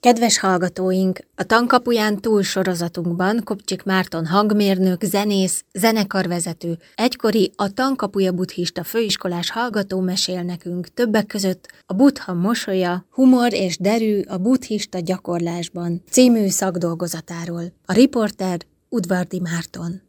Kedves 0.00 0.38
hallgatóink, 0.38 1.18
a 1.34 1.44
Tankapuján 1.44 2.20
túl 2.20 2.42
sorozatunkban 2.42 3.40
Kopcsik 3.44 3.82
Márton 3.82 4.26
hangmérnök, 4.26 5.02
zenész, 5.02 5.64
zenekarvezető, 5.72 6.78
egykori 6.94 7.52
a 7.56 7.72
Tankapuja 7.72 8.32
buddhista 8.32 8.84
főiskolás 8.84 9.50
hallgató 9.50 10.00
mesél 10.00 10.42
nekünk 10.42 10.94
többek 10.94 11.26
között 11.26 11.66
a 11.86 11.94
Buddha 11.94 12.34
mosolya, 12.34 13.04
humor 13.10 13.52
és 13.52 13.78
derű 13.78 14.20
a 14.28 14.36
buddhista 14.36 14.98
gyakorlásban 14.98 16.02
című 16.10 16.48
szakdolgozatáról. 16.48 17.64
A 17.84 17.92
riporter 17.92 18.58
Udvardi 18.88 19.40
Márton. 19.40 20.02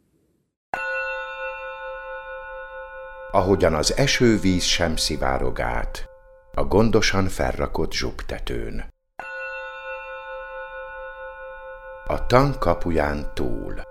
Ahogyan 3.30 3.74
az 3.74 3.96
esővíz 3.96 4.62
sem 4.62 4.96
szivárog 4.96 5.60
át, 5.60 6.04
a 6.52 6.64
gondosan 6.64 7.28
felrakott 7.28 7.92
zsugtetőn. 7.92 8.89
A 12.10 12.26
tank 12.26 12.58
kapuján 12.58 13.30
túl. 13.34 13.82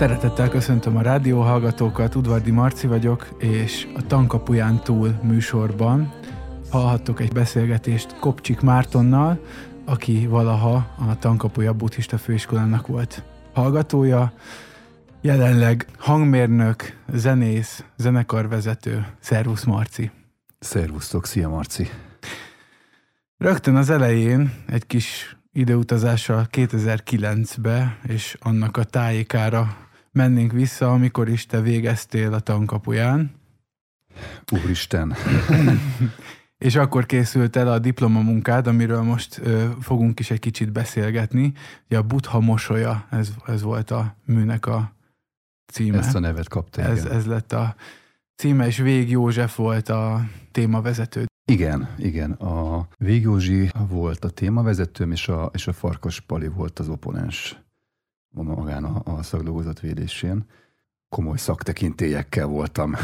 Szeretettel 0.00 0.48
köszöntöm 0.48 0.96
a 0.96 1.02
rádióhallgatókat, 1.02 2.14
Udvardi 2.14 2.50
Marci 2.50 2.86
vagyok, 2.86 3.36
és 3.38 3.88
a 3.94 4.06
Tankapuján 4.06 4.82
túl 4.82 5.18
műsorban 5.22 6.12
hallhattok 6.70 7.20
egy 7.20 7.32
beszélgetést 7.32 8.18
Kopcsik 8.18 8.60
Mártonnal, 8.60 9.44
aki 9.84 10.26
valaha 10.26 10.74
a 11.08 11.18
Tankapuja 11.18 11.72
buddhista 11.72 12.18
főiskolának 12.18 12.86
volt 12.86 13.24
hallgatója, 13.52 14.32
jelenleg 15.20 15.86
hangmérnök, 15.98 16.96
zenész, 17.12 17.84
zenekarvezető. 17.96 19.06
Szervusz 19.18 19.64
Marci! 19.64 20.10
Szervusztok, 20.58 21.26
szia 21.26 21.48
Marci! 21.48 21.88
Rögtön 23.38 23.76
az 23.76 23.90
elején 23.90 24.52
egy 24.66 24.86
kis 24.86 25.36
időutazással 25.52 26.46
2009-be, 26.52 27.98
és 28.08 28.36
annak 28.40 28.76
a 28.76 28.84
tájékára 28.84 29.88
mennénk 30.12 30.52
vissza, 30.52 30.92
amikor 30.92 31.28
is 31.28 31.46
te 31.46 31.60
végeztél 31.60 32.32
a 32.32 32.40
tankapuján. 32.40 33.34
Úristen! 34.52 35.14
és 36.58 36.76
akkor 36.76 37.06
készült 37.06 37.56
el 37.56 37.72
a 37.72 37.78
diplomamunkád, 37.78 38.66
amiről 38.66 39.02
most 39.02 39.38
ö, 39.42 39.68
fogunk 39.80 40.20
is 40.20 40.30
egy 40.30 40.38
kicsit 40.38 40.72
beszélgetni. 40.72 41.52
Ugye 41.86 41.98
a 41.98 42.02
Buddha 42.02 42.40
mosolya, 42.40 43.06
ez, 43.10 43.30
ez 43.46 43.62
volt 43.62 43.90
a 43.90 44.16
műnek 44.24 44.66
a 44.66 44.92
címe. 45.72 45.98
Ezt 45.98 46.14
a 46.14 46.18
nevet 46.18 46.48
kapta, 46.48 46.82
ez, 46.82 47.04
ez 47.04 47.26
lett 47.26 47.52
a 47.52 47.74
címe, 48.36 48.66
és 48.66 48.76
Vég 48.76 49.10
József 49.10 49.56
volt 49.56 49.88
a 49.88 50.24
témavezető. 50.52 51.26
Igen, 51.50 51.88
igen. 51.98 52.32
A 52.32 52.86
Vég 52.96 53.22
Józsi 53.22 53.70
volt 53.88 54.24
a 54.24 54.30
témavezetőm, 54.30 55.12
és 55.12 55.28
a, 55.28 55.50
és 55.52 55.66
a 55.66 55.72
Farkas 55.72 56.20
Pali 56.20 56.48
volt 56.48 56.78
az 56.78 56.88
oponens 56.88 57.58
magán 58.30 58.84
a, 58.84 59.02
a 59.04 59.22
szakdolgozat. 59.22 59.82
Komoly 61.08 61.36
szaktekintélyekkel 61.36 62.46
voltam 62.46 62.94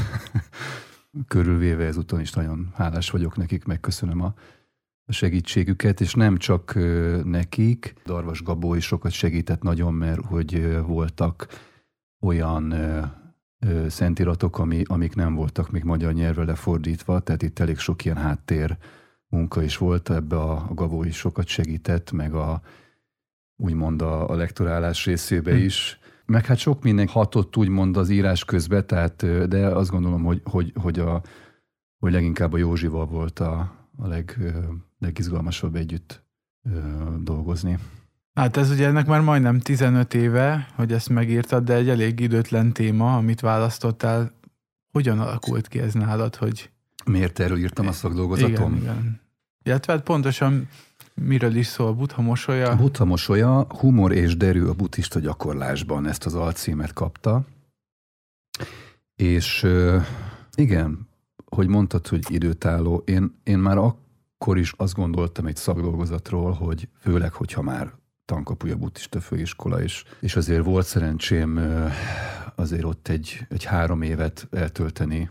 körülvéve, 1.28 1.84
ezúton 1.84 2.20
is 2.20 2.32
nagyon 2.32 2.72
hálás 2.74 3.10
vagyok 3.10 3.36
nekik, 3.36 3.64
megköszönöm 3.64 4.20
a 4.20 4.34
segítségüket, 5.08 6.00
és 6.00 6.14
nem 6.14 6.36
csak 6.36 6.74
nekik, 7.24 7.94
Darvas 8.04 8.42
Gabó 8.42 8.74
is 8.74 8.84
sokat 8.84 9.10
segített 9.10 9.62
nagyon, 9.62 9.94
mert 9.94 10.24
hogy 10.24 10.80
voltak 10.82 11.46
olyan 12.20 12.74
szentiratok, 13.88 14.58
ami, 14.58 14.82
amik 14.86 15.14
nem 15.14 15.34
voltak 15.34 15.70
még 15.70 15.84
magyar 15.84 16.12
nyelvre 16.12 16.44
lefordítva, 16.44 17.20
tehát 17.20 17.42
itt 17.42 17.58
elég 17.58 17.78
sok 17.78 18.04
ilyen 18.04 18.16
háttér 18.16 18.76
munka 19.28 19.62
is 19.62 19.76
volt, 19.76 20.10
ebbe 20.10 20.36
a, 20.36 20.66
a 20.68 20.74
Gabó 20.74 21.04
is 21.04 21.16
sokat 21.16 21.46
segített, 21.46 22.12
meg 22.12 22.34
a 22.34 22.60
úgymond 23.56 24.02
a, 24.02 24.28
a 24.28 24.34
lektorálás 24.34 25.04
részébe 25.04 25.50
hm. 25.50 25.56
is. 25.56 25.98
Meg 26.26 26.46
hát 26.46 26.58
sok 26.58 26.82
minden 26.82 27.08
hatott 27.08 27.56
úgymond 27.56 27.96
az 27.96 28.08
írás 28.08 28.44
közbe, 28.44 28.84
tehát, 28.84 29.48
de 29.48 29.66
azt 29.66 29.90
gondolom, 29.90 30.24
hogy, 30.24 30.40
hogy, 30.44 30.72
hogy, 30.80 30.98
a, 30.98 31.22
hogy 31.98 32.12
leginkább 32.12 32.52
a 32.52 32.56
Józsival 32.56 33.06
volt 33.06 33.38
a, 33.38 33.72
a 33.96 34.06
leg, 34.06 34.38
legizgalmasabb 34.98 35.76
együtt 35.76 36.24
dolgozni. 37.22 37.78
Hát 38.34 38.56
ez 38.56 38.70
ugye 38.70 38.86
ennek 38.86 39.06
már 39.06 39.20
majdnem 39.20 39.60
15 39.60 40.14
éve, 40.14 40.68
hogy 40.74 40.92
ezt 40.92 41.08
megírtad, 41.08 41.64
de 41.64 41.74
egy 41.74 41.88
elég 41.88 42.20
időtlen 42.20 42.72
téma, 42.72 43.16
amit 43.16 43.40
választottál. 43.40 44.32
Hogyan 44.92 45.20
alakult 45.20 45.68
ki 45.68 45.78
ez 45.78 45.94
nálad, 45.94 46.34
hogy... 46.34 46.70
Miért 47.04 47.38
erről 47.38 47.58
írtam 47.58 47.86
a 47.86 47.92
szakdolgozatom? 47.92 48.74
Igen, 48.74 48.82
igen. 48.82 49.20
Illetve 49.62 49.92
hát 49.92 50.02
pontosan 50.02 50.68
Miről 51.20 51.54
is 51.54 51.66
szól 51.66 51.86
a 51.86 51.94
Buddha 51.94 52.22
mosolya? 52.22 52.70
A 52.70 52.76
Buddha 52.76 53.04
mosolya, 53.04 53.66
humor 53.68 54.12
és 54.12 54.36
derű 54.36 54.64
a 54.64 54.74
buddhista 54.74 55.18
gyakorlásban, 55.18 56.06
ezt 56.06 56.26
az 56.26 56.34
alcímet 56.34 56.92
kapta. 56.92 57.44
És 59.14 59.66
igen, 60.54 61.08
hogy 61.44 61.68
mondtad, 61.68 62.06
hogy 62.06 62.24
időtálló, 62.28 63.02
én, 63.06 63.40
én 63.44 63.58
már 63.58 63.76
akkor 63.76 64.58
is 64.58 64.72
azt 64.76 64.94
gondoltam 64.94 65.46
egy 65.46 65.56
szakdolgozatról, 65.56 66.52
hogy 66.52 66.88
főleg, 67.00 67.32
hogyha 67.32 67.62
már 67.62 67.92
tankapuja 68.24 68.76
buddhista 68.76 69.20
főiskola, 69.20 69.82
és, 69.82 70.04
és 70.20 70.36
azért 70.36 70.64
volt 70.64 70.86
szerencsém 70.86 71.80
azért 72.54 72.84
ott 72.84 73.08
egy, 73.08 73.46
egy 73.48 73.64
három 73.64 74.02
évet 74.02 74.48
eltölteni, 74.50 75.30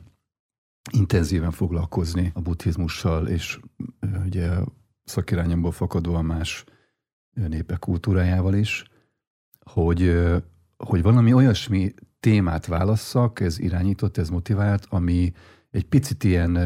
intenzíven 0.92 1.52
foglalkozni 1.52 2.32
a 2.34 2.42
buddhizmussal, 2.42 3.28
és 3.28 3.60
ugye 4.26 4.50
szakirányomból 5.06 5.72
fakadóan 5.72 6.26
más 6.26 6.64
népek 7.34 7.80
kultúrájával 7.80 8.54
is, 8.54 8.84
hogy, 9.60 10.16
hogy 10.78 11.02
valami 11.02 11.34
olyasmi 11.34 11.94
témát 12.20 12.66
válasszak, 12.66 13.40
ez 13.40 13.60
irányított, 13.60 14.18
ez 14.18 14.30
motivált, 14.30 14.86
ami 14.90 15.34
egy 15.72 15.86
picit 15.86 16.24
ilyen 16.24 16.58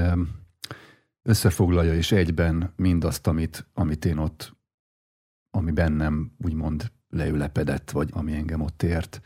összefoglalja 1.22 1.94
és 1.94 2.12
egyben 2.12 2.74
mindazt, 2.76 3.28
amit, 3.28 3.68
amit 3.74 4.06
én 4.06 4.18
ott, 4.18 4.58
ami 5.52 5.72
bennem 5.72 6.32
úgymond 6.38 6.92
leülepedett, 7.10 7.92
vagy 7.92 8.10
ami 8.14 8.34
engem 8.34 8.62
ott 8.62 8.84
ért. 8.84 9.22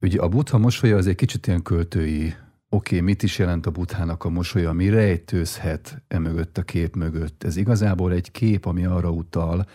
Ugye 0.00 0.20
a 0.20 0.28
buddha 0.28 0.58
mosolya 0.58 0.96
az 0.96 1.06
egy 1.06 1.14
kicsit 1.14 1.46
ilyen 1.46 1.62
költői 1.62 2.34
oké, 2.74 2.94
okay, 2.94 3.00
mit 3.00 3.22
is 3.22 3.38
jelent 3.38 3.66
a 3.66 3.70
buthának 3.70 4.24
a 4.24 4.28
mosolya, 4.28 4.72
mi 4.72 4.88
rejtőzhet 4.88 6.02
e 6.08 6.18
mögött 6.18 6.58
a 6.58 6.62
kép 6.62 6.96
mögött. 6.96 7.44
Ez 7.44 7.56
igazából 7.56 8.12
egy 8.12 8.30
kép, 8.30 8.64
ami 8.64 8.84
arra 8.84 9.10
utal, 9.10 9.66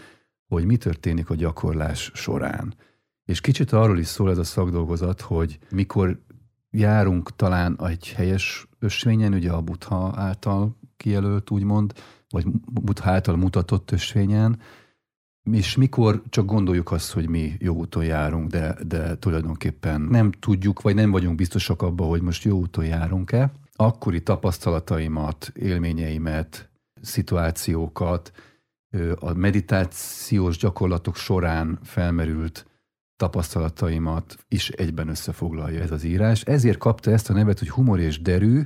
hogy 0.47 0.65
mi 0.65 0.77
történik 0.77 1.29
a 1.29 1.35
gyakorlás 1.35 2.11
során. 2.13 2.75
És 3.25 3.41
kicsit 3.41 3.71
arról 3.71 3.99
is 3.99 4.07
szól 4.07 4.29
ez 4.29 4.37
a 4.37 4.43
szakdolgozat, 4.43 5.21
hogy 5.21 5.59
mikor 5.69 6.21
járunk 6.71 7.35
talán 7.35 7.79
egy 7.83 8.13
helyes 8.15 8.67
ösvényen, 8.79 9.33
ugye 9.33 9.51
a 9.51 9.61
butha 9.61 10.13
által 10.15 10.77
kijelölt 10.97 11.49
úgymond, 11.49 11.93
vagy 12.29 12.45
butha 12.71 13.09
által 13.09 13.35
mutatott 13.35 13.91
ösvényen, 13.91 14.59
és 15.43 15.75
mikor 15.75 16.23
csak 16.29 16.45
gondoljuk 16.45 16.91
azt, 16.91 17.11
hogy 17.11 17.29
mi 17.29 17.55
jó 17.59 17.75
úton 17.75 18.03
járunk, 18.03 18.49
de, 18.49 18.75
de 18.87 19.17
tulajdonképpen 19.17 20.01
nem 20.01 20.31
tudjuk, 20.31 20.81
vagy 20.81 20.95
nem 20.95 21.11
vagyunk 21.11 21.35
biztosak 21.35 21.81
abban, 21.81 22.07
hogy 22.07 22.21
most 22.21 22.43
jó 22.43 22.57
úton 22.57 22.85
járunk-e, 22.85 23.51
akkori 23.75 24.23
tapasztalataimat, 24.23 25.51
élményeimet, 25.55 26.69
szituációkat, 27.01 28.31
a 29.15 29.33
meditációs 29.33 30.57
gyakorlatok 30.57 31.15
során 31.15 31.79
felmerült 31.83 32.65
tapasztalataimat 33.15 34.37
is 34.47 34.69
egyben 34.69 35.07
összefoglalja 35.07 35.81
ez 35.81 35.91
az 35.91 36.03
írás. 36.03 36.41
Ezért 36.41 36.77
kapta 36.77 37.11
ezt 37.11 37.29
a 37.29 37.33
nevet, 37.33 37.59
hogy 37.59 37.69
humor 37.69 37.99
és 37.99 38.21
derű 38.21 38.61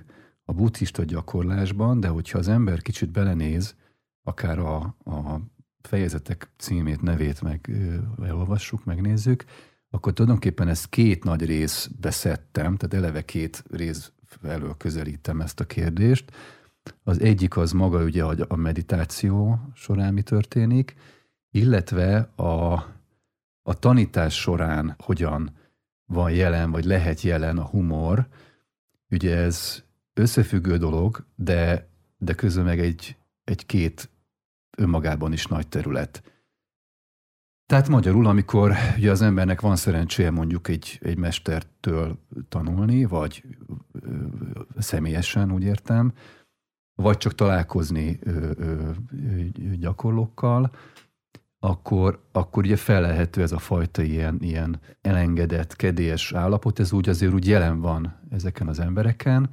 a 0.46 0.54
buddhista 0.54 1.04
gyakorlásban, 1.04 2.00
de 2.00 2.08
hogyha 2.08 2.38
az 2.38 2.48
ember 2.48 2.82
kicsit 2.82 3.12
belenéz, 3.12 3.76
akár 4.24 4.60
a, 4.60 4.76
a 5.04 5.40
fejezetek 5.88 6.50
címét, 6.58 7.02
nevét 7.02 7.42
meg 7.42 7.72
elolvassuk, 8.24 8.84
megnézzük, 8.84 9.44
akkor 9.90 10.14
tulajdonképpen 10.14 10.68
ezt 10.68 10.90
két 10.90 11.24
nagy 11.24 11.46
részbe 11.46 12.12
szedtem, 12.12 12.78
tehát 12.78 13.06
eleve 13.06 13.26
két 13.26 13.64
rész 13.72 14.12
elől 14.42 14.76
közelítem 14.78 15.42
ezt 15.42 15.60
a 15.60 15.66
kérdést. 15.66 16.32
Az 17.04 17.20
egyik 17.20 17.58
az 17.58 17.72
maga 17.72 18.04
ugye 18.04 18.24
a 18.24 18.56
meditáció 18.56 19.60
során 19.74 20.14
mi 20.14 20.22
történik, 20.22 20.96
illetve 21.52 22.18
a, 22.36 22.74
a 23.62 23.80
tanítás 23.80 24.40
során 24.40 24.96
hogyan 24.98 25.56
van 26.06 26.32
jelen, 26.32 26.72
vagy 26.72 26.86
lehet 26.86 27.22
jelen 27.22 27.58
a 27.58 27.66
humor. 27.66 28.28
Ugye 29.10 29.36
ez 29.36 29.84
összefüggő 30.14 30.78
dolog, 30.78 31.26
de, 31.36 31.88
de 32.18 32.34
közben 32.34 32.64
meg 32.64 32.80
egy, 32.80 33.18
egy 33.44 33.66
két 33.66 34.10
önmagában 34.78 35.34
is 35.34 35.46
nagy 35.46 35.68
terület. 35.68 36.24
Tehát 37.66 37.88
magyarul, 37.88 38.26
amikor 38.26 38.74
ugye 38.98 39.12
az 39.12 39.22
embernek 39.22 39.62
van 39.62 39.76
szerencséje 39.76 40.32
mondjuk 40.32 40.68
egy, 40.68 41.00
egy 41.02 41.18
mestertől 41.18 42.20
tanulni, 42.50 43.06
vagy 43.06 43.44
személyesen, 44.78 45.52
úgy 45.52 45.64
értem, 45.64 46.14
vagy 46.96 47.18
csak 47.18 47.36
találkozni 47.36 48.20
gyakorlókkal, 49.80 50.72
akkor, 51.60 52.24
akkor 52.32 52.64
ugye 52.64 52.76
felelhető 52.76 53.42
ez 53.42 53.52
a 53.52 53.60
fajta 53.60 54.02
ilyen, 54.02 54.38
ilyen 54.42 54.80
elengedett, 55.02 55.76
kedélyes 55.76 56.34
állapot, 56.34 56.80
ez 56.80 56.94
úgy 56.94 57.10
azért 57.10 57.34
úgy 57.34 57.48
jelen 57.48 57.82
van 57.82 58.20
ezeken 58.30 58.68
az 58.68 58.80
embereken, 58.80 59.50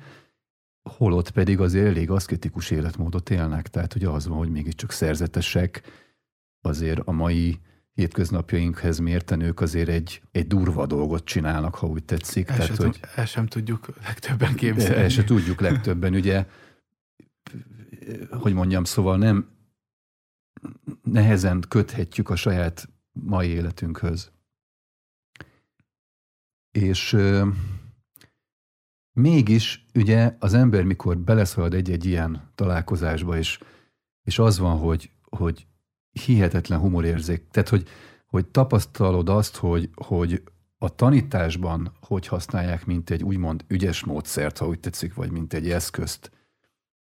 holott 0.82 1.31
pedig 1.31 1.61
azért 1.61 1.87
elég 1.87 2.11
aszketikus 2.11 2.71
életmódot 2.71 3.31
élnek, 3.31 3.69
tehát 3.69 3.94
ugye 3.94 4.09
az 4.09 4.27
van, 4.27 4.38
hogy 4.38 4.50
mégiscsak 4.50 4.91
szerzetesek, 4.93 5.82
azért 6.61 7.00
a 7.05 7.12
mai 7.12 7.61
hétköznapjainkhez 7.93 8.99
mérten 8.99 9.41
ők 9.41 9.61
azért 9.61 9.88
egy, 9.88 10.23
egy 10.32 10.47
durva 10.47 10.87
dolgot 10.87 11.25
csinálnak, 11.25 11.75
ha 11.75 11.87
úgy 11.87 12.05
tetszik. 12.05 12.49
El, 12.49 12.56
Tehát, 12.56 12.75
sem, 12.77 12.87
hogy, 12.87 13.00
el 13.15 13.27
sem 13.27 13.47
tudjuk 13.47 13.91
legtöbben 14.05 14.55
képzelni. 14.55 15.03
El 15.03 15.09
sem 15.09 15.25
tudjuk 15.25 15.61
legtöbben, 15.61 16.15
ugye, 16.15 16.47
hogy 18.31 18.53
mondjam, 18.53 18.85
szóval 18.85 19.17
nem 19.17 19.49
nehezen 21.03 21.65
köthetjük 21.69 22.31
a 22.31 22.37
saját 22.37 22.88
mai 23.12 23.49
életünkhöz. 23.49 24.31
És 26.71 27.17
mégis 29.20 29.87
ugye 29.94 30.37
az 30.38 30.55
ember, 30.55 30.84
mikor 30.84 31.19
beleszalad 31.19 31.75
egy-egy 31.75 32.05
ilyen 32.05 32.50
találkozásba, 32.55 33.37
és, 33.37 33.58
és 34.22 34.38
az 34.38 34.58
van, 34.58 34.78
hogy, 34.78 35.11
hogy 35.22 35.67
hihetetlen 36.11 36.78
humorérzék. 36.78 37.49
Tehát, 37.50 37.69
hogy, 37.69 37.88
hogy 38.26 38.46
tapasztalod 38.46 39.28
azt, 39.28 39.56
hogy, 39.56 39.90
hogy 39.94 40.43
a 40.78 40.94
tanításban 40.94 41.93
hogy 42.00 42.26
használják, 42.26 42.87
mint 42.87 43.11
egy 43.11 43.22
úgymond 43.22 43.64
ügyes 43.69 44.05
módszert, 44.05 44.58
ha 44.58 44.67
úgy 44.67 44.81
tetszik, 44.81 45.14
vagy 45.14 45.31
mint 45.31 45.52
egy 45.52 45.70
eszközt 45.70 46.31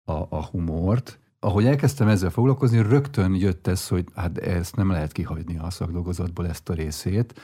a, 0.03 0.11
a 0.11 0.45
humort. 0.45 1.19
Ahogy 1.39 1.65
elkezdtem 1.65 2.07
ezzel 2.07 2.29
foglalkozni, 2.29 2.81
rögtön 2.81 3.35
jött 3.35 3.67
ez, 3.67 3.87
hogy 3.87 4.05
hát 4.15 4.37
ezt 4.37 4.75
nem 4.75 4.89
lehet 4.89 5.11
kihagyni 5.11 5.57
a 5.57 5.69
szakdolgozatból 5.69 6.47
ezt 6.47 6.69
a 6.69 6.73
részét, 6.73 7.39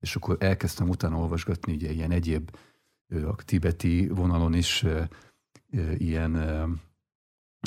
és 0.00 0.16
akkor 0.16 0.36
elkezdtem 0.40 0.88
utána 0.88 1.16
olvasgatni 1.16 1.72
ugye 1.72 1.90
ilyen 1.90 2.10
egyéb 2.10 2.50
a 3.10 3.34
tibeti 3.44 4.08
vonalon 4.08 4.54
is 4.54 4.84
ilyen 5.98 6.32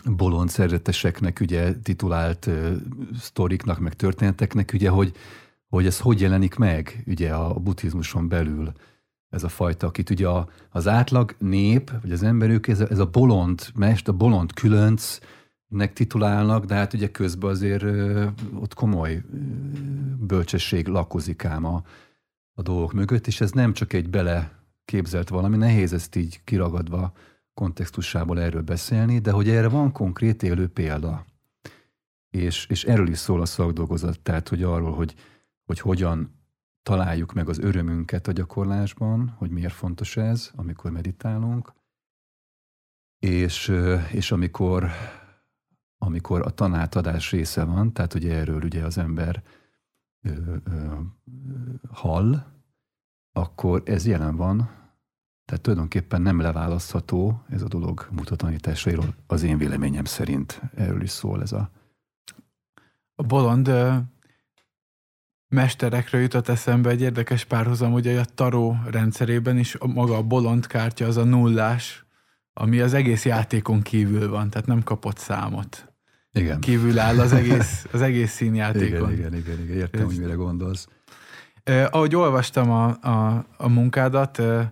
bolond 0.06 0.50
szerzeteseknek 0.50 1.40
ugye 1.42 1.75
titulált 1.75 2.50
sztoriknak, 3.19 3.80
meg 3.80 3.94
történeteknek, 3.94 4.72
ugye, 4.74 4.90
hogy, 4.90 5.16
hogy 5.68 5.86
ez 5.86 6.00
hogy 6.00 6.22
jelenik 6.22 6.56
meg 6.56 7.04
ugye 7.07 7.34
a 7.34 7.54
buddhizmuson 7.54 8.28
belül 8.28 8.72
ez 9.30 9.44
a 9.44 9.50
fajta, 9.50 9.88
akit 9.88 10.10
ugye 10.10 10.28
az 10.69 10.88
átlag 10.88 11.36
nép, 11.38 11.92
vagy 12.01 12.12
az 12.12 12.24
emberük, 12.24 12.68
ez 12.68 12.80
a, 12.80 12.89
ez 12.89 13.00
a 13.00 13.06
bolond 13.06 13.68
mest, 13.75 14.07
a 14.07 14.13
bolond 14.13 14.54
különcnek 14.54 15.94
titulálnak, 15.94 16.66
de 16.66 16.75
hát 16.75 16.94
ugye 16.94 17.12
közben 17.12 17.50
azért 17.50 17.84
ott 18.60 18.74
komoly 18.74 19.24
bölcsesség 20.19 20.88
lakozik 20.88 21.46
ám 21.46 21.66
a, 21.66 21.84
a 22.54 22.62
dolgok 22.62 22.94
mögött, 22.94 23.28
és 23.28 23.42
ez 23.42 23.51
nem 23.51 23.74
csak 23.74 23.94
egy 23.94 24.10
bele 24.10 24.62
képzelt 24.86 25.30
valami, 25.30 25.58
nehéz 25.58 25.94
ezt 25.94 26.16
így 26.16 26.44
kiragadva 26.44 27.14
kontextusából 27.54 28.40
erről 28.40 28.62
beszélni, 28.62 29.20
de 29.20 29.32
hogy 29.32 29.50
erre 29.50 29.70
van 29.70 29.92
konkrét 29.92 30.44
élő 30.44 30.68
példa. 30.68 31.26
És, 32.30 32.66
és 32.66 32.84
erről 32.84 33.08
is 33.08 33.18
szól 33.18 33.42
a 33.42 33.46
szakdolgozat, 33.46 34.20
tehát 34.20 34.50
hogy 34.50 34.64
arról, 34.64 34.94
hogy, 34.94 35.16
hogy 35.66 35.80
hogyan 35.80 36.42
találjuk 36.84 37.34
meg 37.34 37.50
az 37.50 37.60
örömünket 37.60 38.28
a 38.28 38.32
gyakorlásban, 38.32 39.30
hogy 39.38 39.50
miért 39.50 39.74
fontos 39.74 40.18
ez, 40.18 40.52
amikor 40.56 40.92
meditálunk, 40.92 41.74
és, 43.20 43.74
és 44.12 44.32
amikor, 44.32 44.90
amikor 45.98 46.42
a 46.42 46.50
tanátadás 46.50 47.32
része 47.32 47.64
van, 47.64 47.94
tehát 47.94 48.14
hogy 48.14 48.28
erről 48.28 48.64
ugye 48.64 48.86
az 48.86 48.98
ember 48.98 49.44
ö, 50.22 50.56
ö, 50.64 50.96
hall, 51.92 52.53
akkor 53.34 53.82
ez 53.86 54.06
jelen 54.06 54.36
van 54.36 54.82
tehát 55.46 55.62
tulajdonképpen 55.62 56.22
nem 56.22 56.40
leválasztható 56.40 57.44
ez 57.50 57.62
a 57.62 57.68
dolog 57.68 58.08
mutatanításairól, 58.12 59.16
az 59.28 59.44
én 59.44 59.58
véleményem 59.58 60.06
szerint 60.06 60.62
erről 60.76 61.02
is 61.02 61.10
szól 61.10 61.42
ez 61.42 61.52
a... 61.52 61.70
A 63.16 63.24
bolond 63.24 63.72
mesterekről 65.48 66.22
jutott 66.22 66.48
eszembe 66.48 66.90
egy 66.90 67.02
érdekes 67.02 67.46
párhuzam, 67.46 67.94
ugye 67.94 68.20
a 68.20 68.26
taró 68.26 68.78
rendszerében 68.86 69.58
is 69.58 69.78
maga 69.78 70.18
a 70.18 70.24
bolond 70.24 70.68
kártya 70.68 71.06
az 71.06 71.18
a 71.18 71.24
nullás, 71.24 72.06
ami 72.54 72.80
az 72.80 72.94
egész 72.94 73.26
játékon 73.26 73.82
kívül 73.82 74.30
van, 74.30 74.50
tehát 74.50 74.68
nem 74.68 74.84
kapott 74.84 75.18
számot. 75.18 75.94
Igen. 76.32 76.60
Kívül 76.60 77.00
áll 77.00 77.20
az 77.20 77.34
egész, 77.34 77.86
az 77.94 78.02
egész 78.02 78.32
színjátékon. 78.32 79.12
Igen, 79.12 79.34
igen, 79.34 79.34
igen, 79.34 79.64
igen. 79.64 79.78
értem, 79.78 80.02
Ez... 80.02 80.08
hogy 80.08 80.20
mire 80.20 80.34
gondolsz. 80.34 80.88
Eh, 81.63 81.88
ahogy 81.92 82.15
olvastam 82.15 82.71
a, 82.71 82.86
a, 83.01 83.45
a 83.57 83.68
munkádat, 83.68 84.39
eh, 84.39 84.68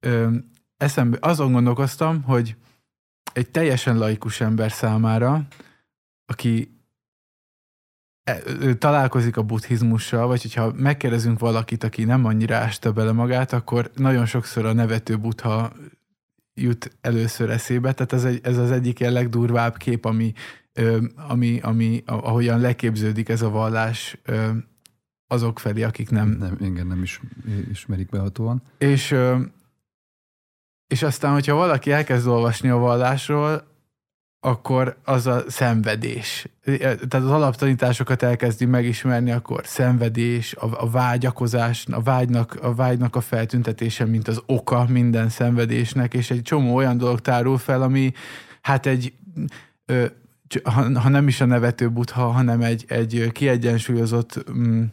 ö, 0.00 0.30
eszembe, 0.76 1.18
azon 1.20 1.52
gondolkoztam, 1.52 2.22
hogy 2.22 2.56
egy 3.32 3.50
teljesen 3.50 3.98
laikus 3.98 4.40
ember 4.40 4.72
számára, 4.72 5.42
aki 6.26 6.80
e, 8.22 8.74
találkozik 8.74 9.36
a 9.36 9.42
buddhizmussal, 9.42 10.26
vagy 10.26 10.42
hogyha 10.42 10.72
megkérdezünk 10.72 11.38
valakit, 11.38 11.84
aki 11.84 12.04
nem 12.04 12.24
annyira 12.24 12.56
ásta 12.56 12.92
bele 12.92 13.12
magát, 13.12 13.52
akkor 13.52 13.90
nagyon 13.94 14.26
sokszor 14.26 14.64
a 14.64 14.72
nevető 14.72 15.18
buddha 15.18 15.72
jut 16.54 16.96
először 17.00 17.50
eszébe. 17.50 17.92
Tehát 17.92 18.12
ez, 18.12 18.24
egy, 18.24 18.40
ez 18.42 18.58
az 18.58 18.70
egyik 18.70 19.00
ilyen 19.00 19.12
legdurvább 19.12 19.76
kép, 19.76 20.04
ami, 20.04 20.32
ami, 21.16 21.60
ami 21.62 22.02
ahogyan 22.06 22.60
leképződik 22.60 23.28
ez 23.28 23.42
a 23.42 23.50
vallás 23.50 24.18
azok 25.26 25.58
felé, 25.58 25.82
akik 25.82 26.10
nem... 26.10 26.28
nem 26.28 26.56
igen, 26.60 26.86
nem 26.86 27.02
is 27.02 27.20
ismerik 27.70 28.08
behatóan. 28.08 28.62
És 28.78 29.14
és 30.86 31.02
aztán, 31.02 31.32
hogyha 31.32 31.54
valaki 31.54 31.92
elkezd 31.92 32.26
olvasni 32.26 32.68
a 32.68 32.76
vallásról, 32.76 33.74
akkor 34.40 34.96
az 35.04 35.26
a 35.26 35.44
szenvedés. 35.48 36.48
Tehát 36.64 37.14
az 37.14 37.30
alaptanításokat 37.30 38.22
elkezdi 38.22 38.64
megismerni, 38.64 39.30
akkor 39.30 39.60
szenvedés, 39.64 40.54
a, 40.54 40.82
a 40.82 40.90
vágyakozás, 40.90 41.86
a 41.90 42.02
vágynak, 42.02 42.58
a 42.62 42.74
vágynak 42.74 43.16
a 43.16 43.20
feltüntetése, 43.20 44.04
mint 44.04 44.28
az 44.28 44.42
oka 44.46 44.86
minden 44.88 45.28
szenvedésnek, 45.28 46.14
és 46.14 46.30
egy 46.30 46.42
csomó 46.42 46.74
olyan 46.74 46.98
dolog 46.98 47.20
tárul 47.20 47.58
fel, 47.58 47.82
ami 47.82 48.12
hát 48.60 48.86
egy, 48.86 49.12
ö, 49.86 50.06
ha, 50.62 51.00
ha 51.00 51.08
nem 51.08 51.28
is 51.28 51.40
a 51.40 51.44
nevető 51.44 51.88
butha, 51.88 52.26
hanem 52.26 52.60
egy, 52.60 52.84
egy 52.88 53.28
kiegyensúlyozott 53.32 54.50
mm, 54.50 54.84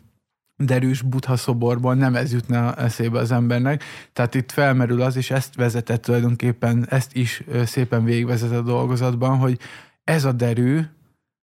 derűs 0.66 1.02
buddha 1.02 1.36
szoborban 1.36 1.98
nem 1.98 2.16
ez 2.16 2.32
jutna 2.32 2.76
eszébe 2.76 3.20
az 3.20 3.32
embernek. 3.32 3.84
Tehát 4.14 4.36
itt 4.36 4.52
felmerül 4.52 5.02
az, 5.02 5.16
és 5.16 5.32
ezt 5.32 5.56
vezetett 5.56 6.02
tulajdonképpen, 6.02 6.86
ezt 6.90 7.16
is 7.16 7.44
szépen 7.66 8.04
végigvezet 8.04 8.52
a 8.52 8.62
dolgozatban, 8.62 9.38
hogy 9.38 9.60
ez 10.04 10.26
a 10.26 10.32
derű, 10.32 10.80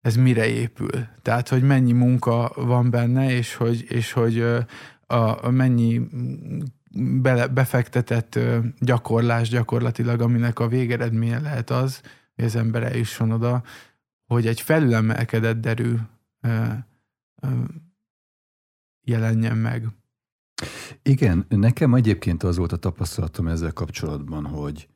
ez 0.01 0.15
mire 0.15 0.47
épül. 0.47 1.07
Tehát, 1.21 1.49
hogy 1.49 1.63
mennyi 1.63 1.91
munka 1.91 2.51
van 2.55 2.89
benne, 2.89 3.31
és 3.31 3.55
hogy, 3.55 3.85
és 3.87 4.11
hogy 4.11 4.41
a, 5.07 5.45
a 5.45 5.49
mennyi 5.49 6.01
bele, 7.21 7.47
befektetett 7.47 8.39
gyakorlás 8.79 9.49
gyakorlatilag, 9.49 10.21
aminek 10.21 10.59
a 10.59 10.67
végeredménye 10.67 11.39
lehet 11.39 11.69
az, 11.69 12.01
hogy 12.35 12.45
az 12.45 12.55
ember 12.55 12.83
eljusson 12.83 13.31
oda, 13.31 13.63
hogy 14.25 14.47
egy 14.47 14.61
felülemelkedett 14.61 15.61
derű 15.61 15.95
jelenjen 19.03 19.57
meg. 19.57 19.87
Igen, 21.01 21.45
nekem 21.49 21.93
egyébként 21.93 22.43
az 22.43 22.57
volt 22.57 22.71
a 22.71 22.77
tapasztalatom 22.77 23.47
ezzel 23.47 23.73
kapcsolatban, 23.73 24.45
hogy, 24.45 24.89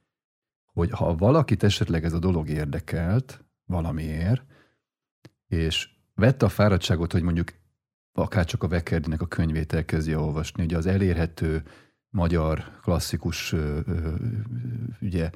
hogy 0.65 0.91
ha 0.91 1.15
valakit 1.15 1.63
esetleg 1.63 2.03
ez 2.03 2.13
a 2.13 2.19
dolog 2.19 2.49
érdekelt 2.49 3.45
valamiért, 3.65 4.45
és 5.47 5.89
vette 6.15 6.45
a 6.45 6.49
fáradtságot, 6.49 7.11
hogy 7.11 7.21
mondjuk 7.21 7.53
akár 8.13 8.45
csak 8.45 8.63
a 8.63 8.67
Vekerdinek 8.67 9.21
a 9.21 9.27
könyvét 9.27 9.73
elkezdje 9.73 10.17
olvasni, 10.17 10.63
ugye 10.63 10.77
az 10.77 10.85
elérhető 10.85 11.63
magyar 12.09 12.79
klasszikus 12.81 13.55
ugye, 15.01 15.29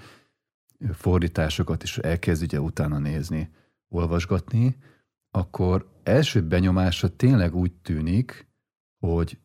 fordításokat 0.92 1.84
is 1.84 1.98
elkezd 1.98 2.44
ugye 2.44 2.62
utána 2.62 2.98
nézni, 2.98 3.50
olvasgatni, 3.88 4.78
akkor 5.32 5.92
első 6.04 6.42
benyomása 6.42 7.16
tényleg 7.16 7.56
úgy 7.56 7.72
tűnik, 7.72 8.51
hogy 9.02 9.38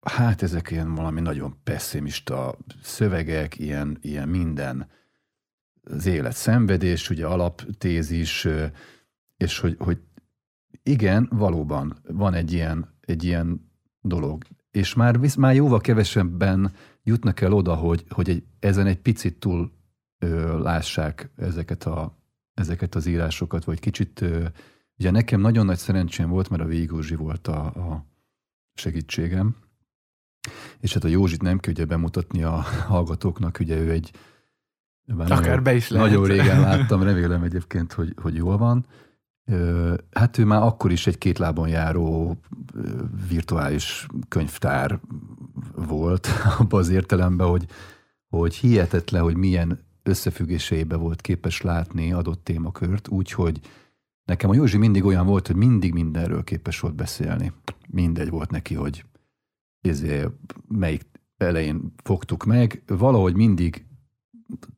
hát 0.00 0.42
ezek 0.42 0.70
ilyen 0.70 0.94
valami 0.94 1.20
nagyon 1.20 1.56
pessimista 1.62 2.58
szövegek, 2.82 3.58
ilyen, 3.58 3.98
ilyen 4.00 4.28
minden 4.28 4.88
az 5.82 6.06
élet 6.06 6.34
szenvedés, 6.34 7.10
ugye 7.10 7.26
alaptézis, 7.26 8.48
és 9.36 9.58
hogy, 9.58 9.76
hogy 9.78 9.98
igen, 10.82 11.28
valóban 11.32 11.96
van 12.08 12.34
egy 12.34 12.52
ilyen, 12.52 12.94
egy 13.00 13.24
ilyen 13.24 13.70
dolog. 14.00 14.44
És 14.70 14.94
már, 14.94 15.18
már 15.38 15.54
jóval 15.54 15.80
kevesebben 15.80 16.72
jutnak 17.02 17.40
el 17.40 17.52
oda, 17.52 17.74
hogy, 17.74 18.04
hogy 18.08 18.28
egy, 18.28 18.44
ezen 18.58 18.86
egy 18.86 18.98
picit 18.98 19.38
túl 19.38 19.72
ö, 20.18 20.58
lássák 20.62 21.30
ezeket, 21.36 21.84
a, 21.84 22.18
ezeket 22.54 22.94
az 22.94 23.06
írásokat, 23.06 23.64
vagy 23.64 23.80
kicsit, 23.80 24.20
ö, 24.20 24.44
ugye 24.98 25.10
nekem 25.10 25.40
nagyon 25.40 25.66
nagy 25.66 25.78
szerencsém 25.78 26.28
volt, 26.28 26.48
mert 26.50 26.62
a 26.62 26.66
Végózsi 26.66 27.14
volt 27.14 27.48
a, 27.48 27.64
a 27.64 28.06
segítségem, 28.78 29.56
és 30.80 30.94
hát 30.94 31.04
a 31.04 31.08
Józsit 31.08 31.42
nem 31.42 31.58
kell 31.58 31.72
ugye 31.72 31.84
bemutatni 31.84 32.42
a 32.42 32.64
hallgatóknak, 32.86 33.58
ugye 33.60 33.76
ő 33.76 33.90
egy 33.90 34.10
Akár 35.16 35.40
nagyon, 35.40 35.62
be 35.62 35.74
is 35.74 35.88
lehet. 35.88 36.08
Nagyon 36.08 36.26
régen 36.26 36.60
láttam, 36.60 37.02
remélem 37.02 37.42
egyébként, 37.42 37.92
hogy, 37.92 38.14
hogy 38.22 38.34
jól 38.34 38.56
van. 38.56 38.86
Hát 40.12 40.38
ő 40.38 40.44
már 40.44 40.62
akkor 40.62 40.92
is 40.92 41.06
egy 41.06 41.18
két 41.18 41.38
lábon 41.38 41.68
járó 41.68 42.40
virtuális 43.28 44.06
könyvtár 44.28 45.00
volt, 45.74 46.28
abban 46.58 46.80
az 46.80 46.88
értelemben, 46.88 47.46
hogy, 47.46 47.66
hogy 48.28 48.54
hihetetlen, 48.54 49.22
hogy 49.22 49.36
milyen 49.36 49.78
összefüggéseibe 50.02 50.96
volt 50.96 51.20
képes 51.20 51.60
látni 51.60 52.12
adott 52.12 52.44
témakört, 52.44 53.08
úgyhogy 53.08 53.60
nekem 54.28 54.50
a 54.50 54.54
Józsi 54.54 54.76
mindig 54.76 55.04
olyan 55.04 55.26
volt, 55.26 55.46
hogy 55.46 55.56
mindig 55.56 55.92
mindenről 55.92 56.44
képes 56.44 56.80
volt 56.80 56.94
beszélni. 56.94 57.52
Mindegy 57.88 58.30
volt 58.30 58.50
neki, 58.50 58.74
hogy 58.74 59.04
ezért 59.80 60.30
melyik 60.68 61.06
elején 61.36 61.94
fogtuk 62.02 62.44
meg, 62.44 62.82
valahogy 62.86 63.36
mindig 63.36 63.86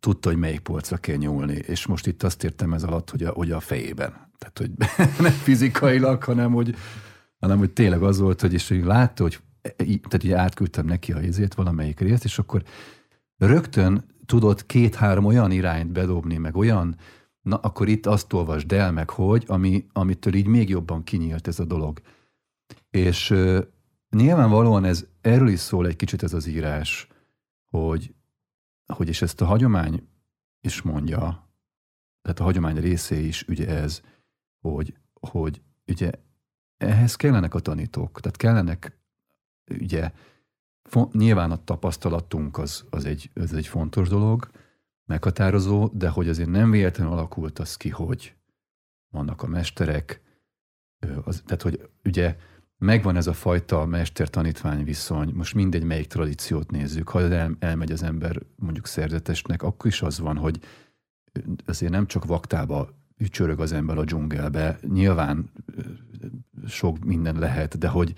tudta, 0.00 0.28
hogy 0.28 0.38
melyik 0.38 0.61
polcra 0.61 0.97
kell 0.97 1.16
nyúlni, 1.16 1.54
és 1.54 1.87
most 1.87 2.07
itt 2.07 2.23
azt 2.23 2.45
értem 2.45 2.73
ez 2.73 2.83
alatt, 2.83 3.11
hogy 3.11 3.23
a, 3.23 3.30
hogy 3.30 3.50
a 3.50 3.61
fejében. 3.61 4.30
Tehát, 4.38 4.59
hogy 4.59 4.71
nem 5.26 5.33
fizikailag, 5.33 6.23
hanem 6.23 6.52
hogy, 6.52 6.75
hanem 7.38 7.59
hogy 7.59 7.71
tényleg 7.73 8.02
az 8.02 8.19
volt, 8.19 8.40
hogy 8.40 8.52
és 8.52 8.69
hogy 8.69 8.85
látta, 8.85 9.23
hogy 9.23 9.40
tehát 9.76 10.25
ugye 10.25 10.38
átküldtem 10.38 10.87
neki 10.87 11.12
a 11.12 11.21
izét, 11.21 11.54
valamelyik 11.54 12.00
részt, 12.00 12.25
és 12.25 12.38
akkor 12.38 12.62
rögtön 13.37 14.04
tudott 14.26 14.66
két-három 14.66 15.25
olyan 15.25 15.50
irányt 15.50 15.92
bedobni, 15.92 16.37
meg 16.37 16.57
olyan, 16.57 16.97
na 17.42 17.56
akkor 17.56 17.88
itt 17.88 18.06
azt 18.06 18.32
olvasd 18.32 18.73
el, 18.73 18.92
meg 18.92 19.11
hogy, 19.11 19.44
ami, 19.47 19.87
amitől 19.92 20.35
így 20.35 20.47
még 20.47 20.68
jobban 20.68 21.02
kinyílt 21.02 21.49
ez 21.49 21.59
a 21.59 21.64
dolog. 21.64 22.00
És 22.90 23.30
uh, 23.30 23.59
nyilvánvalóan 24.11 24.85
ez, 24.85 25.06
erről 25.20 25.49
is 25.49 25.59
szól 25.59 25.87
egy 25.87 25.97
kicsit 25.97 26.23
ez 26.23 26.32
az 26.32 26.47
írás, 26.47 27.09
hogy, 27.70 28.14
hogy 28.87 29.09
és 29.09 29.23
ezt 29.23 29.40
a 29.40 29.44
hagyomány 29.44 30.09
is 30.61 30.82
mondja, 30.82 31.49
tehát 32.23 32.40
a 32.40 32.44
hagyomány 32.44 32.76
részé 32.76 33.26
is 33.26 33.44
ugye 33.49 33.68
ez, 33.68 34.02
hogy, 34.61 34.94
hogy 35.20 35.62
ugye 35.87 36.11
ehhez 36.76 37.16
kellenek 37.16 37.54
a 37.54 37.61
tanítók, 37.61 38.20
tehát 38.20 38.37
kellenek 38.37 38.99
ugye 39.80 40.12
nyilván 41.12 41.50
a 41.50 41.64
tapasztalatunk 41.64 42.59
az, 42.59 42.85
az, 42.90 43.04
egy, 43.04 43.30
az 43.35 43.52
egy 43.52 43.66
fontos 43.66 44.09
dolog, 44.09 44.50
meghatározó, 45.11 45.90
de 45.93 46.09
hogy 46.09 46.29
azért 46.29 46.49
nem 46.49 46.71
véletlenül 46.71 47.12
alakult 47.12 47.59
az 47.59 47.76
ki, 47.76 47.88
hogy 47.88 48.35
vannak 49.12 49.43
a 49.43 49.47
mesterek, 49.47 50.21
az, 51.25 51.43
tehát 51.47 51.62
hogy 51.62 51.88
ugye 52.05 52.37
megvan 52.79 53.17
ez 53.17 53.26
a 53.26 53.33
fajta 53.33 53.87
mester-tanítvány 53.87 54.85
viszony, 54.85 55.33
most 55.35 55.55
mindegy, 55.55 55.83
melyik 55.83 56.07
tradíciót 56.07 56.71
nézzük, 56.71 57.09
ha 57.09 57.21
el, 57.21 57.57
elmegy 57.59 57.93
az 57.93 58.02
ember 58.02 58.43
mondjuk 58.57 58.87
szerzetesnek, 58.87 59.62
akkor 59.62 59.87
is 59.87 60.02
az 60.02 60.19
van, 60.19 60.37
hogy 60.37 60.61
azért 61.67 61.93
nem 61.93 62.07
csak 62.07 62.25
vaktába 62.25 62.88
csörög 63.29 63.61
az 63.61 63.73
ember 63.73 63.99
a 63.99 64.05
dzsungelbe, 64.05 64.79
nyilván 64.88 65.50
sok 66.67 67.05
minden 67.05 67.38
lehet, 67.38 67.79
de 67.79 67.88
hogy, 67.88 68.14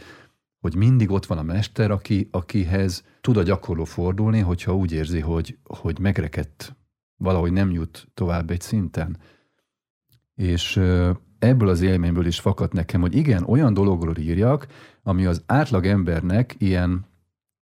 hogy 0.61 0.75
mindig 0.75 1.11
ott 1.11 1.27
van 1.27 1.39
a 1.39 1.43
mester, 1.43 1.91
aki, 1.91 2.29
akihez 2.31 3.05
tud 3.21 3.37
a 3.37 3.43
gyakorló 3.43 3.85
fordulni, 3.85 4.41
hogyha 4.41 4.77
úgy 4.77 4.93
érzi, 4.93 5.21
hogy, 5.21 5.59
hogy 5.65 5.99
megrekedt, 5.99 6.77
valahogy 7.23 7.52
nem 7.52 7.71
jut 7.71 8.09
tovább 8.14 8.50
egy 8.50 8.61
szinten. 8.61 9.17
És 10.35 10.76
ebből 11.38 11.69
az 11.69 11.81
élményből 11.81 12.26
is 12.26 12.41
fakadt 12.41 12.73
nekem, 12.73 13.00
hogy 13.00 13.17
igen, 13.17 13.45
olyan 13.45 13.75
dologról 13.75 14.17
írjak, 14.17 14.67
ami 15.02 15.26
az 15.26 15.43
átlag 15.47 15.87
embernek 15.87 16.55
ilyen 16.59 17.07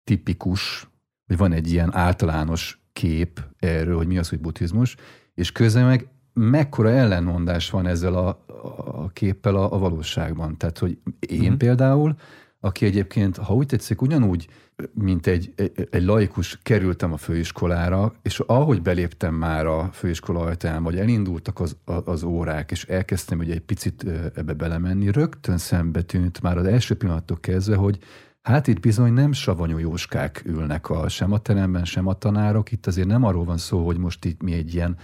tipikus, 0.03 0.89
vagy 1.27 1.37
van 1.37 1.51
egy 1.51 1.71
ilyen 1.71 1.93
általános 1.93 2.81
kép 2.93 3.45
erről, 3.59 3.97
hogy 3.97 4.07
mi 4.07 4.17
az, 4.17 4.29
hogy 4.29 4.39
buddhizmus, 4.39 4.95
és 5.33 5.51
közben 5.51 5.85
meg 5.85 6.07
mekkora 6.33 6.89
ellenmondás 6.89 7.69
van 7.69 7.87
ezzel 7.87 8.15
a, 8.15 8.43
a 8.85 9.09
képpel 9.09 9.55
a, 9.55 9.73
a 9.73 9.77
valóságban. 9.77 10.57
Tehát, 10.57 10.77
hogy 10.77 10.97
én 11.19 11.51
mm. 11.51 11.55
például, 11.55 12.15
aki 12.59 12.85
egyébként, 12.85 13.37
ha 13.37 13.53
úgy 13.53 13.65
tetszik, 13.65 14.01
ugyanúgy, 14.01 14.47
mint 14.93 15.27
egy, 15.27 15.53
egy, 15.55 15.87
egy 15.91 16.03
laikus 16.03 16.59
kerültem 16.63 17.13
a 17.13 17.17
főiskolára, 17.17 18.13
és 18.21 18.39
ahogy 18.39 18.81
beléptem 18.81 19.33
már 19.33 19.65
a 19.65 19.89
főiskola 19.93 20.39
ajtaján, 20.39 20.83
vagy 20.83 20.97
elindultak 20.97 21.59
az, 21.59 21.77
az 21.85 22.23
órák, 22.23 22.71
és 22.71 22.85
elkezdtem 22.85 23.39
ugye 23.39 23.53
egy 23.53 23.61
picit 23.61 24.05
ebbe 24.35 24.53
belemenni, 24.53 25.11
rögtön 25.11 25.57
szembe 25.57 26.01
tűnt 26.01 26.41
már 26.41 26.57
az 26.57 26.65
első 26.65 26.95
pillanattól 26.95 27.37
kezdve, 27.39 27.75
hogy 27.75 27.99
Hát 28.47 28.67
itt 28.67 28.79
bizony 28.79 29.13
nem 29.13 29.31
savanyú 29.31 29.77
jóskák 29.77 30.41
ülnek 30.45 30.89
a, 30.89 31.09
sem 31.09 31.31
a 31.31 31.37
teremben, 31.37 31.85
sem 31.85 32.07
a 32.07 32.13
tanárok. 32.13 32.71
Itt 32.71 32.87
azért 32.87 33.07
nem 33.07 33.23
arról 33.23 33.43
van 33.45 33.57
szó, 33.57 33.85
hogy 33.85 33.97
most 33.97 34.25
itt 34.25 34.41
mi 34.41 34.53
egy 34.53 34.73
ilyen 34.73 34.97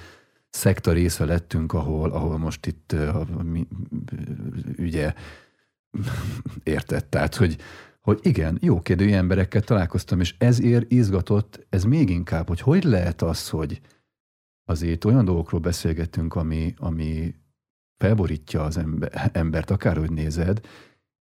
szekta 0.49 0.91
része 0.91 1.25
lettünk, 1.25 1.73
ahol, 1.73 2.11
ahol 2.11 2.37
most 2.37 2.65
itt 2.65 2.91
uh, 2.93 3.41
mi, 3.43 3.67
ugye 4.77 5.13
értett. 6.63 7.09
Tehát, 7.09 7.35
hogy, 7.35 7.57
hogy 8.01 8.19
igen, 8.21 8.57
jó 8.61 8.81
kérdő 8.81 9.13
emberekkel 9.13 9.61
találkoztam, 9.61 10.19
és 10.19 10.35
ezért 10.37 10.91
izgatott, 10.91 11.65
ez 11.69 11.83
még 11.83 12.09
inkább, 12.09 12.47
hogy 12.47 12.59
hogy 12.59 12.83
lehet 12.83 13.21
az, 13.21 13.49
hogy 13.49 13.81
azért 14.65 15.05
olyan 15.05 15.25
dolgokról 15.25 15.59
beszélgetünk, 15.59 16.35
ami, 16.35 16.73
ami 16.77 17.35
felborítja 17.97 18.63
az 18.63 18.77
ember, 18.77 19.29
embert, 19.33 19.71
akárhogy 19.71 20.11
nézed, 20.11 20.59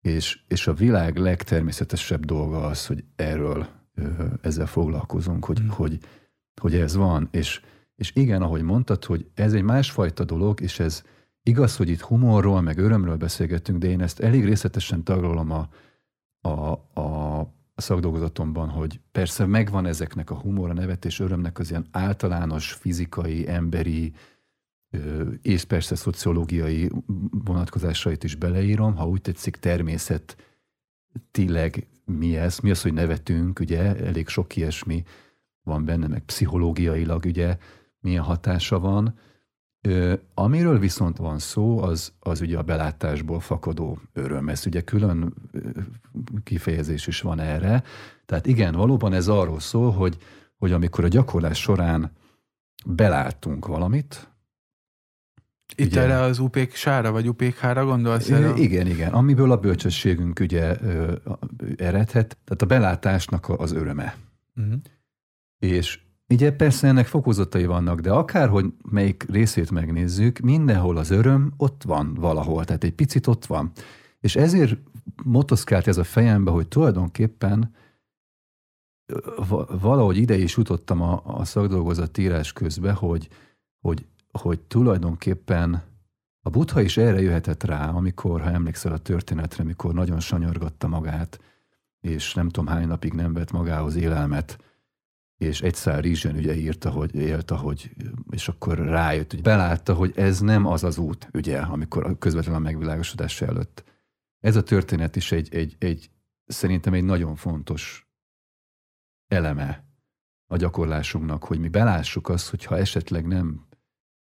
és, 0.00 0.40
és 0.48 0.66
a 0.66 0.74
világ 0.74 1.16
legtermészetesebb 1.16 2.24
dolga 2.24 2.66
az, 2.66 2.86
hogy 2.86 3.04
erről 3.16 3.68
ezzel 4.42 4.66
foglalkozunk, 4.66 5.44
hogy, 5.44 5.62
mm. 5.62 5.68
hogy, 5.68 5.98
hogy 6.60 6.74
ez 6.74 6.94
van, 6.94 7.28
és, 7.30 7.60
és 7.96 8.12
igen, 8.14 8.42
ahogy 8.42 8.62
mondtad, 8.62 9.04
hogy 9.04 9.30
ez 9.34 9.52
egy 9.52 9.62
másfajta 9.62 10.24
dolog, 10.24 10.60
és 10.60 10.80
ez 10.80 11.02
igaz, 11.42 11.76
hogy 11.76 11.88
itt 11.88 12.00
humorról, 12.00 12.60
meg 12.60 12.78
örömről 12.78 13.16
beszélgettünk, 13.16 13.78
de 13.78 13.88
én 13.88 14.00
ezt 14.00 14.20
elég 14.20 14.44
részletesen 14.44 15.04
taglalom 15.04 15.50
a, 15.50 15.68
a, 16.48 16.70
a, 17.00 17.58
szakdolgozatomban, 17.80 18.68
hogy 18.68 19.00
persze 19.12 19.46
megvan 19.46 19.86
ezeknek 19.86 20.30
a 20.30 20.34
humor, 20.34 20.70
a 20.70 20.72
nevetés, 20.72 21.20
örömnek 21.20 21.58
az 21.58 21.70
ilyen 21.70 21.86
általános 21.90 22.72
fizikai, 22.72 23.48
emberi, 23.48 24.12
és 25.42 25.64
persze 25.64 25.94
szociológiai 25.94 26.90
vonatkozásait 27.30 28.24
is 28.24 28.34
beleírom, 28.34 28.96
ha 28.96 29.08
úgy 29.08 29.20
tetszik 29.20 29.56
természetileg 29.56 31.86
mi 32.04 32.36
ez, 32.36 32.58
mi 32.58 32.70
az, 32.70 32.82
hogy 32.82 32.92
nevetünk, 32.92 33.60
ugye, 33.60 33.96
elég 33.96 34.28
sok 34.28 34.56
ilyesmi 34.56 35.02
van 35.62 35.84
benne, 35.84 36.06
meg 36.06 36.24
pszichológiailag 36.24 37.24
ugye? 37.24 37.58
Milyen 38.00 38.22
hatása 38.22 38.78
van. 38.78 39.18
Amiről 40.34 40.78
viszont 40.78 41.16
van 41.16 41.38
szó, 41.38 41.82
az, 41.82 42.12
az 42.20 42.40
ugye 42.40 42.58
a 42.58 42.62
belátásból 42.62 43.40
fakadó 43.40 43.98
öröm. 44.12 44.48
Ez 44.48 44.66
ugye 44.66 44.80
külön 44.80 45.34
kifejezés 46.44 47.06
is 47.06 47.20
van 47.20 47.40
erre. 47.40 47.82
Tehát 48.26 48.46
igen, 48.46 48.74
valóban 48.74 49.12
ez 49.12 49.28
arról 49.28 49.60
szól, 49.60 49.90
hogy, 49.90 50.16
hogy 50.58 50.72
amikor 50.72 51.04
a 51.04 51.08
gyakorlás 51.08 51.58
során 51.58 52.10
beláttunk 52.84 53.66
valamit, 53.66 54.30
itt 55.74 55.86
ugye, 55.86 56.00
erre 56.00 56.20
az 56.20 56.38
upék 56.38 56.74
sára, 56.74 57.10
vagy 57.12 57.28
upék 57.28 57.58
hára 57.58 57.84
gondolsz? 57.84 58.30
Erre? 58.30 58.54
Igen, 58.56 58.86
igen. 58.86 59.12
Amiből 59.12 59.50
a 59.50 59.56
bölcsességünk 59.56 60.40
ugye 60.40 60.76
ö, 60.82 61.12
eredhet, 61.76 62.38
tehát 62.44 62.62
a 62.62 62.66
belátásnak 62.66 63.48
az 63.48 63.72
öröme. 63.72 64.16
Uh-huh. 64.56 64.74
És 65.58 65.98
ugye 66.30 66.52
persze 66.52 66.88
ennek 66.88 67.06
fokozatai 67.06 67.66
vannak, 67.66 68.00
de 68.00 68.10
akárhogy 68.12 68.72
melyik 68.90 69.26
részét 69.30 69.70
megnézzük, 69.70 70.38
mindenhol 70.38 70.96
az 70.96 71.10
öröm 71.10 71.52
ott 71.56 71.82
van 71.82 72.14
valahol, 72.14 72.64
tehát 72.64 72.84
egy 72.84 72.94
picit 72.94 73.26
ott 73.26 73.46
van. 73.46 73.72
és 74.20 74.36
ezért 74.36 74.78
motoszkált 75.24 75.86
ez 75.86 75.96
a 75.96 76.04
fejembe, 76.04 76.50
hogy 76.50 76.68
tulajdonképpen 76.68 77.74
valahogy 79.80 80.16
ide 80.16 80.36
is 80.36 80.56
jutottam 80.56 81.02
a, 81.02 81.22
a 81.24 81.44
szakdolgozat 81.44 82.18
írás 82.18 82.52
közben, 82.52 82.94
hogy, 82.94 83.28
hogy, 83.80 84.06
hogy 84.32 84.60
tulajdonképpen 84.60 85.82
a 86.42 86.50
butha 86.50 86.80
is 86.80 86.96
erre 86.96 87.20
jöhetett 87.20 87.64
rá, 87.64 87.88
amikor, 87.88 88.40
ha 88.40 88.50
emlékszel 88.50 88.92
a 88.92 88.98
történetre, 88.98 89.62
amikor 89.62 89.94
nagyon 89.94 90.20
sanyargatta 90.20 90.88
magát, 90.88 91.40
és 92.00 92.34
nem 92.34 92.48
tudom 92.48 92.74
hány 92.74 92.86
napig 92.86 93.12
nem 93.12 93.32
vett 93.32 93.50
magához 93.50 93.96
élelmet, 93.96 94.58
és 95.40 95.62
egy 95.62 95.74
szár 95.74 96.02
rizsen 96.02 96.36
ugye 96.36 96.56
írta, 96.56 96.90
hogy 96.90 97.14
élt, 97.14 97.50
ahogy, 97.50 97.90
és 98.30 98.48
akkor 98.48 98.78
rájött, 98.78 99.30
hogy 99.30 99.42
belátta, 99.42 99.94
hogy 99.94 100.12
ez 100.16 100.40
nem 100.40 100.66
az 100.66 100.84
az 100.84 100.98
út, 100.98 101.28
ugye, 101.32 101.58
amikor 101.58 102.18
közvetlenül 102.18 102.60
a 102.60 102.64
megvilágosodás 102.64 103.40
előtt. 103.40 103.84
Ez 104.40 104.56
a 104.56 104.62
történet 104.62 105.16
is 105.16 105.32
egy, 105.32 105.54
egy, 105.54 105.76
egy 105.78 106.10
szerintem 106.44 106.92
egy 106.92 107.04
nagyon 107.04 107.36
fontos 107.36 108.08
eleme 109.26 109.84
a 110.46 110.56
gyakorlásunknak, 110.56 111.44
hogy 111.44 111.58
mi 111.58 111.68
belássuk 111.68 112.28
azt, 112.28 112.50
hogy 112.50 112.64
ha 112.64 112.78
esetleg 112.78 113.26
nem, 113.26 113.66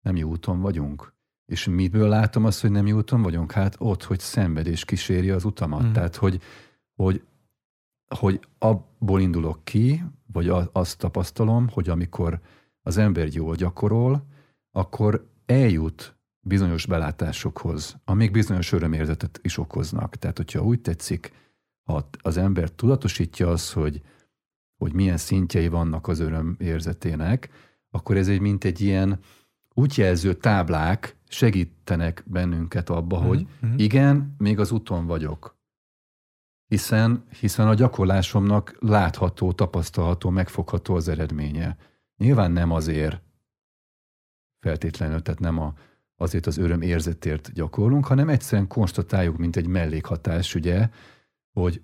nem 0.05 0.15
jó 0.15 0.29
úton 0.29 0.61
vagyunk, 0.61 1.13
és 1.45 1.65
miből 1.65 2.09
látom 2.09 2.45
azt, 2.45 2.61
hogy 2.61 2.71
nem 2.71 2.87
jó 2.87 2.97
úton 2.97 3.21
vagyunk? 3.21 3.51
Hát 3.51 3.75
ott, 3.77 4.03
hogy 4.03 4.19
szenvedés 4.19 4.85
kíséri 4.85 5.29
az 5.29 5.45
utamat. 5.45 5.83
Mm. 5.83 5.91
Tehát, 5.91 6.15
hogy, 6.15 6.41
hogy, 6.93 7.23
hogy 8.15 8.39
abból 8.57 9.21
indulok 9.21 9.63
ki, 9.63 10.03
vagy 10.31 10.51
azt 10.71 10.97
tapasztalom, 10.97 11.67
hogy 11.71 11.89
amikor 11.89 12.39
az 12.81 12.97
ember 12.97 13.27
jól 13.33 13.55
gyakorol, 13.55 14.25
akkor 14.71 15.29
eljut 15.45 16.17
bizonyos 16.39 16.85
belátásokhoz, 16.85 17.97
amik 18.05 18.31
bizonyos 18.31 18.71
örömérzetet 18.71 19.39
is 19.43 19.57
okoznak. 19.57 20.15
Tehát, 20.15 20.37
hogyha 20.37 20.63
úgy 20.63 20.81
tetszik, 20.81 21.31
ha 21.83 22.09
az 22.21 22.37
ember 22.37 22.69
tudatosítja 22.69 23.49
azt, 23.49 23.71
hogy, 23.71 24.01
hogy 24.77 24.93
milyen 24.93 25.17
szintjei 25.17 25.67
vannak 25.67 26.07
az 26.07 26.19
öröm 26.19 26.55
érzetének, 26.59 27.49
akkor 27.91 28.17
ez 28.17 28.27
egy 28.27 28.39
mint 28.39 28.63
egy 28.63 28.81
ilyen 28.81 29.19
útjelző 29.73 30.33
táblák 30.33 31.17
segítenek 31.27 32.23
bennünket 32.25 32.89
abba, 32.89 33.17
mm-hmm. 33.17 33.27
hogy 33.27 33.47
mhm. 33.61 33.73
igen, 33.77 34.35
még 34.37 34.59
az 34.59 34.71
úton 34.71 35.05
vagyok. 35.05 35.58
Hiszen, 36.69 37.25
hiszen 37.39 37.67
a 37.67 37.73
gyakorlásomnak 37.73 38.75
látható, 38.79 39.51
tapasztalható, 39.51 40.29
megfogható 40.29 40.95
az 40.95 41.07
eredménye. 41.07 41.77
Nyilván 42.17 42.51
nem 42.51 42.71
azért 42.71 43.21
feltétlenül, 44.59 45.21
tehát 45.21 45.39
nem 45.39 45.59
a, 45.59 45.73
azért 46.15 46.45
az 46.45 46.57
öröm 46.57 46.81
érzetért 46.81 47.53
gyakorlunk, 47.53 48.05
hanem 48.05 48.29
egyszerűen 48.29 48.67
konstatáljuk, 48.67 49.37
mint 49.37 49.55
egy 49.55 49.67
mellékhatás, 49.67 50.55
ugye, 50.55 50.89
hogy 51.51 51.81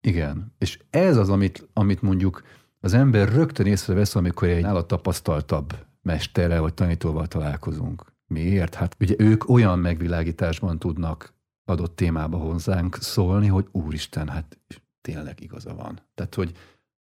igen. 0.00 0.54
És 0.58 0.78
ez 0.90 1.16
az, 1.16 1.28
amit, 1.28 1.68
amit 1.72 2.02
mondjuk 2.02 2.42
az 2.80 2.94
ember 2.94 3.28
rögtön 3.28 3.66
észrevesz, 3.66 4.16
amikor 4.16 4.48
egy 4.48 4.62
nála 4.62 4.86
tapasztaltabb 4.86 5.86
mesterrel 6.02 6.60
vagy 6.60 6.74
tanítóval 6.74 7.26
találkozunk. 7.26 8.12
Miért? 8.26 8.74
Hát 8.74 8.96
ugye 9.00 9.14
ők 9.18 9.48
olyan 9.48 9.78
megvilágításban 9.78 10.78
tudnak 10.78 11.34
adott 11.66 11.96
témába 11.96 12.36
hozzánk 12.36 12.96
szólni, 13.00 13.46
hogy 13.46 13.68
úristen, 13.70 14.28
hát 14.28 14.58
tényleg 15.00 15.40
igaza 15.40 15.74
van. 15.74 16.00
Tehát, 16.14 16.34
hogy 16.34 16.56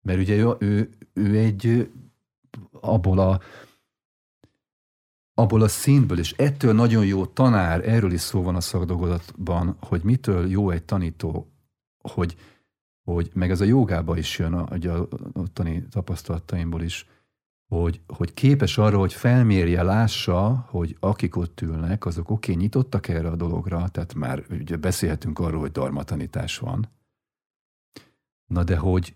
mert 0.01 0.19
ugye 0.19 0.35
ő, 0.35 0.55
ő, 0.59 0.89
ő 1.13 1.37
egy 1.37 1.91
abból 2.71 3.19
a 3.19 3.41
abból 5.33 5.61
a 5.61 5.67
színből, 5.67 6.19
és 6.19 6.31
ettől 6.31 6.73
nagyon 6.73 7.05
jó 7.05 7.25
tanár, 7.25 7.89
erről 7.89 8.11
is 8.11 8.21
szó 8.21 8.43
van 8.43 8.55
a 8.55 8.61
szakdolgozatban, 8.61 9.77
hogy 9.79 10.03
mitől 10.03 10.49
jó 10.49 10.69
egy 10.69 10.83
tanító, 10.83 11.51
hogy, 12.01 12.35
hogy 13.03 13.29
meg 13.33 13.51
ez 13.51 13.61
a 13.61 13.65
jogába 13.65 14.17
is 14.17 14.39
jön, 14.39 14.53
a, 14.53 14.63
a 14.71 15.07
ottani 15.33 15.87
tapasztalataimból 15.89 16.81
is, 16.81 17.05
hogy, 17.67 18.01
hogy 18.07 18.33
képes 18.33 18.77
arra, 18.77 18.97
hogy 18.97 19.13
felmérje, 19.13 19.83
lássa, 19.83 20.65
hogy 20.69 20.97
akik 20.99 21.35
ott 21.35 21.61
ülnek, 21.61 22.05
azok 22.05 22.29
oké, 22.29 22.51
okay, 22.51 22.63
nyitottak 22.63 23.07
erre 23.07 23.29
a 23.29 23.35
dologra, 23.35 23.87
tehát 23.89 24.13
már 24.13 24.43
ugye 24.49 24.77
beszélhetünk 24.77 25.39
arról, 25.39 25.59
hogy 25.59 25.71
darmatanítás 25.71 26.57
van. 26.57 26.89
Na 28.45 28.63
de 28.63 28.77
hogy 28.77 29.15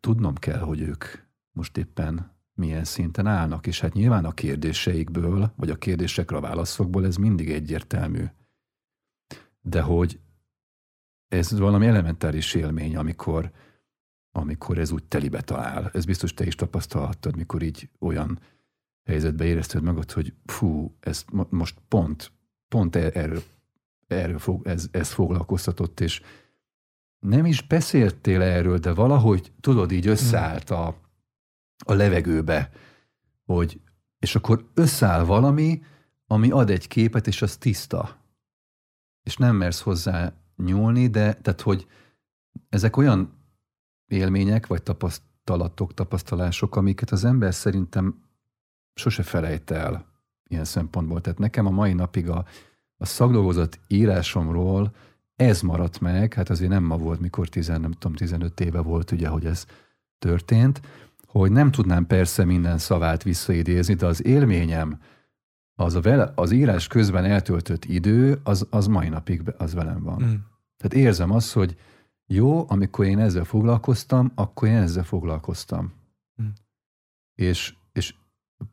tudnom 0.00 0.34
kell, 0.34 0.58
hogy 0.58 0.80
ők 0.80 1.04
most 1.52 1.76
éppen 1.76 2.34
milyen 2.54 2.84
szinten 2.84 3.26
állnak, 3.26 3.66
és 3.66 3.80
hát 3.80 3.92
nyilván 3.92 4.24
a 4.24 4.32
kérdéseikből, 4.32 5.52
vagy 5.56 5.70
a 5.70 5.76
kérdésekre 5.76 6.36
a 6.36 6.40
válaszokból 6.40 7.06
ez 7.06 7.16
mindig 7.16 7.50
egyértelmű. 7.50 8.24
De 9.60 9.80
hogy 9.82 10.20
ez 11.28 11.58
valami 11.58 11.86
elementáris 11.86 12.54
élmény, 12.54 12.96
amikor, 12.96 13.52
amikor 14.36 14.78
ez 14.78 14.90
úgy 14.90 15.04
telibe 15.04 15.40
talál. 15.40 15.90
Ez 15.92 16.04
biztos 16.04 16.34
te 16.34 16.46
is 16.46 16.54
tapasztalhattad, 16.54 17.36
mikor 17.36 17.62
így 17.62 17.88
olyan 17.98 18.38
helyzetbe 19.04 19.44
érezted 19.44 19.82
magad, 19.82 20.12
hogy 20.12 20.32
fú, 20.44 20.96
ez 21.00 21.24
most 21.48 21.78
pont, 21.88 22.32
pont 22.68 22.96
e-, 22.96 23.10
erről, 23.14 23.42
erről 24.06 24.38
fog, 24.38 24.66
ez, 24.66 24.88
ez 24.90 25.12
foglalkoztatott, 25.12 26.00
és 26.00 26.20
nem 27.18 27.46
is 27.46 27.62
beszéltél 27.66 28.42
erről, 28.42 28.78
de 28.78 28.92
valahogy 28.92 29.52
tudod, 29.60 29.92
így 29.92 30.06
összeállt 30.06 30.70
a, 30.70 30.94
a 31.84 31.92
levegőbe, 31.92 32.70
hogy, 33.44 33.80
és 34.18 34.34
akkor 34.34 34.70
összeáll 34.74 35.24
valami, 35.24 35.82
ami 36.26 36.50
ad 36.50 36.70
egy 36.70 36.88
képet, 36.88 37.26
és 37.26 37.42
az 37.42 37.56
tiszta. 37.56 38.16
És 39.22 39.36
nem 39.36 39.56
mersz 39.56 39.80
hozzá 39.80 40.32
nyúlni, 40.56 41.06
de 41.06 41.32
tehát, 41.34 41.60
hogy 41.60 41.86
ezek 42.68 42.96
olyan 42.96 43.35
élmények, 44.08 44.66
vagy 44.66 44.82
tapasztalatok, 44.82 45.94
tapasztalások, 45.94 46.76
amiket 46.76 47.10
az 47.10 47.24
ember 47.24 47.54
szerintem 47.54 48.22
sose 48.94 49.22
felejt 49.22 49.70
el 49.70 50.06
ilyen 50.48 50.64
szempontból. 50.64 51.20
Tehát 51.20 51.38
nekem 51.38 51.66
a 51.66 51.70
mai 51.70 51.92
napig 51.92 52.28
a, 52.28 52.44
a 52.96 53.06
szakdolgozat 53.06 53.78
írásomról 53.88 54.94
ez 55.36 55.60
maradt 55.60 56.00
meg, 56.00 56.34
hát 56.34 56.50
azért 56.50 56.70
nem 56.70 56.84
ma 56.84 56.96
volt, 56.96 57.20
mikor 57.20 57.48
10, 57.48 57.66
nem 57.66 57.92
tudom, 57.92 58.16
15 58.16 58.60
éve 58.60 58.80
volt 58.80 59.10
ugye, 59.10 59.28
hogy 59.28 59.46
ez 59.46 59.66
történt, 60.18 60.80
hogy 61.26 61.52
nem 61.52 61.70
tudnám 61.70 62.06
persze 62.06 62.44
minden 62.44 62.78
szavát 62.78 63.22
visszaidézni, 63.22 63.94
de 63.94 64.06
az 64.06 64.24
élményem, 64.24 64.98
az 65.74 65.94
a 65.94 66.00
vele, 66.00 66.32
az 66.34 66.50
írás 66.50 66.86
közben 66.86 67.24
eltöltött 67.24 67.84
idő, 67.84 68.40
az, 68.42 68.66
az 68.70 68.86
mai 68.86 69.08
napig 69.08 69.42
az 69.58 69.74
velem 69.74 70.02
van. 70.02 70.22
Mm. 70.22 70.34
Tehát 70.76 71.06
érzem 71.06 71.30
azt, 71.30 71.52
hogy 71.52 71.76
jó, 72.26 72.64
amikor 72.68 73.06
én 73.06 73.18
ezzel 73.18 73.44
foglalkoztam, 73.44 74.32
akkor 74.34 74.68
én 74.68 74.76
ezzel 74.76 75.04
foglalkoztam. 75.04 75.92
Mm. 76.42 76.46
És, 77.34 77.74
és 77.92 78.14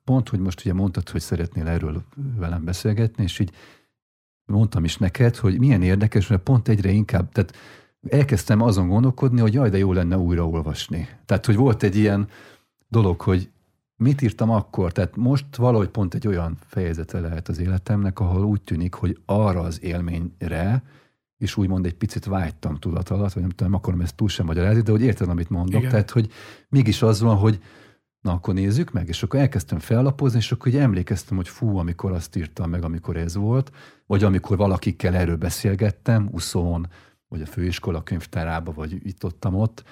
pont, 0.03 0.29
hogy 0.29 0.39
most 0.39 0.59
ugye 0.59 0.73
mondtad, 0.73 1.09
hogy 1.09 1.21
szeretnél 1.21 1.67
erről 1.67 2.03
velem 2.15 2.63
beszélgetni, 2.63 3.23
és 3.23 3.39
így 3.39 3.51
mondtam 4.45 4.83
is 4.83 4.97
neked, 4.97 5.35
hogy 5.35 5.59
milyen 5.59 5.81
érdekes, 5.81 6.27
mert 6.27 6.41
pont 6.41 6.67
egyre 6.67 6.89
inkább, 6.89 7.31
tehát 7.31 7.55
elkezdtem 8.09 8.61
azon 8.61 8.87
gondolkodni, 8.87 9.39
hogy 9.39 9.53
jaj, 9.53 9.69
de 9.69 9.77
jó 9.77 9.93
lenne 9.93 10.17
újraolvasni. 10.17 11.07
Tehát, 11.25 11.45
hogy 11.45 11.55
volt 11.55 11.83
egy 11.83 11.95
ilyen 11.95 12.27
dolog, 12.87 13.21
hogy 13.21 13.49
mit 13.95 14.21
írtam 14.21 14.49
akkor, 14.49 14.91
tehát 14.91 15.15
most 15.15 15.55
valahogy 15.55 15.89
pont 15.89 16.13
egy 16.13 16.27
olyan 16.27 16.57
fejezete 16.67 17.19
lehet 17.19 17.47
az 17.47 17.59
életemnek, 17.59 18.19
ahol 18.19 18.43
úgy 18.43 18.61
tűnik, 18.61 18.93
hogy 18.93 19.17
arra 19.25 19.59
az 19.59 19.83
élményre, 19.83 20.83
és 21.37 21.57
úgymond 21.57 21.85
egy 21.85 21.95
picit 21.95 22.25
vágytam 22.25 22.75
tudat 22.75 23.09
alatt, 23.09 23.33
vagy 23.33 23.43
nem 23.43 23.51
tudom, 23.51 23.73
akarom 23.73 24.01
ezt 24.01 24.15
túl 24.15 24.29
sem 24.29 24.45
magyarázni, 24.45 24.81
de 24.81 24.91
hogy 24.91 25.01
érted, 25.01 25.29
amit 25.29 25.49
mondok. 25.49 25.79
Igen. 25.79 25.91
Tehát, 25.91 26.11
hogy 26.11 26.31
mégis 26.69 27.01
az 27.01 27.21
van, 27.21 27.37
hogy 27.37 27.59
na 28.21 28.31
akkor 28.31 28.53
nézzük 28.53 28.91
meg, 28.91 29.07
és 29.07 29.23
akkor 29.23 29.39
elkezdtem 29.39 29.79
fellapozni, 29.79 30.37
és 30.37 30.51
akkor 30.51 30.75
emlékeztem, 30.75 31.37
hogy 31.37 31.47
fú, 31.47 31.77
amikor 31.77 32.11
azt 32.11 32.35
írtam 32.35 32.69
meg, 32.69 32.83
amikor 32.83 33.17
ez 33.17 33.35
volt, 33.35 33.71
vagy 34.05 34.23
amikor 34.23 34.57
valakikkel 34.57 35.15
erről 35.15 35.37
beszélgettem, 35.37 36.29
uszón, 36.31 36.87
vagy 37.27 37.41
a 37.41 37.45
főiskola 37.45 38.03
könyvtárába, 38.03 38.71
vagy 38.71 39.07
itt 39.07 39.25
ottam 39.25 39.55
ott, 39.55 39.83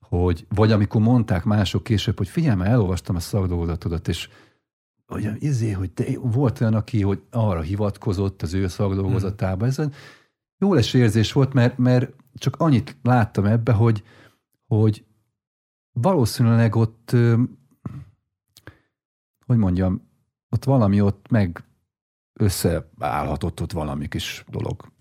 hogy, 0.00 0.46
vagy 0.48 0.72
amikor 0.72 1.00
mondták 1.00 1.44
mások 1.44 1.82
később, 1.82 2.16
hogy 2.16 2.28
figyelj, 2.28 2.56
már 2.56 2.70
elolvastam 2.70 3.16
a 3.16 3.20
szakdolgozatodat, 3.20 4.08
és 4.08 4.28
hogy, 5.06 5.28
izé, 5.38 5.70
hogy 5.70 5.90
te, 5.90 6.04
volt 6.20 6.60
olyan, 6.60 6.74
aki 6.74 7.02
hogy 7.02 7.22
arra 7.30 7.60
hivatkozott 7.60 8.42
az 8.42 8.54
ő 8.54 8.68
szakdolgozatába. 8.68 9.66
Ez 9.66 9.78
jó 10.62 10.76
érzés 10.76 11.32
volt, 11.32 11.52
mert, 11.52 11.78
mert 11.78 12.12
csak 12.34 12.56
annyit 12.56 12.96
láttam 13.02 13.44
ebbe, 13.44 13.72
hogy, 13.72 14.04
hogy 14.66 15.04
valószínűleg 15.92 16.76
ott, 16.76 17.10
hogy 19.46 19.56
mondjam, 19.56 20.10
ott 20.48 20.64
valami 20.64 21.00
ott 21.00 21.30
meg 21.30 21.64
összeállhatott 22.32 23.60
ott 23.60 23.72
valami 23.72 24.08
kis 24.08 24.44
dolog. 24.48 24.92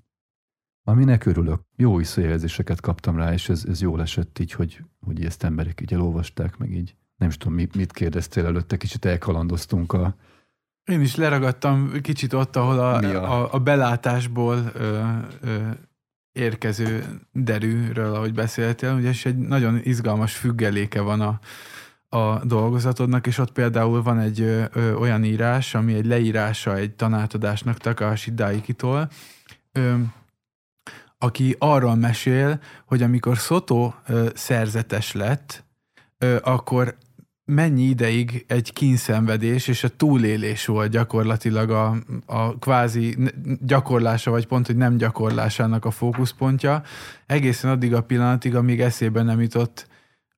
Aminek 0.84 1.26
örülök. 1.26 1.62
Jó 1.76 1.96
visszajelzéseket 1.96 2.82
kaptam 2.82 3.18
rá, 3.18 3.34
és 3.34 3.50
ez, 3.50 3.66
ez 3.68 3.82
jól 3.82 4.02
esett 4.02 4.40
így, 4.40 4.52
hogy, 4.52 4.84
hogy 5.00 5.26
ezt 5.26 5.44
emberek 5.44 5.82
így 5.82 5.94
elolvasták, 5.94 6.58
meg 6.58 6.72
így. 6.72 6.96
Nem 7.16 7.30
is 7.30 7.38
tudom, 7.38 7.54
mit, 7.54 7.76
mit 7.76 7.92
kérdeztél 7.92 8.46
előtte, 8.46 8.78
kicsit 8.78 9.06
elkalandoztunk 9.06 9.94
a... 9.94 10.16
Én 10.92 11.02
is 11.02 11.16
leragadtam 11.16 12.02
kicsit 12.02 12.34
ott, 12.34 12.56
ahol 12.56 12.80
a, 12.80 12.96
a? 12.98 13.42
a, 13.42 13.54
a 13.54 13.60
belátásból 13.60 14.72
ö, 14.74 15.00
ö, 15.42 15.58
érkező 16.32 17.20
derűről, 17.32 18.14
ahogy 18.14 18.34
beszéltél, 18.34 18.94
ugye, 18.94 19.10
és 19.10 19.26
egy 19.26 19.38
nagyon 19.38 19.80
izgalmas 19.84 20.36
függeléke 20.36 21.02
van 21.02 21.22
a, 21.22 21.40
a 22.18 22.46
dolgozatodnak, 22.46 23.28
és 23.28 23.38
ott 23.38 23.52
például 23.52 24.02
van 24.02 24.20
egy 24.20 24.42
ö, 24.42 24.64
ö, 24.74 24.94
olyan 24.94 25.24
írás, 25.24 25.76
ami 25.76 25.94
egy 25.94 26.06
leírása 26.06 26.76
egy 26.76 26.96
tanátadásnak 26.96 27.78
Takahashi 27.78 28.34
Daikitól, 28.34 29.10
ö, 29.72 29.96
aki 31.18 31.56
arról 31.60 31.96
mesél, 31.96 32.60
hogy 32.86 33.02
amikor 33.02 33.36
Soto 33.36 33.94
ö, 34.08 34.28
szerzetes 34.34 35.12
lett, 35.12 35.64
ö, 36.18 36.38
akkor 36.44 36.96
mennyi 37.46 37.84
ideig 37.84 38.46
egy 38.48 38.74
kínszenvedés 38.74 39.68
és 39.68 39.84
a 39.84 39.90
túlélés 39.90 40.66
volt 40.66 40.92
gyakorlatilag 40.92 41.70
a, 41.70 41.96
a 42.26 42.60
kvázi 42.60 43.18
gyakorlása, 43.62 44.32
vagy 44.32 44.48
pont, 44.48 44.66
hogy 44.66 44.76
nem 44.76 44.98
gyakorlásának 44.98 45.86
a 45.86 45.92
fókuszpontja, 45.92 46.84
egészen 47.26 47.72
addig 47.72 47.94
a 47.94 48.02
pillanatig, 48.02 48.56
amíg 48.56 48.82
eszébe 48.82 49.24
nem 49.24 49.42
jutott 49.42 49.88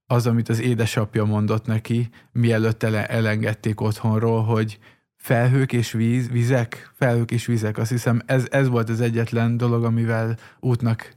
az, 0.06 0.28
amit 0.28 0.50
az 0.50 0.62
édesapja 0.62 1.26
mondott 1.26 1.66
neki, 1.66 2.10
mielőtt 2.32 2.84
ele, 2.84 3.06
elengedték 3.06 3.82
otthonról, 3.82 4.44
hogy 4.44 4.80
felhők 5.16 5.74
és 5.74 5.92
víz, 5.92 6.30
vizek, 6.30 6.92
felhők 6.94 7.32
és 7.32 7.46
vizek, 7.46 7.78
azt 7.78 7.90
hiszem 7.90 8.22
ez, 8.26 8.48
ez 8.50 8.68
volt 8.68 8.90
az 8.90 9.02
egyetlen 9.02 9.58
dolog, 9.58 9.84
amivel 9.84 10.38
útnak 10.60 11.14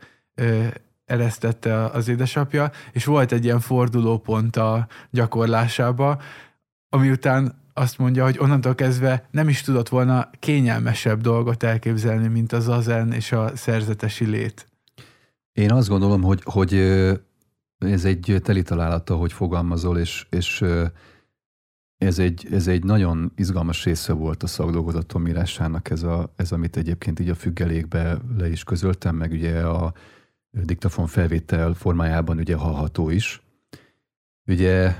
eresztette 1.07 1.85
az 1.85 2.09
édesapja, 2.09 2.71
és 2.93 3.05
volt 3.05 3.33
egy 3.33 3.45
ilyen 3.45 3.61
fordulópont 3.61 4.57
a 4.57 4.87
gyakorlásába, 5.11 6.21
ami 6.89 7.11
után 7.11 7.65
azt 7.75 7.99
mondja, 7.99 8.25
hogy 8.25 8.39
onnantól 8.39 8.75
kezdve 8.75 9.29
nem 9.31 9.49
is 9.49 9.61
tudott 9.61 9.89
volna 9.89 10.31
kényelmesebb 10.39 11.21
dolgot 11.21 11.63
elképzelni, 11.63 12.29
mint 12.29 12.53
az 12.53 12.69
azen 12.69 13.13
és 13.13 13.33
a 13.33 13.57
szerzetesi 13.57 14.25
lét. 14.25 14.67
Én 15.53 15.73
azt 15.73 15.89
gondolom, 15.89 16.23
hogy, 16.23 16.41
hogy 16.45 16.75
ez 17.79 18.05
egy 18.05 18.41
teli 18.43 18.63
találata, 18.63 19.17
hogy 19.17 19.33
fogalmazol, 19.33 19.99
és, 19.99 20.27
és 20.31 20.65
ez 21.97 22.19
egy, 22.19 22.47
ez 22.51 22.67
egy 22.67 22.85
nagyon 22.85 23.33
izgalmas 23.37 23.85
része 23.85 24.13
volt 24.13 24.43
a 24.43 24.47
szakdolgozatom 24.47 25.27
írásának, 25.27 25.91
ez, 25.91 26.03
a, 26.03 26.33
ez 26.37 26.53
amit 26.53 26.77
egyébként 26.77 27.21
így 27.21 27.29
a 27.29 27.35
függelékbe 27.35 28.19
le 28.39 28.49
is 28.49 28.65
közöltem, 28.65 29.17
meg 29.17 29.31
ugye 29.31 29.61
a 29.61 29.93
diktafon 30.65 31.07
felvétel 31.07 31.75
formájában 31.75 32.39
ugye 32.39 32.57
hallható 32.57 33.11
is. 33.11 33.43
Ugye 34.47 34.95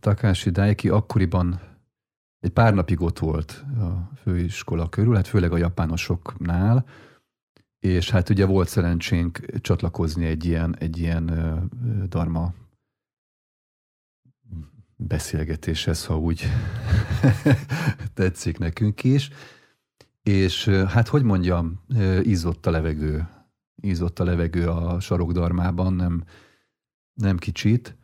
Takási 0.00 0.50
Daiki 0.50 0.88
akkoriban 0.88 1.60
egy 2.40 2.50
pár 2.50 2.74
napig 2.74 3.00
ott 3.00 3.18
volt 3.18 3.64
a 3.78 4.10
főiskola 4.22 4.88
körül, 4.88 5.14
hát 5.14 5.26
főleg 5.26 5.52
a 5.52 5.56
japánosoknál, 5.56 6.86
és 7.78 8.10
hát 8.10 8.28
ugye 8.28 8.44
volt 8.46 8.68
szerencsénk 8.68 9.60
csatlakozni 9.60 10.24
egy 10.24 10.44
ilyen, 10.44 10.76
egy 10.78 10.98
ilyen 10.98 11.30
darma 12.08 12.54
beszélgetéshez, 14.96 16.06
ha 16.06 16.18
úgy 16.18 16.42
tetszik 18.14 18.58
nekünk 18.58 19.04
is. 19.04 19.30
És 20.22 20.68
hát, 20.68 21.08
hogy 21.08 21.22
mondjam, 21.22 21.80
ízott 22.22 22.66
a 22.66 22.70
levegő. 22.70 23.28
Ízott 23.82 24.18
a 24.18 24.24
levegő 24.24 24.68
a 24.68 25.00
sarokdarmában, 25.00 25.92
nem, 25.92 26.24
nem 27.14 27.36
kicsit. 27.36 27.96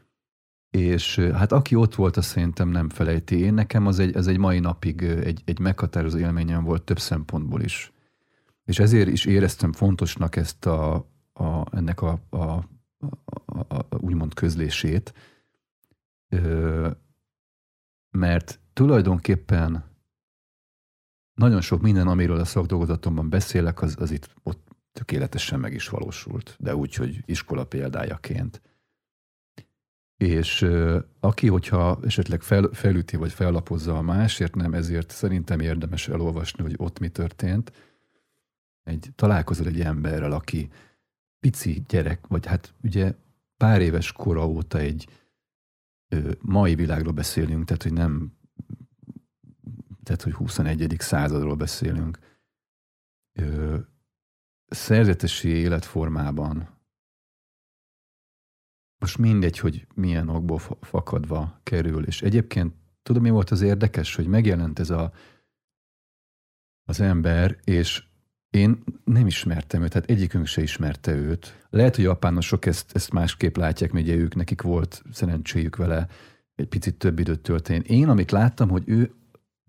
És 0.70 1.18
hát 1.18 1.52
aki 1.52 1.74
ott 1.74 1.94
volt, 1.94 2.16
azt 2.16 2.28
szerintem 2.28 2.68
nem 2.68 2.88
felejti. 2.88 3.38
Én 3.38 3.54
nekem 3.54 3.87
az 3.87 3.98
egy, 3.98 4.16
ez 4.16 4.26
egy 4.26 4.38
mai 4.38 4.58
napig 4.58 5.02
egy, 5.02 5.42
egy 5.44 5.58
meghatározó 5.58 6.18
élményem 6.18 6.64
volt 6.64 6.82
több 6.82 6.98
szempontból 6.98 7.61
is. 7.61 7.92
És 8.64 8.78
ezért 8.78 9.08
is 9.08 9.24
éreztem 9.24 9.72
fontosnak 9.72 10.37
ezt 10.37 10.66
a, 10.66 10.94
a, 11.32 11.76
ennek 11.76 12.00
a, 12.00 12.20
a, 12.30 12.37
a, 12.37 12.64
a, 13.68 13.87
úgymond 13.90 14.35
közlését, 14.35 15.14
mert 18.11 18.61
tulajdonképpen 18.72 19.85
nagyon 21.35 21.61
sok 21.61 21.80
minden, 21.80 22.08
amiről 22.08 22.40
a 22.40 22.44
szakdolgozatomban 22.44 23.28
beszélek, 23.28 23.82
az, 23.82 23.96
az 23.98 24.11
itt 24.11 24.35
ott 24.42 24.68
tökéletesen 24.92 25.61
meg 25.61 25.72
is 25.72 25.88
valósult, 25.88 26.57
de 26.59 26.76
úgy, 26.76 26.94
hogy 26.94 27.22
iskola 27.26 27.64
példájaként. 27.64 28.62
És 30.16 30.66
aki, 31.20 31.48
hogyha 31.48 31.98
esetleg 32.02 32.42
fel, 32.42 32.68
felüti 32.72 33.16
vagy 33.16 33.33
fellapozza 33.33 33.96
a 33.96 34.02
másért, 34.02 34.55
nem 34.55 34.74
ezért 34.74 35.11
szerintem 35.11 35.61
érdemes 35.61 36.09
elolvasni, 36.09 36.62
hogy 36.62 36.74
ott 36.76 36.98
mi 36.98 37.09
történt. 37.09 37.72
Egy, 38.83 39.11
találkozol 39.14 39.66
egy 39.66 39.81
emberrel, 39.81 40.33
aki 40.33 40.70
pici 41.40 41.83
gyerek, 41.88 42.26
vagy 42.26 42.46
hát 42.46 42.74
ugye 42.83 43.14
pár 43.57 43.81
éves 43.81 44.12
kora 44.12 44.48
óta 44.48 44.78
egy 44.78 45.09
mai 46.40 46.74
világról 46.74 47.12
beszélünk, 47.12 47.64
tehát 47.64 47.83
hogy 47.83 47.92
nem, 47.92 48.33
tehát 50.02 50.22
hogy 50.22 50.33
21. 50.33 50.96
századról 50.98 51.55
beszélünk. 51.55 52.18
Ö, 53.33 53.78
szerzetesi 54.74 55.48
életformában 55.48 56.68
most 59.02 59.18
mindegy, 59.18 59.58
hogy 59.58 59.87
milyen 59.94 60.28
okból 60.28 60.58
fakadva 60.80 61.61
kerül. 61.62 62.04
És 62.04 62.22
egyébként 62.22 62.74
tudom, 63.02 63.22
mi 63.22 63.30
volt 63.30 63.50
az 63.50 63.61
érdekes, 63.61 64.14
hogy 64.14 64.26
megjelent 64.26 64.78
ez 64.78 64.90
a, 64.90 65.12
az 66.85 67.00
ember, 67.00 67.58
és 67.64 68.04
én 68.50 68.82
nem 69.04 69.26
ismertem 69.26 69.82
őt, 69.82 69.90
tehát 69.90 70.11
egyikünk 70.11 70.46
se 70.46 70.62
ismerte 70.62 71.14
őt. 71.14 71.66
Lehet, 71.70 71.96
hogy 71.96 72.04
japánosok 72.04 72.66
ezt, 72.66 72.90
ezt 72.94 73.12
másképp 73.12 73.56
látják, 73.56 73.92
mert 73.92 74.06
ugye 74.06 74.14
ők, 74.14 74.35
nekik 74.35 74.62
volt 74.62 75.02
szerencséjük 75.12 75.76
vele 75.76 76.08
egy 76.54 76.68
picit 76.68 76.98
több 76.98 77.18
időt 77.18 77.40
tölteni. 77.40 77.82
Én, 77.87 78.08
amit 78.08 78.30
láttam, 78.30 78.68
hogy 78.68 78.82
ő, 78.87 79.14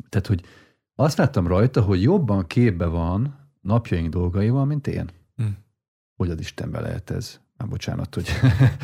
tehát, 0.09 0.27
hogy 0.27 0.45
azt 0.95 1.17
láttam 1.17 1.47
rajta, 1.47 1.81
hogy 1.81 2.01
jobban 2.01 2.47
képbe 2.47 2.85
van 2.85 3.42
napjaink 3.63 4.09
dolgaival, 4.09 4.65
mint 4.65 4.87
én. 4.87 5.09
Hm. 5.35 5.45
Hogy 6.15 6.29
az 6.29 6.39
Istenbe 6.39 6.79
lehet 6.79 7.09
ez? 7.09 7.39
Már 7.57 7.69
bocsánat, 7.69 8.15
hogy, 8.15 8.29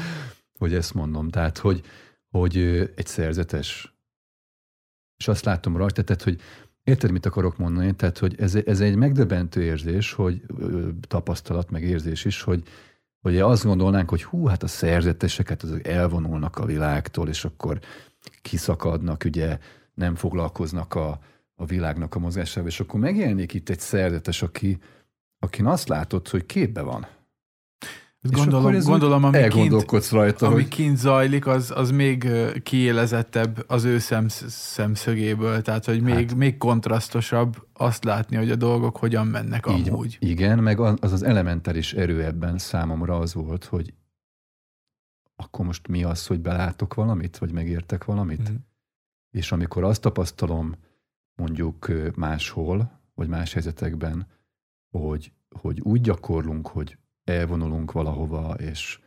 hogy 0.60 0.74
ezt 0.74 0.94
mondom. 0.94 1.30
Tehát, 1.30 1.58
hogy, 1.58 1.84
hogy 2.30 2.58
egy 2.96 3.08
szerzetes. 3.08 3.94
És 5.18 5.28
azt 5.28 5.46
látom 5.46 5.78
rajta, 5.78 6.04
tehát, 6.04 6.24
hogy 6.24 6.42
Érted, 6.90 7.12
mit 7.12 7.26
akarok 7.26 7.58
mondani? 7.58 7.96
Tehát, 7.96 8.18
hogy 8.18 8.36
ez, 8.40 8.56
ez 8.56 8.80
egy 8.80 8.96
megdöbbentő 8.96 9.62
érzés, 9.62 10.14
hogy 10.14 10.42
tapasztalat, 11.08 11.70
meg 11.70 11.84
érzés 11.84 12.26
is, 12.26 12.42
hogy, 12.42 12.64
hogy 13.22 13.40
azt 13.40 13.64
gondolnánk, 13.64 14.10
hogy 14.10 14.24
hú, 14.24 14.46
hát 14.46 14.64
a 14.64 14.68
szerzeteseket 14.68 15.64
azok 15.64 15.88
elvonulnak 15.88 16.58
a 16.58 16.66
világtól, 16.66 17.28
és 17.28 17.46
akkor 17.46 17.80
kiszakadnak, 18.42 19.24
ugye 19.26 19.58
nem 19.94 20.16
foglalkoznak 20.16 20.96
a, 20.96 21.20
a 21.60 21.66
világnak 21.66 22.16
a 22.16 22.20
mozgásával, 22.20 22.70
és 22.70 22.80
akkor 22.80 23.00
megjelenik 23.00 23.54
itt 23.54 23.70
egy 23.70 23.80
szerzetes, 23.80 24.42
aki, 24.42 24.78
akin 25.40 25.66
azt 25.66 25.88
látod, 25.88 26.28
hogy 26.28 26.46
képbe 26.46 26.82
van. 26.82 27.08
Gondolom, 28.22 28.80
gondolom 28.80 29.24
ami, 29.24 29.48
kint, 29.48 30.10
rajta, 30.10 30.46
ami 30.46 30.56
hogy... 30.56 30.68
kint 30.68 30.98
zajlik, 30.98 31.48
az, 31.48 31.72
az 31.76 31.92
még 31.92 32.28
kiélezettebb 32.64 33.64
az 33.68 33.84
ő 33.84 33.98
szemsz, 33.98 34.46
szemszögéből, 34.50 35.62
tehát 35.62 35.86
hogy 35.86 36.02
még, 36.02 36.14
hát, 36.14 36.36
még 36.36 36.58
kontrasztosabb 36.58 37.68
azt 37.74 38.04
látni, 38.04 38.36
hogy 38.36 38.52
a 38.52 38.56
dolgok 38.56 38.98
hogyan 38.98 39.28
mennek 39.28 39.66
így, 39.70 39.90
amúgy. 39.90 40.18
Igen, 40.20 40.60
meg 40.60 40.80
az 40.80 41.12
az 41.12 41.24
elementáris 41.24 41.94
erő 41.94 42.24
ebben 42.24 42.58
számomra 42.58 43.18
az 43.18 43.34
volt, 43.34 43.66
hogy 43.66 43.94
akkor 45.36 45.66
most 45.66 45.88
mi 45.88 46.04
az, 46.04 46.28
hogy 46.28 46.40
belátok 46.40 46.94
valamit, 46.94 47.38
vagy 47.38 47.52
megértek 47.52 48.06
valamit? 48.06 48.52
Mm. 48.52 48.56
És 49.32 49.52
amikor 49.52 49.84
azt 49.84 50.02
tapasztalom 50.02 50.76
mondjuk 51.40 51.92
máshol, 52.16 53.02
vagy 53.16 53.28
más 53.28 53.54
helyzetekben, 53.54 54.28
hogy, 54.90 55.32
hogy 55.50 55.82
úgy 55.82 56.02
gyakorlunk, 56.02 56.68
hogy 56.68 56.98
elvonulunk 57.24 57.92
valahova, 57.92 58.54
és 58.54 59.00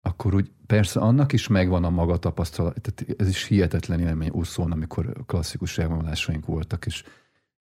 akkor 0.00 0.34
úgy 0.34 0.50
persze 0.66 1.00
annak 1.00 1.32
is 1.32 1.48
megvan 1.48 1.84
a 1.84 1.90
maga 1.90 2.16
tapasztalat, 2.16 2.80
tehát 2.80 3.20
ez 3.20 3.28
is 3.28 3.44
hihetetlen 3.44 4.00
élmény 4.00 4.30
úszón, 4.30 4.72
amikor 4.72 5.24
klasszikus 5.26 5.78
elvonulásaink 5.78 6.46
voltak, 6.46 6.86
és 6.86 7.04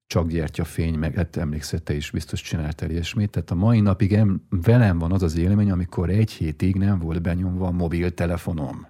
csak 0.07 0.65
fény, 0.65 0.93
meg 0.93 1.15
hát 1.15 1.35
emlékszel, 1.35 1.79
te 1.79 1.93
is 1.93 2.11
biztos 2.11 2.41
csináltál 2.41 2.89
ilyesmit. 2.89 3.29
Tehát 3.29 3.51
a 3.51 3.55
mai 3.55 3.79
napig 3.79 4.13
em, 4.13 4.41
velem 4.49 4.99
van 4.99 5.11
az 5.11 5.23
az 5.23 5.37
élmény, 5.37 5.71
amikor 5.71 6.09
egy 6.09 6.31
hétig 6.31 6.75
nem 6.75 6.99
volt 6.99 7.21
benyomva 7.21 7.67
a 7.67 7.71
mobiltelefonom. 7.71 8.87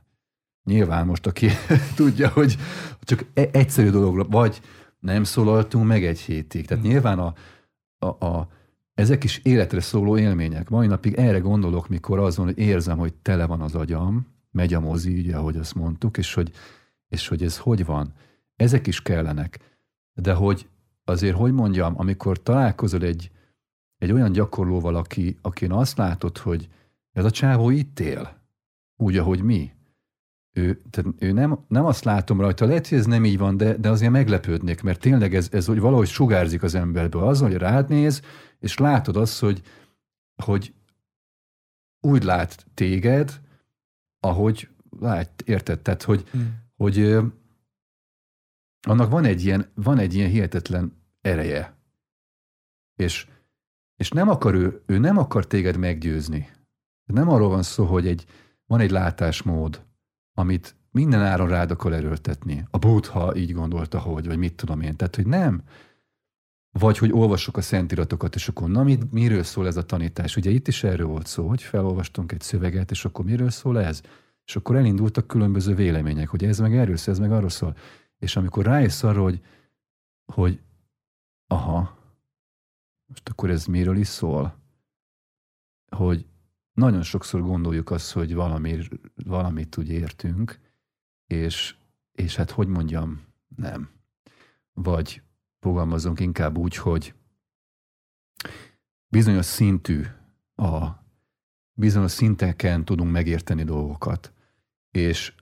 Nyilván 0.63 1.05
most, 1.05 1.27
aki 1.27 1.47
tudja, 1.95 2.29
hogy 2.29 2.57
csak 3.01 3.25
e- 3.33 3.49
egyszerű 3.51 3.89
dologra, 3.89 4.23
vagy 4.23 4.61
nem 5.03 5.23
szólaltunk 5.23 5.87
meg 5.87 6.05
egy 6.05 6.19
hétig. 6.19 6.67
Tehát 6.67 6.83
hmm. 6.83 6.91
nyilván 6.91 7.19
a, 7.19 7.33
a, 7.97 8.25
a 8.25 8.49
ezek 8.93 9.23
is 9.23 9.37
életre 9.43 9.81
szóló 9.81 10.17
élmények. 10.17 10.69
Mai 10.69 10.87
napig 10.87 11.13
erre 11.13 11.39
gondolok, 11.39 11.87
mikor 11.87 12.19
azon, 12.19 12.45
hogy 12.45 12.57
érzem, 12.57 12.97
hogy 12.97 13.13
tele 13.13 13.45
van 13.45 13.61
az 13.61 13.75
agyam, 13.75 14.27
megy 14.51 14.73
a 14.73 14.79
mozi, 14.79 15.19
ugye, 15.19 15.35
ahogy 15.35 15.57
azt 15.57 15.75
mondtuk, 15.75 16.17
és 16.17 16.33
hogy, 16.33 16.51
és 17.07 17.27
hogy 17.27 17.43
ez 17.43 17.57
hogy 17.57 17.85
van. 17.85 18.13
Ezek 18.55 18.87
is 18.87 19.01
kellenek. 19.01 19.59
De 20.13 20.33
hogy 20.33 20.67
azért, 21.03 21.35
hogy 21.35 21.53
mondjam, 21.53 21.93
amikor 21.97 22.41
találkozol 22.41 23.01
egy, 23.01 23.31
egy 23.97 24.11
olyan 24.11 24.31
gyakorlóval, 24.31 24.95
aki, 24.95 25.37
akin 25.41 25.71
azt 25.71 25.97
látod, 25.97 26.37
hogy 26.37 26.69
ez 27.11 27.25
a 27.25 27.31
csávó 27.31 27.69
itt 27.69 27.99
él, 27.99 28.37
úgy, 28.95 29.17
ahogy 29.17 29.41
mi. 29.41 29.71
Ő, 30.55 30.81
tehát 30.89 31.13
ő 31.19 31.31
nem, 31.31 31.59
nem 31.67 31.85
azt 31.85 32.03
látom 32.03 32.41
rajta, 32.41 32.65
lehet, 32.65 32.87
hogy 32.87 32.97
ez 32.97 33.05
nem 33.05 33.25
így 33.25 33.37
van, 33.37 33.57
de, 33.57 33.77
de 33.77 33.89
azért 33.89 34.11
meglepődnék, 34.11 34.81
mert 34.81 34.99
tényleg 34.99 35.35
ez, 35.35 35.47
ez 35.51 35.65
hogy 35.65 35.79
valahogy 35.79 36.07
sugárzik 36.07 36.63
az 36.63 36.75
emberből. 36.75 37.23
Az, 37.23 37.39
hogy 37.39 37.53
rád 37.53 37.89
néz, 37.89 38.21
és 38.59 38.77
látod 38.77 39.17
azt, 39.17 39.39
hogy, 39.39 39.61
hogy 40.43 40.73
úgy 41.99 42.23
lát 42.23 42.65
téged, 42.73 43.41
ahogy 44.19 44.69
lát, 44.99 45.41
érted? 45.45 45.79
Tehát, 45.79 46.03
hogy, 46.03 46.29
hmm. 46.29 46.55
hogy 46.75 46.99
ö, 46.99 47.25
annak 48.87 49.09
van 49.09 49.25
egy, 49.25 49.45
ilyen, 49.45 49.69
van 49.73 49.97
egy 49.97 50.13
ilyen 50.13 50.29
hihetetlen 50.29 50.93
ereje. 51.21 51.75
És, 52.95 53.27
és 53.95 54.09
nem 54.09 54.29
akar 54.29 54.53
ő, 54.53 54.81
ő 54.85 54.97
nem 54.97 55.17
akar 55.17 55.47
téged 55.47 55.77
meggyőzni. 55.77 56.49
Nem 57.05 57.29
arról 57.29 57.49
van 57.49 57.63
szó, 57.63 57.85
hogy 57.85 58.07
egy, 58.07 58.25
van 58.65 58.79
egy 58.79 58.91
látásmód, 58.91 59.85
amit 60.33 60.75
minden 60.91 61.21
áron 61.21 61.47
rád 61.47 61.71
akar 61.71 61.93
erőltetni. 61.93 62.67
A 62.71 62.77
Buddha 62.77 63.35
így 63.35 63.53
gondolta, 63.53 63.99
hogy, 63.99 64.27
vagy 64.27 64.37
mit 64.37 64.55
tudom 64.55 64.81
én. 64.81 64.95
Tehát, 64.95 65.15
hogy 65.15 65.27
nem. 65.27 65.63
Vagy 66.71 66.97
hogy 66.97 67.11
olvassuk 67.11 67.57
a 67.57 67.61
szentiratokat, 67.61 68.35
és 68.35 68.47
akkor 68.47 68.69
na, 68.69 68.83
mit, 68.83 69.11
miről 69.11 69.43
szól 69.43 69.67
ez 69.67 69.77
a 69.77 69.85
tanítás? 69.85 70.35
Ugye 70.35 70.49
itt 70.49 70.67
is 70.67 70.83
erről 70.83 71.07
volt 71.07 71.27
szó, 71.27 71.47
hogy 71.47 71.61
felolvastunk 71.61 72.31
egy 72.31 72.41
szöveget, 72.41 72.91
és 72.91 73.05
akkor 73.05 73.25
miről 73.25 73.49
szól 73.49 73.79
ez? 73.79 74.01
És 74.45 74.55
akkor 74.55 74.75
elindultak 74.75 75.27
különböző 75.27 75.75
vélemények, 75.75 76.27
hogy 76.27 76.43
ez 76.43 76.59
meg 76.59 76.75
erről 76.75 76.97
szól, 76.97 77.13
ez 77.13 77.19
meg 77.19 77.31
arról 77.31 77.49
szól. 77.49 77.75
És 78.17 78.35
amikor 78.35 78.65
rájössz 78.65 79.03
arra, 79.03 79.21
hogy, 79.21 79.41
hogy 80.25 80.59
aha, 81.47 81.97
most 83.05 83.29
akkor 83.29 83.49
ez 83.49 83.65
miről 83.65 83.97
is 83.97 84.07
szól? 84.07 84.57
Hogy 85.89 86.25
nagyon 86.73 87.01
sokszor 87.03 87.41
gondoljuk 87.41 87.91
azt, 87.91 88.11
hogy 88.11 88.33
valami, 88.33 88.79
valamit 89.15 89.77
úgy 89.77 89.89
értünk, 89.89 90.59
és, 91.27 91.75
és 92.11 92.35
hát 92.35 92.51
hogy 92.51 92.67
mondjam, 92.67 93.21
nem. 93.55 93.89
Vagy 94.73 95.21
fogalmazunk 95.59 96.19
inkább 96.19 96.57
úgy, 96.57 96.75
hogy 96.75 97.13
bizonyos 99.07 99.45
szintű 99.45 100.03
a 100.55 101.01
bizonyos 101.73 102.11
szinteken 102.11 102.85
tudunk 102.85 103.11
megérteni 103.11 103.63
dolgokat. 103.63 104.33
És 104.91 105.33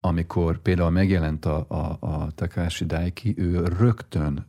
amikor 0.00 0.58
például 0.58 0.90
megjelent 0.90 1.44
a, 1.44 1.66
a, 1.68 1.96
a 2.00 2.30
Takashi 2.30 2.84
Daiki, 2.84 3.34
ő 3.36 3.64
rögtön, 3.64 4.46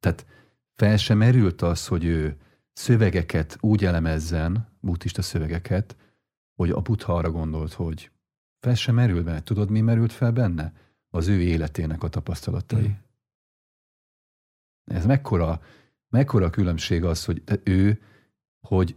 tehát 0.00 0.26
fel 0.74 0.96
sem 0.96 1.18
merült 1.18 1.62
az, 1.62 1.86
hogy 1.86 2.04
ő 2.04 2.36
szövegeket 2.80 3.56
úgy 3.60 3.84
elemezzen, 3.84 4.68
buddhista 4.80 5.22
szövegeket, 5.22 5.96
hogy 6.54 6.70
a 6.70 6.80
buddha 6.80 7.14
arra 7.14 7.30
gondolt, 7.30 7.72
hogy 7.72 8.10
fel 8.60 8.74
sem 8.74 8.94
merül 8.94 9.22
be. 9.22 9.42
Tudod, 9.42 9.70
mi 9.70 9.80
merült 9.80 10.12
fel 10.12 10.32
benne? 10.32 10.72
Az 11.10 11.28
ő 11.28 11.40
életének 11.40 12.02
a 12.02 12.08
tapasztalatai. 12.08 12.88
Mm. 12.88 12.92
Ez 14.84 15.06
mekkora, 15.06 15.62
mekkora 16.08 16.50
különbség 16.50 17.04
az, 17.04 17.24
hogy 17.24 17.42
ő, 17.64 18.00
hogy 18.60 18.96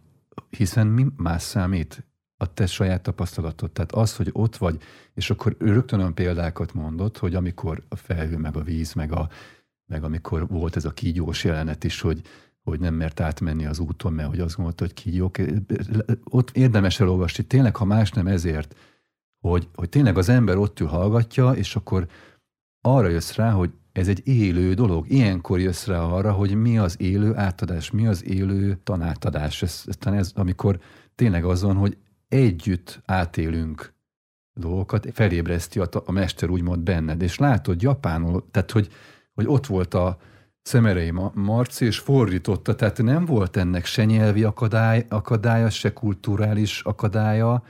hiszen 0.50 0.88
mi 0.88 1.06
más 1.15 1.41
számít? 1.41 2.04
A 2.38 2.54
te 2.54 2.65
saját 2.65 3.04
tapasztalatod. 3.04 3.72
Tehát 3.72 3.91
az, 3.91 4.15
hogy 4.15 4.30
ott 4.32 4.58
vagy, 4.58 4.82
és 5.13 5.30
akkor 5.30 5.56
rögtön 5.60 6.00
olyan 6.00 6.13
példákat 6.13 6.74
mondott, 6.74 7.17
hogy 7.17 7.36
amikor 7.36 7.84
a 7.88 7.96
felhő, 7.96 8.38
meg 8.38 8.56
a 8.56 8.62
víz, 8.62 8.93
meg, 8.93 9.12
a, 9.12 9.30
meg 9.86 10.04
amikor 10.04 10.48
volt 10.48 10.76
ez 10.76 10.86
a 10.86 10.93
kígyós 10.93 11.43
jelenet 11.43 11.84
is, 11.84 12.02
hogy 12.02 12.22
hogy 12.63 12.80
nem 12.80 12.93
mert 12.93 13.19
átmenni 13.19 13.65
az 13.65 13.80
úton, 13.80 14.13
mert 14.13 14.30
hogy 14.30 14.39
azt 14.39 14.56
gondolta, 14.56 14.84
hogy 14.84 14.93
kígyók. 14.93 15.38
Ott 16.23 16.52
érdemes 16.52 16.99
elolvasni, 16.99 17.43
tényleg, 17.43 17.76
ha 17.76 17.86
más 17.86 18.12
nem 18.12 18.28
ezért, 18.28 18.76
hogy, 19.39 19.67
hogy 19.76 19.89
tényleg 19.89 20.17
az 20.17 20.30
ember 20.30 20.58
ott 20.58 20.80
ül, 20.80 20.88
hallgatja, 20.88 21.52
és 21.52 21.76
akkor 21.76 22.08
arra 22.82 23.08
jössz 23.08 23.36
rá, 23.36 23.52
hogy 23.52 23.71
ez 23.91 24.08
egy 24.08 24.28
élő 24.28 24.73
dolog. 24.73 25.10
Ilyenkor 25.10 25.60
jössz 25.60 25.86
rá 25.86 25.99
arra, 25.99 26.32
hogy 26.32 26.56
mi 26.56 26.78
az 26.78 27.02
élő 27.02 27.36
átadás, 27.36 27.91
mi 27.91 28.08
az 28.08 28.23
élő 28.26 28.80
tanátadás. 28.84 29.62
Ez, 29.62 29.84
ez, 29.86 30.13
ez 30.13 30.32
amikor 30.36 30.80
tényleg 31.15 31.45
azon, 31.45 31.76
hogy 31.76 31.97
együtt 32.28 33.02
átélünk 33.06 33.93
dolgokat, 34.54 35.08
felébreszti 35.13 35.80
a, 35.80 35.89
a 36.06 36.12
mester 36.12 36.49
úgymond 36.49 36.84
benned, 36.84 37.21
és 37.21 37.38
látod 37.38 37.82
japánul, 37.82 38.45
tehát 38.52 38.71
hogy, 38.71 38.89
hogy 39.34 39.47
ott 39.47 39.65
volt 39.65 39.93
a, 39.93 40.17
Szemerei 40.63 41.12
Marci, 41.34 41.86
és 41.86 41.99
fordította, 41.99 42.76
tehát 42.76 43.02
nem 43.02 43.26
volt 43.26 43.58
ennek 43.58 43.86
se 43.86 44.06
nyelvi 44.06 44.43
akadály, 44.43 45.06
akadálya, 45.10 45.69
se 45.69 45.93
kulturális 45.93 46.82
akadálya, 46.82 47.63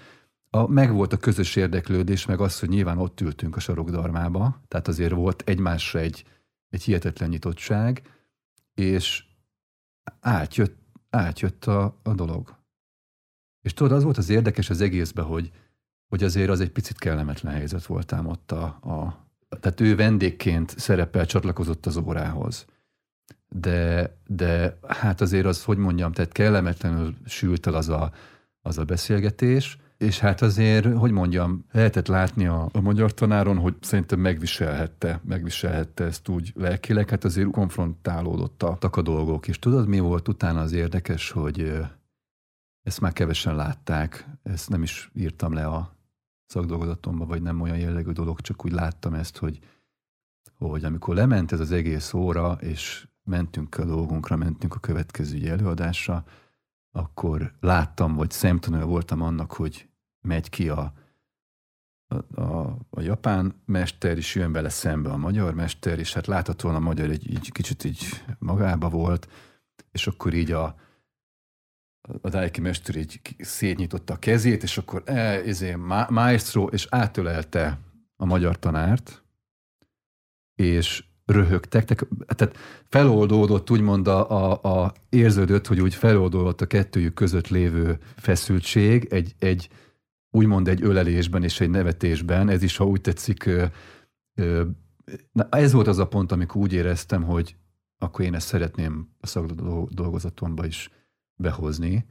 a, 0.49 0.67
meg 0.67 0.91
volt 0.91 1.13
a 1.13 1.17
közös 1.17 1.55
érdeklődés, 1.55 2.25
meg 2.25 2.39
az, 2.39 2.59
hogy 2.59 2.69
nyilván 2.69 2.97
ott 2.97 3.21
ültünk 3.21 3.55
a 3.55 3.59
sarokdarmába, 3.59 4.61
tehát 4.67 4.87
azért 4.87 5.11
volt 5.11 5.41
egymásra 5.45 5.99
egy, 5.99 6.25
egy 6.69 6.83
hihetetlen 6.83 7.29
nyitottság, 7.29 8.01
és 8.73 9.23
átjött, 10.19 10.77
átjött 11.09 11.65
a, 11.65 11.99
a 12.03 12.13
dolog. 12.13 12.55
És 13.61 13.73
tudod, 13.73 13.91
az 13.91 14.03
volt 14.03 14.17
az 14.17 14.29
érdekes 14.29 14.69
az 14.69 14.81
egészben, 14.81 15.25
hogy, 15.25 15.51
hogy 16.07 16.23
azért 16.23 16.49
az 16.49 16.59
egy 16.59 16.71
picit 16.71 16.99
kellemetlen 16.99 17.53
helyzet 17.53 17.85
voltám 17.85 18.27
ott 18.27 18.51
a, 18.51 18.63
a 18.65 19.21
tehát 19.59 19.79
ő 19.79 19.95
vendégként 19.95 20.79
szerepel 20.79 21.25
csatlakozott 21.25 21.85
az 21.85 21.97
órához 21.97 22.65
de, 23.55 24.15
de 24.27 24.77
hát 24.87 25.21
azért 25.21 25.45
az, 25.45 25.63
hogy 25.63 25.77
mondjam, 25.77 26.11
tehát 26.11 26.31
kellemetlenül 26.31 27.15
sült 27.25 27.67
el 27.67 27.73
az 27.73 27.89
a, 27.89 28.11
az 28.61 28.77
a 28.77 28.83
beszélgetés, 28.83 29.77
és 29.97 30.19
hát 30.19 30.41
azért, 30.41 30.97
hogy 30.97 31.11
mondjam, 31.11 31.65
lehetett 31.71 32.07
látni 32.07 32.47
a, 32.47 32.69
a 32.71 32.81
magyar 32.81 33.13
tanáron, 33.13 33.57
hogy 33.57 33.75
szerintem 33.81 34.19
megviselhette, 34.19 35.21
megviselhette 35.23 36.03
ezt 36.03 36.27
úgy 36.27 36.51
lelkileg, 36.55 37.09
hát 37.09 37.23
azért 37.23 37.51
konfrontálódottak 37.51 38.95
a 38.95 39.01
dolgok. 39.01 39.47
És 39.47 39.59
tudod, 39.59 39.87
mi 39.87 39.99
volt 39.99 40.27
utána 40.27 40.59
az 40.59 40.71
érdekes, 40.71 41.31
hogy 41.31 41.79
ezt 42.83 43.01
már 43.01 43.13
kevesen 43.13 43.55
látták, 43.55 44.27
ezt 44.43 44.69
nem 44.69 44.83
is 44.83 45.11
írtam 45.13 45.53
le 45.53 45.65
a 45.67 45.95
szakdolgozatomba, 46.45 47.25
vagy 47.25 47.41
nem 47.41 47.61
olyan 47.61 47.77
jellegű 47.77 48.11
dolog, 48.11 48.41
csak 48.41 48.65
úgy 48.65 48.71
láttam 48.71 49.13
ezt, 49.13 49.37
hogy, 49.37 49.59
hogy 50.57 50.83
amikor 50.83 51.15
lement 51.15 51.51
ez 51.51 51.59
az 51.59 51.71
egész 51.71 52.13
óra, 52.13 52.57
és 52.61 53.07
mentünk 53.23 53.77
a 53.77 53.85
dolgunkra, 53.85 54.35
mentünk 54.35 54.75
a 54.75 54.79
következő 54.79 55.49
előadásra, 55.49 56.25
akkor 56.91 57.53
láttam, 57.59 58.15
vagy 58.15 58.31
szemtanúja 58.31 58.85
voltam 58.85 59.21
annak, 59.21 59.51
hogy 59.51 59.89
megy 60.21 60.49
ki 60.49 60.69
a, 60.69 60.93
a, 62.07 62.41
a, 62.41 62.77
a 62.89 63.01
japán 63.01 63.61
mester, 63.65 64.17
és 64.17 64.35
jön 64.35 64.51
vele 64.51 64.69
szembe 64.69 65.09
a 65.09 65.17
magyar 65.17 65.53
mester, 65.53 65.99
és 65.99 66.13
hát 66.13 66.27
láthatóan 66.27 66.75
a 66.75 66.79
magyar 66.79 67.09
egy, 67.09 67.35
egy 67.35 67.51
kicsit 67.51 67.83
így 67.83 68.23
magába 68.39 68.89
volt, 68.89 69.27
és 69.91 70.07
akkor 70.07 70.33
így 70.33 70.51
a, 70.51 70.75
a 72.21 72.29
Daiki 72.29 72.61
mester 72.61 72.95
így 72.95 73.35
szétnyitotta 73.39 74.13
a 74.13 74.19
kezét, 74.19 74.63
és 74.63 74.77
akkor 74.77 75.03
e, 75.05 75.13
ezé, 75.19 75.75
maestro, 76.09 76.65
és 76.65 76.87
átölelte 76.89 77.79
a 78.15 78.25
magyar 78.25 78.59
tanárt, 78.59 79.23
és 80.55 81.03
röhögtek, 81.25 81.85
tehát 82.27 82.57
feloldódott 82.89 83.71
úgymond 83.71 84.07
a, 84.07 84.29
a, 84.29 84.83
a 84.83 84.93
érződött, 85.09 85.67
hogy 85.67 85.81
úgy 85.81 85.95
feloldódott 85.95 86.61
a 86.61 86.65
kettőjük 86.65 87.13
között 87.13 87.47
lévő 87.47 87.97
feszültség 88.15 89.07
egy, 89.09 89.35
egy 89.39 89.69
úgymond 90.31 90.67
egy 90.67 90.83
ölelésben 90.83 91.43
és 91.43 91.59
egy 91.59 91.69
nevetésben, 91.69 92.49
ez 92.49 92.63
is, 92.63 92.77
ha 92.77 92.85
úgy 92.85 93.01
tetszik, 93.01 93.45
ö, 93.45 93.65
ö, 94.35 94.63
na 95.31 95.47
ez 95.49 95.71
volt 95.71 95.87
az 95.87 95.97
a 95.97 96.07
pont, 96.07 96.31
amikor 96.31 96.61
úgy 96.61 96.73
éreztem, 96.73 97.23
hogy 97.23 97.55
akkor 97.97 98.25
én 98.25 98.33
ezt 98.33 98.47
szeretném 98.47 99.09
a 99.19 99.27
szakdolgozatomba 99.27 100.65
is 100.65 100.89
behozni, 101.35 102.05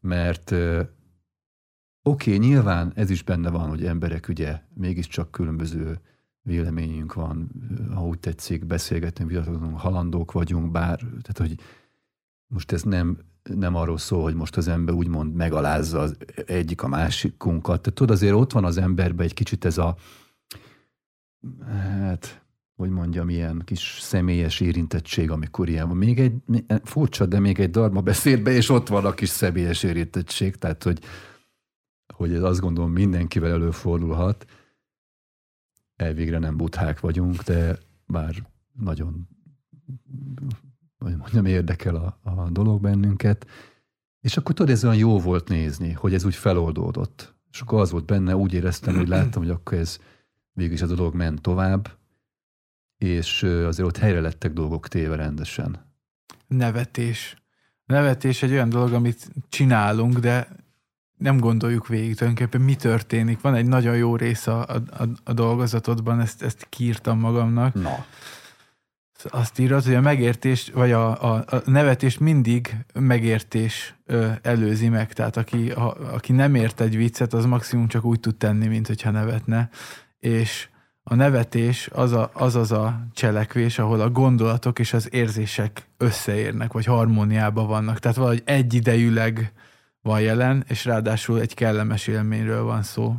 mert 0.00 0.50
oké, 0.50 0.84
okay, 2.02 2.36
nyilván 2.36 2.92
ez 2.94 3.10
is 3.10 3.22
benne 3.22 3.50
van, 3.50 3.68
hogy 3.68 3.84
emberek 3.84 4.28
ugye 4.28 4.60
mégiscsak 4.74 5.30
különböző 5.30 6.00
véleményünk 6.48 7.14
van, 7.14 7.50
ha 7.94 8.06
úgy 8.06 8.18
tetszik, 8.18 8.64
beszélgetünk, 8.64 9.28
vitatkozunk, 9.28 9.78
halandók 9.78 10.32
vagyunk, 10.32 10.70
bár, 10.70 10.98
tehát 10.98 11.38
hogy 11.38 11.54
most 12.46 12.72
ez 12.72 12.82
nem, 12.82 13.18
nem 13.42 13.74
arról 13.74 13.98
szól, 13.98 14.22
hogy 14.22 14.34
most 14.34 14.56
az 14.56 14.68
ember 14.68 14.94
úgymond 14.94 15.34
megalázza 15.34 15.98
az 15.98 16.16
egyik 16.46 16.82
a 16.82 16.88
másikunkat. 16.88 17.80
Tehát 17.80 17.98
tudod, 17.98 18.16
azért 18.16 18.34
ott 18.34 18.52
van 18.52 18.64
az 18.64 18.76
emberben 18.76 19.26
egy 19.26 19.34
kicsit 19.34 19.64
ez 19.64 19.78
a, 19.78 19.96
hát, 21.66 22.42
hogy 22.76 22.90
mondjam, 22.90 23.28
ilyen 23.28 23.62
kis 23.64 23.98
személyes 24.00 24.60
érintettség, 24.60 25.30
amikor 25.30 25.68
ilyen 25.68 25.88
van. 25.88 25.96
Még 25.96 26.18
egy, 26.18 26.34
furcsa, 26.84 27.26
de 27.26 27.40
még 27.40 27.60
egy 27.60 27.70
darma 27.70 28.00
beszédbe, 28.00 28.50
és 28.50 28.68
ott 28.68 28.88
van 28.88 29.04
a 29.04 29.12
kis 29.12 29.28
személyes 29.28 29.82
érintettség, 29.82 30.56
tehát 30.56 30.82
hogy, 30.82 30.98
hogy 32.14 32.34
ez 32.34 32.42
azt 32.42 32.60
gondolom 32.60 32.92
mindenkivel 32.92 33.50
előfordulhat 33.50 34.46
elvégre 35.98 36.38
nem 36.38 36.56
buthák 36.56 37.00
vagyunk, 37.00 37.42
de 37.42 37.78
bár 38.06 38.34
nagyon 38.72 39.28
vagy 40.98 41.16
mondjam, 41.16 41.44
érdekel 41.44 41.94
a, 41.94 42.20
a 42.22 42.50
dolog 42.50 42.80
bennünket. 42.80 43.46
És 44.20 44.36
akkor 44.36 44.54
tudod, 44.54 44.70
ez 44.70 44.84
olyan 44.84 44.96
jó 44.96 45.20
volt 45.20 45.48
nézni, 45.48 45.92
hogy 45.92 46.14
ez 46.14 46.24
úgy 46.24 46.34
feloldódott. 46.34 47.34
És 47.50 47.60
akkor 47.60 47.80
az 47.80 47.90
volt 47.90 48.04
benne, 48.04 48.36
úgy 48.36 48.52
éreztem, 48.52 48.96
hogy 48.96 49.08
láttam, 49.08 49.42
hogy 49.42 49.50
akkor 49.50 49.78
ez 49.78 49.98
végülis 50.52 50.82
a 50.82 50.86
dolog 50.86 51.14
ment 51.14 51.40
tovább, 51.40 51.98
és 52.96 53.42
azért 53.42 53.88
ott 53.88 53.96
helyre 53.96 54.20
lettek 54.20 54.52
dolgok 54.52 54.88
téve 54.88 55.16
rendesen. 55.16 55.86
Nevetés. 56.46 57.36
Nevetés 57.84 58.42
egy 58.42 58.50
olyan 58.50 58.68
dolog, 58.68 58.92
amit 58.92 59.30
csinálunk, 59.48 60.18
de 60.18 60.48
nem 61.18 61.38
gondoljuk 61.38 61.86
végig 61.86 62.16
tulajdonképpen, 62.16 62.60
mi 62.60 62.74
történik. 62.74 63.40
Van 63.40 63.54
egy 63.54 63.66
nagyon 63.66 63.96
jó 63.96 64.16
rész 64.16 64.46
a, 64.46 64.66
a, 64.68 64.82
a 65.24 65.32
dolgozatodban, 65.32 66.20
ezt, 66.20 66.42
ezt 66.42 66.66
kiírtam 66.68 67.18
magamnak. 67.18 67.74
Na. 67.74 68.04
Azt 69.24 69.58
írod, 69.58 69.84
hogy 69.84 69.94
a 69.94 70.00
megértés, 70.00 70.70
vagy 70.74 70.92
a, 70.92 71.34
a, 71.34 71.44
a 71.46 71.62
nevetés 71.64 72.18
mindig 72.18 72.76
megértés 72.92 73.94
ö, 74.06 74.28
előzi 74.42 74.88
meg. 74.88 75.12
Tehát 75.12 75.36
aki, 75.36 75.70
a, 75.70 76.14
aki 76.14 76.32
nem 76.32 76.54
ért 76.54 76.80
egy 76.80 76.96
viccet, 76.96 77.32
az 77.32 77.44
maximum 77.44 77.88
csak 77.88 78.04
úgy 78.04 78.20
tud 78.20 78.36
tenni, 78.36 78.66
mint 78.66 78.86
hogyha 78.86 79.10
nevetne. 79.10 79.68
És 80.18 80.68
a 81.02 81.14
nevetés 81.14 81.88
az, 81.92 82.12
a, 82.12 82.30
az 82.32 82.54
az 82.56 82.72
a 82.72 83.06
cselekvés, 83.12 83.78
ahol 83.78 84.00
a 84.00 84.10
gondolatok 84.10 84.78
és 84.78 84.92
az 84.92 85.08
érzések 85.12 85.88
összeérnek, 85.96 86.72
vagy 86.72 86.84
harmóniában 86.84 87.66
vannak. 87.66 87.98
Tehát 87.98 88.16
valahogy 88.16 88.42
egyidejűleg 88.44 89.52
van 90.08 90.20
jelen, 90.20 90.64
és 90.68 90.84
ráadásul 90.84 91.40
egy 91.40 91.54
kellemes 91.54 92.06
élményről 92.06 92.62
van 92.62 92.82
szó 92.82 93.16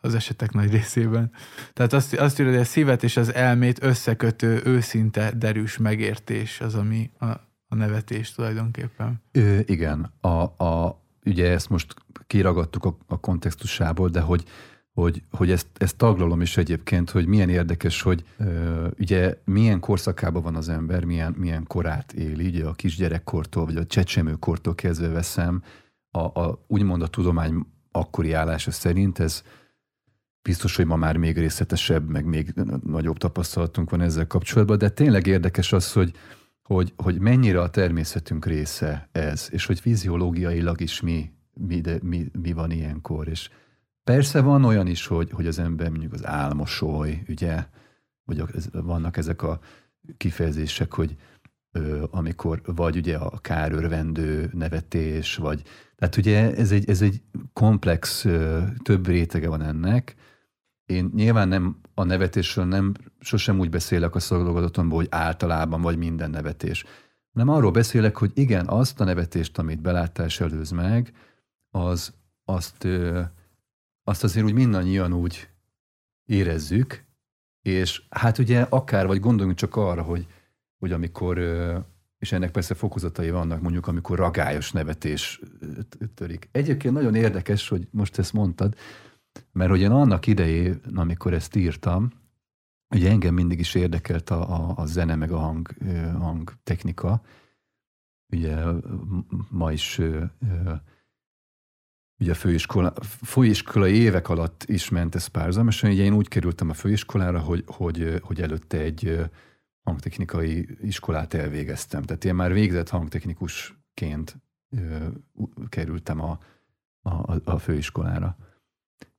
az 0.00 0.14
esetek 0.14 0.52
nagy 0.52 0.70
részében. 0.70 1.30
Tehát 1.72 1.92
azt, 1.92 2.14
azt 2.14 2.40
írja, 2.40 2.52
hogy 2.52 2.60
a 2.60 2.64
szívet 2.64 3.02
és 3.02 3.16
az 3.16 3.34
elmét 3.34 3.82
összekötő, 3.82 4.60
őszinte, 4.64 5.30
derűs 5.30 5.76
megértés 5.76 6.60
az, 6.60 6.74
ami 6.74 7.10
a, 7.18 7.26
a 7.68 7.74
nevetés 7.74 8.32
tulajdonképpen. 8.32 9.22
Ö, 9.32 9.58
igen, 9.64 10.12
a, 10.20 10.64
a, 10.64 11.02
ugye 11.24 11.50
ezt 11.50 11.68
most 11.68 11.94
kiragadtuk 12.26 12.84
a, 12.84 12.96
a 13.06 13.20
kontextusából, 13.20 14.08
de 14.08 14.20
hogy 14.20 14.44
hogy, 14.92 15.22
hogy 15.30 15.50
ezt, 15.50 15.66
ezt 15.78 15.96
taglalom 15.96 16.40
is 16.40 16.56
egyébként, 16.56 17.10
hogy 17.10 17.26
milyen 17.26 17.48
érdekes, 17.48 18.02
hogy 18.02 18.24
ö, 18.38 18.86
ugye 18.98 19.38
milyen 19.44 19.80
korszakában 19.80 20.42
van 20.42 20.56
az 20.56 20.68
ember, 20.68 21.04
milyen, 21.04 21.34
milyen 21.38 21.64
korát 21.66 22.12
éli, 22.12 22.46
ugye 22.46 22.64
a 22.64 22.72
kisgyerekkortól, 22.72 23.64
vagy 23.64 23.76
a 23.76 23.86
csecsemőkortól 23.86 24.74
kezdve 24.74 25.08
veszem, 25.08 25.62
a, 26.10 26.18
a, 26.18 26.64
úgymond 26.66 27.02
a 27.02 27.06
tudomány 27.06 27.66
akkori 27.92 28.32
állása 28.32 28.70
szerint 28.70 29.18
ez 29.18 29.42
biztos, 30.42 30.76
hogy 30.76 30.86
ma 30.86 30.96
már 30.96 31.16
még 31.16 31.38
részletesebb, 31.38 32.08
meg 32.08 32.24
még 32.24 32.54
nagyobb 32.82 33.18
tapasztalatunk 33.18 33.90
van 33.90 34.00
ezzel 34.00 34.26
kapcsolatban, 34.26 34.78
de 34.78 34.88
tényleg 34.88 35.26
érdekes 35.26 35.72
az, 35.72 35.92
hogy, 35.92 36.12
hogy, 36.62 36.92
hogy 36.96 37.20
mennyire 37.20 37.60
a 37.60 37.70
természetünk 37.70 38.46
része 38.46 39.08
ez, 39.12 39.48
és 39.50 39.66
hogy 39.66 39.80
fiziológiailag 39.80 40.80
is 40.80 41.00
mi, 41.00 41.32
mi, 41.54 41.80
de, 41.80 41.98
mi, 42.02 42.30
mi 42.32 42.52
van 42.52 42.70
ilyenkor, 42.70 43.28
és 43.28 43.50
Persze 44.08 44.40
van 44.40 44.64
olyan 44.64 44.86
is, 44.86 45.06
hogy, 45.06 45.30
hogy 45.30 45.46
az 45.46 45.58
ember 45.58 45.88
mondjuk 45.88 46.12
az 46.12 46.26
álmosoly, 46.26 47.22
ugye, 47.28 47.66
vagy 48.24 48.42
vannak 48.72 49.16
ezek 49.16 49.42
a 49.42 49.60
kifejezések, 50.16 50.94
hogy 50.94 51.16
ö, 51.72 52.04
amikor 52.10 52.60
vagy 52.64 52.96
ugye 52.96 53.16
a 53.16 53.38
kárörvendő 53.38 54.50
nevetés, 54.52 55.36
vagy 55.36 55.62
tehát 55.98 56.16
ugye 56.16 56.56
ez 56.56 56.72
egy, 56.72 56.90
ez 56.90 57.02
egy 57.02 57.22
komplex, 57.52 58.26
több 58.82 59.06
rétege 59.06 59.48
van 59.48 59.62
ennek. 59.62 60.14
Én 60.86 61.10
nyilván 61.14 61.48
nem 61.48 61.80
a 61.94 62.04
nevetésről 62.04 62.64
nem, 62.64 62.94
sosem 63.20 63.58
úgy 63.58 63.70
beszélek 63.70 64.14
a 64.14 64.20
szolgáltatomból, 64.20 64.98
hogy 64.98 65.08
általában 65.10 65.80
vagy 65.80 65.96
minden 65.96 66.30
nevetés. 66.30 66.84
Nem 67.32 67.48
arról 67.48 67.70
beszélek, 67.70 68.16
hogy 68.16 68.30
igen, 68.34 68.66
azt 68.68 69.00
a 69.00 69.04
nevetést, 69.04 69.58
amit 69.58 69.80
belátás 69.80 70.40
előz 70.40 70.70
meg, 70.70 71.12
az, 71.70 72.14
azt 72.44 72.86
azt 74.08 74.24
azért 74.24 74.46
úgy 74.46 74.52
mindannyian 74.52 75.12
úgy 75.12 75.48
érezzük, 76.24 77.04
és 77.62 78.02
hát 78.10 78.38
ugye 78.38 78.60
akár, 78.60 79.06
vagy 79.06 79.20
gondoljunk 79.20 79.58
csak 79.58 79.76
arra, 79.76 80.02
hogy, 80.02 80.26
hogy 80.78 80.92
amikor, 80.92 81.38
és 82.18 82.32
ennek 82.32 82.50
persze 82.50 82.74
fokozatai 82.74 83.30
vannak, 83.30 83.60
mondjuk 83.60 83.86
amikor 83.86 84.18
ragályos 84.18 84.72
nevetés 84.72 85.40
törik. 86.14 86.48
Egyébként 86.52 86.94
nagyon 86.94 87.14
érdekes, 87.14 87.68
hogy 87.68 87.88
most 87.90 88.18
ezt 88.18 88.32
mondtad, 88.32 88.74
mert 89.52 89.70
hogy 89.70 89.84
annak 89.84 90.26
idején, 90.26 90.80
amikor 90.94 91.34
ezt 91.34 91.56
írtam, 91.56 92.12
ugye 92.94 93.10
engem 93.10 93.34
mindig 93.34 93.58
is 93.58 93.74
érdekelt 93.74 94.30
a, 94.30 94.54
a, 94.54 94.72
a 94.76 94.86
zene 94.86 95.14
meg 95.14 95.30
a 95.30 95.38
hang, 95.38 95.68
hangtechnika. 96.18 97.22
Ugye 98.32 98.64
ma 99.50 99.72
is 99.72 100.00
ugye 102.20 102.30
a 102.30 102.34
főiskola, 102.34 102.92
főiskolai 103.24 103.94
évek 103.94 104.28
alatt 104.28 104.64
is 104.66 104.88
ment 104.88 105.14
ez 105.14 105.26
párzamosan. 105.26 105.90
Ugye 105.90 106.02
én 106.02 106.14
úgy 106.14 106.28
kerültem 106.28 106.70
a 106.70 106.74
főiskolára, 106.74 107.38
hogy, 107.38 107.64
hogy, 107.66 108.20
hogy 108.22 108.40
előtte 108.40 108.78
egy 108.78 109.30
hangtechnikai 109.88 110.68
iskolát 110.82 111.34
elvégeztem. 111.34 112.02
Tehát 112.02 112.24
én 112.24 112.34
már 112.34 112.52
végzett 112.52 112.88
hangtechnikusként 112.88 114.36
kerültem 115.68 116.20
a, 116.20 116.38
a, 117.02 117.40
a 117.44 117.58
főiskolára. 117.58 118.36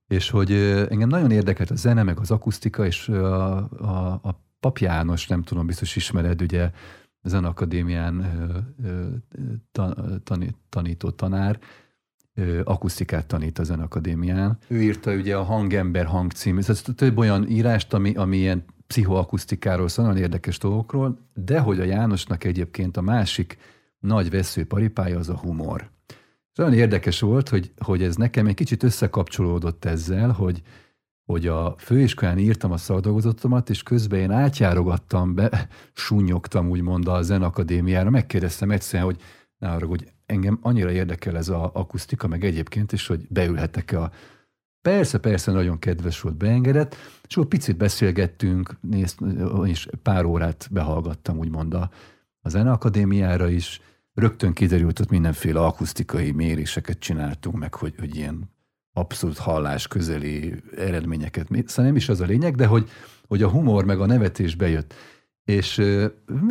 És 0.07 0.29
hogy 0.29 0.51
engem 0.89 1.09
nagyon 1.09 1.31
érdekelt 1.31 1.71
a 1.71 1.75
zene, 1.75 2.03
meg 2.03 2.19
az 2.19 2.31
akusztika, 2.31 2.85
és 2.85 3.09
a, 3.09 3.55
a, 3.69 4.19
a 4.23 4.43
Pap 4.59 4.77
János, 4.77 5.27
nem 5.27 5.43
tudom, 5.43 5.65
biztos 5.65 5.95
ismered, 5.95 6.41
ugye 6.41 6.71
Zenakadémián 7.23 8.25
tanító 10.69 11.09
tanár, 11.09 11.59
akusztikát 12.63 13.27
tanít 13.27 13.59
a 13.59 13.63
Zenakadémián. 13.63 14.57
Ő 14.67 14.81
írta 14.81 15.13
ugye 15.13 15.37
a 15.37 15.43
Hangember 15.43 16.05
hang 16.05 16.31
című, 16.31 16.59
ez 16.67 16.81
több 16.81 17.17
olyan 17.17 17.47
írást, 17.47 17.93
ami, 17.93 18.15
ami 18.15 18.37
ilyen 18.37 18.63
pszichoakusztikáról 18.89 19.87
szól, 19.87 20.05
nagyon 20.05 20.21
érdekes 20.21 20.57
dolgokról, 20.57 21.19
de 21.33 21.59
hogy 21.59 21.79
a 21.79 21.83
Jánosnak 21.83 22.43
egyébként 22.43 22.97
a 22.97 23.01
másik 23.01 23.57
nagy 23.99 24.29
veszőparipája 24.29 25.17
az 25.17 25.29
a 25.29 25.37
humor. 25.37 25.89
És 26.51 26.57
olyan 26.57 26.73
érdekes 26.73 27.19
volt, 27.19 27.49
hogy, 27.49 27.71
hogy 27.77 28.03
ez 28.03 28.15
nekem 28.15 28.47
egy 28.47 28.53
kicsit 28.53 28.83
összekapcsolódott 28.83 29.85
ezzel, 29.85 30.31
hogy, 30.31 30.61
hogy 31.25 31.47
a 31.47 31.75
főiskolán 31.77 32.37
írtam 32.37 32.71
a 32.71 32.77
szakdolgozatomat, 32.77 33.69
és 33.69 33.83
közben 33.83 34.19
én 34.19 34.31
átjárogattam 34.31 35.35
be, 35.35 35.67
sunyogtam 35.93 36.69
úgymond 36.69 37.07
a 37.07 37.21
Zen 37.21 37.41
Akadémiára, 37.41 38.09
megkérdeztem 38.09 38.71
egyszerűen, 38.71 39.09
hogy 39.09 39.21
ne 39.57 39.69
arra, 39.69 39.87
hogy 39.87 40.11
engem 40.25 40.59
annyira 40.61 40.91
érdekel 40.91 41.37
ez 41.37 41.49
a 41.49 41.71
akusztika, 41.73 42.27
meg 42.27 42.43
egyébként 42.43 42.91
is, 42.91 43.07
hogy 43.07 43.25
beülhetek-e 43.29 44.01
a 44.01 44.11
Persze, 44.81 45.17
persze, 45.17 45.51
nagyon 45.51 45.79
kedves 45.79 46.21
volt, 46.21 46.35
beengedett, 46.35 46.95
és 47.27 47.35
akkor 47.35 47.47
picit 47.47 47.77
beszélgettünk, 47.77 48.77
nézd, 48.81 49.19
és 49.63 49.87
pár 50.03 50.25
órát 50.25 50.67
behallgattam 50.71 51.37
úgymond 51.37 51.73
a, 51.73 51.89
a 52.41 52.49
Zeneakadémiára 52.49 53.49
is, 53.49 53.81
rögtön 54.13 54.53
kiderült, 54.53 54.97
hogy 54.97 55.09
mindenféle 55.09 55.59
akusztikai 55.59 56.31
méréseket 56.31 56.99
csináltunk, 56.99 57.57
meg 57.57 57.73
hogy, 57.73 57.93
hogy 57.99 58.15
ilyen 58.15 58.49
abszolút 58.93 59.37
hallás 59.37 59.87
közeli 59.87 60.53
eredményeket. 60.77 61.47
Szóval 61.65 61.85
nem 61.85 61.95
is 61.95 62.09
az 62.09 62.21
a 62.21 62.25
lényeg, 62.25 62.55
de 62.55 62.65
hogy, 62.65 62.89
hogy 63.27 63.43
a 63.43 63.49
humor 63.49 63.85
meg 63.85 63.99
a 63.99 64.05
nevetés 64.05 64.55
bejött. 64.55 64.93
És 65.43 65.81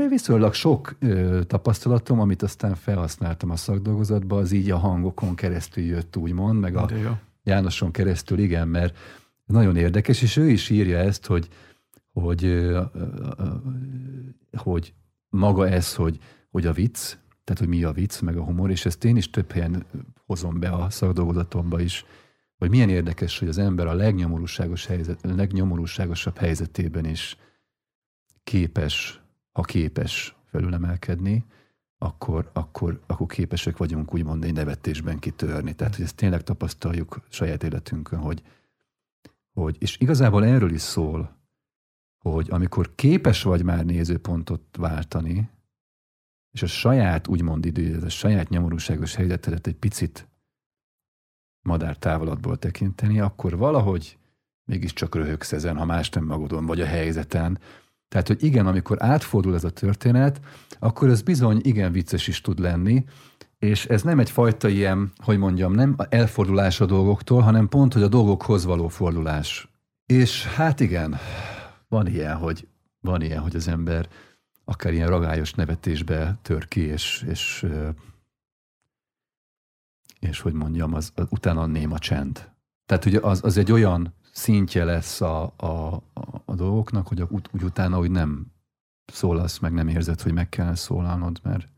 viszonylag 0.09 0.55
sok 0.55 0.99
tapasztalatom, 1.47 2.21
amit 2.21 2.43
aztán 2.43 2.75
felhasználtam 2.75 3.51
a 3.51 3.57
szakdolgozatba, 3.57 4.37
az 4.37 4.53
így 4.53 4.71
a 4.71 4.77
hangokon 4.77 5.35
keresztül 5.35 5.85
jött, 5.85 6.17
úgymond, 6.17 6.61
meg 6.61 6.77
a 6.77 6.89
Jánoson 7.49 7.91
keresztül, 7.91 8.39
igen, 8.39 8.69
mert 8.69 8.99
nagyon 9.45 9.77
érdekes, 9.77 10.23
és 10.23 10.37
ő 10.37 10.49
is 10.49 10.71
írja 10.71 10.99
ezt, 10.99 11.27
hogy, 11.27 11.49
hogy, 12.13 12.69
hogy 14.57 14.95
maga 15.29 15.69
ez, 15.69 15.95
hogy, 15.95 16.19
hogy 16.51 16.67
a 16.67 16.73
vicc, 16.73 17.17
tehát 17.45 17.59
hogy 17.59 17.69
mi 17.69 17.85
a 17.85 17.93
vicc, 17.93 18.21
meg 18.21 18.37
a 18.37 18.45
humor, 18.45 18.71
és 18.71 18.87
ezt 18.87 19.05
én 19.05 19.17
is 19.17 19.31
több 19.31 19.53
helyen 19.53 19.87
hozom 20.27 20.61
be 20.61 20.69
a 20.69 20.91
szakdolgozatomba 20.91 21.81
is, 21.81 22.05
hogy 22.59 22.71
milyen 22.71 22.89
érdekes, 22.89 23.39
hogy 23.39 23.49
az 23.49 23.59
ember 23.59 23.87
a 23.87 23.95
legnyomorúságos 23.95 24.87
helyzet, 24.87 25.25
a 25.25 25.35
legnyomorúságosabb 25.35 26.37
helyzetében 26.37 27.05
is 27.05 27.37
képes, 28.45 29.21
ha 29.53 29.63
képes 29.63 30.37
felülemelkedni, 30.51 31.45
akkor, 31.99 32.51
akkor, 32.53 33.01
akkor 33.07 33.27
képesek 33.27 33.77
vagyunk 33.77 34.15
úgymond 34.15 34.45
egy 34.45 34.53
nevetésben 34.53 35.19
kitörni. 35.19 35.75
Tehát, 35.75 35.95
hogy 35.95 36.05
ezt 36.05 36.17
tényleg 36.17 36.43
tapasztaljuk 36.43 37.21
saját 37.29 37.63
életünkön, 37.63 38.19
hogy, 38.19 38.43
hogy 39.53 39.77
és 39.79 39.99
igazából 39.99 40.45
erről 40.45 40.73
is 40.73 40.81
szól, 40.81 41.37
hogy 42.19 42.51
amikor 42.51 42.95
képes 42.95 43.43
vagy 43.43 43.63
már 43.63 43.85
nézőpontot 43.85 44.63
váltani, 44.77 45.51
és 46.51 46.63
a 46.63 46.67
saját, 46.67 47.29
úgymond 47.29 47.65
idő, 47.65 48.03
a 48.03 48.09
saját 48.09 48.49
nyomorúságos 48.49 49.15
helyzetedet 49.15 49.67
egy 49.67 49.77
picit 49.77 50.29
madár 51.63 51.97
távolatból 51.97 52.59
tekinteni, 52.59 53.21
akkor 53.21 53.57
valahogy 53.57 54.19
mégiscsak 54.65 55.15
röhögsz 55.15 55.53
ezen, 55.53 55.77
ha 55.77 55.85
más 55.85 56.11
nem 56.11 56.25
magadon, 56.25 56.67
vagy 56.67 56.81
a 56.81 56.87
helyzeten, 56.87 57.59
Tehát, 58.09 58.27
hogy 58.27 58.43
igen, 58.43 58.67
amikor 58.67 58.97
átfordul 59.03 59.55
ez 59.55 59.65
a 59.65 59.71
történet, 59.71 60.41
akkor 60.79 61.09
ez 61.09 61.23
bizony 61.23 61.61
igen 61.63 61.93
vicces 61.93 62.29
is 62.29 62.41
tud 62.41 62.59
lenni, 62.59 63.05
és 63.59 63.87
ez 63.87 64.03
nem 64.03 64.19
egyfajta 64.19 64.69
ilyen, 64.69 65.13
hogy 65.17 65.39
mondjam, 65.39 65.73
nem 65.73 65.97
elfordulás 66.09 66.81
a 66.81 66.87
dolgoktól, 66.87 67.41
hanem 67.41 67.69
pont, 67.69 67.93
hogy 67.93 68.03
a 68.03 68.09
dolgokhoz 68.09 68.65
való 68.65 68.89
fordulás. 68.89 69.69
És 70.07 70.47
hát 70.47 70.81
igen, 70.81 71.17
van 71.89 72.07
ilyen, 72.07 72.37
hogy, 72.37 72.69
van 73.01 73.23
ilyen, 73.23 73.41
hogy 73.41 73.57
az 73.57 73.69
ember 73.69 74.09
akár 74.65 74.93
ilyen 74.93 75.09
ragályos 75.09 75.55
nevetésbe 75.55 76.39
tör 76.43 76.69
ki, 76.69 76.81
és, 76.81 77.25
és, 77.29 77.67
és 80.21 80.41
hogy 80.41 80.53
mondjam, 80.53 80.95
az, 80.95 81.13
az 81.15 81.27
utána 81.31 81.67
néma 81.67 81.99
csend. 81.99 82.51
Tehát 82.87 83.05
ugye 83.05 83.21
az, 83.21 83.45
az 83.45 83.57
egy 83.57 83.73
olyan 83.73 84.15
szintje 84.39 84.85
lesz 84.85 85.21
a, 85.21 85.53
a, 85.57 85.95
a, 85.95 86.43
a 86.45 86.55
dolgoknak, 86.55 87.09
hogy 87.09 87.23
úgy, 87.23 87.49
úgy 87.53 87.63
utána, 87.63 87.97
hogy 87.97 88.11
nem 88.11 88.53
szólasz, 89.07 89.59
meg 89.59 89.73
nem 89.73 89.89
érzed, 89.89 90.21
hogy 90.21 90.33
meg 90.33 90.49
kell 90.49 90.75
szólalnod, 90.75 91.41
mert 91.43 91.69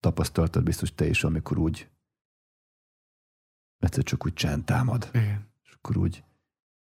tapasztaltad 0.00 0.62
biztos 0.62 0.94
te 0.94 1.06
is, 1.06 1.24
amikor 1.24 1.58
úgy 1.58 1.88
egyszer 3.78 4.04
csak 4.04 4.24
úgy 4.24 4.32
csend 4.32 4.64
támad. 4.64 5.10
Igen. 5.12 5.46
És 5.64 5.72
akkor 5.72 5.96
úgy, 5.96 6.24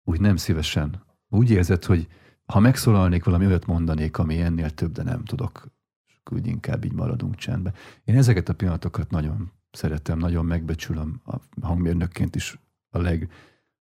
úgy 0.05 0.21
nem 0.21 0.37
szívesen. 0.37 1.03
Úgy 1.29 1.51
érzed, 1.51 1.85
hogy 1.85 2.09
ha 2.47 2.61
megszólalnék, 2.61 3.25
valami 3.25 3.47
olyat 3.47 3.67
mondanék, 3.67 4.19
ami 4.19 4.41
ennél 4.41 4.71
több, 4.71 4.93
de 4.93 5.03
nem 5.03 5.25
tudok. 5.25 5.69
És 6.07 6.15
akkor 6.21 6.39
úgy 6.39 6.47
inkább 6.47 6.85
így 6.85 6.93
maradunk 6.93 7.35
csendbe. 7.35 7.73
Én 8.05 8.17
ezeket 8.17 8.49
a 8.49 8.55
pillanatokat 8.55 9.11
nagyon 9.11 9.53
szeretem, 9.71 10.19
nagyon 10.19 10.45
megbecsülöm. 10.45 11.21
A 11.25 11.37
hangmérnökként 11.61 12.35
is 12.35 12.59
a, 12.91 12.99
leg, 12.99 13.31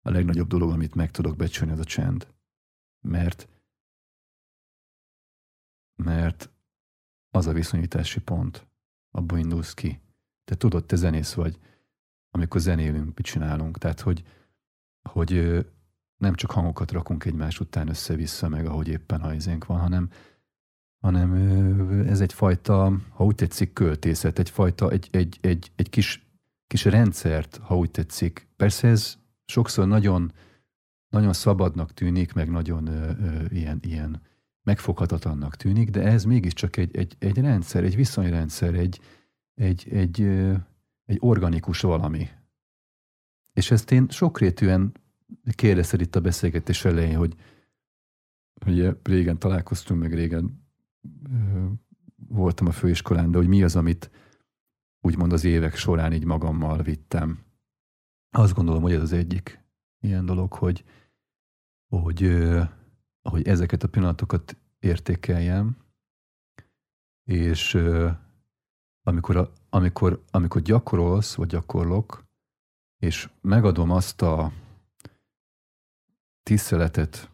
a 0.06 0.12
legnagyobb 0.12 0.48
dolog, 0.48 0.72
amit 0.72 0.96
meg 0.96 1.12
tudok 1.12 1.36
becsülni, 1.36 1.74
az 1.74 1.80
a 1.80 1.84
csend. 1.84 2.28
Mert 3.02 3.48
mert 5.96 6.50
az 7.30 7.48
a 7.48 7.54
viszonyítási 7.54 8.20
pont, 8.20 8.68
abból 9.12 9.38
indulsz 9.38 9.74
ki. 9.74 10.00
Te 10.44 10.56
tudod, 10.56 10.86
te 10.86 10.96
zenész 10.96 11.34
vagy, 11.34 11.60
amikor 12.30 12.62
zenélünk, 12.62 13.06
mit 13.06 13.26
csinálunk. 13.26 13.78
Tehát, 13.78 14.00
hogy, 14.00 14.24
hogy 15.10 15.66
nem 16.18 16.34
csak 16.36 16.52
hangokat 16.52 16.92
rakunk 16.92 17.26
egymás 17.26 17.60
után 17.60 17.88
össze-vissza, 17.88 18.50
meg 18.50 18.66
ahogy 18.66 18.88
éppen 18.88 19.22
hajzénk 19.22 19.66
van, 19.66 19.80
hanem, 19.80 20.10
hanem 21.02 21.34
ez 22.08 22.22
egyfajta, 22.22 23.00
ha 23.10 23.26
úgy 23.26 23.36
tetszik, 23.36 23.74
költészet, 23.74 24.40
egyfajta, 24.40 24.90
egy, 24.90 25.08
egy, 25.12 25.38
egy, 25.42 25.72
egy 25.76 25.90
kis, 25.90 26.28
kis 26.68 26.86
rendszert, 26.86 27.58
ha 27.58 27.78
úgy 27.78 27.92
tetszik. 27.92 28.48
Persze 28.56 28.88
ez 28.88 29.18
sokszor 29.46 29.88
nagyon, 29.88 30.32
nagyon 31.10 31.34
szabadnak 31.34 31.94
tűnik, 31.94 32.34
meg 32.34 32.50
nagyon 32.50 32.88
ö, 32.88 33.12
ö, 33.20 33.46
ilyen, 33.50 33.80
ilyen 33.82 34.22
megfoghatatlannak 34.64 35.56
tűnik, 35.56 35.90
de 35.90 36.02
ez 36.02 36.24
mégiscsak 36.24 36.78
egy, 36.78 36.98
egy, 36.98 37.16
egy 37.20 37.38
rendszer, 37.38 37.84
egy 37.84 37.96
viszonyrendszer, 37.96 38.74
egy, 38.74 39.00
egy, 39.54 39.88
egy, 39.92 40.22
egy 41.06 41.18
organikus 41.20 41.82
valami. 41.82 42.30
És 43.54 43.72
ezt 43.72 43.92
én 43.92 44.10
sokrétűen 44.10 44.92
kérdezted 45.56 46.02
itt 46.02 46.16
a 46.16 46.22
beszélgetés 46.22 46.86
elején, 46.86 47.18
hogy, 47.18 47.36
hogy 48.64 48.98
régen 49.04 49.40
találkoztunk, 49.40 50.02
meg 50.02 50.14
régen 50.14 50.68
voltam 52.28 52.68
a 52.68 52.72
főiskolán, 52.72 53.32
de 53.32 53.38
hogy 53.38 53.48
mi 53.48 53.64
az, 53.64 53.76
amit 53.76 54.10
úgymond 55.02 55.34
az 55.34 55.44
évek 55.44 55.76
során 55.76 56.14
így 56.14 56.26
magammal 56.26 56.82
vittem. 56.82 57.45
Azt 58.38 58.54
gondolom, 58.54 58.82
hogy 58.82 58.94
ez 58.94 59.02
az 59.02 59.12
egyik 59.12 59.64
ilyen 60.00 60.26
dolog, 60.26 60.54
hogy, 60.54 60.84
hogy, 61.88 62.32
hogy 63.22 63.48
ezeket 63.48 63.84
a 63.84 63.88
pillanatokat 63.88 64.58
értékeljem, 64.80 65.78
és 67.24 67.78
amikor, 69.04 69.52
amikor, 69.70 70.24
amikor 70.32 70.62
gyakorolsz, 70.62 71.36
vagy 71.36 71.48
gyakorlok, 71.48 72.26
és 72.98 73.30
megadom 73.42 73.92
azt 73.92 74.22
a 74.22 74.52
tiszteletet, 76.44 77.30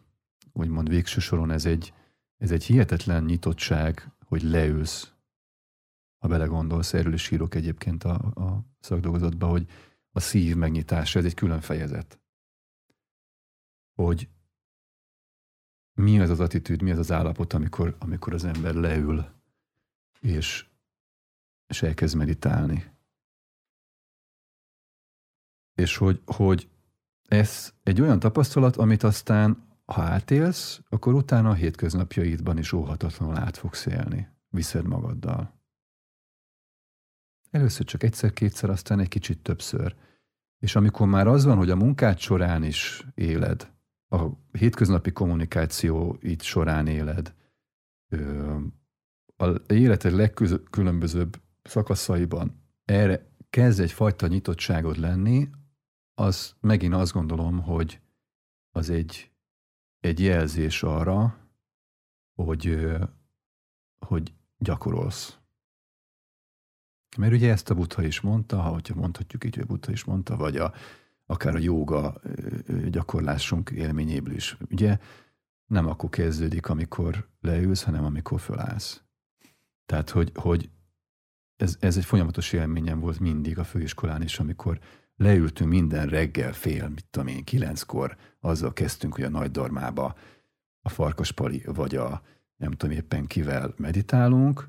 úgymond 0.52 0.88
végső 0.88 1.20
soron 1.20 1.50
ez 1.50 1.66
egy, 1.66 1.94
ez 2.36 2.50
egy 2.50 2.64
hihetetlen 2.64 3.24
nyitottság, 3.24 4.10
hogy 4.26 4.42
leülsz, 4.42 5.12
ha 6.18 6.28
belegondolsz, 6.28 6.94
erről 6.94 7.12
is 7.12 7.30
írok 7.30 7.54
egyébként 7.54 8.04
a, 8.04 8.14
a 8.14 8.64
szakdolgozatban, 8.80 9.50
hogy 9.50 9.66
a 10.12 10.20
szív 10.20 10.56
megnyitása, 10.56 11.18
ez 11.18 11.24
egy 11.24 11.34
külön 11.34 11.60
fejezet. 11.60 12.20
Hogy 13.94 14.28
mi 15.94 16.20
az 16.20 16.30
az 16.30 16.40
attitűd, 16.40 16.82
mi 16.82 16.90
az 16.90 16.98
az 16.98 17.12
állapot, 17.12 17.52
amikor, 17.52 17.96
amikor 17.98 18.34
az 18.34 18.44
ember 18.44 18.74
leül, 18.74 19.26
és, 20.20 20.66
és 21.66 21.82
elkezd 21.82 22.16
meditálni. 22.16 22.90
És 25.74 25.96
hogy, 25.96 26.22
hogy 26.24 26.68
ez 27.28 27.74
egy 27.82 28.00
olyan 28.00 28.18
tapasztalat, 28.18 28.76
amit 28.76 29.02
aztán, 29.02 29.70
ha 29.84 30.02
átélsz, 30.02 30.80
akkor 30.88 31.14
utána 31.14 31.50
a 31.50 31.54
hétköznapjaidban 31.54 32.58
is 32.58 32.72
óhatatlanul 32.72 33.36
át 33.36 33.56
fogsz 33.56 33.86
élni. 33.86 34.28
Viszed 34.48 34.86
magaddal. 34.86 35.61
Először 37.52 37.86
csak 37.86 38.02
egyszer-kétszer, 38.02 38.70
aztán 38.70 39.00
egy 39.00 39.08
kicsit 39.08 39.38
többször. 39.38 39.94
És 40.58 40.76
amikor 40.76 41.06
már 41.06 41.26
az 41.26 41.44
van, 41.44 41.56
hogy 41.56 41.70
a 41.70 41.76
munkád 41.76 42.18
során 42.18 42.62
is 42.62 43.06
éled, 43.14 43.72
a 44.08 44.28
hétköznapi 44.52 45.12
kommunikáció 45.12 46.18
itt 46.20 46.42
során 46.42 46.86
éled, 46.86 47.34
a 49.36 49.72
életed 49.72 50.12
legkülönbözőbb 50.12 51.40
szakaszaiban 51.62 52.62
erre 52.84 53.30
kezd 53.50 53.80
egyfajta 53.80 54.26
nyitottságod 54.26 54.96
lenni, 54.96 55.48
az 56.14 56.56
megint 56.60 56.94
azt 56.94 57.12
gondolom, 57.12 57.62
hogy 57.62 58.00
az 58.70 58.90
egy, 58.90 59.30
egy 60.00 60.20
jelzés 60.20 60.82
arra, 60.82 61.38
hogy, 62.34 62.86
hogy 64.06 64.34
gyakorolsz. 64.58 65.41
Mert 67.16 67.32
ugye 67.32 67.50
ezt 67.50 67.70
a 67.70 67.74
Buddha 67.74 68.02
is 68.02 68.20
mondta, 68.20 68.60
ha 68.60 68.68
hogyha 68.68 68.94
mondhatjuk 68.94 69.44
így, 69.44 69.54
hogy 69.54 69.66
Buddha 69.66 69.92
is 69.92 70.04
mondta, 70.04 70.36
vagy 70.36 70.56
a, 70.56 70.72
akár 71.26 71.54
a 71.54 71.58
jóga 71.58 72.20
gyakorlásunk 72.88 73.70
élményéből 73.70 74.34
is. 74.34 74.56
Ugye 74.70 74.98
nem 75.66 75.86
akkor 75.86 76.10
kezdődik, 76.10 76.68
amikor 76.68 77.28
leülsz, 77.40 77.82
hanem 77.82 78.04
amikor 78.04 78.40
fölállsz. 78.40 79.02
Tehát, 79.86 80.10
hogy, 80.10 80.32
hogy 80.34 80.70
ez, 81.56 81.76
ez 81.80 81.96
egy 81.96 82.04
folyamatos 82.04 82.52
élményem 82.52 83.00
volt 83.00 83.20
mindig 83.20 83.58
a 83.58 83.64
főiskolán 83.64 84.22
is, 84.22 84.38
amikor 84.38 84.78
leültünk 85.16 85.70
minden 85.70 86.06
reggel 86.06 86.52
fél, 86.52 86.88
mit 86.88 87.06
tudom 87.10 87.28
én, 87.28 87.44
kilenckor, 87.44 88.16
azzal 88.40 88.72
kezdtünk, 88.72 89.14
hogy 89.14 89.24
a 89.24 89.28
nagy 89.28 89.50
dormába 89.50 90.14
a 90.82 90.88
farkaspali 90.88 91.62
vagy 91.66 91.94
a 91.94 92.22
nem 92.56 92.70
tudom 92.70 92.96
éppen 92.96 93.26
kivel 93.26 93.74
meditálunk, 93.76 94.68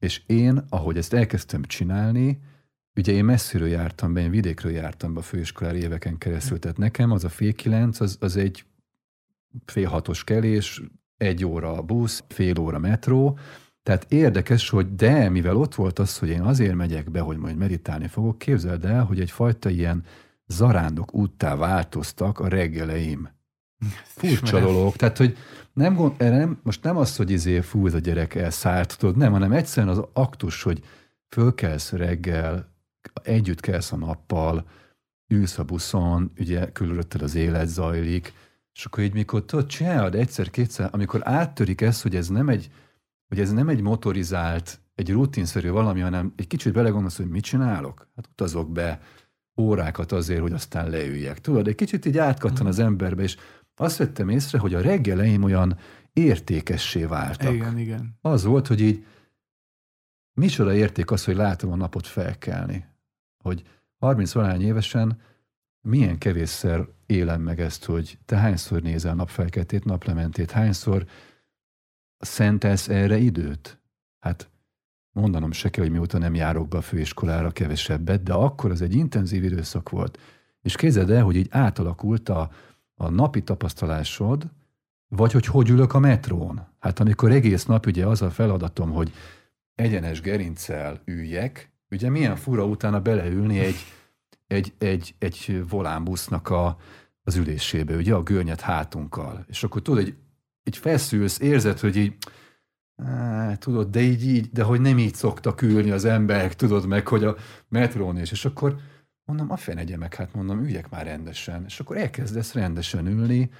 és 0.00 0.22
én, 0.26 0.64
ahogy 0.68 0.96
ezt 0.96 1.12
elkezdtem 1.12 1.62
csinálni, 1.62 2.40
ugye 2.94 3.12
én 3.12 3.24
messziről 3.24 3.68
jártam 3.68 4.12
be, 4.12 4.20
én 4.20 4.30
vidékről 4.30 4.72
jártam 4.72 5.12
be 5.14 5.20
a 5.20 5.22
főiskolára 5.22 5.76
éveken 5.76 6.18
keresztül, 6.18 6.58
tehát 6.58 6.78
nekem 6.78 7.10
az 7.10 7.24
a 7.24 7.28
fél 7.28 7.52
kilenc, 7.52 8.00
az, 8.00 8.16
az 8.20 8.36
egy 8.36 8.64
fél 9.64 9.88
hatos 9.88 10.24
kelés, 10.24 10.82
egy 11.16 11.44
óra 11.44 11.72
a 11.72 11.82
busz, 11.82 12.24
fél 12.28 12.58
óra 12.58 12.78
metró, 12.78 13.38
tehát 13.82 14.12
érdekes, 14.12 14.68
hogy 14.68 14.94
de, 14.94 15.28
mivel 15.28 15.56
ott 15.56 15.74
volt 15.74 15.98
az, 15.98 16.18
hogy 16.18 16.28
én 16.28 16.40
azért 16.40 16.74
megyek 16.74 17.10
be, 17.10 17.20
hogy 17.20 17.36
majd 17.36 17.56
meditálni 17.56 18.06
fogok, 18.06 18.38
képzeld 18.38 18.84
el, 18.84 19.04
hogy 19.04 19.20
egyfajta 19.20 19.70
ilyen 19.70 20.04
zarándok 20.46 21.14
úttá 21.14 21.56
változtak 21.56 22.38
a 22.38 22.48
reggeleim. 22.48 23.28
Furcsa 24.04 24.60
dolog. 24.60 24.96
Tehát, 24.96 25.16
hogy 25.16 25.36
nem, 25.72 25.94
gond, 25.94 26.18
nem, 26.18 26.60
most 26.62 26.82
nem 26.82 26.96
az, 26.96 27.16
hogy 27.16 27.30
izé, 27.30 27.60
fú, 27.60 27.86
ez 27.86 27.94
a 27.94 27.98
gyerek 27.98 28.34
elszállt, 28.34 28.98
tudod, 28.98 29.16
nem, 29.16 29.32
hanem 29.32 29.52
egyszerűen 29.52 29.96
az 29.96 30.04
aktus, 30.12 30.62
hogy 30.62 30.84
fölkelsz 31.28 31.92
reggel, 31.92 32.72
együtt 33.22 33.60
kelsz 33.60 33.92
a 33.92 33.96
nappal, 33.96 34.68
ülsz 35.28 35.58
a 35.58 35.64
buszon, 35.64 36.32
ugye 36.38 36.72
körülötted 36.72 37.22
az 37.22 37.34
élet 37.34 37.68
zajlik, 37.68 38.32
és 38.74 38.84
akkor 38.84 39.02
így 39.02 39.12
mikor 39.12 39.44
tudod, 39.44 39.66
csinálod 39.66 40.14
egyszer-kétszer, 40.14 40.88
amikor 40.92 41.20
áttörik 41.24 41.80
ez, 41.80 42.02
hogy 42.02 42.16
ez 42.16 42.28
nem 42.28 42.48
egy 42.48 42.70
hogy 43.30 43.40
ez 43.40 43.52
nem 43.52 43.68
egy 43.68 43.80
motorizált, 43.80 44.80
egy 44.94 45.10
rutinszerű 45.10 45.70
valami, 45.70 46.00
hanem 46.00 46.32
egy 46.36 46.46
kicsit 46.46 46.72
belegondolsz, 46.72 47.16
hogy 47.16 47.28
mit 47.28 47.44
csinálok? 47.44 48.08
Hát 48.16 48.28
utazok 48.32 48.72
be 48.72 49.00
órákat 49.60 50.12
azért, 50.12 50.40
hogy 50.40 50.52
aztán 50.52 50.90
leüljek. 50.90 51.40
Tudod, 51.40 51.68
egy 51.68 51.74
kicsit 51.74 52.06
így 52.06 52.18
átkattan 52.18 52.66
az 52.66 52.78
emberbe, 52.78 53.22
és 53.22 53.36
azt 53.80 53.96
vettem 53.96 54.28
észre, 54.28 54.58
hogy 54.58 54.74
a 54.74 54.80
reggeleim 54.80 55.42
olyan 55.42 55.78
értékessé 56.12 57.04
váltak. 57.04 57.52
Igen, 57.52 57.78
igen. 57.78 58.18
Az 58.20 58.44
volt, 58.44 58.66
hogy 58.66 58.80
így 58.80 59.06
micsoda 60.32 60.74
érték 60.74 61.10
az, 61.10 61.24
hogy 61.24 61.36
látom 61.36 61.72
a 61.72 61.76
napot 61.76 62.06
felkelni. 62.06 62.84
Hogy 63.42 63.62
30 63.98 64.32
valány 64.32 64.62
évesen 64.62 65.20
milyen 65.80 66.18
kevésszer 66.18 66.88
élem 67.06 67.40
meg 67.42 67.60
ezt, 67.60 67.84
hogy 67.84 68.18
te 68.24 68.36
hányszor 68.36 68.82
nézel 68.82 69.14
napfelkeltét, 69.14 69.84
naplementét, 69.84 70.50
hányszor 70.50 71.06
szentelsz 72.18 72.88
erre 72.88 73.16
időt? 73.16 73.80
Hát 74.18 74.50
mondanom 75.12 75.52
se 75.52 75.70
kell, 75.70 75.84
hogy 75.84 75.92
mióta 75.92 76.18
nem 76.18 76.34
járok 76.34 76.68
be 76.68 76.76
a 76.76 76.82
főiskolára 76.82 77.50
kevesebbet, 77.50 78.22
de 78.22 78.32
akkor 78.32 78.70
az 78.70 78.82
egy 78.82 78.94
intenzív 78.94 79.44
időszak 79.44 79.88
volt. 79.88 80.18
És 80.62 80.76
képzeld 80.76 81.10
el, 81.10 81.24
hogy 81.24 81.36
így 81.36 81.48
átalakult 81.50 82.28
a, 82.28 82.50
a 83.00 83.08
napi 83.08 83.42
tapasztalásod, 83.42 84.50
vagy 85.08 85.32
hogy 85.32 85.46
hogy 85.46 85.68
ülök 85.70 85.94
a 85.94 85.98
metrón. 85.98 86.66
Hát 86.78 87.00
amikor 87.00 87.30
egész 87.30 87.64
nap 87.64 87.86
ugye 87.86 88.06
az 88.06 88.22
a 88.22 88.30
feladatom, 88.30 88.90
hogy 88.90 89.12
egyenes 89.74 90.20
gerincel 90.20 91.00
üljek, 91.04 91.72
ugye 91.90 92.10
milyen 92.10 92.36
fura 92.36 92.64
utána 92.64 93.00
beleülni 93.00 93.58
egy, 93.58 93.76
egy, 94.46 94.72
egy, 94.78 95.14
egy 95.18 95.64
volánbusznak 95.68 96.50
a, 96.50 96.76
az 97.22 97.36
ülésébe, 97.36 97.96
ugye 97.96 98.14
a 98.14 98.22
görnyet 98.22 98.60
hátunkkal. 98.60 99.44
És 99.48 99.62
akkor 99.62 99.82
tudod, 99.82 100.00
egy, 100.00 100.14
egy 100.62 100.76
feszülsz, 100.76 101.38
érzed, 101.38 101.78
hogy 101.78 101.96
így, 101.96 102.16
tudod, 103.58 103.90
de 103.90 104.00
így, 104.00 104.26
így, 104.26 104.50
de 104.50 104.62
hogy 104.62 104.80
nem 104.80 104.98
így 104.98 105.14
szoktak 105.14 105.62
ülni 105.62 105.90
az 105.90 106.04
emberek, 106.04 106.54
tudod 106.54 106.86
meg, 106.86 107.08
hogy 107.08 107.24
a 107.24 107.36
metrón 107.68 108.18
is. 108.18 108.30
És 108.30 108.44
akkor 108.44 108.76
mondom, 109.30 109.50
a 109.50 109.56
fenegye 109.56 109.96
meg, 109.96 110.14
hát 110.14 110.34
mondom, 110.34 110.62
üljek 110.62 110.90
már 110.90 111.04
rendesen. 111.04 111.64
És 111.64 111.80
akkor 111.80 111.96
elkezdesz 111.96 112.52
rendesen 112.52 113.06
ülni, 113.06 113.50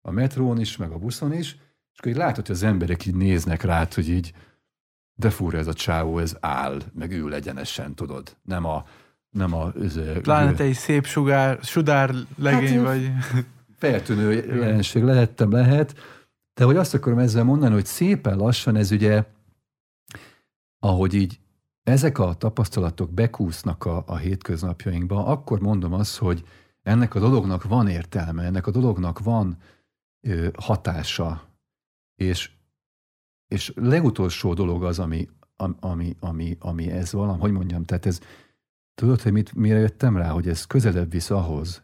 a 0.00 0.10
metrón 0.10 0.60
is, 0.60 0.76
meg 0.76 0.90
a 0.90 0.98
buszon 0.98 1.32
is, 1.32 1.52
és 1.92 1.98
akkor 1.98 2.10
így 2.10 2.18
látod, 2.18 2.46
hogy 2.46 2.54
az 2.54 2.62
emberek 2.62 3.06
így 3.06 3.14
néznek 3.14 3.62
rád, 3.62 3.94
hogy 3.94 4.08
így, 4.08 4.32
de 5.14 5.30
fura 5.30 5.58
ez 5.58 5.66
a 5.66 5.72
csávó, 5.72 6.18
ez 6.18 6.36
áll, 6.40 6.82
meg 6.92 7.12
ül 7.12 7.34
egyenesen, 7.34 7.94
tudod. 7.94 8.36
Nem 8.42 8.64
a, 8.64 8.84
nem 9.30 9.54
a... 9.54 9.72
Ez, 9.82 9.98
Pláne 10.22 10.52
te 10.52 10.64
egy 10.64 10.74
szép 10.74 11.06
sugár, 11.06 11.58
sudár 11.62 12.14
legény 12.36 12.76
hát, 12.76 12.84
vagy. 12.84 13.12
Feltűnő 13.78 14.32
jelenség 14.32 15.02
lehettem, 15.02 15.50
lehet, 15.50 15.94
de 16.54 16.64
hogy 16.64 16.76
azt 16.76 16.94
akarom 16.94 17.18
ezzel 17.18 17.44
mondani, 17.44 17.74
hogy 17.74 17.86
szépen 17.86 18.36
lassan 18.36 18.76
ez 18.76 18.90
ugye, 18.90 19.24
ahogy 20.78 21.14
így 21.14 21.40
ezek 21.88 22.18
a 22.18 22.34
tapasztalatok 22.34 23.10
bekúsznak 23.10 23.84
a, 23.84 24.04
a 24.06 24.16
hétköznapjainkba, 24.16 25.26
akkor 25.26 25.60
mondom 25.60 25.92
azt, 25.92 26.16
hogy 26.16 26.44
ennek 26.82 27.14
a 27.14 27.20
dolognak 27.20 27.64
van 27.64 27.88
értelme, 27.88 28.44
ennek 28.44 28.66
a 28.66 28.70
dolognak 28.70 29.18
van 29.18 29.56
ö, 30.20 30.48
hatása, 30.58 31.48
és, 32.14 32.50
és 33.48 33.72
legutolsó 33.76 34.54
dolog 34.54 34.84
az, 34.84 34.98
ami, 34.98 35.28
ami, 35.80 36.16
ami, 36.20 36.56
ami 36.60 36.90
ez 36.90 37.12
valami, 37.12 37.40
hogy 37.40 37.52
mondjam, 37.52 37.84
tehát 37.84 38.06
ez, 38.06 38.20
tudod, 38.94 39.20
hogy 39.20 39.32
mit, 39.32 39.54
mire 39.54 39.78
jöttem 39.78 40.16
rá, 40.16 40.30
hogy 40.30 40.48
ez 40.48 40.64
közelebb 40.64 41.10
visz 41.10 41.30
ahhoz, 41.30 41.82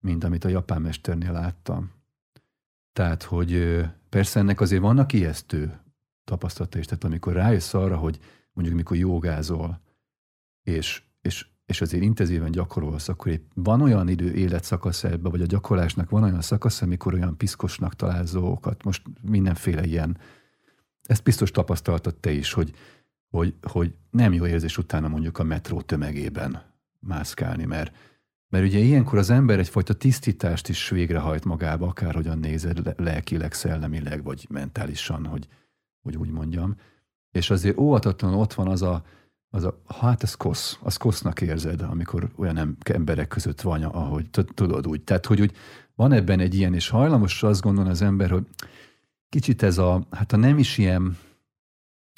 mint 0.00 0.24
amit 0.24 0.44
a 0.44 0.48
japán 0.48 0.82
mesternél 0.82 1.32
láttam. 1.32 1.90
Tehát, 2.92 3.22
hogy 3.22 3.80
persze 4.08 4.40
ennek 4.40 4.60
azért 4.60 4.82
vannak 4.82 5.12
ijesztő 5.12 5.80
tapasztalata 6.24 6.78
is, 6.78 6.84
tehát 6.84 7.04
amikor 7.04 7.32
rájössz 7.32 7.74
arra, 7.74 7.96
hogy 7.96 8.20
mondjuk 8.56 8.76
mikor 8.76 8.96
jogázol, 8.96 9.80
és, 10.62 11.02
és, 11.20 11.46
és 11.66 11.80
azért 11.80 12.02
intenzíven 12.02 12.50
gyakorolsz, 12.50 13.08
akkor 13.08 13.32
épp 13.32 13.50
van 13.54 13.82
olyan 13.82 14.08
idő 14.08 14.32
életszakasz 14.32 15.04
ebbe, 15.04 15.28
vagy 15.28 15.40
a 15.40 15.46
gyakorlásnak 15.46 16.10
van 16.10 16.22
olyan 16.22 16.40
szakasz, 16.40 16.82
amikor 16.82 17.14
olyan 17.14 17.36
piszkosnak 17.36 17.94
találsz 17.94 18.32
dolgokat, 18.32 18.84
most 18.84 19.02
mindenféle 19.22 19.84
ilyen, 19.84 20.18
ezt 21.02 21.22
biztos 21.22 21.50
tapasztaltad 21.50 22.14
te 22.14 22.30
is, 22.30 22.52
hogy, 22.52 22.72
hogy, 23.28 23.54
hogy 23.62 23.94
nem 24.10 24.32
jó 24.32 24.46
érzés 24.46 24.78
utána 24.78 25.08
mondjuk 25.08 25.38
a 25.38 25.44
metró 25.44 25.80
tömegében 25.80 26.62
mászkálni, 26.98 27.64
mert, 27.64 27.96
mert 28.48 28.64
ugye 28.64 28.78
ilyenkor 28.78 29.18
az 29.18 29.30
ember 29.30 29.58
egyfajta 29.58 29.94
tisztítást 29.94 30.68
is 30.68 30.88
végrehajt 30.88 31.44
magába, 31.44 31.86
akárhogyan 31.86 32.38
nézed 32.38 32.94
lelkileg, 32.96 33.52
szellemileg, 33.52 34.22
vagy 34.22 34.46
mentálisan, 34.50 35.26
hogy, 35.26 35.48
hogy 36.02 36.16
úgy 36.16 36.30
mondjam. 36.30 36.76
És 37.36 37.50
azért 37.50 37.78
óvatatlanul 37.78 38.38
ott 38.38 38.54
van 38.54 38.68
az 38.68 38.82
a, 38.82 39.02
az 39.50 39.64
a, 39.64 39.82
hát 40.00 40.22
ez 40.22 40.34
kosz, 40.34 40.78
az 40.82 40.96
kosznak 40.96 41.40
érzed, 41.40 41.80
amikor 41.80 42.30
olyan 42.36 42.76
emberek 42.84 43.28
között 43.28 43.60
van, 43.60 43.82
ahogy 43.82 44.30
tudod 44.54 44.86
úgy. 44.86 45.02
Tehát, 45.02 45.26
hogy 45.26 45.40
úgy 45.40 45.52
van 45.94 46.12
ebben 46.12 46.40
egy 46.40 46.54
ilyen, 46.54 46.74
és 46.74 46.88
hajlamos 46.88 47.42
azt 47.42 47.60
gondolni 47.60 47.90
az 47.90 48.02
ember, 48.02 48.30
hogy 48.30 48.46
kicsit 49.28 49.62
ez 49.62 49.78
a, 49.78 50.06
hát 50.10 50.32
a 50.32 50.36
nem 50.36 50.58
is 50.58 50.78
ilyen 50.78 51.18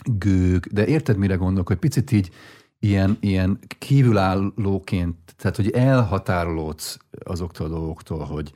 gőg, 0.05 0.66
de 0.66 0.87
érted, 0.87 1.16
mire 1.16 1.35
gondolok, 1.35 1.66
hogy 1.66 1.77
picit 1.77 2.12
így 2.12 2.31
ilyen, 2.79 3.16
ilyen 3.21 3.59
kívülállóként, 3.79 5.16
tehát 5.37 5.57
hogy 5.57 5.71
elhatárolódsz 5.71 6.99
azoktól 7.25 7.66
a 7.66 7.71
dolgoktól, 7.71 8.25
hogy, 8.25 8.53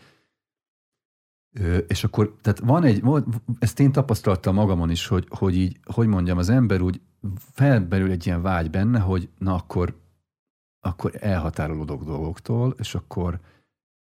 és 1.86 2.05
akkor, 2.05 2.36
tehát 2.40 2.59
van 2.59 2.84
egy, 2.84 3.03
ezt 3.59 3.80
én 3.80 3.92
tapasztaltam 3.92 4.55
magamon 4.55 4.90
is, 4.90 5.07
hogy, 5.07 5.26
hogy 5.30 5.57
így, 5.57 5.78
hogy 5.84 6.07
mondjam, 6.07 6.38
az 6.38 6.48
ember 6.48 6.80
úgy 6.80 7.00
felberül 7.38 8.11
egy 8.11 8.26
ilyen 8.26 8.42
vágy 8.42 8.70
benne, 8.70 8.98
hogy 8.98 9.28
na 9.38 9.55
akkor, 9.55 10.00
akkor 10.80 11.12
elhatárolódok 11.20 12.05
dolgoktól, 12.05 12.74
és 12.78 12.94
akkor, 12.94 13.40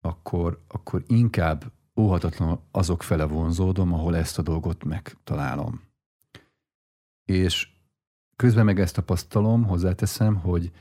akkor, 0.01 0.63
akkor 0.67 1.03
inkább 1.07 1.71
óhatatlanul 1.95 2.59
azok 2.71 3.03
fele 3.03 3.25
vonzódom, 3.25 3.93
ahol 3.93 4.15
ezt 4.15 4.37
a 4.37 4.41
dolgot 4.41 4.83
megtalálom. 4.83 5.81
És 7.25 7.69
közben 8.35 8.65
meg 8.65 8.79
ezt 8.79 8.95
tapasztalom, 8.95 9.63
hozzáteszem, 9.63 10.35
hogy, 10.35 10.71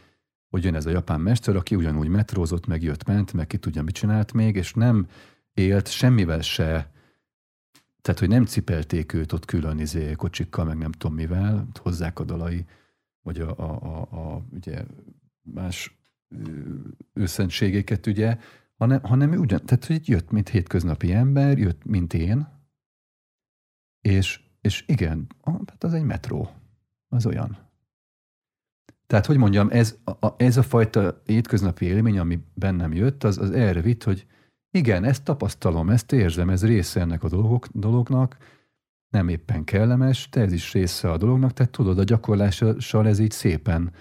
hogy 0.49 0.65
jön 0.65 0.75
ez 0.75 0.87
a 0.87 0.91
japán 0.91 1.21
mester, 1.21 1.57
aki 1.57 1.75
ugyanúgy 1.75 2.09
metrózott, 2.09 2.67
meg 2.67 2.83
jött, 2.83 3.05
ment, 3.05 3.33
meg 3.33 3.47
ki 3.47 3.57
tudja, 3.59 3.83
mit 3.83 3.95
csinált 3.95 4.33
még, 4.33 4.57
és 4.57 4.75
nem 4.75 5.07
élt 5.55 5.89
semmivel 5.89 6.41
se, 6.41 6.93
tehát, 8.01 8.21
hogy 8.21 8.29
nem 8.29 8.45
cipelték 8.45 9.13
őt 9.13 9.33
ott 9.33 9.45
külön 9.45 9.79
izé, 9.79 10.13
kocsikkal, 10.13 10.65
meg 10.65 10.79
nem 10.79 10.93
tudom 10.93 11.17
mivel, 11.17 11.69
hozzák 11.81 12.19
a 12.19 12.25
dalai, 12.25 12.65
vagy 13.23 13.41
a, 13.41 13.59
a, 13.59 13.83
a, 13.83 14.35
a 14.35 14.47
ugye 14.51 14.85
más 15.43 15.97
őszentségeket, 17.13 18.07
ugye, 18.07 18.39
hanem, 18.77 19.03
hanem 19.03 19.31
ugyan, 19.31 19.65
tehát, 19.65 19.85
hogy 19.85 20.09
jött, 20.09 20.31
mint 20.31 20.49
hétköznapi 20.49 21.13
ember, 21.13 21.59
jött, 21.59 21.85
mint 21.85 22.15
én, 22.15 22.49
és, 24.01 24.41
és 24.61 24.85
igen, 24.87 25.27
hát 25.45 25.85
az 25.85 25.93
egy 25.93 26.05
metró, 26.05 26.51
az 27.09 27.27
olyan. 27.27 27.59
Tehát, 29.07 29.27
hogy 29.27 29.37
mondjam, 29.37 29.69
ez 29.71 29.99
a, 30.05 30.35
ez 30.37 30.57
a 30.57 30.63
fajta 30.63 31.23
hétköznapi 31.25 31.85
élmény, 31.85 32.19
ami 32.19 32.39
bennem 32.55 32.93
jött, 32.93 33.25
az, 33.25 33.39
az 33.39 33.51
erre 33.51 33.81
vitt, 33.81 34.03
hogy 34.03 34.27
igen, 34.73 35.05
ezt 35.05 35.25
tapasztalom, 35.25 35.91
ezt 35.91 36.13
érzem, 36.13 36.51
ez 36.51 36.67
része 36.67 37.01
ennek 37.01 37.23
a 37.23 37.29
dolgok, 37.29 37.67
dolognak, 37.73 38.37
nem 39.09 39.29
éppen 39.29 39.65
kellemes, 39.65 40.29
de 40.31 40.41
ez 40.41 40.53
is 40.53 40.73
része 40.73 41.11
a 41.11 41.17
dolognak, 41.17 41.53
tehát 41.53 41.73
tudod, 41.73 41.99
a 41.99 42.05
gyakorlással 42.05 43.07
ez 43.07 43.19
így 43.19 43.31
szépen 43.31 43.93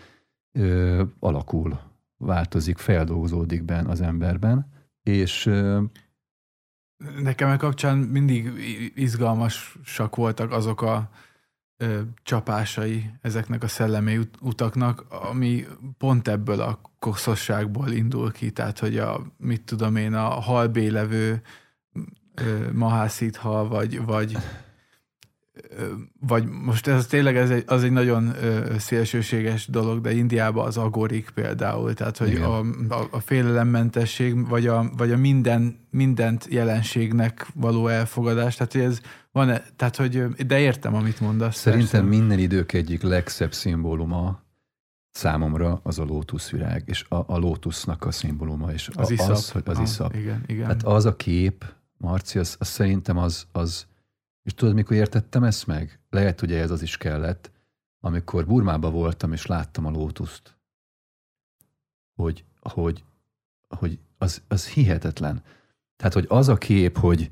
ö, 0.51 1.03
alakul, 1.19 1.79
változik, 2.17 2.77
feldolgozódik 2.77 3.63
ben 3.63 3.85
az 3.85 4.01
emberben, 4.01 4.71
és 5.03 5.45
ö, 5.45 5.81
Nekem 7.21 7.49
a 7.49 7.57
kapcsán 7.57 7.97
mindig 7.97 8.51
izgalmasak 8.95 10.15
voltak 10.15 10.51
azok 10.51 10.81
a 10.81 11.09
ö, 11.81 12.01
csapásai 12.23 13.11
ezeknek 13.21 13.63
a 13.63 13.67
szellemi 13.67 14.19
utaknak, 14.41 15.05
ami 15.09 15.65
pont 15.97 16.27
ebből 16.27 16.61
a 16.61 16.79
koszosságból 16.99 17.89
indul 17.91 18.31
ki, 18.31 18.51
tehát 18.51 18.79
hogy 18.79 18.97
a, 18.97 19.21
mit 19.37 19.61
tudom 19.61 19.95
én, 19.95 20.13
a 20.13 20.29
halbélevő 20.29 21.41
mahászítha, 22.73 23.67
vagy, 23.67 24.05
vagy 24.05 24.37
vagy 26.19 26.45
most 26.47 26.87
ez 26.87 27.05
tényleg 27.05 27.37
ez 27.37 27.49
egy, 27.49 27.63
az 27.67 27.83
egy 27.83 27.91
nagyon 27.91 28.33
szélsőséges 28.77 29.67
dolog, 29.67 30.01
de 30.01 30.13
Indiában 30.13 30.65
az 30.65 30.77
agorik 30.77 31.29
például, 31.29 31.93
tehát 31.93 32.17
hogy 32.17 32.35
a, 32.35 32.59
a, 32.89 33.07
a 33.11 33.19
félelemmentesség, 33.19 34.47
vagy 34.47 34.67
a, 34.67 34.91
vagy 34.97 35.11
a 35.11 35.17
minden, 35.17 35.87
mindent 35.89 36.47
jelenségnek 36.49 37.47
való 37.55 37.87
elfogadás, 37.87 38.55
tehát 38.55 38.71
hogy 38.71 38.81
ez 38.81 38.99
van, 39.31 39.49
-e, 39.49 39.65
tehát 39.75 39.95
hogy, 39.95 40.27
de 40.27 40.59
értem, 40.59 40.95
amit 40.95 41.19
mondasz. 41.19 41.55
Szerintem 41.55 42.05
persze. 42.05 42.17
minden 42.17 42.39
idők 42.39 42.73
egyik 42.73 43.01
legszebb 43.01 43.53
szimbóluma 43.53 44.41
számomra 45.11 45.79
az 45.83 45.99
a 45.99 46.03
lótuszvirág, 46.03 46.83
és 46.85 47.05
a, 47.09 47.15
a 47.15 47.37
lótusznak 47.37 48.05
a 48.05 48.11
szimbóluma, 48.11 48.71
és 48.71 48.89
az, 48.93 49.11
iszap. 49.11 49.29
az, 49.29 49.51
hogy 49.51 49.63
az 49.65 49.77
ah, 49.77 49.83
iszap. 49.83 50.15
Igen, 50.15 50.43
igen. 50.47 50.65
Hát 50.65 50.83
az 50.83 51.05
a 51.05 51.15
kép, 51.15 51.65
Marci, 51.97 52.39
az, 52.39 52.55
az 52.59 52.67
szerintem 52.67 53.17
az, 53.17 53.47
az, 53.51 53.87
és 54.43 54.53
tudod, 54.53 54.73
mikor 54.73 54.95
értettem 54.95 55.43
ezt 55.43 55.67
meg? 55.67 55.99
Lehet, 56.09 56.39
hogy 56.39 56.51
ez 56.51 56.71
az 56.71 56.81
is 56.81 56.97
kellett, 56.97 57.51
amikor 57.99 58.45
Burmába 58.45 58.89
voltam, 58.89 59.33
és 59.33 59.45
láttam 59.45 59.85
a 59.85 59.89
lótuszt. 59.89 60.57
Hogy, 62.15 62.45
hogy, 62.59 63.03
hogy 63.67 63.99
az, 64.17 64.41
az 64.47 64.67
hihetetlen. 64.67 65.43
Tehát, 65.95 66.13
hogy 66.13 66.25
az 66.29 66.47
a 66.47 66.57
kép, 66.57 66.97
hogy, 66.97 67.29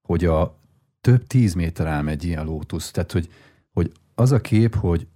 hogy 0.00 0.24
a 0.24 0.58
több 1.00 1.26
tíz 1.26 1.54
méter 1.54 1.86
ám 1.86 2.08
egy 2.08 2.24
ilyen 2.24 2.44
lótusz, 2.44 2.90
tehát, 2.90 3.12
hogy, 3.12 3.32
hogy 3.72 3.92
az 4.14 4.32
a 4.32 4.40
kép, 4.40 4.74
hogy 4.74 5.08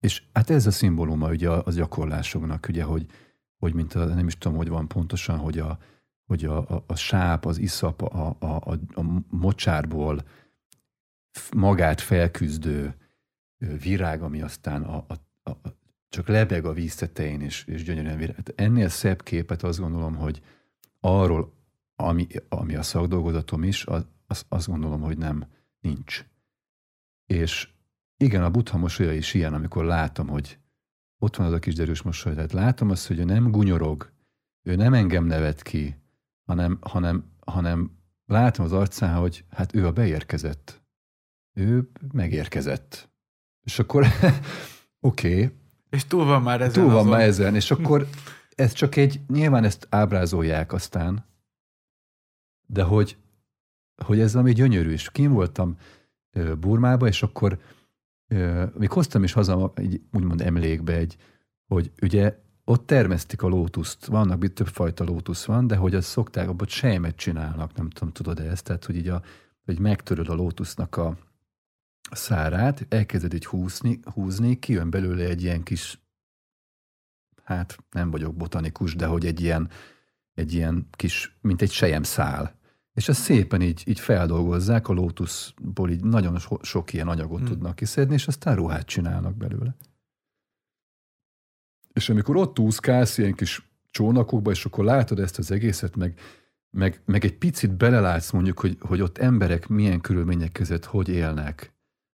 és 0.00 0.22
hát 0.32 0.50
ez 0.50 0.66
a 0.66 0.70
szimbóluma 0.70 1.28
ugye 1.28 1.50
az 1.50 1.74
gyakorlásoknak, 1.74 2.66
ugye, 2.68 2.82
hogy, 2.82 3.06
hogy 3.58 3.74
mint 3.74 3.94
a, 3.94 4.04
nem 4.04 4.26
is 4.26 4.38
tudom, 4.38 4.56
hogy 4.56 4.68
van 4.68 4.88
pontosan, 4.88 5.38
hogy 5.38 5.58
a, 5.58 5.78
hogy 6.26 6.44
a, 6.44 6.56
a, 6.56 6.84
a 6.86 6.96
sáp, 6.96 7.44
az 7.44 7.58
iszap, 7.58 8.02
a, 8.02 8.36
a, 8.38 8.46
a, 8.46 8.72
a 8.94 9.02
mocsárból 9.30 10.24
magát 11.56 12.00
felküzdő 12.00 12.94
virág, 13.58 14.22
ami 14.22 14.42
aztán 14.42 14.82
a, 14.82 15.04
a, 15.08 15.50
a, 15.50 15.56
csak 16.08 16.28
lebeg 16.28 16.64
a 16.64 16.72
víz 16.72 16.94
tetején, 16.94 17.40
és, 17.40 17.64
és 17.64 17.82
gyönyörűen 17.82 18.18
virág. 18.18 18.36
Hát 18.36 18.52
ennél 18.56 18.88
szebb 18.88 19.22
képet 19.22 19.62
azt 19.62 19.78
gondolom, 19.78 20.16
hogy 20.16 20.42
arról, 21.00 21.52
ami, 21.96 22.26
ami 22.48 22.74
a 22.74 22.82
szakdolgozatom 22.82 23.62
is, 23.62 23.84
az, 23.84 24.06
az, 24.26 24.44
azt 24.48 24.66
gondolom, 24.66 25.00
hogy 25.00 25.18
nem 25.18 25.46
nincs. 25.80 26.24
És 27.26 27.68
igen, 28.16 28.42
a 28.42 28.50
buddha 28.50 28.78
mosolya 28.78 29.12
is 29.12 29.34
ilyen, 29.34 29.54
amikor 29.54 29.84
látom, 29.84 30.28
hogy 30.28 30.58
ott 31.18 31.36
van 31.36 31.46
az 31.46 31.52
a 31.52 31.58
kis 31.58 31.74
derűs 31.74 32.02
mosoly, 32.02 32.34
tehát 32.34 32.52
látom 32.52 32.90
azt, 32.90 33.06
hogy 33.06 33.18
ő 33.18 33.24
nem 33.24 33.50
gunyorog, 33.50 34.12
ő 34.62 34.74
nem 34.74 34.94
engem 34.94 35.24
nevet 35.24 35.62
ki, 35.62 35.96
hanem, 36.44 36.78
hanem, 36.80 37.24
hanem 37.44 37.98
látom 38.26 38.64
az 38.64 38.72
arcán, 38.72 39.14
hogy 39.14 39.44
hát 39.50 39.74
ő 39.74 39.86
a 39.86 39.92
beérkezett. 39.92 40.77
Ő 41.58 41.90
megérkezett. 42.12 43.10
És 43.64 43.78
akkor 43.78 44.06
oké. 45.00 45.44
okay, 45.44 45.56
és 45.90 46.04
túl 46.04 46.24
van 46.24 46.42
már 46.42 46.60
ezen. 46.60 46.72
Túl 46.72 46.92
van 46.92 46.98
azon. 46.98 47.10
már 47.10 47.20
ezen, 47.20 47.54
és 47.54 47.70
akkor 47.70 48.06
ez 48.54 48.72
csak 48.72 48.96
egy, 48.96 49.20
nyilván 49.28 49.64
ezt 49.64 49.86
ábrázolják 49.90 50.72
aztán, 50.72 51.26
de 52.66 52.82
hogy, 52.82 53.16
hogy 54.04 54.20
ez 54.20 54.34
ami 54.34 54.52
gyönyörű, 54.52 54.90
és 54.90 55.10
kim 55.10 55.32
voltam 55.32 55.76
Burmába, 56.58 57.06
és 57.06 57.22
akkor 57.22 57.58
még 58.74 58.90
hoztam 58.90 59.22
is 59.22 59.32
haza 59.32 59.72
egy 59.74 60.00
úgymond 60.12 60.40
emlékbe 60.40 60.92
egy, 60.92 61.16
hogy 61.66 61.92
ugye 62.02 62.38
ott 62.64 62.86
termesztik 62.86 63.42
a 63.42 63.48
lótuszt, 63.48 64.06
vannak 64.06 64.52
több 64.52 64.66
fajta 64.66 65.04
lótusz 65.04 65.44
van, 65.44 65.66
de 65.66 65.76
hogy 65.76 65.94
azt 65.94 66.08
szokták, 66.08 66.48
abban 66.48 66.66
sejmet 66.66 67.16
csinálnak, 67.16 67.74
nem 67.74 67.90
tudom, 67.90 68.12
tudod 68.12 68.40
ezt, 68.40 68.64
tehát 68.64 68.84
hogy 68.84 68.96
így 68.96 69.08
a, 69.08 69.22
hogy 69.64 69.78
megtöröd 69.78 70.28
a 70.28 70.34
lótusznak 70.34 70.96
a 70.96 71.16
szárát, 72.10 72.86
elkezded 72.88 73.34
így 73.34 73.46
húzni, 73.46 74.00
húzni, 74.02 74.58
kijön 74.58 74.90
belőle 74.90 75.24
egy 75.24 75.42
ilyen 75.42 75.62
kis, 75.62 76.00
hát 77.44 77.78
nem 77.90 78.10
vagyok 78.10 78.34
botanikus, 78.34 78.94
de 78.94 79.06
hogy 79.06 79.26
egy 79.26 79.40
ilyen, 79.40 79.70
egy 80.34 80.52
ilyen 80.52 80.88
kis, 80.90 81.38
mint 81.40 81.62
egy 81.62 81.70
sejem 81.70 82.02
szál. 82.02 82.56
És 82.94 83.08
ezt 83.08 83.20
szépen 83.20 83.62
így, 83.62 83.82
így 83.86 84.00
feldolgozzák, 84.00 84.88
a 84.88 84.92
lótuszból 84.92 85.90
így 85.90 86.04
nagyon 86.04 86.38
so, 86.38 86.56
sok 86.62 86.92
ilyen 86.92 87.08
anyagot 87.08 87.38
hmm. 87.38 87.48
tudnak 87.48 87.76
kiszedni, 87.76 88.14
és 88.14 88.26
aztán 88.26 88.56
ruhát 88.56 88.86
csinálnak 88.86 89.36
belőle. 89.36 89.76
És 91.92 92.08
amikor 92.08 92.36
ott 92.36 92.58
úszkálsz 92.58 93.18
ilyen 93.18 93.34
kis 93.34 93.70
csónakokba, 93.90 94.50
és 94.50 94.64
akkor 94.64 94.84
látod 94.84 95.18
ezt 95.18 95.38
az 95.38 95.50
egészet, 95.50 95.96
meg, 95.96 96.20
meg, 96.70 97.02
meg 97.04 97.24
egy 97.24 97.38
picit 97.38 97.76
belelátsz 97.76 98.30
mondjuk, 98.30 98.60
hogy, 98.60 98.76
hogy 98.80 99.00
ott 99.00 99.18
emberek 99.18 99.68
milyen 99.68 100.00
körülmények 100.00 100.52
között 100.52 100.84
hogy 100.84 101.08
élnek. 101.08 101.72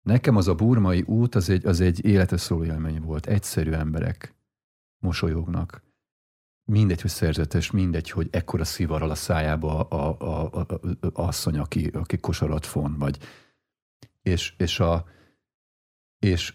Nekem 0.09 0.37
az 0.37 0.49
a 0.49 0.55
burmai 0.55 1.03
út 1.07 1.35
az 1.35 1.51
egy, 1.51 1.67
az 1.67 1.81
egy 1.81 2.05
életre 2.05 2.37
szóló 2.37 2.65
élmény 2.65 3.01
volt. 3.01 3.27
Egyszerű 3.27 3.73
emberek 3.73 4.35
mosolyognak. 4.99 5.83
Mindegy, 6.65 7.01
hogy 7.01 7.11
szerzetes, 7.11 7.71
mindegy, 7.71 8.11
hogy 8.11 8.29
ekkora 8.31 8.65
szivarral 8.65 9.11
a 9.11 9.15
szájába 9.15 9.81
a, 9.81 10.17
a, 10.21 10.49
a, 10.53 10.67
a, 10.69 10.81
a 11.01 11.23
asszony, 11.27 11.59
aki, 11.59 11.87
aki 11.87 12.19
kosarat 12.19 12.67
fon, 12.67 12.99
vagy. 12.99 13.19
És, 14.23 14.55
és, 14.57 14.81
a, 14.81 15.05
és 16.19 16.55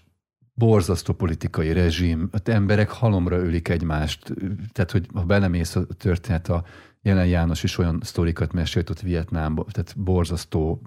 borzasztó 0.53 1.13
politikai 1.13 1.73
rezsim, 1.73 2.29
az 2.31 2.41
emberek 2.43 2.89
halomra 2.89 3.37
ölik 3.37 3.67
egymást, 3.67 4.33
tehát 4.71 4.91
hogy 4.91 5.07
ha 5.13 5.25
belemész 5.25 5.75
a 5.75 5.85
történet, 5.85 6.49
a 6.49 6.65
jelen 7.03 7.27
János 7.27 7.63
is 7.63 7.77
olyan 7.77 7.99
sztorikat 8.03 8.53
mesélt 8.53 8.89
ott 8.89 8.99
Vietnámban, 8.99 9.65
tehát 9.69 9.99
borzasztó, 9.99 10.81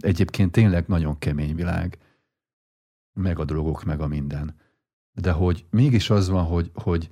egyébként 0.00 0.52
tényleg 0.52 0.86
nagyon 0.86 1.18
kemény 1.18 1.54
világ, 1.54 1.98
meg 3.12 3.38
a 3.38 3.44
drogok, 3.44 3.84
meg 3.84 4.00
a 4.00 4.06
minden. 4.06 4.54
De 5.12 5.32
hogy 5.32 5.66
mégis 5.70 6.10
az 6.10 6.28
van, 6.28 6.44
hogy, 6.44 6.70
hogy 6.74 7.10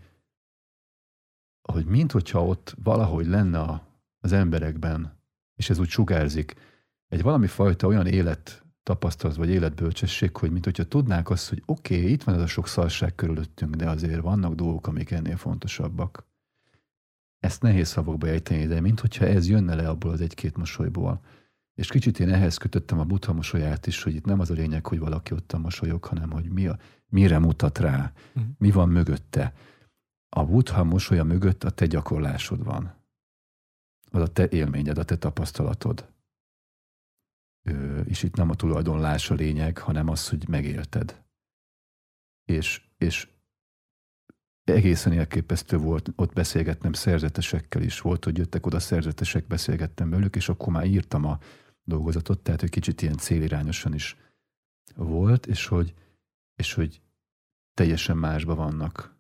hogy 1.73 1.85
mint 1.85 2.13
hogyha 2.13 2.47
ott 2.47 2.77
valahogy 2.83 3.27
lenne 3.27 3.61
a, 3.61 3.87
az 4.21 4.33
emberekben, 4.33 5.19
és 5.55 5.71
ez 5.71 5.79
úgy 5.79 5.89
sugárzik, 5.89 6.55
egy 7.09 7.23
valami 7.23 7.47
fajta 7.47 7.87
olyan 7.87 8.07
élet 8.07 8.65
tapasztalat, 8.83 9.37
vagy 9.37 9.51
életbölcsesség, 9.51 10.37
hogy 10.37 10.51
mint 10.51 10.65
hogyha 10.65 10.85
tudnák 10.85 11.31
azt, 11.31 11.49
hogy 11.49 11.63
oké, 11.67 11.97
okay, 11.99 12.11
itt 12.11 12.23
van 12.23 12.35
ez 12.35 12.41
a 12.41 12.47
sok 12.47 12.69
szarság 12.69 13.15
körülöttünk, 13.15 13.75
de 13.75 13.89
azért 13.89 14.21
vannak 14.21 14.55
dolgok, 14.55 14.87
amik 14.87 15.11
ennél 15.11 15.37
fontosabbak. 15.37 16.27
Ezt 17.45 17.63
nehéz 17.63 17.89
szavakba 17.89 18.27
ejteni, 18.27 18.67
de 18.67 18.81
mint 18.81 19.01
hogyha 19.01 19.27
ez 19.27 19.49
jönne 19.49 19.75
le 19.75 19.89
abból 19.89 20.11
az 20.11 20.21
egy-két 20.21 20.57
mosolyból. 20.57 21.21
És 21.75 21.89
kicsit 21.89 22.19
én 22.19 22.29
ehhez 22.29 22.57
kötöttem 22.57 22.99
a 22.99 23.05
buddha 23.05 23.33
mosolyát 23.33 23.87
is, 23.87 24.03
hogy 24.03 24.15
itt 24.15 24.25
nem 24.25 24.41
az 24.41 24.51
a 24.51 24.55
lényeg, 24.55 24.87
hogy 24.87 24.99
valaki 24.99 25.35
ott 25.35 25.53
a 25.53 25.59
mosolyog, 25.59 26.05
hanem 26.05 26.31
hogy 26.31 26.49
mi 26.49 26.67
a, 26.67 26.79
mire 27.07 27.39
mutat 27.39 27.79
rá, 27.79 28.13
uh-huh. 28.35 28.53
mi 28.59 28.71
van 28.71 28.89
mögötte 28.89 29.55
a 30.29 30.45
Buddha 30.45 30.85
mosolya 30.85 31.25
mögött 31.25 31.65
a 31.65 31.71
te 31.71 31.87
gyakorlásod 31.87 32.65
van. 32.65 32.95
Az 34.11 34.21
a 34.21 34.33
te 34.33 34.49
élményed, 34.49 34.99
a 34.99 35.05
te 35.05 35.17
tapasztalatod. 35.17 36.13
Ö, 37.63 38.01
és 38.01 38.23
itt 38.23 38.37
nem 38.37 38.51
a 38.51 38.55
tulajdonlás 38.55 39.31
a 39.31 39.35
lényeg, 39.35 39.79
hanem 39.79 40.09
az, 40.09 40.29
hogy 40.29 40.49
megélted. 40.49 41.25
És, 42.45 42.83
és 42.97 43.29
egészen 44.65 45.13
elképesztő 45.13 45.77
volt, 45.77 46.13
ott 46.17 46.33
beszélgetnem 46.33 46.93
szerzetesekkel 46.93 47.83
is 47.83 48.01
volt, 48.01 48.25
hogy 48.25 48.39
jöttek 48.39 48.67
oda 48.67 48.81
szerzetesek, 48.81 49.47
beszélgettem 49.47 50.11
velük, 50.11 50.37
és 50.37 50.49
akkor 50.49 50.73
már 50.73 50.87
írtam 50.87 51.25
a 51.25 51.39
dolgozatot, 51.85 52.41
tehát 52.41 52.61
hogy 52.61 52.71
kicsit 52.71 53.03
ilyen 53.03 53.17
célirányosan 53.17 53.95
is 53.95 54.17
volt, 54.95 55.47
és 55.47 55.67
hogy, 55.67 55.95
és 56.55 56.75
hogy 56.75 57.01
teljesen 57.75 58.17
másba 58.17 58.55
vannak 58.55 59.15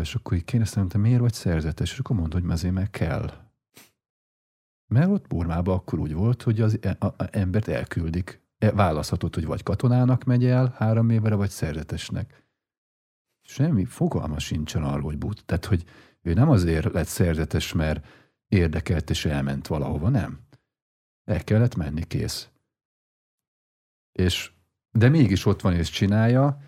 és 0.00 0.14
akkor 0.14 0.36
így 0.36 0.44
kérdeztem, 0.44 0.88
te 0.88 0.98
miért 0.98 1.20
vagy 1.20 1.32
szerzetes? 1.32 1.92
És 1.92 1.98
akkor 1.98 2.16
mondta, 2.16 2.40
hogy 2.40 2.50
azért 2.50 2.74
meg 2.74 2.90
kell. 2.90 3.30
Mert 4.86 5.10
ott 5.10 5.26
Burmában 5.26 5.74
akkor 5.74 5.98
úgy 5.98 6.14
volt, 6.14 6.42
hogy 6.42 6.60
az 6.60 6.78
e, 6.80 6.96
a, 6.98 7.06
a 7.06 7.28
embert 7.30 7.68
elküldik. 7.68 8.40
E, 8.58 8.72
választhatod, 8.72 9.34
hogy 9.34 9.44
vagy 9.44 9.62
katonának 9.62 10.24
megy 10.24 10.44
el 10.44 10.74
három 10.76 11.10
évre, 11.10 11.34
vagy 11.34 11.50
szerzetesnek. 11.50 12.45
Semmi 13.46 13.84
fogalma 13.84 14.38
sincsen 14.38 14.82
arról, 14.82 15.02
hogy 15.02 15.18
but. 15.18 15.44
Tehát, 15.44 15.64
hogy 15.64 15.84
ő 16.22 16.32
nem 16.32 16.50
azért 16.50 16.92
lett 16.92 17.06
szerzetes, 17.06 17.72
mert 17.72 18.06
érdekelt 18.48 19.10
és 19.10 19.24
elment 19.24 19.66
valahova, 19.66 20.08
nem. 20.08 20.40
El 21.24 21.44
kellett 21.44 21.76
menni, 21.76 22.04
kész. 22.04 22.48
És, 24.12 24.52
de 24.90 25.08
mégis 25.08 25.46
ott 25.46 25.60
van 25.60 25.72
és 25.72 25.90
csinálja, 25.90 26.60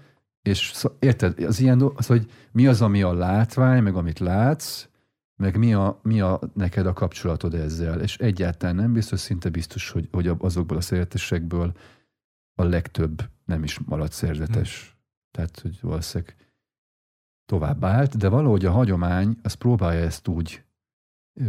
és 0.43 0.85
érted, 0.99 1.39
az 1.39 1.61
ilyen, 1.61 1.83
az, 1.95 2.07
hogy 2.07 2.31
mi 2.53 2.67
az, 2.67 2.83
ami 2.83 3.03
a 3.03 3.13
látvány, 3.13 3.83
meg 3.83 3.95
amit 3.95 4.19
látsz, 4.19 4.89
meg 5.37 5.57
mi 5.57 5.75
a, 5.75 6.01
mi 6.03 6.21
a 6.21 6.41
neked 6.55 6.87
a 6.87 6.93
kapcsolatod 6.93 7.55
ezzel, 7.55 8.01
és 8.01 8.19
egyáltalán 8.19 8.75
nem 8.75 8.93
biztos, 8.93 9.21
szinte 9.21 9.49
biztos, 9.49 9.91
hogy, 9.91 10.09
hogy 10.13 10.31
azokból 10.39 10.77
a 10.77 10.81
szerzetesekből 10.81 11.73
a 12.55 12.65
legtöbb 12.65 13.31
nem 13.45 13.65
is 13.65 13.79
maradt 13.79 14.13
szerzetes. 14.13 14.83
Hmm. 14.83 14.97
Tehát, 15.31 15.61
hogy 15.61 15.79
valószínűleg 15.81 16.37
tovább 17.49 17.85
állt, 17.85 18.17
de 18.17 18.29
valahogy 18.29 18.65
a 18.65 18.71
hagyomány 18.71 19.37
az 19.43 19.55
próbálja 19.55 20.01
ezt 20.01 20.29
úgy, 20.29 20.65
ö, 21.35 21.45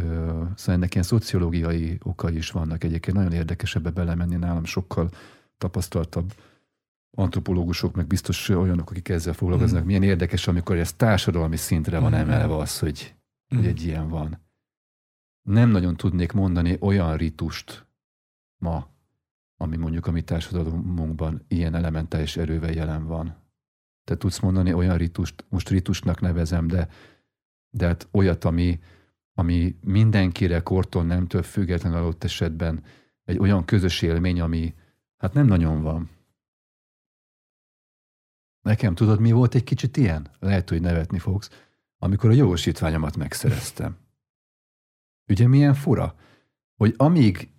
szóval 0.55 0.75
ennek 0.75 0.93
ilyen 0.93 1.05
szociológiai 1.05 1.97
okai 2.03 2.35
is 2.35 2.51
vannak 2.51 2.83
egyébként, 2.83 3.17
nagyon 3.17 3.31
érdekes 3.31 3.75
ebbe 3.75 3.89
belemenni, 3.89 4.35
nálam 4.35 4.65
sokkal 4.65 5.09
tapasztaltabb 5.57 6.33
antropológusok, 7.17 7.95
meg 7.95 8.07
biztos 8.07 8.49
olyanok, 8.49 8.89
akik 8.89 9.09
ezzel 9.09 9.33
foglalkoznak. 9.33 9.83
Mm. 9.83 9.85
Milyen 9.85 10.03
érdekes, 10.03 10.47
amikor 10.47 10.77
ez 10.77 10.93
társadalmi 10.93 11.55
szintre 11.55 11.99
van 11.99 12.11
mm. 12.11 12.15
emelve 12.15 12.55
az, 12.55 12.79
hogy, 12.79 13.15
mm. 13.55 13.57
hogy 13.57 13.67
egy 13.67 13.83
ilyen 13.83 14.09
van. 14.09 14.39
Nem 15.41 15.69
nagyon 15.69 15.95
tudnék 15.95 16.31
mondani 16.31 16.77
olyan 16.79 17.17
ritust 17.17 17.87
ma, 18.57 18.87
ami 19.57 19.77
mondjuk 19.77 20.07
a 20.07 20.11
mi 20.11 20.21
társadalmunkban 20.21 21.45
ilyen 21.47 21.75
elementális 21.75 22.37
erővel 22.37 22.71
jelen 22.71 23.05
van. 23.05 23.38
Te 24.09 24.17
tudsz 24.17 24.39
mondani 24.39 24.73
olyan 24.73 24.97
ritust, 24.97 25.45
most 25.49 25.69
ritusnak 25.69 26.21
nevezem, 26.21 26.67
de, 26.67 26.89
de 27.69 27.85
hát 27.85 28.07
olyat, 28.11 28.43
ami, 28.43 28.79
ami 29.33 29.75
mindenkire 29.83 30.59
kortól 30.59 31.03
nemtől 31.03 31.43
független 31.43 31.93
adott 31.93 32.23
esetben 32.23 32.83
egy 33.23 33.37
olyan 33.37 33.65
közös 33.65 34.01
élmény, 34.01 34.41
ami 34.41 34.73
hát 35.17 35.33
nem 35.33 35.45
nagyon 35.45 35.81
van. 35.81 36.09
Nekem 38.61 38.95
tudod, 38.95 39.19
mi 39.19 39.31
volt 39.31 39.55
egy 39.55 39.63
kicsit 39.63 39.97
ilyen? 39.97 40.27
Lehet, 40.39 40.69
hogy 40.69 40.81
nevetni 40.81 41.19
fogsz. 41.19 41.49
Amikor 41.97 42.29
a 42.29 42.33
jogosítványomat 42.33 43.17
megszereztem. 43.17 43.97
Ugye 45.27 45.47
milyen 45.47 45.73
fura? 45.73 46.15
Hogy 46.75 46.93
amíg, 46.97 47.49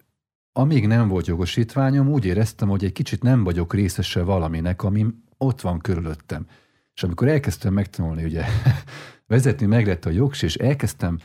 amíg 0.53 0.86
nem 0.86 1.09
volt 1.09 1.26
jogosítványom, 1.26 2.09
úgy 2.09 2.24
éreztem, 2.24 2.68
hogy 2.68 2.84
egy 2.84 2.92
kicsit 2.92 3.22
nem 3.22 3.44
vagyok 3.44 3.74
részese 3.74 4.22
valaminek, 4.22 4.82
ami 4.82 5.07
ott 5.41 5.61
van 5.61 5.78
körülöttem. 5.78 6.47
És 6.95 7.03
amikor 7.03 7.28
elkezdtem 7.28 7.72
megtanulni, 7.72 8.24
ugye 8.24 8.45
vezetni 9.26 9.66
meg 9.66 9.86
lett 9.86 10.05
a 10.05 10.11
jogs, 10.11 10.43
és 10.43 10.57
elkezdtem 10.57 11.18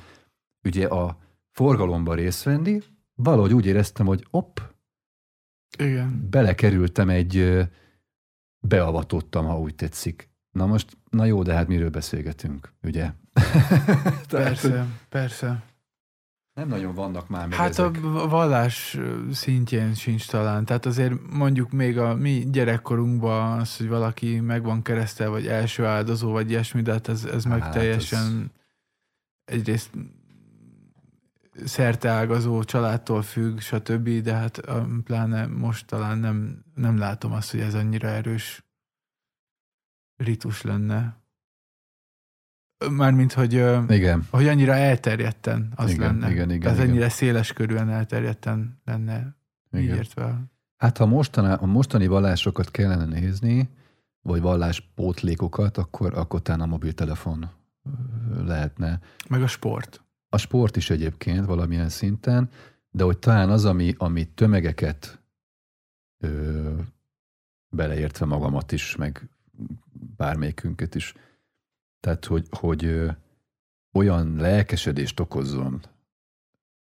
ugye 0.63 0.87
a 0.87 1.17
forgalomba 1.51 2.13
részt 2.13 2.43
venni, 2.43 2.81
valahogy 3.15 3.53
úgy 3.53 3.65
éreztem, 3.65 4.05
hogy 4.05 4.27
op, 4.31 4.73
Igen. 5.77 6.27
belekerültem 6.29 7.09
egy, 7.09 7.65
beavatottam, 8.59 9.45
ha 9.45 9.59
úgy 9.59 9.75
tetszik. 9.75 10.29
Na 10.51 10.65
most, 10.65 10.97
na 11.09 11.25
jó, 11.25 11.43
de 11.43 11.53
hát 11.53 11.67
miről 11.67 11.89
beszélgetünk, 11.89 12.73
ugye? 12.83 13.11
Tehát, 14.27 14.27
Persze, 14.29 14.85
persze. 15.09 15.63
Nem 16.55 16.67
nagyon 16.67 16.93
vannak 16.93 17.27
már 17.27 17.47
meg 17.47 17.57
Hát 17.57 17.69
ezek. 17.69 18.03
a 18.03 18.27
vallás 18.27 18.97
szintjén 19.31 19.93
sincs 19.93 20.27
talán. 20.27 20.65
Tehát 20.65 20.85
azért 20.85 21.13
mondjuk 21.31 21.71
még 21.71 21.97
a 21.97 22.15
mi 22.15 22.47
gyerekkorunkban 22.51 23.59
az, 23.59 23.77
hogy 23.77 23.87
valaki 23.87 24.39
meg 24.39 24.63
van 24.63 24.81
keresztel, 24.81 25.29
vagy 25.29 25.47
első 25.47 25.85
áldozó, 25.85 26.31
vagy 26.31 26.49
ilyesmi, 26.49 26.81
de 26.81 26.91
hát 26.91 27.07
ez, 27.07 27.23
ez 27.23 27.43
meg 27.45 27.61
Hát, 27.61 27.73
teljesen 27.73 28.51
egyrészt 29.45 29.89
szerteágazó 31.63 32.63
családtól 32.63 33.21
függ, 33.21 33.59
stb., 33.59 34.09
de 34.09 34.33
hát 34.33 34.61
pláne 35.03 35.45
most 35.45 35.85
talán 35.85 36.17
nem, 36.17 36.65
nem 36.75 36.97
látom 36.97 37.31
azt, 37.31 37.51
hogy 37.51 37.59
ez 37.59 37.73
annyira 37.73 38.07
erős 38.07 38.65
ritus 40.15 40.61
lenne. 40.61 41.23
Mármint, 42.91 43.33
hogy 43.33 43.53
Igen, 43.89 44.27
hogy 44.29 44.47
annyira 44.47 44.73
elterjedten 44.73 45.71
az 45.75 45.91
Igen, 45.91 46.05
lenne. 46.05 46.31
igen, 46.31 46.51
igen, 46.51 46.71
Ez 46.71 46.77
igen. 46.77 46.89
ennyire 46.89 47.09
széles 47.09 47.53
körülön 47.53 47.89
elterjedten 47.89 48.81
lenne, 48.85 49.35
így 49.75 49.83
igen. 49.83 49.95
értve. 49.95 50.43
Hát 50.77 50.97
ha 50.97 51.05
mostaná, 51.05 51.53
a 51.53 51.65
mostani 51.65 52.07
vallásokat 52.07 52.71
kellene 52.71 53.05
nézni, 53.05 53.69
vagy 54.21 54.41
valláspótlékokat, 54.41 55.77
akkor, 55.77 56.17
akkor 56.17 56.41
talán 56.41 56.61
a 56.61 56.65
mobiltelefon 56.65 57.49
lehetne. 58.45 58.99
Meg 59.29 59.41
a 59.41 59.47
sport. 59.47 60.03
A 60.29 60.37
sport 60.37 60.75
is 60.75 60.89
egyébként 60.89 61.45
valamilyen 61.45 61.89
szinten, 61.89 62.49
de 62.89 63.03
hogy 63.03 63.17
talán 63.17 63.49
az, 63.49 63.65
ami, 63.65 63.93
ami 63.97 64.27
tömegeket 64.27 65.19
ö, 66.19 66.73
beleértve 67.69 68.25
magamat 68.25 68.71
is, 68.71 68.95
meg 68.95 69.29
bármelyikünket 70.17 70.95
is, 70.95 71.13
tehát 72.05 72.25
hogy, 72.25 72.47
hogy 72.49 73.09
olyan 73.93 74.35
lelkesedést 74.35 75.19
okozzon, 75.19 75.81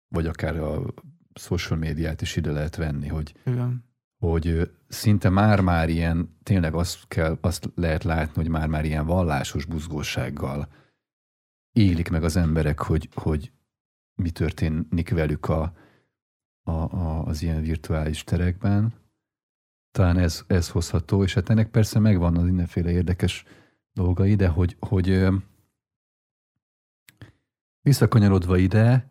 vagy 0.09 0.27
akár 0.27 0.57
a 0.57 0.95
social 1.35 1.79
médiát 1.79 2.21
is 2.21 2.37
ide 2.37 2.51
lehet 2.51 2.77
venni, 2.77 3.09
hogy, 3.09 3.35
Igen. 3.47 3.85
hogy 4.19 4.71
szinte 4.89 5.29
már-már 5.29 5.89
ilyen, 5.89 6.37
tényleg 6.43 6.75
azt, 6.75 7.09
kell, 7.09 7.39
azt 7.41 7.71
lehet 7.75 8.05
látni, 8.05 8.43
hogy 8.43 8.49
már-már 8.49 8.85
ilyen 8.85 9.07
vallásos 9.07 9.65
buzgósággal 9.65 10.69
élik 11.73 12.09
meg 12.11 12.25
az 12.25 12.37
emberek, 12.37 12.81
hogy, 12.81 13.09
hogy 13.15 13.53
mi 14.15 14.31
történik 14.31 15.11
velük 15.11 15.49
a, 15.49 15.75
a, 16.63 16.71
a, 16.71 17.25
az 17.25 17.43
ilyen 17.43 17.63
virtuális 17.63 18.25
terekben. 18.25 18.95
Talán 19.91 20.19
ez, 20.19 20.45
ez 20.47 20.69
hozható, 20.69 21.23
és 21.23 21.35
hát 21.35 21.51
ennek 21.51 21.71
persze 21.71 21.99
megvan 21.99 22.37
az 22.37 22.45
mindenféle 22.45 22.91
érdekes 22.91 23.45
dolgai, 23.93 24.35
de 24.35 24.49
hogy, 24.49 24.77
hogy 24.79 25.27
visszakanyarodva 27.81 28.57
ide, 28.57 29.11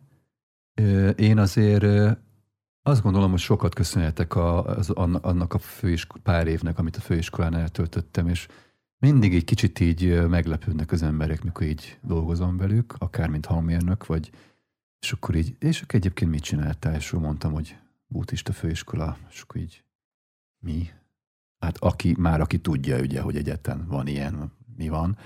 én 1.16 1.38
azért 1.38 2.18
azt 2.82 3.02
gondolom, 3.02 3.30
hogy 3.30 3.40
sokat 3.40 3.74
köszönhetek 3.74 4.34
a, 4.34 4.64
az, 4.64 4.90
anna- 4.90 5.24
annak 5.24 5.54
a 5.54 5.58
főisk- 5.58 6.18
pár 6.18 6.46
évnek, 6.46 6.78
amit 6.78 6.96
a 6.96 7.00
főiskolán 7.00 7.54
eltöltöttem, 7.54 8.28
és 8.28 8.48
mindig 8.98 9.34
egy 9.34 9.44
kicsit 9.44 9.80
így 9.80 10.28
meglepődnek 10.28 10.92
az 10.92 11.02
emberek, 11.02 11.42
mikor 11.42 11.66
így 11.66 11.98
dolgozom 12.02 12.56
velük, 12.56 12.94
akár 12.98 13.28
mint 13.28 13.46
hangmérnök, 13.46 14.06
vagy 14.06 14.30
és 15.02 15.12
akkor 15.12 15.34
így, 15.34 15.56
és 15.58 15.82
akkor 15.82 15.94
egyébként 15.94 16.30
mit 16.30 16.42
csináltál? 16.42 16.94
És 16.94 17.10
mondtam, 17.10 17.52
hogy 17.52 17.78
buddhista 18.06 18.52
főiskola, 18.52 19.18
és 19.30 19.40
akkor 19.40 19.60
így 19.60 19.84
mi? 20.58 20.90
Hát 21.58 21.76
aki, 21.78 22.14
már 22.18 22.40
aki 22.40 22.58
tudja 22.58 23.00
ugye, 23.00 23.20
hogy 23.20 23.36
egyetlen 23.36 23.86
van 23.86 24.06
ilyen, 24.06 24.52
mi 24.82 24.88
van. 24.88 25.16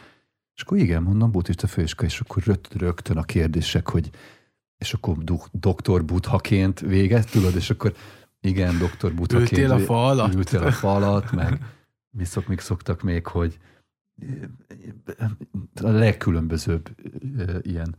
És 0.55 0.63
akkor 0.63 0.79
igen, 0.79 1.03
mondom, 1.03 1.31
buddhista 1.31 1.67
főiskola, 1.67 2.09
és 2.09 2.21
akkor 2.21 2.43
rögt, 2.43 2.75
rögtön 2.75 3.17
a 3.17 3.23
kérdések, 3.23 3.89
hogy 3.89 4.11
és 4.79 4.95
akkor 4.95 5.17
doktor 5.53 6.05
buddhaként 6.05 6.81
végez, 6.81 7.25
tudod, 7.25 7.55
és 7.55 7.71
akkor 7.71 7.95
igen, 8.41 8.79
doktor 8.79 9.15
buddhaként. 9.15 9.51
Ültél 9.51 9.73
a 9.73 9.79
fa 9.79 10.07
alatt? 10.07 10.35
Ültél 10.35 10.63
a 10.63 10.73
fa 10.73 10.95
alatt, 10.95 11.31
meg 11.33 11.65
mi 12.11 12.25
szok, 12.25 12.47
még 12.47 12.61
szoktak 12.61 13.03
még, 13.03 13.27
hogy 13.27 13.59
a 15.83 15.89
legkülönbözőbb 15.89 16.95
ilyen 17.61 17.97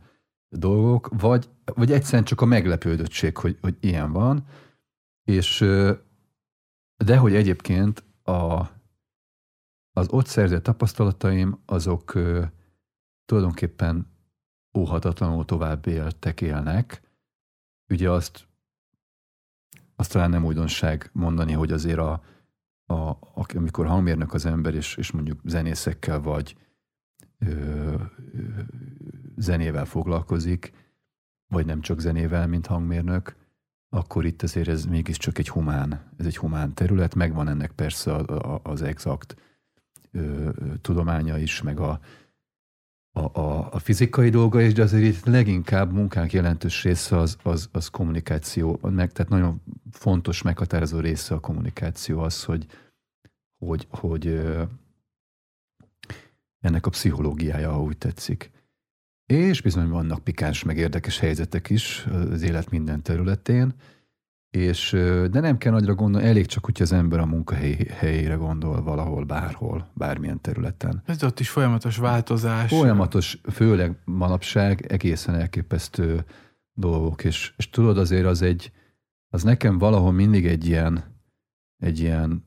dolgok, 0.48 1.08
vagy, 1.18 1.48
vagy 1.64 1.92
egyszerűen 1.92 2.24
csak 2.24 2.40
a 2.40 2.44
meglepődöttség, 2.44 3.36
hogy, 3.36 3.58
hogy 3.60 3.76
ilyen 3.80 4.12
van, 4.12 4.46
és 5.24 5.58
de 7.04 7.16
hogy 7.16 7.34
egyébként 7.34 8.04
a, 8.22 8.68
az 9.98 10.08
ott 10.10 10.26
szerzett 10.26 10.62
tapasztalataim, 10.62 11.58
azok 11.66 12.14
ö, 12.14 12.44
tulajdonképpen 13.24 14.06
óhatatlanul 14.78 15.44
tovább 15.44 15.86
éltek, 15.86 16.40
élnek. 16.40 17.02
Ugye 17.88 18.10
azt, 18.10 18.48
azt 19.96 20.12
talán 20.12 20.30
nem 20.30 20.44
újdonság 20.44 21.10
mondani, 21.12 21.52
hogy 21.52 21.72
azért 21.72 21.98
a, 21.98 22.22
a, 22.86 23.16
amikor 23.54 23.86
hangmérnök 23.86 24.34
az 24.34 24.46
ember, 24.46 24.74
és, 24.74 24.96
és 24.96 25.10
mondjuk 25.10 25.40
zenészekkel 25.44 26.20
vagy 26.20 26.56
ö, 27.38 27.46
ö, 27.46 28.60
zenével 29.36 29.84
foglalkozik, 29.84 30.72
vagy 31.46 31.66
nem 31.66 31.80
csak 31.80 32.00
zenével, 32.00 32.46
mint 32.46 32.66
hangmérnök, 32.66 33.36
akkor 33.88 34.24
itt 34.24 34.42
azért 34.42 34.68
ez 34.68 34.84
mégiscsak 34.84 35.38
egy 35.38 35.48
humán, 35.48 36.12
ez 36.16 36.26
egy 36.26 36.36
humán 36.36 36.74
terület, 36.74 37.14
megvan 37.14 37.48
ennek 37.48 37.72
persze 37.72 38.14
a, 38.14 38.54
a, 38.54 38.60
az 38.62 38.82
exakt 38.82 39.36
ö, 40.12 40.50
tudománya 40.80 41.38
is, 41.38 41.62
meg 41.62 41.80
a, 41.80 42.00
a, 43.12 43.40
a, 43.40 43.72
a 43.72 43.78
fizikai 43.78 44.28
dolga 44.30 44.60
is, 44.60 44.72
de 44.72 44.82
azért 44.82 45.04
itt 45.04 45.24
leginkább 45.24 45.92
munkánk 45.92 46.32
jelentős 46.32 46.82
része 46.82 47.16
az, 47.16 47.36
az, 47.42 47.68
az 47.72 47.88
kommunikáció, 47.88 48.78
meg, 48.82 49.12
tehát 49.12 49.30
nagyon 49.30 49.62
fontos, 49.90 50.42
meghatározó 50.42 50.98
része 50.98 51.34
a 51.34 51.40
kommunikáció 51.40 52.20
az, 52.20 52.44
hogy, 52.44 52.66
hogy, 53.58 53.86
hogy 53.90 54.26
ö, 54.26 54.62
ennek 56.60 56.86
a 56.86 56.90
pszichológiája, 56.90 57.72
ha 57.72 57.82
úgy 57.82 57.98
tetszik. 57.98 58.50
És 59.26 59.62
bizony 59.62 59.88
vannak 59.88 60.24
pikáns, 60.24 60.62
meg 60.62 60.76
érdekes 60.76 61.18
helyzetek 61.18 61.70
is 61.70 62.06
az 62.06 62.42
élet 62.42 62.70
minden 62.70 63.02
területén, 63.02 63.74
és, 64.50 64.90
de 65.30 65.40
nem 65.40 65.58
kell 65.58 65.72
nagyra 65.72 65.94
gondolni, 65.94 66.26
elég 66.26 66.46
csak, 66.46 66.64
hogy 66.64 66.82
az 66.82 66.92
ember 66.92 67.18
a 67.18 67.26
munkahelyére 67.26 68.34
gondol 68.34 68.82
valahol, 68.82 69.24
bárhol, 69.24 69.90
bármilyen 69.94 70.40
területen. 70.40 71.02
Ez 71.06 71.22
ott 71.22 71.40
is 71.40 71.50
folyamatos 71.50 71.96
változás. 71.96 72.70
Folyamatos, 72.70 73.40
főleg 73.50 73.98
manapság 74.04 74.86
egészen 74.92 75.34
elképesztő 75.34 76.24
dolgok, 76.72 77.24
és, 77.24 77.54
és 77.56 77.70
tudod 77.70 77.98
azért 77.98 78.26
az 78.26 78.42
egy, 78.42 78.72
az 79.28 79.42
nekem 79.42 79.78
valahol 79.78 80.12
mindig 80.12 80.46
egy 80.46 80.66
ilyen, 80.66 81.04
egy 81.78 81.98
ilyen 81.98 82.46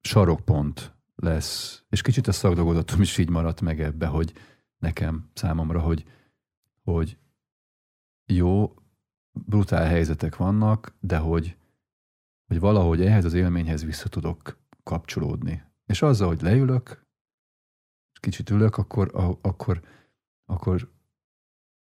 sarokpont 0.00 0.96
lesz, 1.16 1.82
és 1.88 2.02
kicsit 2.02 2.26
a 2.26 2.32
szakdolgozatom 2.32 3.00
is 3.00 3.18
így 3.18 3.30
maradt 3.30 3.60
meg 3.60 3.80
ebbe, 3.80 4.06
hogy 4.06 4.32
nekem, 4.78 5.30
számomra, 5.34 5.80
hogy, 5.80 6.04
hogy 6.82 7.18
jó, 8.26 8.72
brutál 9.46 9.86
helyzetek 9.86 10.36
vannak, 10.36 10.94
de 11.00 11.16
hogy, 11.18 11.56
hogy 12.46 12.60
valahogy 12.60 13.02
ehhez 13.02 13.24
az 13.24 13.34
élményhez 13.34 13.84
vissza 13.84 14.08
tudok 14.08 14.58
kapcsolódni. 14.82 15.62
És 15.86 16.02
azzal, 16.02 16.28
hogy 16.28 16.42
leülök, 16.42 17.06
kicsit 18.20 18.50
ülök, 18.50 18.76
akkor, 18.76 19.14
a- 19.14 19.38
akkor, 19.40 19.80
akkor 20.44 20.90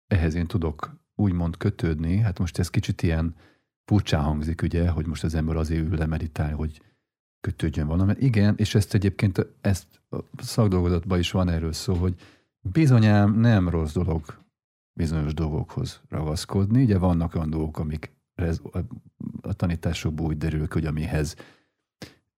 ehhez 0.08 0.34
én 0.34 0.48
tudok 0.48 1.00
úgymond 1.16 1.58
kötődni. 1.58 2.18
Hát 2.18 2.40
most 2.40 2.60
ez 2.60 2.70
kicsit 2.70 3.02
ilyen 3.02 3.36
furcsán 3.86 4.24
hangzik, 4.24 4.62
ugye, 4.62 4.90
hogy 4.90 5.06
most 5.06 5.24
az 5.24 5.36
ember 5.36 5.56
azért 5.56 5.86
ül 5.86 5.98
le 5.98 6.06
meditál, 6.06 6.56
hogy 6.56 6.82
kötődjön 7.40 7.88
valami. 7.88 8.14
Igen, 8.18 8.56
és 8.58 8.76
ezt 8.76 8.94
egyébként 8.94 9.48
ezt 9.62 10.02
a 10.10 10.18
szakdolgozatban 10.38 11.20
is 11.20 11.32
van 11.32 11.50
erről 11.50 11.74
szó, 11.74 11.94
hogy 11.94 12.16
bizonyám 12.60 13.40
nem 13.40 13.70
rossz 13.70 13.94
dolog 13.94 14.41
bizonyos 14.94 15.34
dolgokhoz 15.34 16.02
ragaszkodni. 16.10 16.84
Ugye 16.84 16.98
vannak 16.98 17.36
olyan 17.36 17.50
dolgok, 17.50 17.80
amik 17.80 18.12
a- 18.72 19.54
tanításokból 19.54 20.28
úgy 20.28 20.38
derül 20.38 20.68
hogy 20.72 20.86
amihez, 20.86 21.36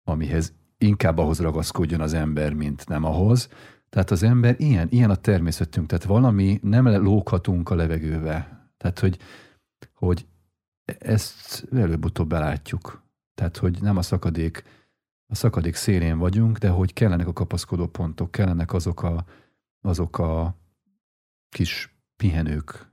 amihez 0.04 0.54
inkább 0.78 1.18
ahhoz 1.18 1.40
ragaszkodjon 1.40 2.02
az 2.02 2.14
ember, 2.14 2.54
mint 2.54 2.88
nem 2.88 3.04
ahhoz. 3.04 3.50
Tehát 3.90 4.12
az 4.12 4.24
ember 4.24 4.56
ilyen, 4.58 4.88
ilyen 4.92 5.10
a 5.10 5.16
természetünk, 5.16 5.88
tehát 5.88 6.04
valami 6.04 6.60
nem 6.62 6.88
lóghatunk 6.88 7.70
a 7.70 7.76
levegőbe. 7.76 8.68
Tehát, 8.78 9.00
hogy, 9.00 9.18
hogy 9.94 10.28
ezt 10.86 11.68
előbb-utóbb 11.72 12.28
belátjuk. 12.28 13.04
Tehát, 13.34 13.58
hogy 13.58 13.82
nem 13.82 13.98
a 13.98 14.02
szakadék, 14.02 14.64
a 15.28 15.36
szakadék 15.36 15.76
szélén 15.76 16.18
vagyunk, 16.18 16.58
de 16.58 16.70
hogy 16.70 16.94
kellenek 16.94 17.28
a 17.28 17.34
kapaszkodó 17.34 17.88
pontok, 17.88 18.32
kellenek 18.32 18.74
azok 18.74 19.04
a, 19.04 19.26
azok 19.82 20.18
a 20.18 20.56
kis 21.50 21.93
pihenők, 22.16 22.92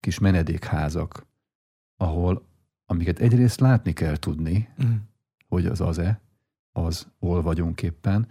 kis 0.00 0.18
menedékházak, 0.18 1.26
ahol, 1.96 2.46
amiket 2.86 3.18
egyrészt 3.18 3.60
látni 3.60 3.92
kell 3.92 4.16
tudni, 4.16 4.68
Mm. 4.84 4.94
hogy 5.48 5.66
az 5.66 5.80
az-e, 5.80 6.20
az, 6.72 7.06
hol 7.18 7.42
vagyunk 7.42 7.82
éppen. 7.82 8.26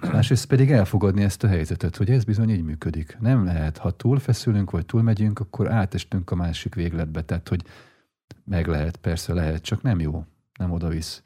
Másrészt 0.00 0.46
pedig 0.46 0.70
elfogadni 0.70 1.22
ezt 1.22 1.44
a 1.44 1.48
helyzetet, 1.48 1.96
hogy 1.96 2.10
ez 2.10 2.24
bizony 2.24 2.50
így 2.50 2.62
működik. 2.62 3.16
Nem 3.20 3.44
lehet, 3.44 3.78
ha 3.78 3.90
túlfeszülünk, 3.90 4.70
vagy 4.70 4.86
túlmegyünk, 4.86 5.38
akkor 5.38 5.70
átestünk 5.70 6.30
a 6.30 6.34
másik 6.34 6.74
végletbe. 6.74 7.22
Tehát, 7.22 7.48
hogy 7.48 7.64
meg 8.44 8.66
lehet, 8.66 8.96
persze 8.96 9.34
lehet, 9.34 9.62
csak 9.62 9.82
nem 9.82 10.00
jó, 10.00 10.24
nem 10.58 10.70
oda 10.70 10.88
visz. 10.88 11.22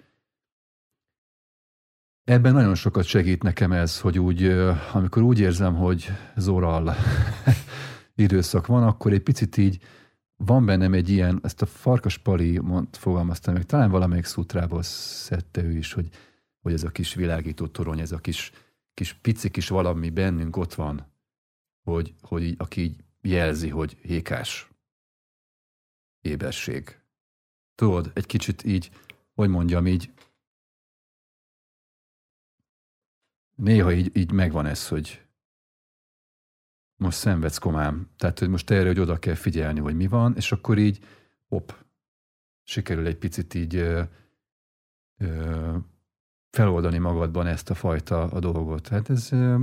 Ebben 2.24 2.52
nagyon 2.52 2.74
sokat 2.74 3.04
segít 3.04 3.42
nekem 3.42 3.72
ez, 3.72 4.00
hogy 4.00 4.18
úgy, 4.18 4.44
amikor 4.92 5.22
úgy 5.22 5.38
érzem, 5.40 5.74
hogy 5.74 6.08
zoral 6.36 6.94
időszak 8.16 8.66
van, 8.66 8.82
akkor 8.82 9.12
egy 9.12 9.22
picit 9.22 9.56
így 9.56 9.82
van 10.36 10.64
bennem 10.64 10.92
egy 10.92 11.08
ilyen, 11.08 11.40
ezt 11.42 11.62
a 11.62 11.66
Farkas 11.66 12.18
Pali 12.18 12.58
mond, 12.58 12.96
fogalmazta 12.96 13.52
meg, 13.52 13.64
talán 13.64 13.90
valamelyik 13.90 14.24
szutrából 14.24 14.82
szedte 14.82 15.62
ő 15.62 15.76
is, 15.76 15.92
hogy, 15.92 16.08
hogy 16.60 16.72
ez 16.72 16.84
a 16.84 16.90
kis 16.90 17.14
világító 17.14 17.66
torony, 17.66 18.00
ez 18.00 18.12
a 18.12 18.18
kis, 18.18 18.52
kis 18.94 19.12
pici 19.12 19.50
kis 19.50 19.68
valami 19.68 20.10
bennünk 20.10 20.56
ott 20.56 20.74
van, 20.74 21.06
hogy, 21.82 22.14
hogy 22.22 22.42
így, 22.42 22.54
aki 22.58 22.80
így 22.80 23.04
jelzi, 23.20 23.68
hogy 23.68 23.98
hékás 24.02 24.68
éberség. 26.20 27.00
Tudod, 27.74 28.10
egy 28.14 28.26
kicsit 28.26 28.64
így, 28.64 28.90
hogy 29.34 29.48
mondjam, 29.48 29.86
így 29.86 30.10
néha 33.54 33.92
így, 33.92 34.16
így 34.16 34.32
megvan 34.32 34.66
ez, 34.66 34.88
hogy 34.88 35.25
most 36.96 37.18
szenvedsz 37.18 37.58
komám. 37.58 38.10
Tehát, 38.16 38.38
hogy 38.38 38.48
most 38.48 38.70
erre, 38.70 38.86
hogy 38.86 39.00
oda 39.00 39.18
kell 39.18 39.34
figyelni, 39.34 39.80
hogy 39.80 39.96
mi 39.96 40.06
van, 40.06 40.36
és 40.36 40.52
akkor 40.52 40.78
így, 40.78 41.04
hopp, 41.48 41.70
sikerül 42.62 43.06
egy 43.06 43.16
picit 43.16 43.54
így 43.54 43.74
ö, 43.74 44.02
ö, 45.16 45.76
feloldani 46.50 46.98
magadban 46.98 47.46
ezt 47.46 47.70
a 47.70 47.74
fajta 47.74 48.22
a 48.22 48.40
dolgot. 48.40 48.88
Hát 48.88 49.10
ez, 49.10 49.32
ö, 49.32 49.62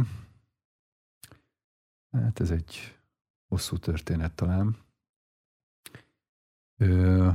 hát 2.12 2.40
ez 2.40 2.52
egy 2.52 2.98
hosszú 3.48 3.78
történet 3.78 4.34
talán. 4.34 4.78
Ö, 6.78 7.30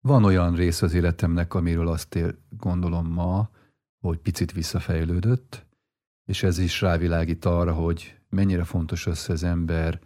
van 0.00 0.24
olyan 0.24 0.54
rész 0.54 0.82
az 0.82 0.94
életemnek, 0.94 1.54
amiről 1.54 1.88
azt 1.88 2.14
ér, 2.14 2.38
gondolom 2.50 3.06
ma, 3.06 3.50
hogy 4.00 4.18
picit 4.18 4.52
visszafejlődött, 4.52 5.66
és 6.24 6.42
ez 6.42 6.58
is 6.58 6.80
rávilágít 6.80 7.44
arra, 7.44 7.74
hogy 7.74 8.21
mennyire 8.32 8.64
fontos 8.64 9.06
az, 9.06 9.26
hogy 9.26 9.34
az 9.34 9.42
ember 9.42 10.00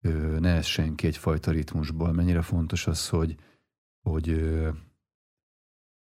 ö, 0.00 0.38
ne 0.40 0.54
essen 0.54 0.94
ki 0.94 1.06
egyfajta 1.06 1.50
ritmusból, 1.50 2.12
mennyire 2.12 2.42
fontos 2.42 2.86
az, 2.86 3.08
hogy, 3.08 3.36
hogy, 4.00 4.56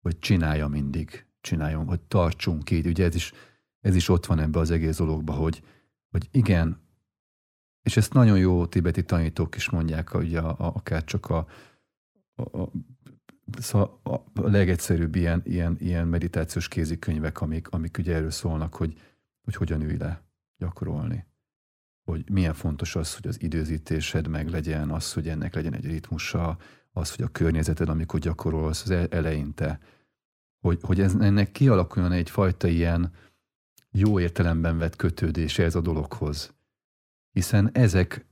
hogy 0.02 0.20
csinálja 0.20 0.68
mindig, 0.68 1.26
csináljon, 1.42 1.86
hogy 1.86 2.02
tartsunk 2.02 2.72
így. 2.72 2.88
Ugye 2.88 3.06
ez 3.06 3.16
is, 3.16 3.34
ez 3.80 3.96
is 3.96 4.10
ott 4.10 4.26
van 4.26 4.40
ebbe 4.40 4.60
az 4.60 4.72
egész 4.72 4.98
dologba, 4.98 5.34
hogy, 5.34 5.64
hogy 6.10 6.28
igen, 6.32 6.82
és 7.82 7.98
ezt 7.98 8.14
nagyon 8.14 8.38
jó 8.38 8.66
tibeti 8.66 9.04
tanítók 9.04 9.56
is 9.56 9.70
mondják, 9.70 10.10
hogy 10.10 10.36
a, 10.36 10.50
a, 10.50 10.66
akár 10.76 11.04
csak 11.04 11.30
a, 11.30 11.48
a, 12.36 12.62
a 12.62 12.72
Szóval 13.58 14.00
a 14.04 14.22
legegyszerűbb 14.34 15.16
ilyen, 15.16 15.42
ilyen, 15.46 15.76
ilyen 15.80 16.08
meditációs 16.08 16.68
kézikönyvek, 16.68 17.42
amik, 17.42 17.70
amik 17.70 17.98
ugye 17.98 18.16
erről 18.16 18.32
szólnak, 18.32 18.76
hogy, 18.76 19.00
hogy 19.42 19.56
hogyan 19.56 19.82
ülj 19.82 19.98
le 19.98 20.29
gyakorolni. 20.60 21.26
Hogy 22.04 22.30
milyen 22.32 22.54
fontos 22.54 22.96
az, 22.96 23.16
hogy 23.16 23.28
az 23.28 23.42
időzítésed 23.42 24.28
meg 24.28 24.50
legyen, 24.50 24.90
az, 24.90 25.14
hogy 25.14 25.28
ennek 25.28 25.54
legyen 25.54 25.74
egy 25.74 25.86
ritmusa, 25.86 26.58
az, 26.92 27.16
hogy 27.16 27.26
a 27.26 27.32
környezeted, 27.32 27.90
amikor 27.90 28.20
gyakorolsz, 28.20 28.84
az 28.84 29.08
eleinte, 29.10 29.80
hogy, 30.60 30.80
hogy 30.82 31.00
ez, 31.00 31.16
ennek 31.16 31.52
kialakuljon 31.52 32.12
egyfajta 32.12 32.68
ilyen 32.68 33.12
jó 33.92 34.20
értelemben 34.20 34.78
vett 34.78 34.96
kötődése 34.96 35.64
ez 35.64 35.76
a 35.76 35.82
dologhoz. 35.82 36.54
Hiszen 37.32 37.70
ezek, 37.74 38.26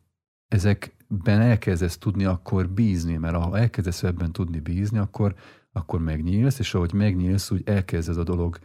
ezekben 0.48 1.42
elkezdesz 1.42 1.98
tudni 1.98 2.26
akkor 2.26 2.70
bízni, 2.70 3.18
mert 3.18 3.36
ha 3.36 3.58
elkezdesz 3.58 4.04
ebben 4.04 4.32
tudni 4.32 4.60
bízni, 4.60 4.98
akkor, 4.98 5.36
akkor 5.72 6.02
megnyílsz, 6.02 6.60
és 6.60 6.74
ahogy 6.74 6.94
megnyílsz, 6.94 7.52
úgy 7.52 7.62
elkezded 7.66 8.18
a 8.18 8.24
dolog 8.24 8.60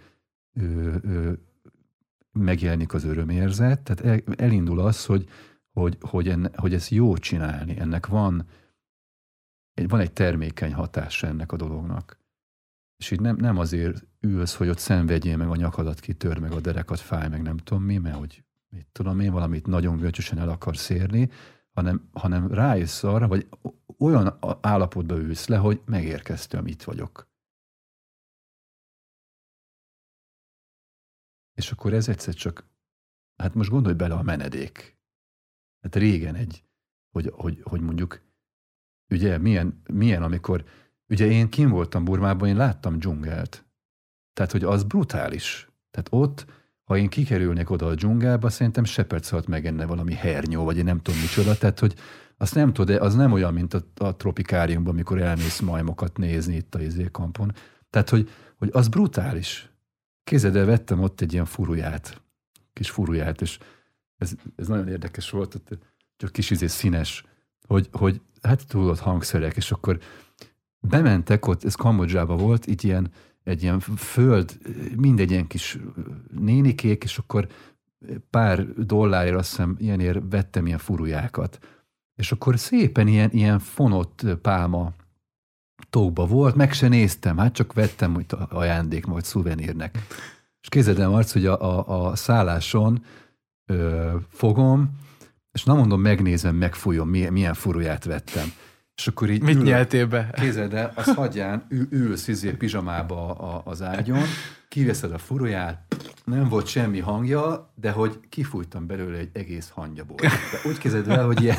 ö, 0.55 0.97
ö, 1.03 1.33
megjelenik 2.33 2.95
az 2.95 3.05
örömérzet, 3.05 3.81
tehát 3.81 4.25
el, 4.27 4.35
elindul 4.37 4.81
az, 4.81 5.07
hogy, 5.07 5.29
hogy, 5.73 5.97
hogy, 6.01 6.29
enne, 6.29 6.51
hogy 6.55 6.75
ezt 6.75 6.91
jó 6.91 7.17
csinálni, 7.17 7.79
ennek 7.79 8.07
van 8.07 8.47
egy, 9.75 9.89
van 9.89 10.01
egy 10.01 10.13
termékeny 10.13 10.75
hatása 10.75 11.27
ennek 11.27 11.53
a 11.53 11.57
dolognak. 11.57 12.21
És 12.97 13.11
így 13.11 13.21
nem, 13.21 13.37
nem 13.37 13.59
azért 13.59 14.07
ülsz, 14.21 14.55
hogy 14.55 14.69
ott 14.69 14.79
szenvedjél 14.79 15.37
meg 15.37 15.49
a 15.49 15.57
nyakadat 15.57 16.01
kitör, 16.01 16.39
meg 16.39 16.53
a 16.53 16.61
derekat 16.61 17.01
fáj, 17.01 17.29
meg 17.29 17.43
nem 17.43 17.57
tudom 17.57 17.83
mi, 17.83 17.99
mert 17.99 18.17
hogy 18.17 18.45
mit 18.69 18.87
tudom 18.93 19.21
én, 19.21 19.33
valamit 19.33 19.67
nagyon 19.67 19.97
görcsösen 19.97 20.39
el 20.39 20.49
akarsz 20.49 20.89
érni, 20.89 21.31
hanem, 21.73 22.09
hanem 22.13 22.53
rájössz 22.53 23.05
arra, 23.05 23.29
vagy 23.29 23.49
olyan 23.99 24.39
állapotba 24.61 25.17
ülsz 25.17 25.47
le, 25.47 25.57
hogy 25.57 25.83
megérkeztem, 25.85 26.67
itt 26.67 26.83
vagyok. 26.83 27.32
És 31.55 31.71
akkor 31.71 31.93
ez 31.93 32.09
egyszer 32.09 32.35
csak, 32.35 32.67
hát 33.37 33.55
most 33.55 33.71
gondolj 33.71 33.95
bele 33.95 34.15
a 34.15 34.23
menedék. 34.23 34.97
Hát 35.81 35.97
régen 35.97 36.35
egy, 36.35 36.65
hogy, 37.11 37.33
hogy, 37.35 37.61
hogy 37.63 37.81
mondjuk, 37.81 38.21
ugye 39.11 39.39
milyen, 39.39 39.83
milyen, 39.93 40.23
amikor, 40.23 40.65
ugye 41.09 41.27
én 41.27 41.49
kim 41.49 41.69
voltam 41.69 42.05
Burmában, 42.05 42.49
én 42.49 42.57
láttam 42.57 42.99
dzsungelt. 42.99 43.65
Tehát, 44.33 44.53
hogy 44.53 44.65
az 44.65 44.85
brutális. 44.85 45.71
Tehát 45.91 46.09
ott, 46.11 46.47
ha 46.85 46.97
én 46.97 47.09
kikerülnék 47.09 47.71
oda 47.71 47.87
a 47.87 47.95
dzsungelbe, 47.95 48.49
szerintem 48.49 48.85
se 48.85 49.05
perc 49.05 49.47
megenne 49.47 49.87
valami 49.87 50.15
hernyó, 50.15 50.65
vagy 50.65 50.77
én 50.77 50.85
nem 50.85 50.99
tudom 50.99 51.21
micsoda. 51.21 51.57
Tehát, 51.57 51.79
hogy 51.79 51.95
azt 52.37 52.55
nem 52.55 52.73
tudod, 52.73 52.97
az 52.97 53.15
nem 53.15 53.33
olyan, 53.33 53.53
mint 53.53 53.75
a, 53.75 53.83
a 53.97 54.17
tropikáriumban, 54.17 54.93
amikor 54.93 55.21
elmész 55.21 55.61
majmokat 55.61 56.17
nézni 56.17 56.55
itt 56.55 56.75
a 56.75 56.81
izékampon. 56.81 57.53
Tehát, 57.91 58.09
hogy, 58.09 58.31
hogy 58.57 58.71
az 58.73 58.89
brutális. 58.89 59.72
Kézedel 60.25 60.65
vettem 60.65 61.01
ott 61.01 61.21
egy 61.21 61.33
ilyen 61.33 61.45
furuját, 61.45 62.23
kis 62.73 62.91
furuját, 62.91 63.41
és 63.41 63.59
ez, 64.17 64.33
ez 64.57 64.69
nagyon 64.69 64.89
érdekes 64.89 65.31
volt, 65.31 65.61
csak 66.17 66.33
kis 66.33 66.51
izé 66.51 66.67
színes, 66.67 67.25
hogy, 67.67 67.89
hogy 67.93 68.21
hát 68.43 68.67
tudod 68.67 68.99
hangszerek, 68.99 69.57
és 69.57 69.71
akkor 69.71 69.99
bementek 70.81 71.47
ott, 71.47 71.65
ez 71.65 71.75
Kambodzsában 71.75 72.37
volt, 72.37 72.67
így 72.67 72.85
ilyen, 72.85 73.11
egy 73.45 73.63
ilyen 73.63 73.81
föld, 73.81 74.59
mindegy 74.97 75.31
ilyen 75.31 75.47
kis 75.47 75.79
nénikék, 76.39 77.05
és 77.05 77.19
akkor 77.19 77.49
pár 78.31 78.67
dollárért 78.73 79.37
azt 79.37 79.49
hiszem 79.49 79.77
ilyenért 79.79 80.19
vettem 80.31 80.67
ilyen 80.67 80.79
furujákat. 80.79 81.59
És 82.15 82.33
akkor 82.33 82.59
szépen 82.59 83.07
ilyen, 83.07 83.31
ilyen 83.31 83.59
fonott 83.59 84.27
pálma 84.43 84.93
tóba 85.93 86.27
volt, 86.27 86.55
meg 86.55 86.73
se 86.73 86.89
néztem, 86.89 87.37
hát 87.37 87.53
csak 87.53 87.73
vettem 87.73 88.15
hogy 88.15 88.27
ajándék, 88.49 89.07
majd 89.07 89.25
szuvenírnek. 89.25 89.99
És 90.61 90.69
kézedem 90.69 91.13
arc, 91.13 91.33
hogy 91.33 91.47
a, 91.47 91.61
a, 91.61 92.07
a 92.07 92.17
szálláson 92.17 93.05
ö, 93.67 94.11
fogom, 94.29 94.91
és 95.53 95.65
nem 95.65 95.77
mondom, 95.77 96.01
megnézem, 96.01 96.55
megfújom, 96.55 97.09
milyen, 97.09 97.33
milyen 97.33 97.55
furóját 97.55 98.05
vettem. 98.05 98.53
És 98.97 99.07
akkor 99.07 99.31
így 99.31 99.43
Mit 99.43 99.57
ül, 99.57 99.63
nyeltél 99.63 100.07
be? 100.07 100.31
Kézed 100.41 100.75
el, 100.75 100.93
azt 100.95 101.15
hagyján, 101.15 101.67
ül, 101.69 101.87
ülsz 101.91 102.29
izé 102.29 102.51
pizsamába 102.51 103.31
a, 103.35 103.63
az 103.65 103.83
ágyon, 103.83 104.25
kiveszed 104.73 105.13
a 105.13 105.19
furóját, 105.19 105.97
nem 106.25 106.49
volt 106.49 106.67
semmi 106.67 107.01
hangja, 107.01 107.73
de 107.75 107.91
hogy 107.91 108.21
kifújtam 108.29 108.87
belőle 108.87 109.19
egy 109.19 109.29
egész 109.33 109.71
hangyaból. 109.75 110.17
De 110.21 110.31
úgy 110.65 110.79
kezded 110.79 111.09
el, 111.09 111.27
hogy 111.27 111.43
ilyen, 111.43 111.59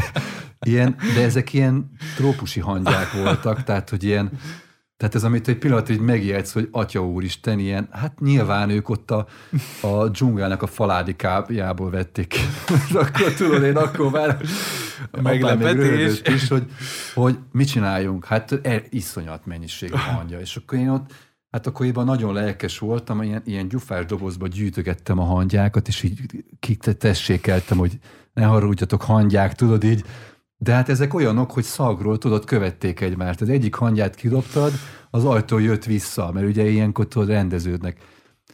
ilyen, 0.70 0.96
de 1.14 1.22
ezek 1.22 1.52
ilyen 1.52 1.90
trópusi 2.16 2.60
hangyák 2.60 3.12
voltak, 3.12 3.64
tehát 3.64 3.90
hogy 3.90 4.04
ilyen, 4.04 4.30
tehát 4.96 5.14
ez, 5.14 5.24
amit 5.24 5.48
egy 5.48 5.58
pillanat 5.58 5.88
így 5.88 6.00
megjegysz, 6.00 6.52
hogy 6.52 6.68
atya 6.70 7.06
úristen, 7.06 7.58
ilyen, 7.58 7.88
hát 7.90 8.20
nyilván 8.20 8.70
ők 8.70 8.88
ott 8.88 9.10
a, 9.10 9.26
a 9.80 10.08
dzsungának 10.08 10.62
a 10.62 10.66
faládikájából 10.66 11.90
vették. 11.90 12.34
akkor 12.94 13.34
tudod, 13.34 13.62
én 13.62 13.76
akkor 13.76 14.10
már 14.10 14.40
meglepetés 15.22 16.20
is, 16.24 16.48
hogy, 16.48 16.64
hogy 17.14 17.38
mit 17.52 17.68
csináljunk? 17.68 18.24
Hát 18.24 18.58
el, 18.62 18.82
iszonyat 18.90 19.46
mennyiség 19.46 19.92
a 19.92 19.98
hangja. 19.98 20.40
És 20.40 20.56
akkor 20.56 20.78
én 20.78 20.88
ott 20.88 21.10
Hát 21.52 21.66
akkor 21.66 21.86
én 21.86 21.92
nagyon 21.94 22.32
lelkes 22.32 22.78
voltam, 22.78 23.22
ilyen, 23.22 23.42
ilyen 23.44 23.68
gyufás 23.68 24.04
dobozba 24.04 24.46
gyűjtögettem 24.46 25.18
a 25.18 25.24
hangyákat, 25.24 25.88
és 25.88 26.02
így 26.02 26.44
kitessékeltem, 26.60 27.78
hogy 27.78 27.98
ne 28.32 28.44
haragudjatok 28.44 29.02
hangyák, 29.02 29.54
tudod 29.54 29.84
így. 29.84 30.04
De 30.56 30.72
hát 30.72 30.88
ezek 30.88 31.14
olyanok, 31.14 31.50
hogy 31.50 31.64
szagról 31.64 32.18
tudod, 32.18 32.44
követték 32.44 33.00
egymást. 33.00 33.40
Az 33.40 33.48
egyik 33.48 33.74
hangyát 33.74 34.14
kidobtad, 34.14 34.72
az 35.10 35.24
ajtó 35.24 35.58
jött 35.58 35.84
vissza, 35.84 36.32
mert 36.32 36.46
ugye 36.46 36.68
ilyenkor 36.68 37.08
tudod 37.08 37.28
rendeződnek. 37.28 38.00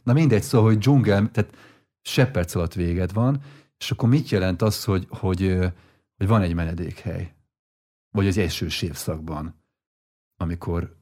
Na 0.02 0.12
mindegy, 0.12 0.42
szóval, 0.42 0.66
hogy 0.66 0.78
dzsungel, 0.78 1.30
tehát 1.30 1.56
se 2.02 2.26
perc 2.26 2.54
alatt 2.54 2.74
véged 2.74 3.12
van, 3.12 3.42
és 3.78 3.90
akkor 3.90 4.08
mit 4.08 4.28
jelent 4.28 4.62
az, 4.62 4.84
hogy, 4.84 5.06
hogy, 5.10 5.56
hogy 6.16 6.26
van 6.26 6.42
egy 6.42 6.54
menedékhely? 6.54 7.34
Vagy 8.10 8.26
az 8.26 8.38
első 8.38 8.66
évszakban, 8.80 9.62
amikor 10.36 10.97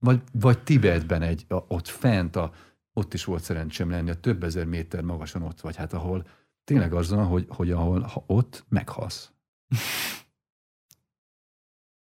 vagy, 0.00 0.22
vagy 0.32 0.62
Tibetben 0.62 1.22
egy, 1.22 1.44
a, 1.48 1.54
ott 1.54 1.88
fent, 1.88 2.36
a, 2.36 2.52
ott 2.92 3.14
is 3.14 3.24
volt 3.24 3.42
szerencsém 3.42 3.90
lenni, 3.90 4.10
a 4.10 4.20
több 4.20 4.44
ezer 4.44 4.64
méter 4.64 5.02
magasan 5.02 5.42
ott 5.42 5.60
vagy, 5.60 5.76
hát 5.76 5.92
ahol 5.92 6.26
tényleg 6.64 6.92
az 6.92 7.10
van, 7.10 7.26
hogy, 7.26 7.46
hogy 7.48 7.70
ahol 7.70 8.00
ha 8.00 8.24
ott 8.26 8.64
meghalsz. 8.68 9.32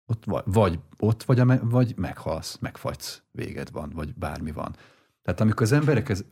Ott 0.09 0.24
vagy, 0.24 0.43
vagy 0.47 0.80
ott 0.99 1.22
vagy, 1.22 1.43
vagy 1.61 1.97
meghalsz, 1.97 2.59
megfagysz, 2.59 3.22
véged 3.30 3.70
van, 3.70 3.91
vagy 3.95 4.14
bármi 4.14 4.53
van. 4.53 4.76
Tehát 5.22 5.41
amikor 5.41 5.62
az, 5.62 5.72
emberek 5.72 6.09
ez, 6.09 6.24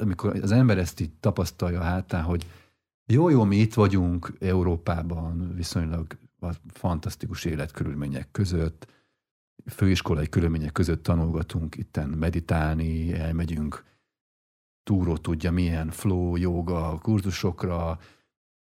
amikor 0.00 0.36
az 0.42 0.52
ember 0.52 0.78
ezt 0.78 1.00
így 1.00 1.12
tapasztalja 1.20 1.80
hátán, 1.80 2.22
hogy 2.22 2.46
jó, 3.06 3.28
jó, 3.28 3.44
mi 3.44 3.56
itt 3.56 3.74
vagyunk 3.74 4.32
Európában, 4.40 5.54
viszonylag 5.54 6.06
fantasztikus 6.68 7.44
életkörülmények 7.44 8.30
között, 8.30 8.86
főiskolai 9.66 10.28
körülmények 10.28 10.72
között 10.72 11.02
tanulgatunk 11.02 11.76
itten 11.76 12.08
meditálni, 12.08 13.12
elmegyünk 13.12 13.84
túró 14.82 15.16
tudja 15.16 15.52
milyen 15.52 15.90
flow, 15.90 16.36
joga 16.36 16.98
kurzusokra, 16.98 17.98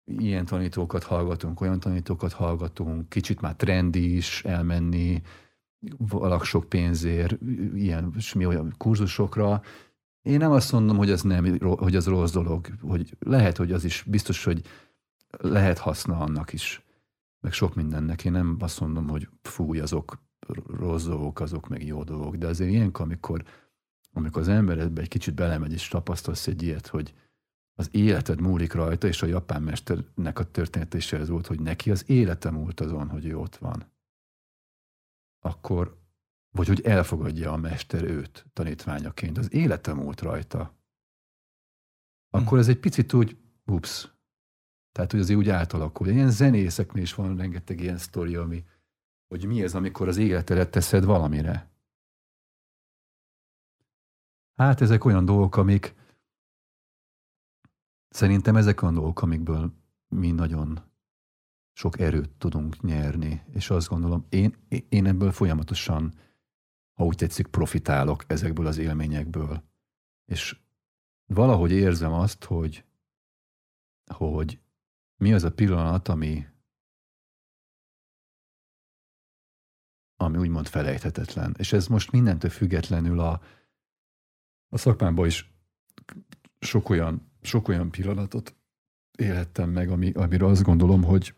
ilyen 0.06 0.46
tanítókat 0.46 1.04
hallgatunk, 1.04 1.62
olyan 1.62 1.80
tanítókat 1.80 2.34
hallgatunk, 2.34 3.10
kicsit 3.10 3.42
már 3.42 3.56
trendi 3.56 4.16
is 4.16 4.44
elmenni, 4.44 5.22
valak 5.98 6.44
sok 6.44 6.70
pénzért, 6.70 7.38
ilyen 7.74 8.14
mi 8.36 8.46
olyan 8.46 8.74
kurzusokra. 8.78 9.62
Én 10.22 10.38
nem 10.38 10.52
azt 10.52 10.72
mondom, 10.72 10.98
hogy 10.98 11.10
ez, 11.10 11.22
nem, 11.22 11.58
hogy 11.60 11.96
az 11.96 12.08
rossz 12.08 12.32
dolog, 12.32 12.68
hogy 12.82 13.16
lehet, 13.20 13.58
hogy 13.58 13.72
az 13.72 13.84
is 13.84 14.04
biztos, 14.08 14.44
hogy 14.44 14.62
lehet 15.38 15.78
haszna 15.78 16.20
annak 16.20 16.54
is, 16.54 16.84
meg 17.40 17.54
sok 17.54 17.76
mindennek. 17.76 18.26
Én 18.26 18.32
nem 18.32 18.58
azt 18.60 18.80
mondom, 18.80 19.08
hogy 19.08 19.30
fúj, 19.42 19.80
azok 19.80 20.24
rossz 20.68 21.06
dolgok, 21.06 21.40
azok 21.40 21.68
meg 21.68 21.86
jó 21.86 22.04
dolgok, 22.04 22.36
de 22.36 22.48
azért 22.48 22.72
ilyenkor, 22.72 23.06
amikor, 23.06 23.44
amikor 24.14 24.42
az 24.42 24.48
emberedbe 24.48 25.02
egy 25.02 25.08
kicsit 25.08 25.34
belemegy 25.34 25.72
és 25.72 25.88
tapasztalsz 25.88 26.48
egy 26.48 26.64
ilyet, 26.64 26.88
hogy 26.88 27.14
az 27.78 27.90
életed 27.92 28.42
múlik 28.42 28.74
rajta, 28.74 29.08
és 29.08 29.22
a 29.22 29.26
japán 29.26 29.64
mesternek 29.64 30.40
a 30.40 30.52
története 30.52 30.98
is 30.98 31.14
ez 31.14 31.30
volt, 31.30 31.48
hogy 31.48 31.60
neki 31.60 31.92
az 31.92 32.10
élete 32.10 32.50
múlt 32.50 32.80
azon, 32.80 33.10
hogy 33.10 33.26
ő 33.26 33.38
ott 33.38 33.56
van. 33.56 33.92
Akkor, 35.40 35.98
vagy 36.50 36.68
hogy 36.68 36.82
elfogadja 36.82 37.52
a 37.52 37.58
mester 37.58 38.04
őt 38.04 38.46
tanítványaként, 38.54 39.38
az 39.38 39.54
élete 39.54 39.94
múlt 39.94 40.22
rajta. 40.22 40.74
Akkor 42.30 42.58
ez 42.58 42.68
egy 42.68 42.80
picit 42.80 43.14
úgy, 43.14 43.38
ups, 43.66 44.16
tehát, 44.96 45.12
hogy 45.12 45.20
azért 45.20 45.40
úgy 45.40 45.50
átalakul. 45.50 46.08
Ilyen 46.08 46.32
zenészeknél 46.32 47.04
is 47.04 47.14
van 47.14 47.38
rengeteg 47.38 47.80
ilyen 47.80 47.98
sztori, 47.98 48.36
ami, 48.36 48.66
hogy 49.28 49.46
mi 49.46 49.64
ez, 49.64 49.76
amikor 49.76 50.08
az 50.08 50.18
életedet 50.18 50.72
teszed 50.72 51.06
valamire. 51.06 51.70
Hát 54.56 54.82
ezek 54.82 55.06
olyan 55.06 55.26
dolgok, 55.26 55.56
amik 55.56 55.96
szerintem 58.10 58.56
ezek 58.56 58.82
olyan 58.82 58.94
dolgok, 58.94 59.22
amikből 59.22 59.74
mi 60.08 60.32
nagyon 60.32 60.80
sok 61.74 62.00
erőt 62.00 62.30
tudunk 62.30 62.82
nyerni, 62.82 63.44
és 63.52 63.70
azt 63.70 63.88
gondolom, 63.88 64.26
én, 64.30 64.56
én 64.90 65.06
ebből 65.06 65.32
folyamatosan, 65.32 66.14
ha 66.94 67.06
úgy 67.06 67.16
tetszik, 67.16 67.48
profitálok 67.48 68.24
ezekből 68.28 68.68
az 68.68 68.78
élményekből. 68.78 69.64
És 70.26 70.60
valahogy 71.26 71.72
érzem 71.72 72.14
azt, 72.14 72.44
hogy, 72.44 72.86
hogy 74.14 74.60
mi 75.18 75.34
az 75.34 75.44
a 75.44 75.52
pillanat, 75.52 76.08
ami, 76.08 76.46
ami 80.16 80.38
úgymond 80.38 80.68
felejthetetlen. 80.68 81.56
És 81.58 81.74
ez 81.74 81.88
most 81.88 82.12
mindentől 82.12 82.50
függetlenül 82.50 83.20
a, 83.20 83.42
a 84.70 84.78
szakmámban 84.78 85.26
is 85.26 85.54
sok 86.60 86.90
olyan, 86.90 87.32
sok 87.42 87.68
olyan 87.68 87.92
pillanatot 87.92 88.56
élettem 89.18 89.70
meg, 89.70 89.90
ami, 89.90 90.12
amire 90.12 90.46
azt 90.46 90.64
gondolom, 90.64 91.04
hogy 91.04 91.36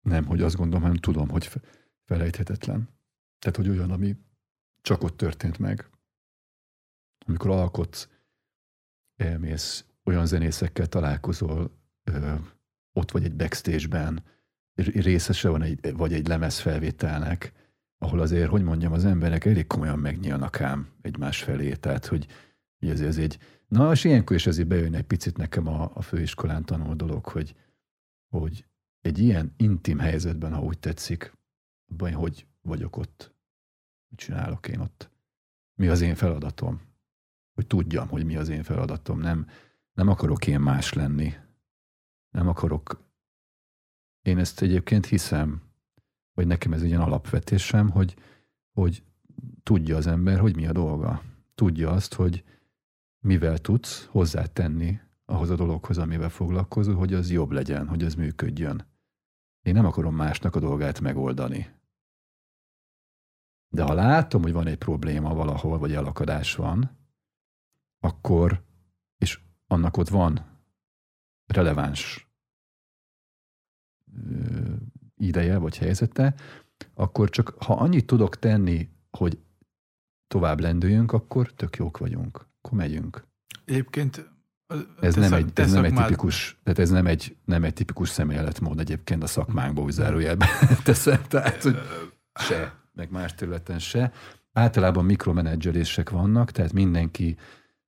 nem, 0.00 0.24
hogy 0.24 0.42
azt 0.42 0.56
gondolom, 0.56 0.82
hanem 0.82 0.96
tudom, 0.96 1.28
hogy 1.28 1.50
felejthetetlen. 2.04 2.88
Tehát, 3.38 3.56
hogy 3.56 3.68
olyan, 3.68 3.90
ami 3.90 4.16
csak 4.80 5.02
ott 5.02 5.16
történt 5.16 5.58
meg. 5.58 5.90
Amikor 7.26 7.50
alkotsz, 7.50 8.08
elmész, 9.16 9.84
olyan 10.04 10.26
zenészekkel 10.26 10.86
találkozol, 10.86 11.78
ö, 12.04 12.34
ott 12.92 13.10
vagy 13.10 13.24
egy 13.24 13.36
backstage-ben, 13.36 14.24
részese 14.74 15.48
van 15.48 15.62
egy, 15.62 15.92
vagy 15.96 16.12
egy 16.12 16.26
lemezfelvételnek, 16.26 17.52
ahol 17.98 18.20
azért, 18.20 18.50
hogy 18.50 18.62
mondjam, 18.62 18.92
az 18.92 19.04
emberek 19.04 19.44
elég 19.44 19.66
komolyan 19.66 19.98
megnyílnak 19.98 20.60
ám 20.60 20.88
egymás 21.00 21.42
felé, 21.42 21.74
tehát 21.74 22.06
hogy, 22.06 22.26
hogy 22.78 22.88
ez, 22.88 23.00
ez 23.00 23.18
egy, 23.18 23.38
na 23.68 23.92
és 23.92 24.04
ilyenkor 24.04 24.36
is 24.36 24.46
azért 24.46 24.68
bejön 24.68 24.94
egy 24.94 25.02
picit 25.02 25.36
nekem 25.36 25.66
a, 25.66 25.90
a 25.94 26.02
főiskolán 26.02 26.64
tanul 26.64 26.94
dolog, 26.94 27.24
hogy, 27.24 27.54
hogy 28.28 28.64
egy 29.00 29.18
ilyen 29.18 29.54
intim 29.56 29.98
helyzetben, 29.98 30.52
ha 30.52 30.62
úgy 30.62 30.78
tetszik, 30.78 31.32
abban, 31.90 32.12
hogy 32.12 32.46
vagyok 32.62 32.96
ott, 32.96 33.34
mit 34.08 34.18
csinálok 34.18 34.68
én 34.68 34.80
ott, 34.80 35.10
mi 35.74 35.88
az 35.88 36.00
én 36.00 36.14
feladatom, 36.14 36.80
hogy 37.54 37.66
tudjam, 37.66 38.08
hogy 38.08 38.24
mi 38.24 38.36
az 38.36 38.48
én 38.48 38.62
feladatom, 38.62 39.20
nem, 39.20 39.46
nem 39.92 40.08
akarok 40.08 40.46
én 40.46 40.60
más 40.60 40.92
lenni, 40.92 41.34
nem 42.30 42.48
akarok 42.48 43.11
én 44.22 44.38
ezt 44.38 44.62
egyébként 44.62 45.06
hiszem, 45.06 45.62
vagy 46.34 46.46
nekem 46.46 46.72
ez 46.72 46.82
egy 46.82 46.88
ilyen 46.88 47.00
alapvetésem, 47.00 47.90
hogy, 47.90 48.16
hogy 48.72 49.02
tudja 49.62 49.96
az 49.96 50.06
ember, 50.06 50.38
hogy 50.38 50.56
mi 50.56 50.66
a 50.66 50.72
dolga. 50.72 51.22
Tudja 51.54 51.90
azt, 51.90 52.14
hogy 52.14 52.44
mivel 53.18 53.58
tudsz 53.58 54.06
hozzátenni 54.06 55.00
ahhoz 55.24 55.50
a 55.50 55.54
dologhoz, 55.54 55.98
amivel 55.98 56.28
foglalkozol, 56.28 56.94
hogy 56.94 57.14
az 57.14 57.30
jobb 57.30 57.50
legyen, 57.50 57.88
hogy 57.88 58.02
az 58.02 58.14
működjön. 58.14 58.86
Én 59.62 59.74
nem 59.74 59.86
akarom 59.86 60.14
másnak 60.14 60.56
a 60.56 60.60
dolgát 60.60 61.00
megoldani. 61.00 61.80
De 63.68 63.82
ha 63.82 63.92
látom, 63.92 64.42
hogy 64.42 64.52
van 64.52 64.66
egy 64.66 64.78
probléma 64.78 65.34
valahol, 65.34 65.78
vagy 65.78 65.92
elakadás 65.92 66.54
van, 66.54 66.98
akkor, 68.00 68.64
és 69.18 69.40
annak 69.66 69.96
ott 69.96 70.08
van 70.08 70.60
releváns 71.46 72.31
ideje 75.16 75.58
vagy 75.58 75.78
helyzete, 75.78 76.34
akkor 76.94 77.30
csak 77.30 77.54
ha 77.58 77.74
annyit 77.74 78.06
tudok 78.06 78.38
tenni, 78.38 78.88
hogy 79.10 79.38
tovább 80.26 80.60
lendüljünk, 80.60 81.12
akkor 81.12 81.52
tök 81.52 81.76
jók 81.76 81.98
vagyunk. 81.98 82.46
Akkor 82.60 82.78
megyünk. 82.78 83.26
Egyébként 83.64 84.30
ez 85.00 85.14
nem, 85.14 85.32
egy, 85.32 85.50
ez 85.54 85.72
nem 85.72 85.84
egy 85.84 85.94
tipikus, 85.94 86.60
tehát 86.62 86.78
ez 86.78 86.90
nem 86.90 87.06
egy, 87.06 87.36
nem 87.44 87.64
egy 87.64 87.72
tipikus 87.72 88.08
szemléletmód 88.08 88.80
egyébként 88.80 89.22
a 89.22 89.26
szakmánkból, 89.26 89.84
hogy 89.84 89.92
zárójelben 89.92 90.48
teszem, 90.84 91.20
tehát 91.28 91.62
hogy 91.62 91.78
se, 92.34 92.74
meg 92.92 93.10
más 93.10 93.34
területen 93.34 93.78
se. 93.78 94.12
Általában 94.52 95.04
mikromenedzselések 95.04 96.10
vannak, 96.10 96.50
tehát 96.50 96.72
mindenki 96.72 97.36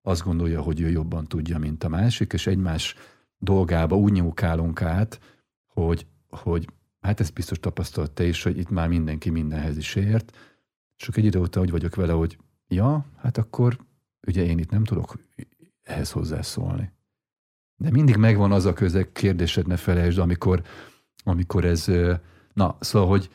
azt 0.03 0.23
gondolja, 0.23 0.63
hogy 0.63 0.81
ő 0.81 0.91
jobban 0.91 1.27
tudja, 1.27 1.59
mint 1.59 1.85
a 1.85 1.89
másik, 1.89 2.33
és 2.33 2.47
egymás 2.47 2.95
dolgába 3.39 3.97
úgy 3.97 4.13
nyúkálunk 4.13 4.83
át, 4.83 5.21
hogy 5.67 6.07
hogy 6.37 6.69
hát 7.01 7.21
ezt 7.21 7.33
biztos 7.33 7.61
tapasztalt 7.61 8.11
te 8.11 8.25
is, 8.25 8.43
hogy 8.43 8.59
itt 8.59 8.71
már 8.71 8.89
mindenki 8.89 9.31
mindenhez 9.31 9.77
is 9.77 9.95
ért, 9.95 10.37
csak 10.97 11.17
egy 11.17 11.25
idő 11.25 11.39
óta 11.39 11.61
úgy 11.61 11.71
vagyok 11.71 11.95
vele, 11.95 12.13
hogy 12.13 12.39
ja, 12.69 13.07
hát 13.17 13.39
akkor 13.39 13.79
ugye 14.27 14.45
én 14.45 14.59
itt 14.59 14.71
nem 14.71 14.85
tudok 14.85 15.19
ehhez 15.83 16.11
hozzászólni. 16.11 16.93
De 17.77 17.91
mindig 17.91 18.17
megvan 18.17 18.53
az 18.53 18.65
a 18.65 18.73
közeg, 18.73 19.13
kérdésed 19.13 19.67
ne 19.67 19.77
felejtsd, 19.77 20.19
amikor, 20.19 20.63
amikor 21.25 21.65
ez, 21.65 21.91
na, 22.53 22.77
szóval, 22.81 23.09
hogy 23.09 23.31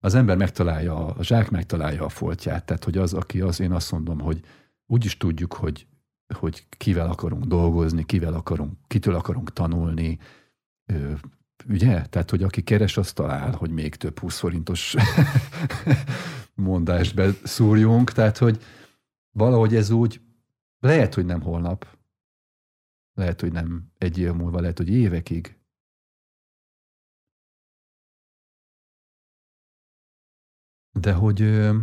az 0.00 0.14
ember 0.14 0.36
megtalálja, 0.36 1.06
a 1.06 1.22
zsák 1.22 1.50
megtalálja 1.50 2.04
a 2.04 2.08
foltját, 2.08 2.64
tehát, 2.64 2.84
hogy 2.84 2.98
az, 2.98 3.14
aki 3.14 3.40
az, 3.40 3.60
én 3.60 3.72
azt 3.72 3.92
mondom, 3.92 4.20
hogy 4.20 4.40
úgy 4.86 5.04
is 5.04 5.16
tudjuk, 5.16 5.52
hogy, 5.52 5.86
hogy 6.34 6.66
kivel 6.68 7.10
akarunk 7.10 7.44
dolgozni, 7.44 8.04
kivel 8.04 8.34
akarunk, 8.34 8.72
kitől 8.86 9.14
akarunk 9.14 9.52
tanulni, 9.52 10.18
Ugye? 11.66 12.06
Tehát, 12.06 12.30
hogy 12.30 12.42
aki 12.42 12.62
keres, 12.62 12.96
azt 12.96 13.14
talál, 13.14 13.54
hogy 13.54 13.70
még 13.70 13.94
több 13.94 14.18
20 14.18 14.38
forintos 14.38 14.94
mondást 16.54 17.14
beszúrjunk. 17.14 18.12
Tehát, 18.12 18.38
hogy 18.38 18.62
valahogy 19.30 19.74
ez 19.74 19.90
úgy, 19.90 20.20
lehet, 20.80 21.14
hogy 21.14 21.24
nem 21.24 21.42
holnap, 21.42 21.98
lehet, 23.14 23.40
hogy 23.40 23.52
nem 23.52 23.92
egy 23.98 24.18
év 24.18 24.32
múlva, 24.32 24.60
lehet, 24.60 24.78
hogy 24.78 24.88
évekig. 24.88 25.56
De 30.92 31.12
hogy 31.12 31.40
ö, 31.40 31.78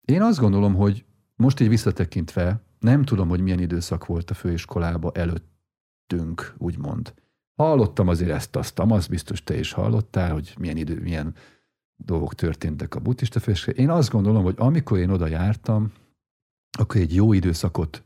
én 0.00 0.22
azt 0.22 0.38
gondolom, 0.38 0.74
hogy 0.74 1.04
most 1.34 1.60
így 1.60 1.68
visszatekintve, 1.68 2.62
nem 2.78 3.04
tudom, 3.04 3.28
hogy 3.28 3.40
milyen 3.40 3.60
időszak 3.60 4.06
volt 4.06 4.30
a 4.30 4.34
főiskolába 4.34 5.12
előttünk, 5.12 6.54
úgymond. 6.58 7.14
Hallottam 7.60 8.08
azért 8.08 8.30
ezt, 8.30 8.56
azt, 8.56 8.78
azt 8.78 9.08
biztos 9.08 9.42
te 9.42 9.58
is 9.58 9.72
hallottál, 9.72 10.32
hogy 10.32 10.54
milyen 10.58 10.76
idő, 10.76 11.00
milyen 11.00 11.34
dolgok 11.96 12.34
történtek 12.34 12.94
a 12.94 13.00
buddhista 13.00 13.40
főiskola. 13.40 13.76
Én 13.76 13.90
azt 13.90 14.10
gondolom, 14.10 14.42
hogy 14.42 14.54
amikor 14.58 14.98
én 14.98 15.10
oda 15.10 15.26
jártam, 15.26 15.92
akkor 16.78 17.00
egy 17.00 17.14
jó 17.14 17.32
időszakot, 17.32 18.02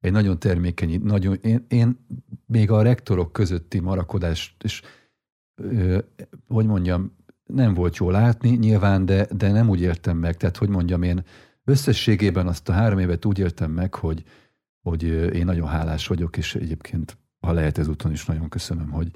egy 0.00 0.12
nagyon 0.12 0.38
termékeny, 0.38 1.00
nagyon, 1.02 1.38
én, 1.42 1.64
én 1.68 2.06
még 2.46 2.70
a 2.70 2.82
rektorok 2.82 3.32
közötti 3.32 3.78
marakodást, 3.78 4.62
és 4.64 4.82
ö, 5.54 5.98
hogy 6.48 6.66
mondjam, 6.66 7.16
nem 7.44 7.74
volt 7.74 7.96
jó 7.96 8.10
látni 8.10 8.50
nyilván, 8.50 9.04
de, 9.04 9.26
de 9.36 9.50
nem 9.50 9.68
úgy 9.68 9.80
értem 9.80 10.16
meg. 10.16 10.36
Tehát, 10.36 10.56
hogy 10.56 10.68
mondjam, 10.68 11.02
én 11.02 11.24
összességében 11.64 12.46
azt 12.46 12.68
a 12.68 12.72
három 12.72 12.98
évet 12.98 13.24
úgy 13.24 13.38
éltem 13.38 13.70
meg, 13.70 13.94
hogy, 13.94 14.24
hogy 14.82 15.02
én 15.34 15.44
nagyon 15.44 15.68
hálás 15.68 16.06
vagyok, 16.06 16.36
és 16.36 16.54
egyébként, 16.54 17.18
ha 17.40 17.52
lehet 17.52 17.78
ezúton 17.78 18.12
is 18.12 18.24
nagyon 18.24 18.48
köszönöm, 18.48 18.90
hogy, 18.90 19.10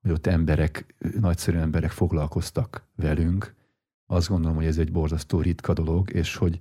hogy 0.00 0.10
ott 0.10 0.26
emberek, 0.26 0.94
nagyszerű 1.20 1.58
emberek 1.58 1.90
foglalkoztak 1.90 2.86
velünk. 2.96 3.54
Azt 4.06 4.28
gondolom, 4.28 4.56
hogy 4.56 4.66
ez 4.66 4.78
egy 4.78 4.92
borzasztó 4.92 5.40
ritka 5.40 5.72
dolog, 5.72 6.12
és 6.12 6.36
hogy, 6.36 6.58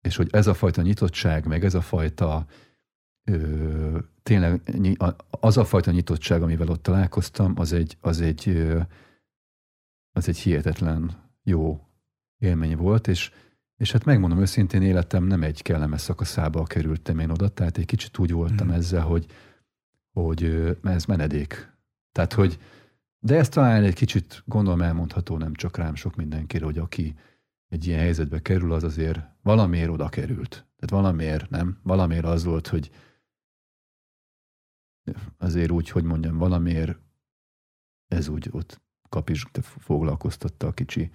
és 0.00 0.16
hogy 0.16 0.28
ez 0.30 0.46
a 0.46 0.54
fajta 0.54 0.82
nyitottság, 0.82 1.46
meg 1.46 1.64
ez 1.64 1.74
a 1.74 1.80
fajta 1.80 2.46
ö, 3.24 3.98
tényleg 4.22 4.60
az 5.30 5.56
a 5.56 5.64
fajta 5.64 5.90
nyitottság, 5.90 6.42
amivel 6.42 6.68
ott 6.68 6.82
találkoztam, 6.82 7.52
az 7.56 7.72
egy, 7.72 7.96
az 8.00 8.20
egy, 8.20 8.48
ö, 8.48 8.80
az 10.12 10.28
egy 10.28 10.38
hihetetlen 10.38 11.30
jó 11.42 11.80
élmény 12.38 12.76
volt, 12.76 13.08
és, 13.08 13.30
és 13.76 13.92
hát 13.92 14.04
megmondom 14.04 14.40
őszintén, 14.40 14.82
életem 14.82 15.24
nem 15.24 15.42
egy 15.42 15.62
kellemes 15.62 16.00
szakaszába 16.00 16.62
kerültem 16.62 17.18
én 17.18 17.30
oda, 17.30 17.48
tehát 17.48 17.78
egy 17.78 17.84
kicsit 17.84 18.18
úgy 18.18 18.32
voltam 18.32 18.66
mm. 18.66 18.70
ezzel, 18.70 19.02
hogy, 19.02 19.26
hogy 20.22 20.76
ez 20.82 21.04
menedék. 21.04 21.72
Tehát, 22.12 22.32
hogy 22.32 22.58
de 23.18 23.36
ez 23.36 23.48
talán 23.48 23.82
egy 23.82 23.94
kicsit 23.94 24.42
gondolom 24.46 24.82
elmondható 24.82 25.36
nem 25.38 25.54
csak 25.54 25.76
rám, 25.76 25.94
sok 25.94 26.16
mindenkire, 26.16 26.64
hogy 26.64 26.78
aki 26.78 27.14
egy 27.68 27.86
ilyen 27.86 28.00
helyzetbe 28.00 28.42
kerül, 28.42 28.72
az 28.72 28.84
azért 28.84 29.20
valamiért 29.42 29.90
oda 29.90 30.08
került. 30.08 30.48
Tehát 30.48 31.04
valamiért, 31.04 31.50
nem? 31.50 31.78
Valamiért 31.82 32.24
az 32.24 32.44
volt, 32.44 32.66
hogy 32.66 32.90
azért 35.38 35.70
úgy, 35.70 35.88
hogy 35.88 36.04
mondjam, 36.04 36.38
valamiért 36.38 36.98
ez 38.08 38.28
úgy 38.28 38.48
ott 38.52 38.80
kapis 39.08 39.46
foglalkoztatta 39.60 40.66
a 40.66 40.72
kicsi 40.72 41.10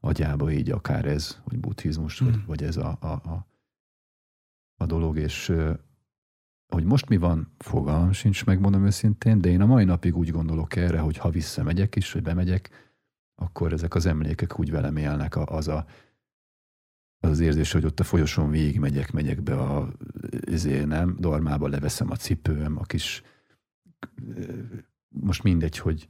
agyába 0.00 0.50
így 0.50 0.70
akár 0.70 1.04
ez, 1.04 1.40
hogy 1.42 1.58
buddhizmus, 1.58 2.22
mm. 2.22 2.26
vagy, 2.26 2.34
hmm. 2.34 2.44
vagy 2.46 2.62
ez 2.62 2.76
a, 2.76 2.96
a, 3.00 3.06
a, 3.06 3.46
a 4.76 4.86
dolog, 4.86 5.18
és 5.18 5.52
hogy 6.70 6.84
most 6.84 7.08
mi 7.08 7.16
van, 7.16 7.52
fogalmam 7.58 8.12
sincs, 8.12 8.44
megmondom 8.44 8.84
őszintén, 8.84 9.40
de 9.40 9.48
én 9.48 9.60
a 9.60 9.66
mai 9.66 9.84
napig 9.84 10.16
úgy 10.16 10.30
gondolok 10.30 10.76
erre, 10.76 10.98
hogy 10.98 11.16
ha 11.16 11.30
visszamegyek 11.30 11.96
is, 11.96 12.12
vagy 12.12 12.22
bemegyek, 12.22 12.70
akkor 13.34 13.72
ezek 13.72 13.94
az 13.94 14.06
emlékek 14.06 14.58
úgy 14.58 14.70
velem 14.70 14.96
élnek, 14.96 15.36
az 15.36 15.68
a, 15.68 15.86
az, 17.20 17.30
az 17.30 17.40
érzés, 17.40 17.72
hogy 17.72 17.84
ott 17.84 18.00
a 18.00 18.04
folyosón 18.04 18.50
végig 18.50 18.78
megyek, 18.78 19.12
megyek 19.12 19.42
be 19.42 19.56
a 19.56 19.92
ezért 20.46 20.86
nem, 20.86 21.16
dormába 21.18 21.68
leveszem 21.68 22.10
a 22.10 22.16
cipőm, 22.16 22.78
a 22.78 22.82
kis 22.82 23.22
most 25.08 25.42
mindegy, 25.42 25.78
hogy 25.78 26.08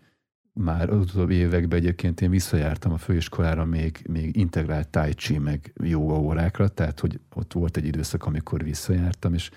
már 0.52 0.90
az 0.90 0.98
utóbbi 0.98 1.34
években 1.34 1.78
egyébként 1.78 2.20
én 2.20 2.30
visszajártam 2.30 2.92
a 2.92 2.98
főiskolára 2.98 3.64
még, 3.64 4.04
még 4.08 4.36
integrált 4.36 4.88
tai 4.88 5.14
chi, 5.14 5.38
meg 5.38 5.72
joga 5.84 6.18
órákra, 6.18 6.68
tehát 6.68 7.00
hogy 7.00 7.20
ott 7.34 7.52
volt 7.52 7.76
egy 7.76 7.86
időszak, 7.86 8.24
amikor 8.24 8.62
visszajártam, 8.62 9.34
és, 9.34 9.50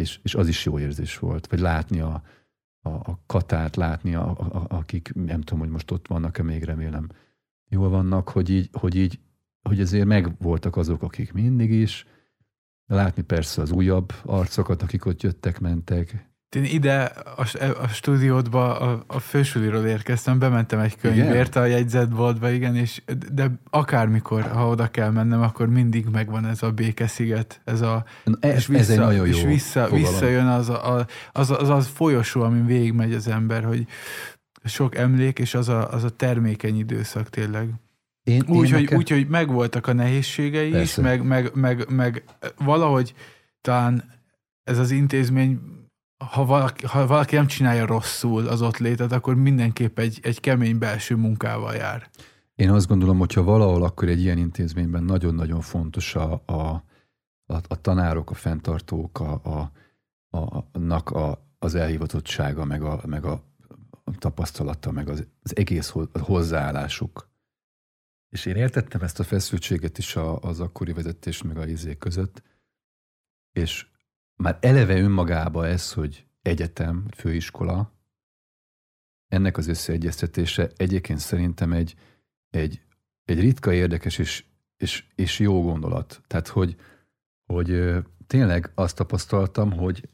és, 0.00 0.20
és 0.22 0.34
az 0.34 0.48
is 0.48 0.64
jó 0.64 0.78
érzés 0.78 1.18
volt, 1.18 1.46
vagy 1.46 1.58
látni 1.58 2.00
a, 2.00 2.22
a, 2.80 2.88
a 2.88 3.20
katát, 3.26 3.76
látni, 3.76 4.14
a, 4.14 4.30
a, 4.30 4.66
akik 4.68 5.12
nem 5.14 5.40
tudom, 5.40 5.58
hogy 5.58 5.68
most 5.68 5.90
ott 5.90 6.06
vannak-e, 6.06 6.42
még 6.42 6.62
remélem 6.62 7.08
jól 7.68 7.88
vannak, 7.88 8.28
hogy 8.28 8.50
így, 8.50 8.68
hogy 8.72 8.94
így, 8.94 9.20
hogy 9.62 9.80
ezért 9.80 10.06
megvoltak 10.06 10.76
azok, 10.76 11.02
akik 11.02 11.32
mindig 11.32 11.70
is, 11.70 12.06
látni 12.86 13.22
persze 13.22 13.62
az 13.62 13.70
újabb 13.70 14.12
arcokat, 14.24 14.82
akik 14.82 15.06
ott 15.06 15.22
jöttek, 15.22 15.60
mentek, 15.60 16.29
én 16.56 16.64
ide 16.64 17.02
a, 17.36 17.46
a 17.80 17.86
stúdiódba 17.86 18.78
a, 18.78 19.04
a 19.06 19.18
fősuliról 19.18 19.86
érkeztem, 19.86 20.38
bementem 20.38 20.78
egy 20.78 20.96
könyvért 20.96 21.48
igen? 21.48 21.62
a 21.62 21.66
jegyzetboltba, 21.66 22.50
igen, 22.50 22.76
és 22.76 23.02
de 23.32 23.50
akármikor, 23.70 24.42
ha 24.42 24.68
oda 24.68 24.86
kell 24.86 25.10
mennem, 25.10 25.40
akkor 25.40 25.68
mindig 25.68 26.06
megvan 26.06 26.46
ez 26.46 26.62
a 26.62 26.70
békesziget, 26.70 27.60
ez 27.64 27.80
a 27.80 28.04
ez, 28.40 28.54
és 28.54 28.66
vissza, 28.66 28.80
ez 28.80 28.90
egy 28.90 28.98
nagyon 28.98 29.26
jó 29.26 29.32
és 29.32 29.42
vissza, 29.42 29.88
visszajön 29.88 30.46
az, 30.46 30.68
a, 30.68 31.06
az, 31.32 31.50
az, 31.50 31.68
az 31.68 31.86
folyosó, 31.86 32.42
amin 32.42 32.66
végigmegy 32.66 33.14
az 33.14 33.28
ember, 33.28 33.64
hogy 33.64 33.86
sok 34.64 34.94
emlék, 34.94 35.38
és 35.38 35.54
az 35.54 35.68
a, 35.68 35.92
az 35.92 36.04
a 36.04 36.10
termékeny 36.10 36.78
időszak 36.78 37.28
tényleg. 37.28 37.68
Én, 38.22 38.42
úgy, 38.46 38.66
én 38.66 38.72
hogy, 38.72 38.82
nekem... 38.82 38.98
úgy, 38.98 39.10
hogy 39.10 39.28
megvoltak 39.28 39.86
a 39.86 39.92
nehézségei 39.92 40.70
Persze. 40.70 41.00
is, 41.00 41.06
meg, 41.06 41.22
meg, 41.22 41.50
meg, 41.54 41.86
meg 41.88 42.24
valahogy 42.56 43.14
talán 43.60 44.04
ez 44.64 44.78
az 44.78 44.90
intézmény 44.90 45.60
ha 46.24 46.44
valaki, 46.44 46.86
ha 46.86 47.06
valaki 47.06 47.34
nem 47.34 47.46
csinálja 47.46 47.86
rosszul 47.86 48.46
az 48.46 48.62
ott 48.62 48.78
létet, 48.78 49.12
akkor 49.12 49.34
mindenképp 49.34 49.98
egy, 49.98 50.18
egy 50.22 50.40
kemény 50.40 50.78
belső 50.78 51.16
munkával 51.16 51.74
jár. 51.74 52.10
Én 52.54 52.70
azt 52.70 52.86
gondolom, 52.86 53.18
hogyha 53.18 53.42
valahol, 53.42 53.82
akkor 53.82 54.08
egy 54.08 54.20
ilyen 54.20 54.38
intézményben 54.38 55.04
nagyon-nagyon 55.04 55.60
fontos 55.60 56.14
a, 56.14 56.42
a, 56.46 56.84
a, 57.46 57.54
a 57.68 57.80
tanárok, 57.80 58.30
a 58.30 58.34
fenntartók, 58.34 59.20
a, 59.20 59.40
a, 59.42 59.72
a, 60.38 60.68
annak 60.72 61.10
a, 61.10 61.46
az 61.58 61.74
elhivatottsága, 61.74 62.64
meg 62.64 62.82
a, 62.82 63.00
meg 63.06 63.24
a 63.24 63.42
tapasztalata, 64.18 64.90
meg 64.90 65.08
az, 65.08 65.26
az 65.42 65.56
egész 65.56 65.94
hozzáállásuk. 66.20 67.28
És 68.28 68.46
én 68.46 68.56
értettem 68.56 69.00
ezt 69.00 69.20
a 69.20 69.24
feszültséget 69.24 69.98
is 69.98 70.16
a, 70.16 70.38
az 70.38 70.60
akkori 70.60 70.92
vezetés 70.92 71.42
meg 71.42 71.58
a 71.58 71.66
izé 71.66 71.96
között, 71.96 72.42
és 73.52 73.89
már 74.40 74.58
eleve 74.60 75.00
önmagába 75.00 75.66
ez, 75.66 75.92
hogy 75.92 76.26
egyetem, 76.42 77.06
főiskola, 77.16 77.92
ennek 79.28 79.56
az 79.56 79.66
összeegyeztetése 79.66 80.70
egyébként 80.76 81.18
szerintem 81.18 81.72
egy, 81.72 81.94
egy, 82.50 82.82
egy 83.24 83.40
ritka, 83.40 83.72
érdekes 83.72 84.18
és, 84.18 84.44
és, 84.76 85.04
és 85.14 85.38
jó 85.38 85.62
gondolat. 85.62 86.22
Tehát, 86.26 86.48
hogy, 86.48 86.76
hogy 87.44 87.94
tényleg 88.26 88.72
azt 88.74 88.96
tapasztaltam, 88.96 89.72
hogy, 89.72 90.08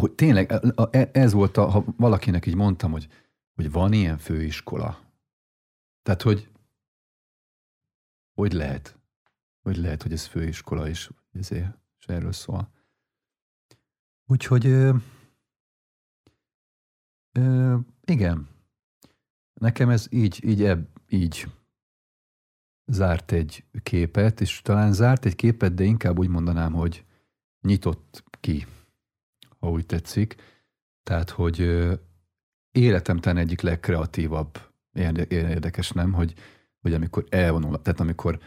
hogy 0.00 0.12
tényleg 0.12 0.52
e, 0.90 1.10
ez 1.12 1.32
volt, 1.32 1.56
a, 1.56 1.70
ha 1.70 1.84
valakinek 1.96 2.46
így 2.46 2.54
mondtam, 2.54 2.90
hogy, 2.90 3.08
hogy 3.54 3.70
van 3.70 3.92
ilyen 3.92 4.18
főiskola. 4.18 5.00
Tehát, 6.02 6.22
hogy 6.22 6.48
hogy 8.34 8.52
lehet? 8.52 8.98
Hogy 9.62 9.76
lehet, 9.76 10.02
hogy 10.02 10.12
ez 10.12 10.26
főiskola 10.26 10.88
is, 10.88 11.10
ezért 11.32 11.83
és 12.06 12.14
erről 12.14 12.32
szól. 12.32 12.70
Úgyhogy 14.26 14.66
ö, 14.66 14.94
ö, 17.32 17.76
igen, 18.04 18.48
nekem 19.54 19.88
ez 19.88 20.06
így, 20.10 20.44
így, 20.44 20.62
ebb, 20.62 20.88
így 21.08 21.46
zárt 22.86 23.32
egy 23.32 23.64
képet, 23.82 24.40
és 24.40 24.62
talán 24.62 24.92
zárt 24.92 25.24
egy 25.24 25.34
képet, 25.34 25.74
de 25.74 25.84
inkább 25.84 26.18
úgy 26.18 26.28
mondanám, 26.28 26.72
hogy 26.72 27.04
nyitott 27.60 28.24
ki, 28.40 28.66
ha 29.58 29.70
úgy 29.70 29.86
tetszik. 29.86 30.34
Tehát, 31.02 31.30
hogy 31.30 31.60
ö, 31.60 31.94
életemben 32.70 33.36
egyik 33.36 33.60
legkreatívabb, 33.60 34.58
érdekes 35.28 35.90
nem, 35.90 36.12
hogy, 36.12 36.34
hogy 36.80 36.94
amikor 36.94 37.24
elvonul, 37.28 37.82
tehát 37.82 38.00
amikor 38.00 38.38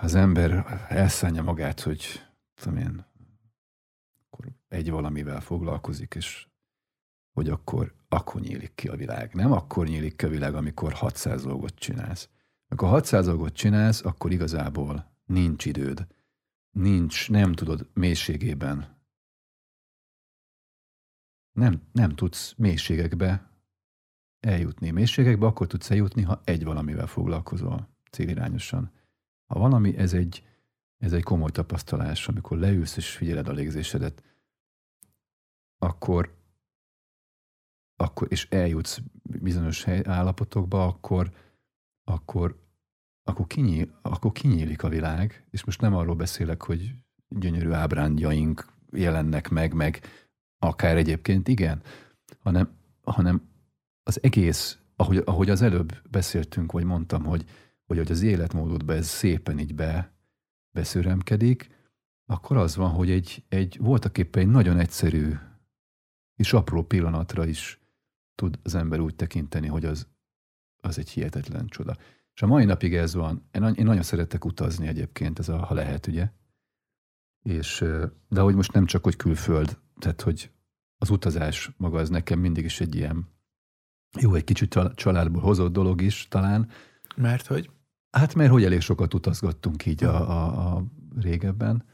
az 0.00 0.14
ember 0.14 0.66
elszánja 0.88 1.42
magát, 1.42 1.80
hogy 1.80 2.26
tudom 2.54 2.78
én, 2.78 3.04
akkor 4.24 4.46
egy 4.68 4.90
valamivel 4.90 5.40
foglalkozik, 5.40 6.14
és 6.14 6.46
hogy 7.32 7.48
akkor, 7.48 7.94
akkor 8.08 8.40
nyílik 8.40 8.74
ki 8.74 8.88
a 8.88 8.96
világ. 8.96 9.34
Nem 9.34 9.52
akkor 9.52 9.86
nyílik 9.86 10.16
ki 10.16 10.24
a 10.24 10.28
világ, 10.28 10.54
amikor 10.54 10.92
600 10.92 11.42
dolgot 11.42 11.74
csinálsz. 11.74 12.28
Amikor 12.68 12.88
600 12.88 13.26
dolgot 13.26 13.52
csinálsz, 13.52 14.04
akkor 14.04 14.32
igazából 14.32 15.10
nincs 15.24 15.64
időd. 15.64 16.06
Nincs, 16.70 17.30
nem 17.30 17.52
tudod 17.52 17.90
mélységében. 17.94 18.98
Nem, 21.52 21.82
nem 21.92 22.10
tudsz 22.10 22.54
mélységekbe 22.56 23.50
eljutni. 24.40 24.90
Mélységekbe 24.90 25.46
akkor 25.46 25.66
tudsz 25.66 25.90
eljutni, 25.90 26.22
ha 26.22 26.40
egy 26.44 26.64
valamivel 26.64 27.06
foglalkozol 27.06 27.88
célirányosan. 28.10 28.92
Ha 29.50 29.58
valami, 29.58 29.96
ez 29.96 30.12
egy, 30.12 30.44
ez 30.98 31.12
egy 31.12 31.22
komoly 31.22 31.50
tapasztalás, 31.50 32.28
amikor 32.28 32.58
leülsz 32.58 32.96
és 32.96 33.10
figyeled 33.10 33.48
a 33.48 33.52
légzésedet, 33.52 34.22
akkor, 35.78 36.36
akkor 37.96 38.26
és 38.30 38.46
eljutsz 38.50 38.98
bizonyos 39.22 39.84
hely, 39.84 40.02
állapotokba, 40.04 40.86
akkor, 40.86 41.30
akkor, 42.04 42.58
akkor, 43.22 43.46
kinyíl, 43.46 43.98
akkor 44.02 44.32
kinyílik 44.32 44.82
a 44.82 44.88
világ, 44.88 45.46
és 45.50 45.64
most 45.64 45.80
nem 45.80 45.94
arról 45.94 46.14
beszélek, 46.14 46.62
hogy 46.62 46.94
gyönyörű 47.28 47.70
ábrándjaink 47.70 48.72
jelennek 48.92 49.48
meg, 49.48 49.74
meg 49.74 50.00
akár 50.58 50.96
egyébként 50.96 51.48
igen, 51.48 51.82
hanem, 52.38 52.70
hanem 53.02 53.48
az 54.02 54.22
egész 54.22 54.78
ahogy, 54.96 55.22
ahogy 55.24 55.50
az 55.50 55.62
előbb 55.62 56.08
beszéltünk, 56.10 56.72
vagy 56.72 56.84
mondtam, 56.84 57.24
hogy, 57.24 57.44
hogy, 57.90 57.98
hogy 57.98 58.10
az 58.10 58.22
életmódodba 58.22 58.92
ez 58.92 59.06
szépen 59.06 59.58
így 59.58 59.74
be, 59.74 60.12
beszüremkedik, 60.70 61.68
akkor 62.26 62.56
az 62.56 62.76
van, 62.76 62.90
hogy 62.90 63.10
egy, 63.10 63.44
egy 63.48 63.78
voltak 63.80 64.18
éppen 64.18 64.42
egy 64.42 64.48
nagyon 64.48 64.78
egyszerű 64.78 65.32
és 66.36 66.52
apró 66.52 66.82
pillanatra 66.82 67.46
is 67.46 67.80
tud 68.34 68.58
az 68.62 68.74
ember 68.74 69.00
úgy 69.00 69.14
tekinteni, 69.14 69.66
hogy 69.66 69.84
az, 69.84 70.06
az 70.76 70.98
egy 70.98 71.10
hihetetlen 71.10 71.66
csoda. 71.66 71.96
És 72.34 72.42
a 72.42 72.46
mai 72.46 72.64
napig 72.64 72.94
ez 72.94 73.14
van. 73.14 73.48
Én, 73.52 73.62
én 73.62 73.84
nagyon 73.84 74.02
szeretek 74.02 74.44
utazni 74.44 74.86
egyébként, 74.86 75.38
ez 75.38 75.48
a, 75.48 75.56
ha 75.56 75.74
lehet, 75.74 76.06
ugye? 76.06 76.30
És, 77.42 77.84
de 78.28 78.40
hogy 78.40 78.54
most 78.54 78.72
nem 78.72 78.86
csak, 78.86 79.04
hogy 79.04 79.16
külföld, 79.16 79.78
tehát, 79.98 80.20
hogy 80.20 80.50
az 80.96 81.10
utazás 81.10 81.70
maga 81.76 81.98
az 81.98 82.08
nekem 82.08 82.38
mindig 82.38 82.64
is 82.64 82.80
egy 82.80 82.94
ilyen 82.94 83.28
jó, 84.20 84.34
egy 84.34 84.44
kicsit 84.44 84.78
családból 84.94 85.42
hozott 85.42 85.72
dolog 85.72 86.00
is 86.00 86.28
talán. 86.28 86.70
Mert 87.16 87.46
hogy? 87.46 87.70
Hát 88.10 88.34
mert 88.34 88.50
hogy 88.50 88.64
elég 88.64 88.80
sokat 88.80 89.14
utazgattunk 89.14 89.86
így 89.86 90.04
a, 90.04 90.30
a, 90.30 90.76
a 90.76 90.84
régebben, 91.14 91.84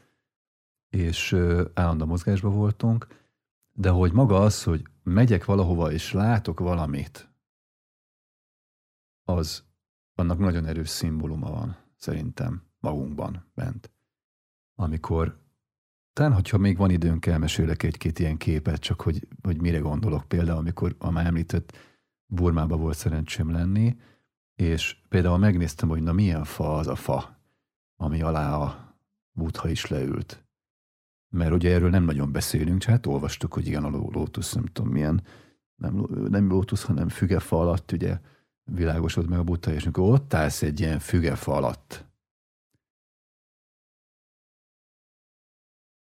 és 0.89 1.33
állandó 1.73 2.05
mozgásban 2.05 2.55
voltunk, 2.55 3.07
de 3.73 3.89
hogy 3.89 4.11
maga 4.13 4.39
az, 4.39 4.63
hogy 4.63 4.83
megyek 5.03 5.45
valahova 5.45 5.91
és 5.91 6.11
látok 6.11 6.59
valamit, 6.59 7.29
az 9.23 9.63
annak 10.15 10.39
nagyon 10.39 10.65
erős 10.65 10.89
szimbóluma 10.89 11.49
van, 11.49 11.77
szerintem, 11.95 12.63
magunkban 12.79 13.45
bent. 13.53 13.91
Amikor, 14.75 15.39
talán, 16.13 16.33
hogyha 16.33 16.57
még 16.57 16.77
van 16.77 16.89
időnk, 16.89 17.25
elmesélek 17.25 17.83
egy-két 17.83 18.19
ilyen 18.19 18.37
képet, 18.37 18.79
csak 18.79 19.01
hogy, 19.01 19.27
hogy 19.41 19.61
mire 19.61 19.79
gondolok. 19.79 20.27
Például, 20.27 20.57
amikor 20.57 20.95
a 20.97 21.11
már 21.11 21.25
említett 21.25 21.77
Burmába 22.25 22.77
volt 22.77 22.97
szerencsém 22.97 23.51
lenni, 23.51 23.97
és 24.57 24.97
például 25.09 25.37
megnéztem, 25.37 25.89
hogy 25.89 26.01
na 26.01 26.11
milyen 26.11 26.43
fa 26.43 26.77
az 26.77 26.87
a 26.87 26.95
fa, 26.95 27.39
ami 27.95 28.21
alá 28.21 28.57
a 28.57 28.95
Buddha 29.31 29.69
is 29.69 29.85
leült. 29.85 30.45
Mert 31.29 31.53
ugye 31.53 31.73
erről 31.73 31.89
nem 31.89 32.03
nagyon 32.03 32.31
beszélünk, 32.31 32.79
csak 32.79 32.91
hát 32.91 33.05
olvastuk, 33.05 33.53
hogy 33.53 33.67
igen, 33.67 33.83
a 33.83 33.89
lótusz, 33.89 34.53
nem 34.53 34.65
tudom 34.65 34.91
milyen, 34.91 35.23
nem, 35.75 36.07
nem 36.29 36.47
lótusz, 36.47 36.83
hanem 36.83 37.09
fügefa 37.09 37.59
alatt, 37.59 37.91
ugye 37.91 38.19
világosod 38.63 39.29
meg 39.29 39.39
a 39.39 39.43
Buddha, 39.43 39.71
és 39.71 39.83
amikor 39.83 40.03
ott 40.03 40.33
állsz 40.33 40.61
egy 40.61 40.79
ilyen 40.79 40.99
fügefa 40.99 41.53
alatt, 41.53 42.05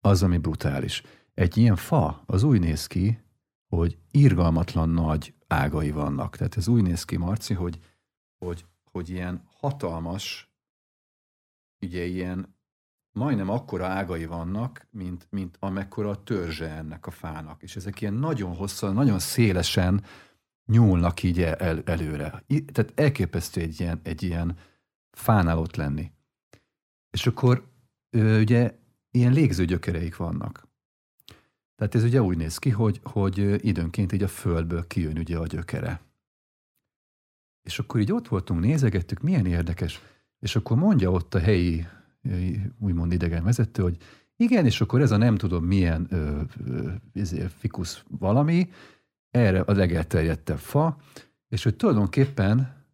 az, 0.00 0.22
ami 0.22 0.38
brutális. 0.38 1.02
Egy 1.34 1.56
ilyen 1.56 1.76
fa, 1.76 2.22
az 2.26 2.42
úgy 2.42 2.60
néz 2.60 2.86
ki, 2.86 3.18
hogy 3.66 3.98
irgalmatlan 4.10 4.88
nagy 4.88 5.34
ágai 5.46 5.90
vannak. 5.90 6.36
Tehát 6.36 6.56
ez 6.56 6.68
úgy 6.68 6.82
néz 6.82 7.04
ki, 7.04 7.16
Marci, 7.16 7.54
hogy, 7.54 7.78
hogy, 8.44 8.64
hogy 8.90 9.08
ilyen 9.10 9.42
hatalmas, 9.44 10.52
ugye 11.80 12.04
ilyen 12.04 12.56
majdnem 13.12 13.48
akkora 13.48 13.86
ágai 13.86 14.26
vannak, 14.26 14.86
mint, 14.90 15.26
mint 15.30 15.56
amekkora 15.60 16.10
a 16.10 16.22
törzse 16.22 16.70
ennek 16.70 17.06
a 17.06 17.10
fának. 17.10 17.62
És 17.62 17.76
ezek 17.76 18.00
ilyen 18.00 18.14
nagyon 18.14 18.56
hosszan, 18.56 18.94
nagyon 18.94 19.18
szélesen 19.18 20.04
nyúlnak 20.66 21.22
így 21.22 21.42
el, 21.42 21.82
előre. 21.82 22.44
Tehát 22.46 22.92
elképesztő 22.94 23.60
egy 23.60 23.80
ilyen, 23.80 24.00
egy 24.02 24.22
ilyen 24.22 24.58
fánál 25.10 25.58
ott 25.58 25.76
lenni. 25.76 26.10
És 27.10 27.26
akkor 27.26 27.70
ugye 28.16 28.78
ilyen 29.10 29.32
légző 29.32 29.64
gyökereik 29.64 30.16
vannak. 30.16 30.68
Tehát 31.76 31.94
ez 31.94 32.02
ugye 32.02 32.22
úgy 32.22 32.36
néz 32.36 32.58
ki, 32.58 32.70
hogy, 32.70 33.00
hogy 33.02 33.66
időnként 33.66 34.12
így 34.12 34.22
a 34.22 34.28
földből 34.28 34.86
kijön 34.86 35.18
ugye 35.18 35.38
a 35.38 35.46
gyökere. 35.46 36.11
És 37.62 37.78
akkor 37.78 38.00
így 38.00 38.12
ott 38.12 38.28
voltunk, 38.28 38.60
nézegettük, 38.60 39.20
milyen 39.20 39.46
érdekes. 39.46 40.00
És 40.38 40.56
akkor 40.56 40.76
mondja 40.76 41.10
ott 41.10 41.34
a 41.34 41.38
helyi, 41.38 41.86
úgymond 42.78 43.12
idegen 43.12 43.44
vezető, 43.44 43.82
hogy 43.82 43.96
igen, 44.36 44.64
és 44.64 44.80
akkor 44.80 45.00
ez 45.00 45.10
a 45.10 45.16
nem 45.16 45.36
tudom 45.36 45.64
milyen 45.64 46.06
ö, 46.10 46.42
ö, 46.66 46.92
izé, 47.12 47.46
fikusz 47.46 48.04
valami, 48.08 48.70
erre 49.30 49.60
a 49.60 49.72
legelterjedtebb 49.72 50.58
fa, 50.58 50.96
és 51.48 51.62
hogy 51.62 51.76
tulajdonképpen, 51.76 52.84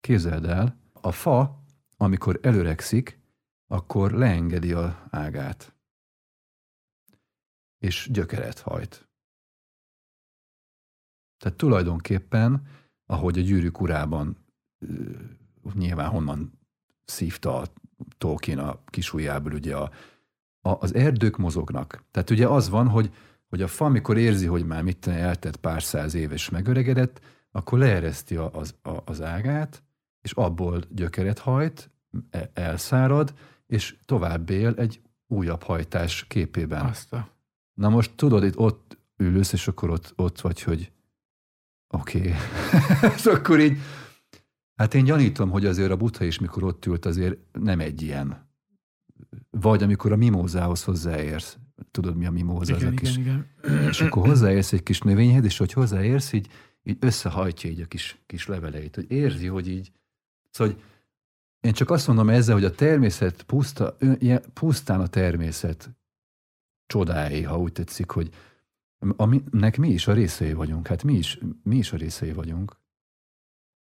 képzeld 0.00 0.44
el, 0.44 0.76
a 0.92 1.12
fa, 1.12 1.64
amikor 1.96 2.38
előrekszik, 2.42 3.18
akkor 3.66 4.12
leengedi 4.12 4.72
a 4.72 5.08
ágát, 5.10 5.74
és 7.78 8.08
gyökeret 8.12 8.58
hajt. 8.58 9.08
Tehát 11.38 11.58
tulajdonképpen, 11.58 12.66
ahogy 13.12 13.38
a 13.38 13.42
gyűrűk 13.42 13.80
urában 13.80 14.36
nyilván 15.74 16.08
honnan 16.08 16.52
szívta 17.04 17.56
a 17.56 17.66
Tolkien 18.18 18.58
a 18.58 18.80
kisujjából, 18.86 19.52
ugye 19.52 19.76
a, 19.76 19.90
a, 20.60 20.70
az 20.80 20.94
erdők 20.94 21.36
mozognak. 21.36 22.04
Tehát 22.10 22.30
ugye 22.30 22.46
az 22.46 22.68
van, 22.68 22.88
hogy 22.88 23.12
hogy 23.52 23.62
a 23.62 23.66
fa, 23.66 23.84
amikor 23.84 24.18
érzi, 24.18 24.46
hogy 24.46 24.66
már 24.66 24.82
mit 24.82 25.06
eltett 25.06 25.56
pár 25.56 25.82
száz 25.82 26.14
éves 26.14 26.48
megöregedett, 26.48 27.20
akkor 27.50 27.78
leereszti 27.78 28.36
az, 28.36 28.74
a, 28.82 28.90
az 29.04 29.22
ágát, 29.22 29.82
és 30.22 30.32
abból 30.32 30.82
gyökeret 30.88 31.38
hajt, 31.38 31.90
e, 32.30 32.50
elszárad, 32.54 33.34
és 33.66 33.96
tovább 34.04 34.50
él 34.50 34.74
egy 34.76 35.00
újabb 35.26 35.62
hajtás 35.62 36.24
képében. 36.28 36.84
Azt 36.84 37.12
a... 37.12 37.28
Na 37.74 37.88
most 37.88 38.12
tudod, 38.14 38.44
itt 38.44 38.58
ott 38.58 38.98
ülősz, 39.16 39.52
és 39.52 39.68
akkor 39.68 39.90
ott, 39.90 40.12
ott 40.16 40.40
vagy, 40.40 40.62
hogy 40.62 40.92
oké. 41.92 42.18
Okay. 42.94 43.10
és 43.16 43.26
akkor 43.26 43.60
így, 43.60 43.78
hát 44.74 44.94
én 44.94 45.04
gyanítom, 45.04 45.50
hogy 45.50 45.66
azért 45.66 45.90
a 45.90 45.96
butha 45.96 46.24
is, 46.24 46.38
mikor 46.38 46.64
ott 46.64 46.86
ült, 46.86 47.06
azért 47.06 47.36
nem 47.52 47.80
egy 47.80 48.02
ilyen. 48.02 48.50
Vagy 49.50 49.82
amikor 49.82 50.12
a 50.12 50.16
mimózához 50.16 50.84
hozzáérsz, 50.84 51.56
tudod, 51.90 52.16
mi 52.16 52.26
a 52.26 52.30
mimóza, 52.30 52.76
igen, 52.76 52.86
az 52.86 52.92
a 52.92 52.96
kis, 52.96 53.16
igen, 53.16 53.46
igen. 53.64 53.88
és 53.88 54.00
akkor 54.00 54.26
hozzáérsz 54.26 54.72
egy 54.72 54.82
kis 54.82 55.00
növényhez, 55.00 55.44
és 55.44 55.58
hogy 55.58 55.72
hozzáérsz, 55.72 56.32
így, 56.32 56.48
így 56.82 56.96
összehajtja 57.00 57.70
így 57.70 57.80
a 57.80 57.86
kis, 57.86 58.22
kis 58.26 58.46
leveleit, 58.46 58.94
hogy 58.94 59.10
érzi, 59.10 59.46
hogy 59.46 59.68
így, 59.68 59.92
szóval, 60.50 60.72
hogy 60.72 60.82
én 61.60 61.72
csak 61.72 61.90
azt 61.90 62.06
mondom 62.06 62.28
ezzel, 62.28 62.54
hogy 62.54 62.64
a 62.64 62.74
természet 62.74 63.42
puszta, 63.42 63.96
pusztán 64.52 65.00
a 65.00 65.06
természet 65.06 65.90
csodái, 66.86 67.42
ha 67.42 67.58
úgy 67.58 67.72
tetszik, 67.72 68.10
hogy 68.10 68.30
aminek 69.16 69.76
mi 69.76 69.88
is 69.88 70.06
a 70.06 70.12
részei 70.12 70.52
vagyunk. 70.52 70.86
Hát 70.86 71.02
mi 71.02 71.14
is, 71.14 71.38
mi 71.62 71.76
is 71.76 71.92
a 71.92 71.96
részei 71.96 72.32
vagyunk. 72.32 72.80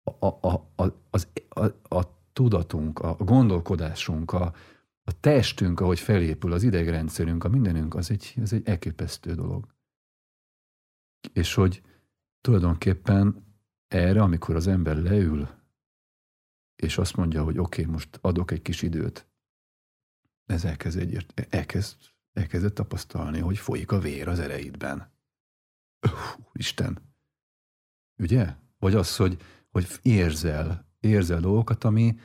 A, 0.02 0.26
a, 0.26 0.70
a, 0.76 0.84
az, 1.10 1.28
a, 1.48 1.64
a 1.96 2.18
tudatunk, 2.32 2.98
a 2.98 3.14
gondolkodásunk, 3.14 4.32
a, 4.32 4.54
a 5.02 5.20
testünk, 5.20 5.80
ahogy 5.80 6.00
felépül, 6.00 6.52
az 6.52 6.62
idegrendszerünk, 6.62 7.44
a 7.44 7.48
mindenünk, 7.48 7.94
az 7.94 8.10
egy, 8.10 8.34
az 8.40 8.52
egy 8.52 8.68
elképesztő 8.68 9.34
dolog. 9.34 9.66
És 11.32 11.54
hogy 11.54 11.82
tulajdonképpen 12.40 13.44
erre, 13.88 14.22
amikor 14.22 14.56
az 14.56 14.66
ember 14.66 14.96
leül, 14.96 15.48
és 16.76 16.98
azt 16.98 17.16
mondja, 17.16 17.44
hogy 17.44 17.58
oké, 17.58 17.80
okay, 17.80 17.92
most 17.92 18.18
adok 18.20 18.50
egy 18.50 18.62
kis 18.62 18.82
időt, 18.82 19.26
ez 20.46 20.64
elkezd, 20.64 20.98
egyért, 20.98 21.46
elkezd, 21.50 22.09
elkezd 22.32 22.72
tapasztalni, 22.72 23.38
hogy 23.38 23.58
folyik 23.58 23.92
a 23.92 23.98
vér 23.98 24.28
az 24.28 24.38
ereidben. 24.38 25.10
Uf, 26.06 26.36
Isten. 26.52 26.98
Ugye? 28.18 28.54
Vagy 28.78 28.94
az, 28.94 29.16
hogy, 29.16 29.42
hogy 29.70 29.86
érzel, 30.02 30.86
érzel 31.00 31.40
dolgokat, 31.40 31.84
ami, 31.84 32.18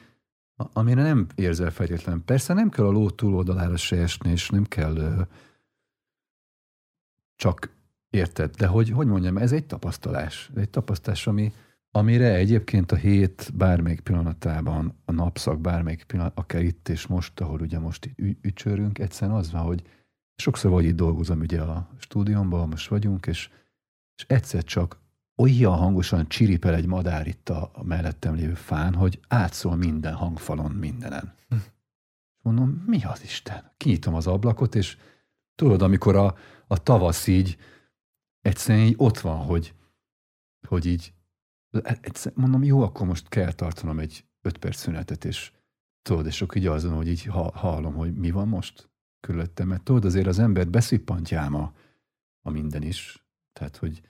amire 0.56 1.02
nem 1.02 1.27
érzel 1.36 1.72
feltétlenül. 1.72 2.23
Persze 2.23 2.53
nem 2.53 2.69
kell 2.69 2.86
a 2.86 2.91
ló 2.91 3.10
túloldalára 3.10 3.77
se 3.77 3.98
esni, 3.98 4.32
és 4.32 4.49
nem 4.49 4.64
kell 4.64 4.95
ö, 4.95 5.22
csak 7.36 7.73
érted, 8.10 8.56
de 8.56 8.68
hogy, 8.68 8.90
hogy 8.90 9.07
mondjam, 9.07 9.38
ez 9.38 9.52
egy 9.52 9.65
tapasztalás. 9.65 10.52
Egy 10.56 10.69
tapasztalás, 10.69 11.27
ami, 11.27 11.53
amire 11.95 12.34
egyébként 12.34 12.91
a 12.91 12.95
hét 12.95 13.51
bármelyik 13.53 13.99
pillanatában, 13.99 15.01
a 15.05 15.11
napszak 15.11 15.61
bármelyik 15.61 16.03
pillanat, 16.03 16.38
akár 16.38 16.61
itt 16.61 16.89
és 16.89 17.07
most, 17.07 17.39
ahol 17.39 17.61
ugye 17.61 17.80
most 17.80 18.05
így 18.15 18.38
ücsörünk, 18.41 18.99
egyszerűen 18.99 19.38
az 19.38 19.51
van, 19.51 19.61
hogy 19.61 19.84
sokszor 20.35 20.72
vagy 20.72 20.85
itt 20.85 20.95
dolgozom 20.95 21.39
ugye 21.39 21.61
a 21.61 21.89
stúdiómban, 21.97 22.69
most 22.69 22.89
vagyunk, 22.89 23.26
és, 23.26 23.49
és 24.15 24.26
egyszer 24.27 24.63
csak 24.63 24.99
olyan 25.35 25.77
hangosan 25.77 26.27
csiripel 26.27 26.73
egy 26.73 26.85
madár 26.85 27.27
itt 27.27 27.49
a, 27.49 27.69
a 27.73 27.84
mellettem 27.84 28.35
lévő 28.35 28.53
fán, 28.53 28.93
hogy 28.93 29.19
átszól 29.27 29.76
minden 29.76 30.13
hangfalon, 30.13 30.72
mindenen. 30.72 31.34
Hm. 31.49 31.55
Mondom, 32.41 32.84
mi 32.85 33.03
az 33.03 33.23
Isten? 33.23 33.72
Kinyitom 33.77 34.13
az 34.13 34.27
ablakot, 34.27 34.76
és 34.76 34.97
tudod, 35.55 35.81
amikor 35.81 36.15
a, 36.15 36.35
a 36.67 36.84
tavasz 36.84 37.27
így 37.27 37.57
egyszerűen 38.41 38.85
így 38.85 38.95
ott 38.97 39.19
van, 39.19 39.38
hogy, 39.38 39.73
hogy 40.67 40.85
így 40.85 41.14
egyszer, 41.84 42.31
mondom, 42.35 42.64
jó, 42.64 42.81
akkor 42.81 43.07
most 43.07 43.30
kell 43.30 43.52
tartanom 43.52 43.99
egy 43.99 44.26
öt 44.41 44.57
perc 44.57 44.77
szünetet, 44.77 45.26
és 45.26 45.52
tudod, 46.02 46.26
és 46.26 46.41
akkor 46.41 46.57
így 46.57 46.65
azon, 46.65 46.93
hogy 46.93 47.07
így 47.07 47.23
hallom, 47.53 47.93
hogy 47.93 48.15
mi 48.15 48.31
van 48.31 48.47
most 48.47 48.89
körülöttem, 49.19 49.68
mert 49.68 49.84
tudod, 49.84 50.06
azért 50.06 50.27
az 50.27 50.39
embert 50.39 50.69
beszippantja 50.69 51.41
a, 51.41 51.73
a 52.41 52.49
minden 52.49 52.81
is. 52.81 53.26
Tehát, 53.53 53.77
hogy 53.77 54.02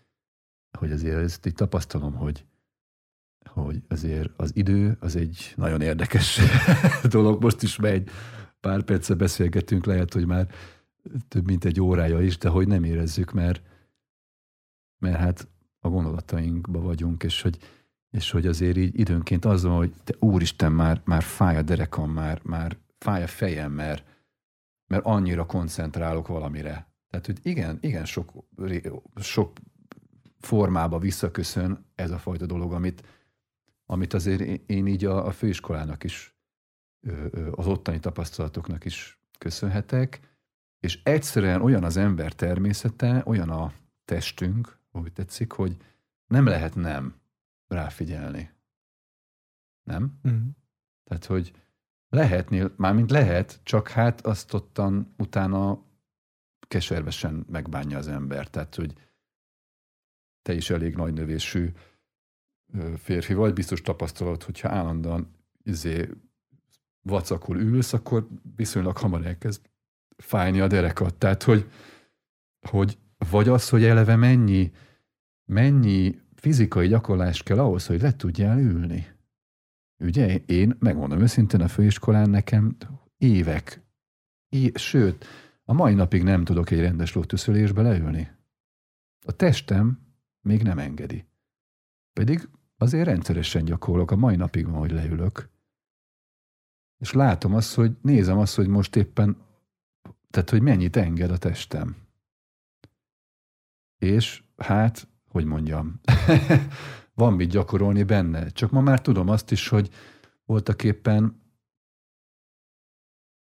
hogy 0.76 0.92
azért 0.92 1.18
ezt 1.18 1.46
így 1.46 1.54
tapasztalom, 1.54 2.14
hogy, 2.14 2.46
azért 3.88 4.30
az 4.38 4.56
idő 4.56 4.98
az 5.00 5.16
egy 5.16 5.54
nagyon 5.56 5.82
érdekes 5.82 6.40
dolog. 7.04 7.44
Most 7.44 7.62
is 7.62 7.76
megy, 7.76 8.10
pár 8.60 8.84
perce 8.84 9.14
beszélgetünk, 9.14 9.86
lehet, 9.86 10.14
hogy 10.14 10.26
már 10.26 10.48
több 11.28 11.46
mint 11.46 11.66
egy 11.66 11.82
órája 11.82 12.22
is, 12.22 12.38
de 12.38 12.50
hogy 12.50 12.68
nem 12.68 12.84
érezzük, 12.84 13.32
mert, 13.32 13.62
mert 14.98 15.18
hát 15.18 15.48
a 15.86 15.90
gondolatainkba 15.90 16.82
vagyunk, 16.82 17.24
és 17.24 17.41
hogy, 17.41 17.57
és 18.12 18.32
hogy 18.32 18.48
azért 18.48 18.78
így 18.78 18.99
időnként 18.99 19.45
az 19.45 19.64
van, 19.64 19.76
hogy 19.76 19.94
te 20.03 20.14
úristen, 20.20 20.72
már, 20.72 21.02
már 21.03 21.24
fáj 21.24 21.57
a 21.57 21.62
derekam, 21.62 22.12
már, 22.12 22.40
már 22.44 22.78
fáj 22.98 23.24
a 23.24 23.28
fejem, 23.28 23.72
mert, 23.72 24.06
mert 24.88 25.06
annyira 25.06 25.45
koncentrálok 25.45 26.28
valamire. 26.28 26.88
Tehát, 27.10 27.26
hogy 27.26 27.40
igen, 27.41 27.78
igen 27.82 28.06
sok, 28.06 28.32
sok 29.16 29.52
formába 30.40 30.99
visszaköszön 30.99 31.86
ez 31.95 32.12
a 32.12 32.18
fajta 32.18 32.45
dolog, 32.45 32.74
amit, 32.74 33.03
amit 33.86 34.14
azért 34.14 34.41
én 34.70 34.88
így 34.88 35.06
a, 35.06 35.26
a 35.26 35.32
főiskolának 35.32 36.03
is, 36.03 36.36
az 37.52 37.68
ottani 37.68 37.99
tapasztalatoknak 37.99 38.86
is 38.86 39.20
köszönhetek, 39.38 40.20
és 40.80 40.99
egyszerűen 41.03 41.62
olyan 41.62 41.84
az 41.84 41.98
ember 41.98 42.34
természete, 42.34 43.24
olyan 43.26 43.49
a 43.49 43.74
testünk, 44.06 44.80
ahogy 44.96 45.14
tetszik, 45.14 45.52
hogy 45.52 45.78
nem 46.28 46.46
lehet 46.46 46.76
nem 46.76 47.16
ráfigyelni. 47.68 48.52
Nem? 49.84 50.20
Mm. 50.28 50.48
Tehát, 51.04 51.26
hogy 51.26 51.54
lehetnél, 52.10 52.74
mármint 52.78 53.12
lehet, 53.12 53.60
csak 53.64 53.88
hát 53.88 54.26
azt 54.26 54.54
ottan 54.54 55.14
utána 55.18 55.84
keservesen 56.68 57.46
megbánja 57.50 57.98
az 57.98 58.08
ember. 58.08 58.50
Tehát, 58.50 58.76
hogy 58.76 58.94
te 60.42 60.54
is 60.54 60.70
elég 60.70 60.96
nagy 60.96 61.14
növésű 61.14 61.72
férfi 62.98 63.34
vagy, 63.34 63.54
biztos 63.54 63.82
tapasztalat, 63.82 64.44
hogyha 64.44 64.70
állandóan 64.70 65.36
izé, 65.64 66.10
vacakul 67.02 67.60
ülsz, 67.60 67.94
akkor 67.94 68.28
viszonylag 68.56 68.98
hamar 68.98 69.26
elkezd 69.26 69.70
fájni 70.18 70.60
a 70.60 70.68
derekat. 70.68 71.16
Tehát, 71.16 71.44
hogy, 71.44 71.72
hogy 72.70 72.98
vagy 73.30 73.48
az, 73.48 73.70
hogy 73.70 73.84
eleve 73.84 74.16
mennyi, 74.16 74.72
mennyi 75.46 76.20
fizikai 76.36 76.88
gyakorlás 76.88 77.44
kell 77.44 77.60
ahhoz, 77.60 77.86
hogy 77.86 78.02
le 78.02 78.16
tudjál 78.16 78.60
ülni. 78.60 79.08
Ugye, 80.00 80.38
én 80.46 80.76
megmondom 80.80 81.22
őszintén, 81.22 81.62
a 81.62 81.68
főiskolán 81.68 82.30
nekem 82.30 82.78
évek, 83.18 83.82
é, 84.50 84.72
sőt, 84.76 85.26
a 85.64 85.74
mai 85.74 85.94
napig 85.94 86.24
nem 86.24 86.44
tudok 86.44 86.72
egy 86.72 86.80
rendes 86.80 87.14
lótuszölésbe 87.14 87.82
leülni. 87.82 88.32
A 89.26 89.32
testem 89.32 90.00
még 90.42 90.64
nem 90.64 90.80
engedi. 90.80 91.26
Pedig 92.14 92.50
azért 92.78 93.06
rendszeresen 93.06 93.66
gyakorlok, 93.66 94.12
a 94.12 94.16
mai 94.16 94.36
napig 94.36 94.66
van, 94.66 94.80
hogy 94.80 94.92
leülök. 94.92 95.50
És 96.98 97.14
látom 97.14 97.54
azt, 97.54 97.74
hogy 97.74 97.98
nézem 98.02 98.38
azt, 98.38 98.56
hogy 98.56 98.68
most 98.68 98.96
éppen, 98.96 99.38
tehát, 100.30 100.50
hogy 100.50 100.62
mennyit 100.62 100.96
enged 100.96 101.32
a 101.32 101.38
testem. 101.38 102.05
És 103.98 104.44
hát, 104.58 105.08
hogy 105.28 105.46
mondjam, 105.46 106.00
van 107.14 107.34
mit 107.34 107.50
gyakorolni 107.50 108.04
benne. 108.04 108.50
Csak 108.50 108.72
ma 108.72 108.82
már 108.82 109.02
tudom 109.02 109.30
azt 109.30 109.52
is, 109.52 109.68
hogy 109.68 109.90
voltak 110.46 110.84
éppen 110.84 111.42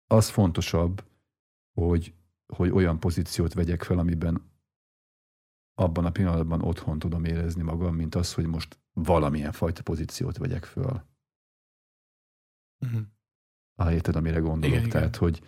az 0.08 0.30
fontosabb, 0.30 1.04
hogy, 1.74 2.14
hogy 2.46 2.70
olyan 2.70 3.00
pozíciót 3.00 3.54
vegyek 3.54 3.84
fel, 3.84 3.98
amiben 3.98 4.54
abban 5.74 6.06
a 6.06 6.12
pillanatban 6.12 6.62
otthon 6.62 7.00
tudom 7.00 7.24
érezni 7.24 7.62
magam, 7.62 7.96
mint 7.96 8.16
az, 8.16 8.34
hogy 8.34 8.46
most 8.46 8.80
valamilyen 8.94 9.52
fajta 9.52 9.84
pozíciót 9.84 10.38
vegyek 10.38 10.64
föl. 10.64 11.04
Uh-huh. 12.80 13.02
Ah, 13.76 13.94
érted, 13.94 14.16
amire 14.16 14.40
gondolok? 14.40 14.78
Igen, 14.78 14.90
Tehát, 14.90 15.16
igen. 15.16 15.20
hogy 15.20 15.42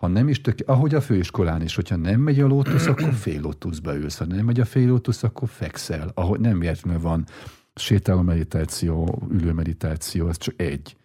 ha 0.00 0.06
nem 0.06 0.28
is 0.28 0.40
tök, 0.40 0.58
ahogy 0.66 0.94
a 0.94 1.00
főiskolán 1.00 1.62
is, 1.62 1.74
hogyha 1.74 1.96
nem 1.96 2.20
megy 2.20 2.40
a 2.40 2.46
lótusz, 2.46 2.86
akkor 2.86 3.12
fél 3.12 3.40
lótuszba 3.40 3.96
ülsz. 3.96 4.18
Ha 4.18 4.24
nem 4.24 4.44
megy 4.44 4.60
a 4.60 4.64
fél 4.64 4.86
lótusz, 4.86 5.22
akkor 5.22 5.48
fekszel. 5.48 6.10
Ahogy 6.14 6.40
nem 6.40 6.62
értve 6.62 6.98
van 6.98 7.26
sétáló 7.74 8.20
meditáció, 8.20 9.22
ülő 9.30 9.52
meditáció, 9.52 10.28
ez 10.28 10.36
csak 10.36 10.60
egy. 10.60 10.96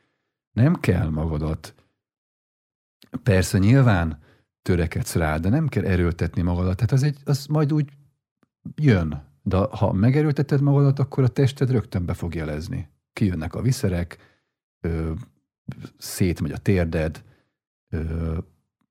Nem 0.52 0.76
kell 0.76 1.10
magadat. 1.10 1.76
Persze 3.24 3.58
nyilván 3.58 4.20
törekedsz 4.62 5.16
rá, 5.16 5.38
de 5.38 5.50
nem 5.50 5.68
kell 5.68 5.86
erőltetni 5.86 6.42
magadat. 6.42 6.76
Tehát 6.76 6.92
az, 6.92 7.04
egy, 7.04 7.18
az 7.24 7.46
majd 7.46 7.74
úgy 7.74 7.90
jön. 8.76 9.24
De 9.44 9.58
ha 9.58 9.94
megerőlteted 9.94 10.62
magadat, 10.62 11.00
akkor 11.00 11.24
a 11.24 11.28
tested 11.28 11.72
rögtön 11.72 12.06
be 12.06 12.14
fog 12.14 12.36
jelezni. 12.36 12.90
Kijönnek 13.14 13.56
a 13.56 13.62
viszerek, 13.62 14.18
ö, 14.82 15.12
szétmegy 15.98 16.52
a 16.52 16.58
térded, 16.58 17.24
ö, 17.90 18.38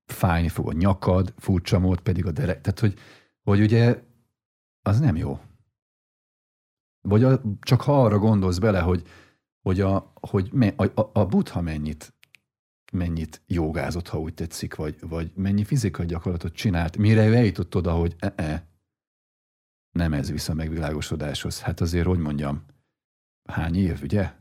fájni 0.06 0.48
fog 0.48 0.68
a 0.68 0.72
nyakad, 0.72 1.34
furcsa 1.36 1.78
mód 1.78 2.00
pedig 2.00 2.26
a 2.26 2.32
derek. 2.32 2.60
Tehát, 2.60 2.80
hogy, 2.80 2.98
hogy 3.42 3.60
ugye 3.60 4.02
az 4.82 5.00
nem 5.00 5.16
jó. 5.16 5.40
Vagy 7.00 7.24
a, 7.24 7.40
csak 7.60 7.80
ha 7.80 8.04
arra 8.04 8.18
gondolsz 8.18 8.58
bele, 8.58 8.80
hogy, 8.80 9.08
hogy, 9.62 9.80
a, 9.80 10.12
hogy 10.20 10.52
me, 10.52 10.66
a, 10.76 11.00
a, 11.00 11.10
a 11.12 11.26
buddha 11.26 11.60
mennyit, 11.60 12.14
mennyit 12.92 13.42
jogázott, 13.46 14.08
ha 14.08 14.20
úgy 14.20 14.34
tetszik, 14.34 14.74
vagy, 14.74 14.96
vagy 15.00 15.32
mennyi 15.34 15.64
fizikai 15.64 16.06
gyakorlatot 16.06 16.52
csinált, 16.52 16.96
mire 16.96 17.26
ő 17.26 17.34
eljutott 17.34 17.76
oda, 17.76 17.92
hogy 17.92 18.16
e-e, 18.18 18.68
nem 19.90 20.12
ez 20.12 20.30
visz 20.30 20.48
a 20.48 20.54
megvilágosodáshoz. 20.54 21.60
Hát 21.60 21.80
azért, 21.80 22.06
hogy 22.06 22.18
mondjam, 22.18 22.64
hány 23.48 23.76
év, 23.76 24.02
ugye? 24.02 24.32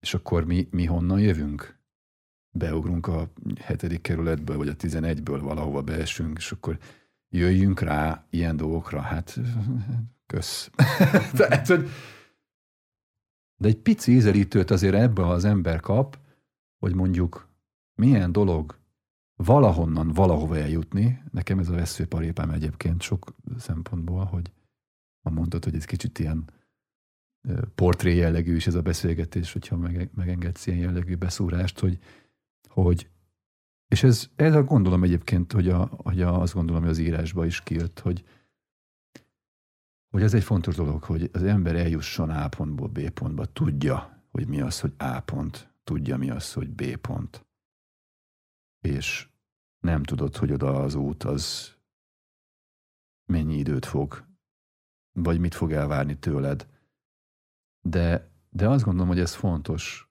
És 0.00 0.14
akkor 0.14 0.44
mi, 0.44 0.68
mi 0.70 0.84
honnan 0.84 1.20
jövünk? 1.20 1.79
Beugrunk 2.50 3.06
a 3.06 3.32
hetedik 3.60 4.00
kerületből, 4.00 4.56
vagy 4.56 4.68
a 4.68 4.76
tizenegyből 4.76 5.40
valahova 5.40 5.82
beesünk, 5.82 6.36
és 6.38 6.52
akkor 6.52 6.78
jöjjünk 7.28 7.80
rá 7.80 8.26
ilyen 8.30 8.56
dolgokra. 8.56 9.00
Hát, 9.00 9.40
kösz. 10.26 10.70
Tehát, 11.38 11.66
hogy 11.66 11.88
de 13.56 13.68
egy 13.68 13.78
pici 13.78 14.12
ízelítőt 14.12 14.70
azért 14.70 14.94
ebbe 14.94 15.26
az 15.26 15.44
ember 15.44 15.80
kap, 15.80 16.18
hogy 16.78 16.94
mondjuk 16.94 17.48
milyen 17.94 18.32
dolog 18.32 18.78
valahonnan 19.34 20.08
valahova 20.08 20.58
eljutni. 20.58 21.22
Nekem 21.30 21.58
ez 21.58 21.68
a 21.68 21.74
veszőparépám 21.74 22.50
egyébként 22.50 23.02
sok 23.02 23.34
szempontból, 23.58 24.24
hogy 24.24 24.52
ha 25.22 25.30
mondtad, 25.30 25.64
hogy 25.64 25.74
ez 25.74 25.84
kicsit 25.84 26.18
ilyen 26.18 26.44
portré 27.74 28.14
jellegű 28.14 28.54
is 28.54 28.66
ez 28.66 28.74
a 28.74 28.82
beszélgetés, 28.82 29.52
hogyha 29.52 29.76
megengedsz 30.14 30.66
ilyen 30.66 30.78
jellegű 30.78 31.16
beszúrást, 31.16 31.78
hogy, 31.78 31.98
hogy 32.70 33.10
és 33.90 34.02
ez, 34.02 34.30
ez 34.36 34.54
a 34.54 34.62
gondolom 34.62 35.02
egyébként, 35.02 35.52
hogy, 35.52 35.68
a, 35.68 35.86
hogy 35.86 36.22
a, 36.22 36.40
azt 36.40 36.54
gondolom, 36.54 36.82
hogy 36.82 36.90
az 36.90 36.98
írásba 36.98 37.44
is 37.46 37.62
kijött, 37.62 37.98
hogy, 37.98 38.24
hogy 40.10 40.22
ez 40.22 40.34
egy 40.34 40.42
fontos 40.42 40.76
dolog, 40.76 41.02
hogy 41.02 41.30
az 41.32 41.42
ember 41.42 41.76
eljusson 41.76 42.30
A 42.30 42.48
pontból 42.48 42.88
B 42.88 43.10
pontba, 43.10 43.44
tudja, 43.44 44.24
hogy 44.30 44.48
mi 44.48 44.60
az, 44.60 44.80
hogy 44.80 44.94
A 44.96 45.20
pont, 45.20 45.74
tudja 45.84 46.16
mi 46.16 46.30
az, 46.30 46.52
hogy 46.52 46.70
B 46.70 46.96
pont. 46.96 47.46
És 48.80 49.28
nem 49.80 50.02
tudod, 50.02 50.36
hogy 50.36 50.52
oda 50.52 50.82
az 50.82 50.94
út 50.94 51.24
az 51.24 51.74
mennyi 53.32 53.56
időt 53.56 53.86
fog, 53.86 54.26
vagy 55.12 55.40
mit 55.40 55.54
fog 55.54 55.72
elvárni 55.72 56.18
tőled. 56.18 56.68
De, 57.80 58.30
de 58.50 58.68
azt 58.68 58.84
gondolom, 58.84 59.08
hogy 59.08 59.20
ez 59.20 59.34
fontos 59.34 60.09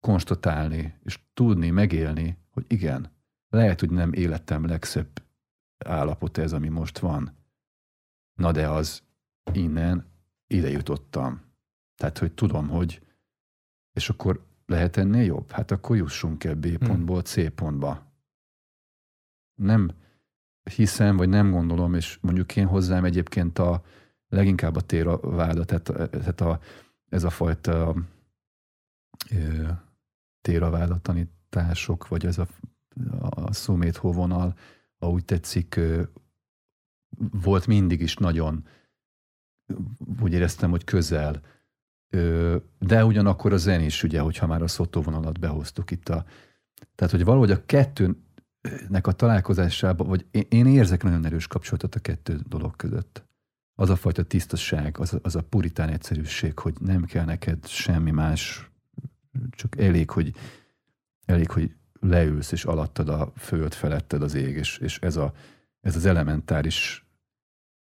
konstatálni, 0.00 0.98
és 1.04 1.18
tudni, 1.34 1.70
megélni, 1.70 2.38
hogy 2.50 2.64
igen, 2.68 3.10
lehet, 3.48 3.80
hogy 3.80 3.90
nem 3.90 4.12
életem 4.12 4.66
legszebb 4.66 5.22
állapot 5.84 6.38
ez, 6.38 6.52
ami 6.52 6.68
most 6.68 6.98
van. 6.98 7.36
Na 8.34 8.52
de 8.52 8.68
az 8.68 9.02
innen 9.52 10.06
ide 10.46 10.70
jutottam. 10.70 11.40
Tehát, 11.96 12.18
hogy 12.18 12.32
tudom, 12.32 12.68
hogy 12.68 13.02
és 13.92 14.08
akkor 14.08 14.46
lehet 14.66 14.96
ennél 14.96 15.24
jobb? 15.24 15.50
Hát 15.50 15.70
akkor 15.70 15.96
jussunk 15.96 16.44
el 16.44 16.54
B 16.54 16.66
hm. 16.66 16.86
pontból 16.86 17.22
C 17.22 17.54
pontba. 17.54 18.08
Nem 19.54 19.90
hiszem, 20.74 21.16
vagy 21.16 21.28
nem 21.28 21.50
gondolom, 21.50 21.94
és 21.94 22.18
mondjuk 22.20 22.56
én 22.56 22.66
hozzám 22.66 23.04
egyébként 23.04 23.58
a 23.58 23.82
leginkább 24.28 24.76
a 24.76 24.80
téraváda, 24.80 25.64
tehát, 25.64 26.10
tehát 26.10 26.40
a, 26.40 26.60
ez 27.08 27.24
a 27.24 27.30
fajta 27.30 27.94
téraváda 30.40 30.98
tanítások, 30.98 32.08
vagy 32.08 32.26
ez 32.26 32.38
a, 32.38 32.46
a 33.20 33.52
szumét 33.52 33.96
hóvonal, 33.96 34.54
ha 34.98 35.10
úgy 35.10 35.24
tetszik, 35.24 35.80
volt 37.42 37.66
mindig 37.66 38.00
is 38.00 38.16
nagyon, 38.16 38.66
úgy 40.20 40.32
éreztem, 40.32 40.70
hogy 40.70 40.84
közel 40.84 41.40
de 42.78 43.04
ugyanakkor 43.04 43.52
a 43.52 43.56
zen 43.56 43.80
is, 43.80 44.02
ugye, 44.02 44.20
hogyha 44.20 44.46
már 44.46 44.62
a 44.62 44.68
szotóvonalat 44.68 45.38
behoztuk 45.38 45.90
itt 45.90 46.08
a... 46.08 46.24
Tehát, 46.94 47.12
hogy 47.12 47.24
valahogy 47.24 47.50
a 47.50 47.64
kettőnek 47.66 49.06
a 49.06 49.12
találkozásában, 49.12 50.06
vagy 50.06 50.26
én 50.48 50.66
érzek 50.66 51.02
nagyon 51.02 51.24
erős 51.24 51.46
kapcsolatot 51.46 51.94
a 51.94 52.00
kettő 52.00 52.40
dolog 52.48 52.76
között. 52.76 53.28
az 53.74 53.90
a 53.90 53.96
fajta 53.96 54.22
tisztaság, 54.22 54.98
az 54.98 55.18
az 55.22 55.36
a 55.36 55.42
puritán 55.42 55.88
egyszerűség, 55.88 56.58
hogy 56.58 56.74
nem 56.80 57.04
kell 57.04 57.24
neked 57.24 57.66
semmi 57.66 58.10
más, 58.10 58.69
csak 59.50 59.78
elég, 59.78 60.10
hogy, 60.10 60.34
elég, 61.24 61.50
hogy 61.50 61.74
leülsz, 62.00 62.52
és 62.52 62.64
alattad 62.64 63.08
a 63.08 63.32
föld, 63.36 63.74
feletted 63.74 64.22
az 64.22 64.34
ég, 64.34 64.56
és, 64.56 64.78
és 64.78 64.98
ez, 64.98 65.16
a, 65.16 65.32
ez 65.80 65.96
az 65.96 66.06
elementáris 66.06 67.04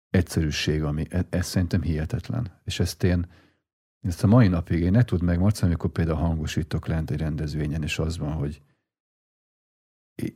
egyszerűség, 0.10 0.84
ami 0.84 1.06
ez, 1.10 1.24
ez 1.30 1.46
szerintem 1.46 1.82
hihetetlen. 1.82 2.60
És 2.64 2.80
ezt 2.80 3.04
én, 3.04 3.28
ezt 4.02 4.24
a 4.24 4.28
mai 4.28 4.48
napig 4.48 4.80
én 4.80 4.92
ne 4.92 5.04
tud 5.04 5.22
meg, 5.22 5.40
Marca, 5.40 5.66
amikor 5.66 5.90
például 5.90 6.18
hangosítok 6.18 6.88
lent 6.88 7.12
egy 7.12 7.20
rendezvényen, 7.20 7.84
és 7.84 8.00
az 8.00 8.18
van, 8.18 8.34
hogy 8.34 8.62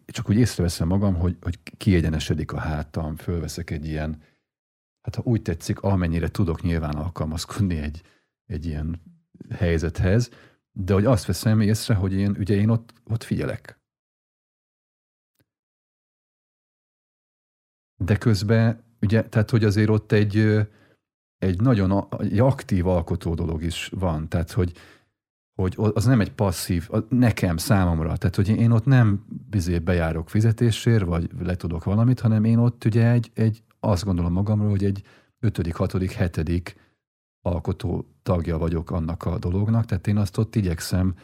csak 0.06 0.30
úgy 0.30 0.36
észreveszem 0.36 0.88
magam, 0.88 1.16
hogy, 1.16 1.38
hogy 1.42 1.60
kiegyenesedik 1.78 2.52
a 2.52 2.60
hátam, 2.60 3.16
fölveszek 3.16 3.70
egy 3.70 3.86
ilyen, 3.86 4.22
hát 5.02 5.16
ha 5.16 5.22
úgy 5.26 5.42
tetszik, 5.42 5.80
amennyire 5.80 6.28
tudok 6.28 6.62
nyilván 6.62 6.96
alkalmazkodni 6.96 7.78
egy, 7.78 8.02
egy 8.46 8.66
ilyen 8.66 9.02
helyzethez, 9.50 10.30
de 10.74 10.94
hogy 10.94 11.06
azt 11.06 11.26
veszem 11.26 11.62
észre, 11.62 11.94
hogy 11.94 12.14
én, 12.14 12.36
ugye 12.40 12.56
én 12.56 12.70
ott, 12.70 12.94
ott 13.04 13.24
figyelek. 13.24 13.82
De 18.04 18.18
közben, 18.18 18.84
ugye, 19.02 19.30
tehát 19.30 19.50
hogy 19.50 19.64
azért 19.64 19.90
ott 19.90 20.12
egy, 20.12 20.38
egy 21.38 21.62
nagyon 21.62 22.08
egy 22.20 22.40
aktív 22.40 22.88
alkotó 22.88 23.34
dolog 23.34 23.64
is 23.64 23.88
van, 23.88 24.30
tehát 24.30 24.52
hogy, 24.52 24.74
hogy 25.54 25.76
az 25.78 26.06
nem 26.06 26.22
egy 26.22 26.32
passzív, 26.34 26.90
nekem, 27.10 27.58
számomra, 27.58 28.18
tehát 28.18 28.36
hogy 28.36 28.50
én 28.50 28.72
ott 28.72 28.86
nem 28.86 29.26
bizé 29.50 29.80
bejárok 29.80 30.30
fizetésért, 30.30 31.06
vagy 31.06 31.30
letudok 31.40 31.84
valamit, 31.84 32.20
hanem 32.20 32.44
én 32.44 32.58
ott 32.58 32.86
ugye 32.86 33.12
egy, 33.12 33.32
egy 33.34 33.64
azt 33.80 34.04
gondolom 34.04 34.34
magamról, 34.34 34.70
hogy 34.70 34.84
egy 34.84 35.04
ötödik, 35.40 35.76
hatodik, 35.76 36.12
hetedik 36.12 36.83
alkotó 37.46 38.06
tagja 38.24 38.58
vagyok 38.58 38.92
annak 38.92 39.26
a 39.26 39.38
dolognak, 39.38 39.86
tehát 39.86 40.08
én 40.08 40.18
azt 40.18 40.38
ott 40.38 40.56
igyekszem 40.56 41.16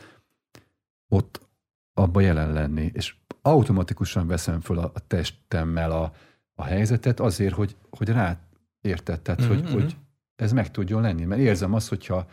ott 1.07 1.47
abba 1.93 2.19
jelen 2.21 2.53
lenni, 2.53 2.91
és 2.93 3.15
automatikusan 3.41 4.27
veszem 4.27 4.61
föl 4.61 4.79
a, 4.79 4.91
a 4.93 5.07
testemmel 5.07 5.91
a, 5.91 6.13
a 6.53 6.63
helyzetet 6.63 7.19
azért, 7.19 7.53
hogy, 7.53 7.75
hogy 7.89 8.09
rá 8.09 8.39
érted, 8.81 9.21
tehát 9.21 9.41
mm-hmm. 9.41 9.53
hogy, 9.53 9.71
hogy 9.71 9.97
ez 10.35 10.51
meg 10.51 10.71
tudjon 10.71 11.01
lenni, 11.01 11.25
mert 11.25 11.41
érzem 11.41 11.73
azt, 11.73 11.89
hogyha 11.89 12.27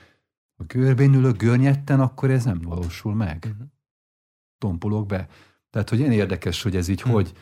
a 0.56 0.64
görbén 0.64 1.14
ülök 1.14 1.36
görnyetten, 1.36 2.00
akkor 2.00 2.30
ez 2.30 2.44
nem 2.44 2.60
valósul 2.60 3.14
meg. 3.14 3.46
Uh-huh. 3.50 3.66
Tompulok 4.58 5.06
be. 5.06 5.28
Tehát, 5.70 5.88
hogy 5.88 6.00
én 6.00 6.12
érdekes, 6.12 6.62
hogy 6.62 6.76
ez 6.76 6.88
így 6.88 7.00
uh-huh. 7.00 7.14
hogy 7.14 7.32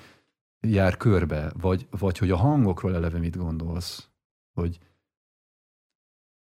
jár 0.61 0.97
körbe, 0.97 1.53
vagy, 1.61 1.87
vagy 1.91 2.19
hogy 2.19 2.31
a 2.31 2.37
hangokról 2.37 2.95
eleve 2.95 3.19
mit 3.19 3.37
gondolsz, 3.37 4.09
hogy 4.53 4.79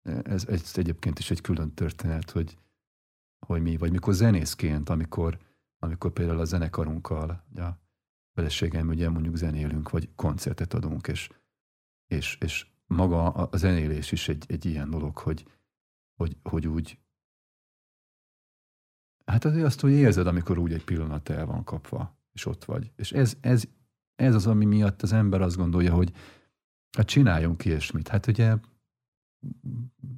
ez, 0.04 0.46
ez 0.46 0.72
egyébként 0.74 1.18
is 1.18 1.30
egy 1.30 1.40
külön 1.40 1.74
történet, 1.74 2.30
hogy, 2.30 2.58
hogy 3.46 3.62
mi, 3.62 3.76
vagy 3.76 3.90
mikor 3.90 4.14
zenészként, 4.14 4.88
amikor, 4.88 5.38
amikor 5.78 6.12
például 6.12 6.40
a 6.40 6.44
zenekarunkkal, 6.44 7.44
a 7.54 7.78
feleségem 8.34 8.88
ugye 8.88 9.08
mondjuk 9.08 9.36
zenélünk, 9.36 9.90
vagy 9.90 10.08
koncertet 10.14 10.74
adunk, 10.74 11.06
és, 11.06 11.28
és, 12.06 12.38
és 12.40 12.66
maga 12.86 13.28
a 13.28 13.56
zenélés 13.56 14.12
is 14.12 14.28
egy, 14.28 14.44
egy 14.48 14.64
ilyen 14.64 14.90
dolog, 14.90 15.18
hogy, 15.18 15.46
hogy, 16.14 16.36
hogy 16.42 16.66
úgy 16.66 16.98
Hát 19.24 19.44
azért 19.44 19.64
azt, 19.64 19.80
hogy 19.80 19.92
érzed, 19.92 20.26
amikor 20.26 20.58
úgy 20.58 20.72
egy 20.72 20.84
pillanat 20.84 21.28
el 21.28 21.46
van 21.46 21.64
kapva, 21.64 22.18
és 22.32 22.46
ott 22.46 22.64
vagy. 22.64 22.92
És 22.96 23.12
ez, 23.12 23.36
ez, 23.40 23.64
ez 24.14 24.34
az, 24.34 24.46
ami 24.46 24.64
miatt 24.64 25.02
az 25.02 25.12
ember 25.12 25.40
azt 25.40 25.56
gondolja, 25.56 25.94
hogy 25.94 26.12
hát 26.96 27.06
csináljunk 27.06 27.64
ilyesmit. 27.64 28.08
Hát 28.08 28.26
ugye 28.26 28.56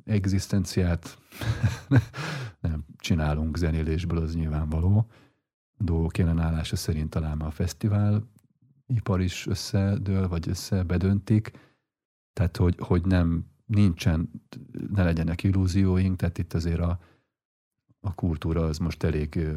egzisztenciát 0.04 1.18
nem 2.60 2.84
csinálunk 2.96 3.56
zenélésből, 3.56 4.18
az 4.18 4.34
nyilvánvaló. 4.34 5.06
A 5.78 5.84
dolgok 5.84 6.18
jelenállása 6.18 6.76
szerint 6.76 7.10
talán 7.10 7.40
a 7.40 7.50
fesztivál 7.50 8.28
ipar 8.86 9.20
is 9.20 9.46
összedől, 9.46 10.28
vagy 10.28 10.48
összebedöntik. 10.48 11.50
Tehát, 12.32 12.56
hogy, 12.56 12.76
hogy 12.78 13.04
nem 13.06 13.46
nincsen, 13.66 14.30
ne 14.88 15.04
legyenek 15.04 15.42
illúzióink, 15.42 16.16
tehát 16.16 16.38
itt 16.38 16.52
azért 16.52 16.80
a, 16.80 17.00
a 18.00 18.14
kultúra 18.14 18.64
az 18.64 18.78
most 18.78 19.02
elég 19.02 19.48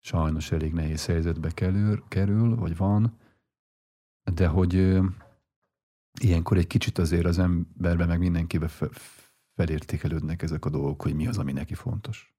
sajnos 0.00 0.52
elég 0.52 0.72
nehéz 0.72 1.06
helyzetbe 1.06 1.50
kerül, 1.50 2.04
kerül 2.08 2.56
vagy 2.56 2.76
van, 2.76 3.18
de 4.34 4.46
hogy 4.46 5.00
ilyenkor 6.20 6.56
egy 6.56 6.66
kicsit 6.66 6.98
azért 6.98 7.24
az 7.24 7.38
emberbe 7.38 8.06
meg 8.06 8.18
mindenkibe 8.18 8.70
felértékelődnek 9.54 10.42
ezek 10.42 10.64
a 10.64 10.70
dolgok, 10.70 11.02
hogy 11.02 11.14
mi 11.14 11.26
az, 11.26 11.38
ami 11.38 11.52
neki 11.52 11.74
fontos. 11.74 12.34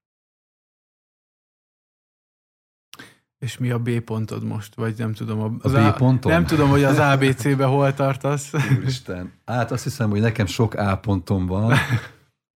És 3.37 3.57
mi 3.57 3.71
a 3.71 3.79
B 3.79 3.99
pontod 3.99 4.43
most? 4.43 4.75
Vagy 4.75 4.97
nem 4.97 5.13
tudom. 5.13 5.59
Az 5.61 5.73
a 5.73 5.91
B 5.91 5.97
pontom? 5.97 6.31
Nem 6.31 6.45
tudom, 6.45 6.69
hogy 6.69 6.83
az 6.83 6.99
ABC-be 6.99 7.65
hol 7.65 7.93
tartasz. 7.93 8.53
Úristen. 8.77 9.33
Hát 9.45 9.71
azt 9.71 9.83
hiszem, 9.83 10.09
hogy 10.09 10.19
nekem 10.21 10.45
sok 10.45 10.73
A 10.73 10.97
pontom 10.97 11.45
van, 11.45 11.73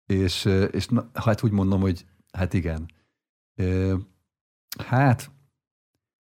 és, 0.07 0.45
és 0.71 0.87
na, 0.87 1.11
hát 1.15 1.43
úgy 1.43 1.51
mondom, 1.51 1.81
hogy 1.81 2.07
hát 2.33 2.55
igen. 2.55 2.91
Hát 4.87 5.31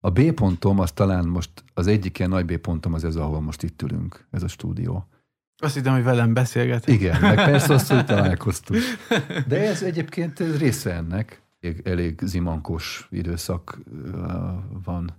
a 0.00 0.10
B 0.10 0.32
pontom 0.32 0.78
az 0.78 0.92
talán 0.92 1.26
most, 1.26 1.50
az 1.74 1.86
egyik 1.86 2.18
ilyen 2.18 2.30
nagy 2.30 2.44
B 2.44 2.56
pontom 2.56 2.94
az 2.94 3.04
ez, 3.04 3.16
ahol 3.16 3.40
most 3.40 3.62
itt 3.62 3.82
ülünk, 3.82 4.26
ez 4.30 4.42
a 4.42 4.48
stúdió. 4.48 5.06
Azt 5.56 5.74
hittem, 5.74 5.94
hogy 5.94 6.02
velem 6.02 6.34
beszélget. 6.34 6.86
Igen, 6.86 7.20
meg 7.20 7.34
persze 7.34 7.74
azt, 7.74 7.92
hogy 7.92 8.04
találkoztunk. 8.04 8.80
De 9.48 9.68
ez 9.68 9.82
egyébként 9.82 10.40
ez 10.40 10.58
része 10.58 10.94
ennek 10.94 11.42
elég, 11.60 11.80
elég 11.84 12.20
zimankos 12.22 13.08
időszak 13.10 13.78
van, 14.84 15.10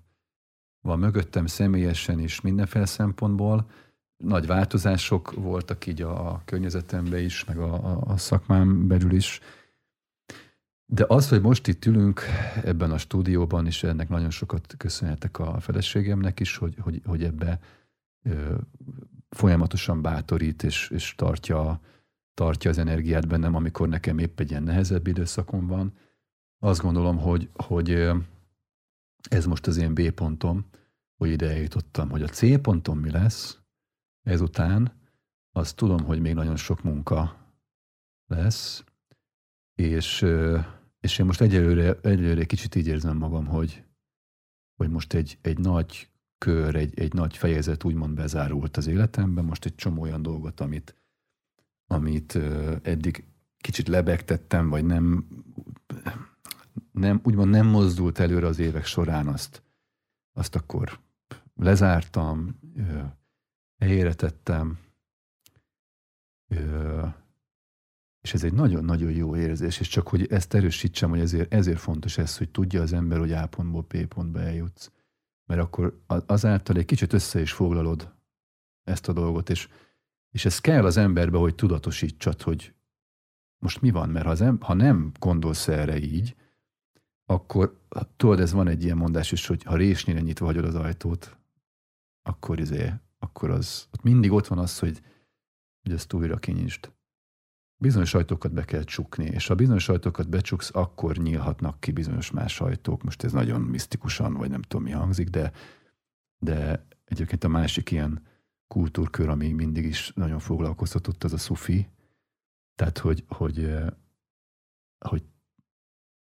van 0.81 0.99
mögöttem 0.99 1.45
személyesen 1.45 2.19
is 2.19 2.41
mindenféle 2.41 2.85
szempontból. 2.85 3.69
Nagy 4.17 4.45
változások 4.45 5.31
voltak 5.31 5.85
így 5.85 6.01
a, 6.01 6.29
a 6.29 6.41
környezetemben 6.45 7.19
is, 7.19 7.45
meg 7.45 7.57
a, 7.57 7.73
a, 7.73 8.01
a 8.05 8.17
szakmám 8.17 8.87
belül 8.87 9.11
is. 9.11 9.39
De 10.93 11.05
az, 11.07 11.29
hogy 11.29 11.41
most 11.41 11.67
itt 11.67 11.85
ülünk 11.85 12.21
ebben 12.63 12.91
a 12.91 12.97
stúdióban, 12.97 13.65
és 13.65 13.83
ennek 13.83 14.09
nagyon 14.09 14.29
sokat 14.29 14.73
köszönhetek 14.77 15.39
a 15.39 15.59
feleségemnek 15.59 16.39
is, 16.39 16.57
hogy, 16.57 16.75
hogy, 16.79 17.01
hogy 17.05 17.23
ebbe 17.23 17.59
ö, 18.23 18.55
folyamatosan 19.29 20.01
bátorít 20.01 20.63
és, 20.63 20.89
és 20.89 21.15
tartja, 21.15 21.79
tartja 22.33 22.69
az 22.69 22.77
energiát 22.77 23.27
bennem, 23.27 23.55
amikor 23.55 23.87
nekem 23.87 24.17
épp 24.17 24.39
egy 24.39 24.49
ilyen 24.49 24.63
nehezebb 24.63 25.07
időszakom 25.07 25.67
van. 25.67 25.93
Azt 26.59 26.81
gondolom, 26.81 27.17
hogy, 27.17 27.49
hogy 27.53 28.11
ez 29.29 29.45
most 29.45 29.67
az 29.67 29.77
én 29.77 29.93
B 29.93 30.09
pontom, 30.09 30.65
hogy 31.17 31.29
ide 31.29 31.49
eljutottam, 31.49 32.09
hogy 32.09 32.21
a 32.21 32.27
C 32.27 32.61
pontom 32.61 32.99
mi 32.99 33.11
lesz 33.11 33.59
ezután, 34.21 34.91
azt 35.51 35.75
tudom, 35.75 36.03
hogy 36.03 36.19
még 36.19 36.33
nagyon 36.33 36.55
sok 36.55 36.83
munka 36.83 37.35
lesz, 38.27 38.83
és, 39.75 40.25
és 41.01 41.17
én 41.19 41.25
most 41.25 41.41
egyelőre, 41.41 41.99
egyelőre 42.01 42.45
kicsit 42.45 42.75
így 42.75 42.87
érzem 42.87 43.17
magam, 43.17 43.45
hogy, 43.45 43.83
hogy 44.75 44.89
most 44.89 45.13
egy, 45.13 45.37
egy 45.41 45.57
nagy 45.57 46.09
kör, 46.37 46.75
egy, 46.75 46.99
egy 46.99 47.13
nagy 47.13 47.37
fejezet 47.37 47.83
úgymond 47.83 48.15
bezárult 48.15 48.77
az 48.77 48.87
életemben, 48.87 49.45
most 49.45 49.65
egy 49.65 49.75
csomó 49.75 50.01
olyan 50.01 50.21
dolgot, 50.21 50.59
amit, 50.59 50.95
amit 51.87 52.35
eddig 52.81 53.25
kicsit 53.57 53.87
lebegtettem, 53.87 54.69
vagy 54.69 54.85
nem 54.85 55.27
nem, 56.91 57.19
úgymond 57.23 57.49
nem 57.49 57.67
mozdult 57.67 58.19
előre 58.19 58.47
az 58.47 58.59
évek 58.59 58.85
során, 58.85 59.27
azt, 59.27 59.63
azt 60.31 60.55
akkor 60.55 60.99
lezártam, 61.55 62.59
helyére 63.77 64.13
tettem, 64.13 64.79
és 68.21 68.33
ez 68.33 68.43
egy 68.43 68.53
nagyon-nagyon 68.53 69.11
jó 69.11 69.35
érzés, 69.35 69.79
és 69.79 69.87
csak 69.87 70.07
hogy 70.07 70.31
ezt 70.31 70.53
erősítsem, 70.53 71.09
hogy 71.09 71.19
ezért, 71.19 71.53
ezért 71.53 71.79
fontos 71.79 72.17
ez, 72.17 72.37
hogy 72.37 72.49
tudja 72.49 72.81
az 72.81 72.93
ember, 72.93 73.19
hogy 73.19 73.31
A 73.31 73.47
pontból 73.47 73.85
P 73.85 74.05
pontba 74.05 74.39
eljutsz. 74.39 74.91
Mert 75.45 75.61
akkor 75.61 76.03
azáltal 76.25 76.77
egy 76.77 76.85
kicsit 76.85 77.13
össze 77.13 77.41
is 77.41 77.51
foglalod 77.51 78.13
ezt 78.83 79.07
a 79.07 79.13
dolgot, 79.13 79.49
és, 79.49 79.67
és 80.29 80.45
ez 80.45 80.59
kell 80.59 80.85
az 80.85 80.97
emberbe, 80.97 81.37
hogy 81.37 81.55
tudatosítsad, 81.55 82.41
hogy 82.41 82.73
most 83.57 83.81
mi 83.81 83.91
van, 83.91 84.09
mert 84.09 84.25
ha, 84.25 84.31
az 84.31 84.41
em, 84.41 84.61
ha 84.61 84.73
nem 84.73 85.11
gondolsz 85.19 85.67
erre 85.67 85.99
így, 85.99 86.35
akkor 87.25 87.79
tudod, 88.15 88.39
ez 88.39 88.51
van 88.51 88.67
egy 88.67 88.83
ilyen 88.83 88.97
mondás 88.97 89.31
is, 89.31 89.47
hogy 89.47 89.63
ha 89.63 89.75
résnyire 89.75 90.19
nyitva 90.19 90.45
hagyod 90.45 90.65
az 90.65 90.75
ajtót, 90.75 91.37
akkor 92.21 92.59
izé, 92.59 92.93
akkor 93.19 93.49
az, 93.49 93.87
ott 93.93 94.03
mindig 94.03 94.31
ott 94.31 94.47
van 94.47 94.59
az, 94.59 94.79
hogy, 94.79 95.01
hogy 95.81 95.93
ezt 95.93 96.13
újra 96.13 96.37
kinyisd. 96.37 96.91
Bizonyos 97.81 98.13
ajtókat 98.13 98.53
be 98.53 98.65
kell 98.65 98.83
csukni, 98.83 99.25
és 99.25 99.47
ha 99.47 99.55
bizonyos 99.55 99.89
ajtókat 99.89 100.29
becsuksz, 100.29 100.69
akkor 100.73 101.17
nyílhatnak 101.17 101.79
ki 101.79 101.91
bizonyos 101.91 102.31
más 102.31 102.61
ajtók. 102.61 103.03
Most 103.03 103.23
ez 103.23 103.31
nagyon 103.31 103.61
misztikusan, 103.61 104.33
vagy 104.33 104.49
nem 104.49 104.61
tudom 104.61 104.83
mi 104.83 104.91
hangzik, 104.91 105.29
de, 105.29 105.51
de 106.37 106.85
egyébként 107.05 107.43
a 107.43 107.47
másik 107.47 107.91
ilyen 107.91 108.21
kultúrkör, 108.67 109.29
ami 109.29 109.51
mindig 109.51 109.85
is 109.85 110.11
nagyon 110.15 110.39
foglalkoztatott, 110.39 111.23
az 111.23 111.33
a 111.33 111.37
szufi. 111.37 111.89
Tehát, 112.75 112.97
hogy, 112.97 113.23
hogy, 113.27 113.71
hogy 115.05 115.23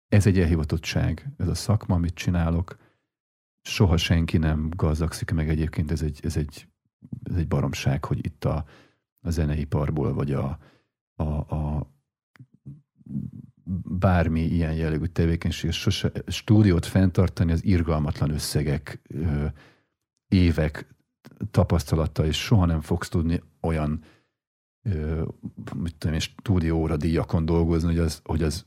ez 0.09 0.27
egy 0.27 0.39
elhivatottság, 0.39 1.33
ez 1.37 1.49
a 1.49 1.55
szakma, 1.55 1.95
amit 1.95 2.15
csinálok, 2.15 2.79
soha 3.62 3.97
senki 3.97 4.39
nem 4.39 4.71
gazdagszik 4.77 5.31
meg 5.31 5.49
egyébként, 5.49 5.91
ez 5.91 6.03
egy, 6.03 6.21
ez 6.23 6.37
egy, 6.37 6.69
ez 7.23 7.37
egy 7.37 7.49
baromság, 7.49 8.05
hogy 8.05 8.27
itt 8.27 8.45
a, 8.45 8.65
a 9.21 9.31
zeneiparból, 9.31 10.15
vagy 10.15 10.33
a, 10.33 10.59
a, 11.15 11.55
a 11.55 11.93
bármi 13.85 14.41
ilyen 14.41 14.74
jellegű 14.74 15.05
tevékenység, 15.05 15.70
sose, 15.70 16.12
stúdiót 16.27 16.86
fenntartani 16.86 17.53
az 17.53 17.65
irgalmatlan 17.65 18.31
összegek, 18.31 19.01
évek 20.28 20.95
tapasztalata, 21.51 22.27
és 22.27 22.36
soha 22.36 22.66
nem 22.66 22.81
fogsz 22.81 23.09
tudni 23.09 23.43
olyan 23.61 24.05
mit 25.77 25.97
tudom, 25.99 26.19
stúdióra 26.19 26.97
díjakon 26.97 27.45
dolgozni, 27.45 27.89
hogy 27.89 27.99
az, 27.99 28.20
hogy 28.24 28.43
az 28.43 28.66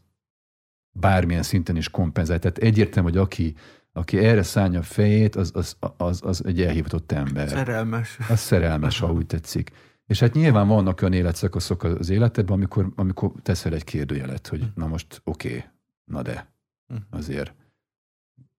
bármilyen 0.92 1.44
szinten 1.44 1.76
is 1.76 1.90
kompenzál. 1.90 2.40
Tehát 2.40 2.58
egyértelmű, 2.58 3.10
hogy 3.10 3.18
aki, 3.18 3.56
aki 3.92 4.18
erre 4.18 4.44
szállja 4.44 4.80
a 4.80 4.84
fejét, 4.84 5.36
az, 5.36 5.52
az, 5.54 5.78
az, 5.98 6.22
az 6.24 6.46
egy 6.46 6.62
elhivatott 6.62 7.12
ember. 7.12 7.50
Szerelmes. 7.50 8.18
Az 8.30 8.40
szerelmes, 8.40 9.00
ha 9.00 9.12
úgy 9.12 9.26
tetszik. 9.26 9.72
És 10.08 10.20
hát 10.20 10.34
nyilván 10.34 10.68
vannak 10.68 11.02
olyan 11.02 11.14
életszakaszok 11.14 11.84
az 11.84 12.10
életedben, 12.10 12.56
amikor, 12.56 12.92
amikor 12.96 13.32
teszel 13.42 13.74
egy 13.74 13.84
kérdőjelet, 13.84 14.48
hogy 14.48 14.60
hm. 14.60 14.68
na 14.76 14.88
most 14.88 15.22
oké, 15.24 15.48
okay, 15.48 15.70
na 16.06 16.22
de 16.22 16.52
hm. 16.88 16.96
azért 17.10 17.54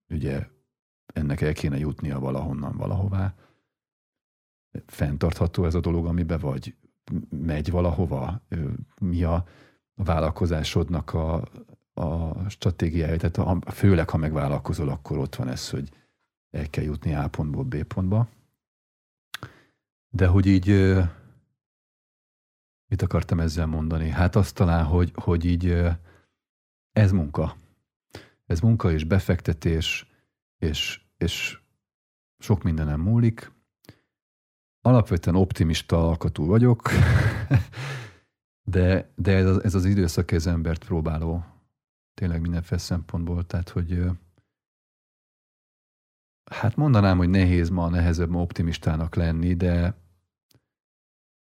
ugye 0.09 0.47
ennek 1.07 1.41
el 1.41 1.53
kéne 1.53 1.79
jutnia 1.79 2.19
valahonnan 2.19 2.77
valahová. 2.77 3.35
Fenntartható 4.87 5.65
ez 5.65 5.75
a 5.75 5.81
dolog, 5.81 6.07
amibe 6.07 6.39
vagy? 6.39 6.75
Megy 7.31 7.71
valahova? 7.71 8.43
Mi 9.01 9.23
a 9.23 9.45
vállalkozásodnak 9.95 11.15
a, 11.15 11.49
a 11.93 12.49
stratégiája? 12.49 13.17
Tehát 13.17 13.39
a, 13.39 13.71
főleg, 13.71 14.11
ha 14.11 14.17
megvállalkozol, 14.17 14.89
akkor 14.89 15.19
ott 15.19 15.35
van 15.35 15.49
ez, 15.49 15.71
hogy 15.71 15.91
el 16.51 16.71
kell 16.71 16.85
jutni 16.85 17.15
A 17.15 17.29
pontból 17.29 17.65
B 17.65 17.83
pontba. 17.83 18.29
De 20.09 20.27
hogy 20.27 20.47
így 20.47 20.99
Mit 22.89 23.03
akartam 23.03 23.41
ezzel 23.41 23.67
mondani? 23.67 24.09
Hát 24.09 24.37
azt 24.37 24.55
talán, 24.55 24.85
hogy, 24.85 25.13
hogy 25.15 25.45
így 25.45 25.87
ez 26.93 27.13
munka. 27.13 27.57
Ez 28.47 28.61
munka 28.61 28.93
és 28.93 29.05
befektetés, 29.05 30.11
és, 30.59 31.01
és 31.17 31.61
sok 32.39 32.63
mindenem 32.63 33.01
múlik. 33.01 33.53
Alapvetően 34.81 35.37
optimista 35.37 36.09
alkatú 36.09 36.47
vagyok, 36.47 36.89
de, 38.75 39.13
de 39.15 39.37
ez, 39.37 39.47
az, 39.47 39.65
ez 39.65 39.75
az 39.75 39.85
időszak 39.85 40.31
ez 40.31 40.47
embert 40.47 40.85
próbáló 40.85 41.45
tényleg 42.15 42.41
mindenféle 42.41 42.81
szempontból, 42.81 43.47
tehát 43.47 43.69
hogy 43.69 44.05
hát 46.51 46.77
mondanám, 46.77 47.17
hogy 47.17 47.29
nehéz 47.29 47.69
ma, 47.69 47.89
nehezebb 47.89 48.31
ma 48.31 48.41
optimistának 48.41 49.15
lenni, 49.15 49.55
de, 49.55 49.97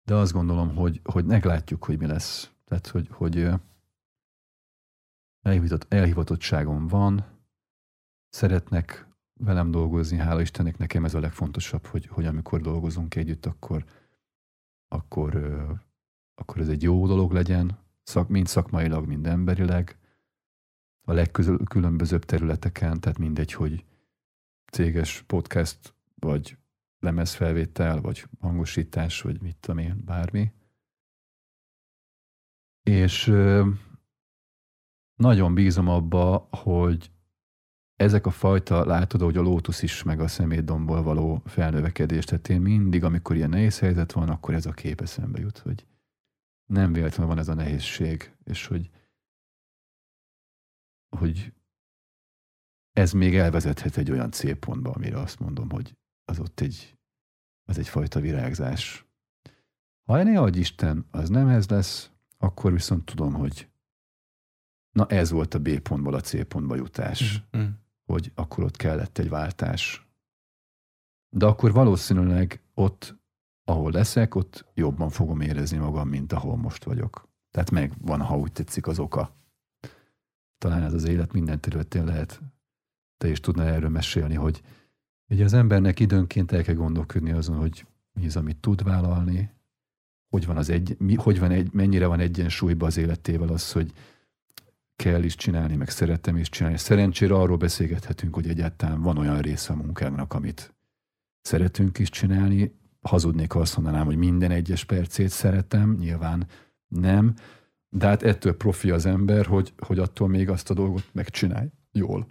de 0.07 0.15
azt 0.15 0.31
gondolom, 0.31 0.75
hogy, 0.75 1.01
hogy 1.03 1.25
meglátjuk, 1.25 1.83
hogy 1.83 1.99
mi 1.99 2.05
lesz. 2.05 2.51
Tehát, 2.65 2.87
hogy, 2.87 3.07
hogy 3.11 3.49
elhivatott, 5.41 5.93
elhivatottságom 5.93 6.87
van, 6.87 7.25
szeretnek 8.29 9.07
velem 9.33 9.71
dolgozni, 9.71 10.17
hála 10.17 10.41
Istennek, 10.41 10.77
nekem 10.77 11.05
ez 11.05 11.13
a 11.13 11.19
legfontosabb, 11.19 11.85
hogy, 11.85 12.05
hogy 12.05 12.25
amikor 12.25 12.61
dolgozunk 12.61 13.15
együtt, 13.15 13.45
akkor, 13.45 13.85
akkor, 14.87 15.35
akkor 16.35 16.61
ez 16.61 16.69
egy 16.69 16.83
jó 16.83 17.07
dolog 17.07 17.31
legyen, 17.31 17.77
szak, 18.03 18.27
mind 18.27 18.47
szakmailag, 18.47 19.07
mind 19.07 19.27
emberileg, 19.27 19.97
a 21.01 21.13
legkülönbözőbb 21.13 22.25
területeken, 22.25 22.99
tehát 22.99 23.17
mindegy, 23.17 23.53
hogy 23.53 23.85
céges 24.71 25.23
podcast, 25.27 25.93
vagy 26.15 26.57
lemezfelvétel, 26.99 28.01
vagy 28.01 28.25
hangosítás, 28.39 29.21
vagy 29.21 29.41
mit 29.41 29.57
tudom 29.57 29.77
én, 29.77 30.01
bármi. 30.05 30.51
És 32.83 33.25
nagyon 35.15 35.53
bízom 35.53 35.87
abba, 35.87 36.47
hogy 36.51 37.11
ezek 37.95 38.25
a 38.25 38.31
fajta, 38.31 38.85
látod, 38.85 39.21
hogy 39.21 39.37
a 39.37 39.41
lótusz 39.41 39.81
is, 39.81 40.03
meg 40.03 40.19
a 40.19 40.27
szemétdomból 40.27 41.03
való 41.03 41.41
felnövekedés, 41.45 42.25
tehát 42.25 42.49
én 42.49 42.61
mindig, 42.61 43.03
amikor 43.03 43.35
ilyen 43.35 43.49
nehéz 43.49 43.79
helyzet 43.79 44.11
van, 44.11 44.29
akkor 44.29 44.53
ez 44.53 44.65
a 44.65 44.71
kép 44.71 45.01
eszembe 45.01 45.39
jut, 45.39 45.57
hogy 45.57 45.85
nem 46.65 46.93
véletlenül 46.93 47.27
van 47.27 47.37
ez 47.37 47.47
a 47.47 47.53
nehézség, 47.53 48.35
és 48.43 48.65
hogy, 48.65 48.89
hogy 51.17 51.53
ez 52.91 53.11
még 53.11 53.35
elvezethet 53.35 53.97
egy 53.97 54.11
olyan 54.11 54.31
célpontba, 54.31 54.91
amire 54.91 55.19
azt 55.19 55.39
mondom, 55.39 55.69
hogy 55.69 55.97
az 56.27 56.39
ott 56.39 56.59
egy, 56.59 56.97
az 57.65 57.77
egyfajta 57.77 58.19
virágzás. 58.19 59.05
Ha 60.03 60.23
ne 60.23 60.39
adj 60.39 60.59
Isten, 60.59 61.05
az 61.11 61.29
nem 61.29 61.47
ez 61.47 61.69
lesz, 61.69 62.11
akkor 62.37 62.71
viszont 62.71 63.05
tudom, 63.05 63.33
hogy 63.33 63.69
na 64.91 65.05
ez 65.05 65.31
volt 65.31 65.53
a 65.53 65.59
B 65.59 65.79
pontból 65.79 66.13
a 66.13 66.21
C 66.21 66.47
pontba 66.47 66.75
jutás, 66.75 67.43
mm-hmm. 67.57 67.69
hogy 68.05 68.31
akkor 68.35 68.63
ott 68.63 68.75
kellett 68.75 69.17
egy 69.17 69.29
váltás. 69.29 70.07
De 71.29 71.45
akkor 71.45 71.71
valószínűleg 71.71 72.61
ott, 72.73 73.15
ahol 73.63 73.91
leszek, 73.91 74.35
ott 74.35 74.65
jobban 74.73 75.09
fogom 75.09 75.41
érezni 75.41 75.77
magam, 75.77 76.09
mint 76.09 76.33
ahol 76.33 76.57
most 76.57 76.83
vagyok. 76.83 77.27
Tehát 77.51 77.71
megvan, 77.71 78.21
ha 78.21 78.37
úgy 78.37 78.51
tetszik, 78.51 78.87
az 78.87 78.99
oka. 78.99 79.35
Talán 80.57 80.83
ez 80.83 80.93
az 80.93 81.03
élet 81.03 81.33
minden 81.33 81.59
területén 81.59 82.05
lehet. 82.05 82.41
Te 83.17 83.29
is 83.29 83.39
tudnál 83.39 83.67
erről 83.67 83.89
mesélni, 83.89 84.35
hogy 84.35 84.61
Ugye 85.29 85.43
az 85.43 85.53
embernek 85.53 85.99
időnként 85.99 86.51
el 86.51 86.63
kell 86.63 86.75
gondolkodni 86.75 87.31
azon, 87.31 87.57
hogy 87.57 87.85
mi 88.13 88.25
az, 88.25 88.35
amit 88.35 88.57
tud 88.57 88.83
vállalni, 88.83 89.51
hogy 90.29 90.45
van 90.45 90.57
az 90.57 90.69
egy, 90.69 90.95
mi, 90.99 91.15
hogy 91.15 91.39
van 91.39 91.51
egy, 91.51 91.73
mennyire 91.73 92.05
van 92.05 92.19
egyensúlyba 92.19 92.85
az 92.85 92.97
életével 92.97 93.49
az, 93.49 93.71
hogy 93.71 93.93
kell 94.95 95.23
is 95.23 95.35
csinálni, 95.35 95.75
meg 95.75 95.89
szeretem 95.89 96.37
is 96.37 96.49
csinálni. 96.49 96.77
Szerencsére 96.77 97.33
arról 97.35 97.57
beszélgethetünk, 97.57 98.35
hogy 98.35 98.47
egyáltalán 98.47 99.01
van 99.01 99.17
olyan 99.17 99.41
része 99.41 99.73
a 99.73 99.75
munkának, 99.75 100.33
amit 100.33 100.75
szeretünk 101.41 101.99
is 101.99 102.09
csinálni. 102.09 102.75
Hazudnék, 103.01 103.55
azt 103.55 103.75
mondanám, 103.75 104.05
hogy 104.05 104.15
minden 104.15 104.51
egyes 104.51 104.85
percét 104.85 105.29
szeretem, 105.29 105.95
nyilván 105.99 106.47
nem, 106.87 107.33
de 107.89 108.07
hát 108.07 108.23
ettől 108.23 108.57
profi 108.57 108.89
az 108.91 109.05
ember, 109.05 109.45
hogy, 109.45 109.73
hogy 109.77 109.99
attól 109.99 110.27
még 110.27 110.49
azt 110.49 110.69
a 110.69 110.73
dolgot 110.73 111.09
megcsinálj 111.11 111.67
jól. 111.91 112.27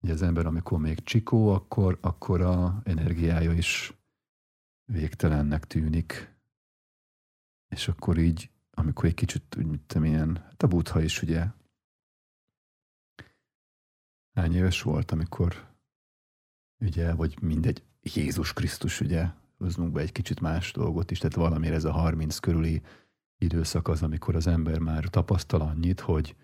Ugye 0.00 0.12
az 0.12 0.22
ember, 0.22 0.46
amikor 0.46 0.78
még 0.78 1.02
csikó, 1.02 1.48
akkor, 1.48 1.98
akkor 2.00 2.40
a 2.40 2.80
energiája 2.84 3.52
is 3.52 3.92
végtelennek 4.84 5.64
tűnik. 5.66 6.36
És 7.68 7.88
akkor 7.88 8.18
így, 8.18 8.50
amikor 8.70 9.04
egy 9.04 9.14
kicsit, 9.14 9.56
úgy 9.58 9.66
mit 9.66 9.80
tudom, 9.80 10.04
ilyen, 10.04 10.36
hát 10.36 10.62
a 10.62 10.66
butha 10.66 11.00
is 11.00 11.22
ugye 11.22 11.46
hány 14.34 14.54
éves 14.54 14.82
volt, 14.82 15.10
amikor 15.10 15.66
ugye, 16.80 17.14
vagy 17.14 17.42
mindegy, 17.42 17.82
Jézus 18.02 18.52
Krisztus 18.52 19.00
ugye, 19.00 19.26
hoznunk 19.58 19.92
be 19.92 20.00
egy 20.00 20.12
kicsit 20.12 20.40
más 20.40 20.72
dolgot 20.72 21.10
is, 21.10 21.18
tehát 21.18 21.36
valamire 21.36 21.74
ez 21.74 21.84
a 21.84 21.92
30 21.92 22.38
körüli 22.38 22.82
időszak 23.38 23.88
az, 23.88 24.02
amikor 24.02 24.36
az 24.36 24.46
ember 24.46 24.78
már 24.78 25.04
tapasztal 25.04 25.60
annyit, 25.60 26.00
hogy, 26.00 26.36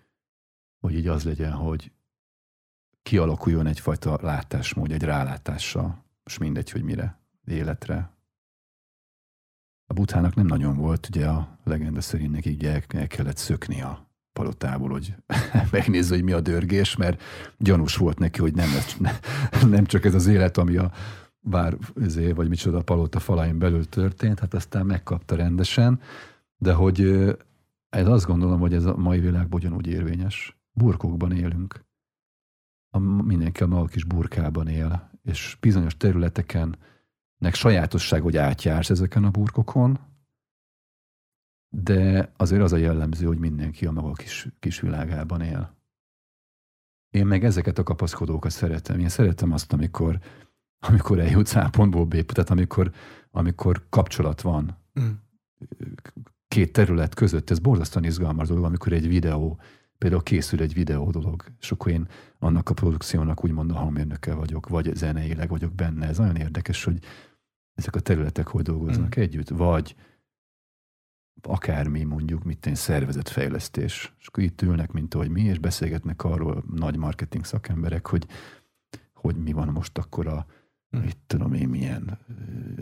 hogy 0.80 0.94
így 0.94 1.06
az 1.06 1.24
legyen, 1.24 1.52
hogy 1.52 1.92
kialakuljon 3.04 3.66
egyfajta 3.66 4.18
látásmód, 4.22 4.92
egy 4.92 5.02
rálátással, 5.02 6.04
most 6.24 6.38
mindegy, 6.38 6.70
hogy 6.70 6.82
mire, 6.82 7.18
életre. 7.44 8.10
A 9.86 9.92
buthának 9.92 10.34
nem 10.34 10.46
nagyon 10.46 10.76
volt, 10.76 11.08
ugye 11.08 11.26
a 11.26 11.58
legenda 11.64 12.00
szerint 12.00 12.32
neki 12.32 12.56
el, 12.66 12.82
el 12.88 13.06
kellett 13.06 13.36
szökni 13.36 13.82
a 13.82 14.08
palotából, 14.32 14.90
hogy 14.90 15.14
megnézze, 15.70 16.14
hogy 16.14 16.24
mi 16.24 16.32
a 16.32 16.40
dörgés, 16.40 16.96
mert 16.96 17.22
gyanús 17.58 17.96
volt 17.96 18.18
neki, 18.18 18.40
hogy 18.40 18.54
nem, 18.54 18.68
nem 19.68 19.84
csak 19.84 20.04
ez 20.04 20.14
az 20.14 20.26
élet, 20.26 20.56
ami 20.56 20.76
a 20.76 20.92
bár 21.40 21.76
ezé, 22.00 22.32
vagy 22.32 22.48
micsoda 22.48 22.78
a 22.78 22.82
palota 22.82 23.18
falain 23.18 23.58
belül 23.58 23.88
történt, 23.88 24.40
hát 24.40 24.54
aztán 24.54 24.86
megkapta 24.86 25.36
rendesen, 25.36 26.00
de 26.56 26.72
hogy 26.72 27.00
ez 27.88 28.06
azt 28.06 28.26
gondolom, 28.26 28.60
hogy 28.60 28.74
ez 28.74 28.84
a 28.84 28.96
mai 28.96 29.20
világban 29.20 29.60
ugyanúgy 29.60 29.86
érvényes. 29.86 30.56
Burkokban 30.72 31.32
élünk 31.32 31.84
a, 32.94 32.98
mindenki 32.98 33.62
a 33.62 33.66
maga 33.66 33.86
kis 33.86 34.04
burkában 34.04 34.68
él, 34.68 35.10
és 35.22 35.56
bizonyos 35.60 35.96
területeken 35.96 36.76
nek 37.38 37.54
sajátosság, 37.54 38.22
hogy 38.22 38.36
átjársz 38.36 38.90
ezeken 38.90 39.24
a 39.24 39.30
burkokon, 39.30 39.98
de 41.68 42.32
azért 42.36 42.62
az 42.62 42.72
a 42.72 42.76
jellemző, 42.76 43.26
hogy 43.26 43.38
mindenki 43.38 43.86
a 43.86 43.92
maga 43.92 44.12
kis, 44.12 44.48
kis 44.60 44.80
világában 44.80 45.40
él. 45.40 45.74
Én 47.10 47.26
meg 47.26 47.44
ezeket 47.44 47.78
a 47.78 47.82
kapaszkodókat 47.82 48.50
szeretem. 48.50 48.98
Én 48.98 49.08
szeretem 49.08 49.52
azt, 49.52 49.72
amikor 49.72 50.20
amikor 50.88 51.18
eljutsz 51.18 51.54
A 51.54 51.68
pontból 51.70 52.04
B, 52.04 52.22
tehát 52.22 52.50
amikor, 52.50 52.92
amikor 53.30 53.86
kapcsolat 53.88 54.40
van 54.40 54.78
mm. 55.00 55.10
két 56.48 56.72
terület 56.72 57.14
között, 57.14 57.50
ez 57.50 57.58
borzasztóan 57.58 58.04
izgalmas 58.04 58.48
dolog, 58.48 58.64
amikor 58.64 58.92
egy 58.92 59.08
videó, 59.08 59.60
például 59.98 60.22
készül 60.22 60.60
egy 60.60 60.74
videó 60.74 61.10
dolog, 61.10 61.44
és 61.60 61.72
akkor 61.72 61.92
én 61.92 62.08
annak 62.38 62.68
a 62.68 62.74
produkciónak 62.74 63.44
úgymond 63.44 63.70
a 63.70 63.74
hangmérnöke 63.74 64.34
vagyok, 64.34 64.68
vagy 64.68 64.94
zeneileg 64.94 65.48
vagyok 65.48 65.72
benne. 65.72 66.06
Ez 66.06 66.18
nagyon 66.18 66.36
érdekes, 66.36 66.84
hogy 66.84 66.98
ezek 67.74 67.94
a 67.94 68.00
területek 68.00 68.46
hogy 68.46 68.62
dolgoznak 68.62 69.18
mm. 69.18 69.22
együtt, 69.22 69.48
vagy 69.48 69.96
akármi 71.42 72.02
mondjuk, 72.02 72.44
mit 72.44 72.66
én 72.66 72.74
szervezetfejlesztés. 72.74 74.14
És 74.18 74.26
akkor 74.26 74.42
itt 74.42 74.62
ülnek, 74.62 74.92
mint 74.92 75.14
ahogy 75.14 75.28
mi, 75.28 75.42
és 75.42 75.58
beszélgetnek 75.58 76.24
arról 76.24 76.64
nagy 76.74 76.96
marketing 76.96 77.44
szakemberek, 77.44 78.06
hogy, 78.06 78.26
hogy 79.12 79.36
mi 79.36 79.52
van 79.52 79.68
most 79.68 79.98
akkor 79.98 80.26
a, 80.26 80.46
mm. 80.96 81.00
mit 81.00 81.18
tudom 81.26 81.52
én, 81.52 81.68
milyen 81.68 82.18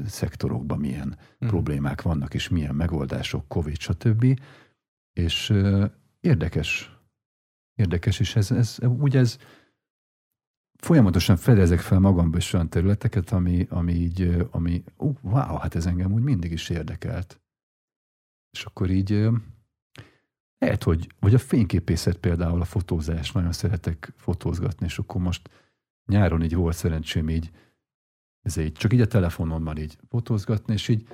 szektorokban 0.07 0.79
milyen 0.79 1.19
mm. 1.45 1.49
problémák 1.49 2.03
vannak, 2.03 2.35
és 2.35 2.49
milyen 2.49 2.75
megoldások, 2.75 3.49
Covid, 3.49 3.79
stb. 3.79 4.41
És 5.13 5.53
érdekes, 6.21 6.97
érdekes, 7.74 8.20
és 8.20 8.36
ez, 8.36 8.51
ez, 8.51 8.78
úgy 8.81 9.16
ez 9.16 9.39
folyamatosan 10.77 11.36
fedezek 11.36 11.81
fel 11.81 11.99
magamba 11.99 12.36
is 12.36 12.53
olyan 12.53 12.69
területeket, 12.69 13.31
ami, 13.31 13.66
ami 13.70 13.93
így, 13.93 14.47
ami, 14.51 14.82
uh, 14.97 15.16
wow, 15.23 15.57
hát 15.57 15.74
ez 15.74 15.86
engem 15.86 16.12
úgy 16.12 16.23
mindig 16.23 16.53
is 16.53 16.69
érdekelt. 16.69 17.40
És 18.51 18.65
akkor 18.65 18.90
így 18.90 19.28
lehet, 20.59 20.82
hogy, 20.82 21.09
vagy 21.20 21.35
a 21.35 21.39
fényképészet 21.39 22.16
például, 22.16 22.61
a 22.61 22.65
fotózás, 22.65 23.32
nagyon 23.32 23.53
szeretek 23.53 24.12
fotózgatni, 24.16 24.86
és 24.86 24.99
akkor 24.99 25.20
most 25.20 25.51
nyáron 26.07 26.43
így 26.43 26.55
volt 26.55 26.77
szerencsém 26.77 27.28
így, 27.28 27.51
ez 28.43 28.57
így, 28.57 28.73
csak 28.73 28.93
így 28.93 29.01
a 29.01 29.07
telefonommal 29.07 29.77
így 29.77 29.99
fotózgatni, 30.09 30.73
és 30.73 30.89
így 30.89 31.07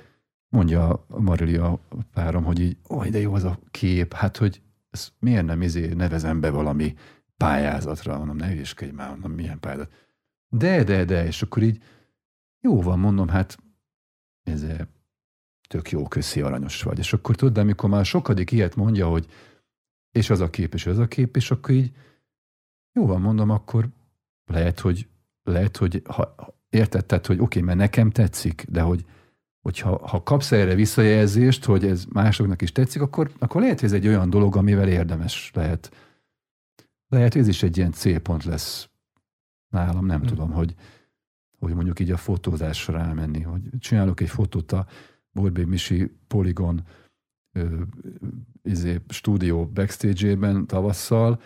mondja 0.49 1.05
Marilia 1.07 1.79
párom, 2.13 2.43
hogy 2.43 2.59
így, 2.59 2.77
ó, 2.89 3.03
de 3.03 3.19
jó 3.19 3.33
az 3.33 3.43
a 3.43 3.59
kép, 3.71 4.13
hát 4.13 4.37
hogy 4.37 4.61
ezt 4.89 5.13
miért 5.19 5.45
nem 5.45 5.61
izé 5.61 5.93
nevezem 5.93 6.39
be 6.39 6.49
valami 6.49 6.95
pályázatra, 7.37 8.17
mondom, 8.17 8.35
ne 8.35 8.47
hülyeskedj 8.47 8.91
már, 8.91 9.09
mondom, 9.09 9.31
milyen 9.31 9.59
pályázat. 9.59 9.91
De, 10.47 10.83
de, 10.83 11.05
de, 11.05 11.25
és 11.25 11.41
akkor 11.41 11.63
így, 11.63 11.83
jó 12.59 12.81
van, 12.81 12.99
mondom, 12.99 13.27
hát 13.27 13.57
ez 14.43 14.65
tök 15.67 15.91
jó, 15.91 16.07
köszi, 16.07 16.41
aranyos 16.41 16.83
vagy. 16.83 16.97
És 16.97 17.13
akkor 17.13 17.35
tudod, 17.35 17.53
de 17.53 17.61
amikor 17.61 17.89
már 17.89 18.05
sokadik 18.05 18.51
ilyet 18.51 18.75
mondja, 18.75 19.07
hogy 19.07 19.27
és 20.11 20.29
az 20.29 20.39
a 20.39 20.49
kép, 20.49 20.73
és 20.73 20.85
az 20.85 20.97
a 20.97 21.07
kép, 21.07 21.35
és 21.35 21.51
akkor 21.51 21.75
így 21.75 21.91
jó 22.93 23.05
van, 23.05 23.21
mondom, 23.21 23.49
akkor 23.49 23.89
lehet, 24.45 24.79
hogy 24.79 25.07
lehet, 25.43 25.77
hogy 25.77 26.01
ha, 26.05 26.35
érted, 26.69 27.05
tehát, 27.05 27.25
hogy 27.25 27.35
oké, 27.35 27.43
okay, 27.43 27.61
mert 27.61 27.77
nekem 27.77 28.09
tetszik, 28.09 28.65
de 28.69 28.81
hogy 28.81 29.05
hogyha 29.69 30.07
ha 30.07 30.23
kapsz 30.23 30.51
erre 30.51 30.75
visszajelzést, 30.75 31.65
hogy 31.65 31.85
ez 31.85 32.05
másoknak 32.05 32.61
is 32.61 32.71
tetszik, 32.71 33.01
akkor, 33.01 33.31
akkor 33.39 33.61
lehet, 33.61 33.79
hogy 33.79 33.89
ez 33.89 33.95
egy 33.95 34.07
olyan 34.07 34.29
dolog, 34.29 34.55
amivel 34.55 34.87
érdemes 34.87 35.51
lehet. 35.53 35.91
Lehet, 37.07 37.33
hogy 37.33 37.41
ez 37.41 37.47
is 37.47 37.63
egy 37.63 37.77
ilyen 37.77 37.91
célpont 37.91 38.43
lesz 38.43 38.89
nálam, 39.67 40.05
nem 40.05 40.19
hmm. 40.19 40.27
tudom, 40.27 40.51
hogy, 40.51 40.75
hogy 41.59 41.73
mondjuk 41.73 41.99
így 41.99 42.11
a 42.11 42.17
fotózásra 42.17 42.93
rámenni, 42.93 43.41
hogy 43.41 43.61
csinálok 43.79 44.19
egy 44.19 44.29
fotót 44.29 44.71
a 44.71 44.85
Borbé 45.31 45.63
Misi 45.63 46.11
Polygon 46.27 46.83
ö, 47.51 47.81
izé, 48.63 49.01
stúdió 49.07 49.65
backstage-ében 49.65 50.67
tavasszal, 50.67 51.41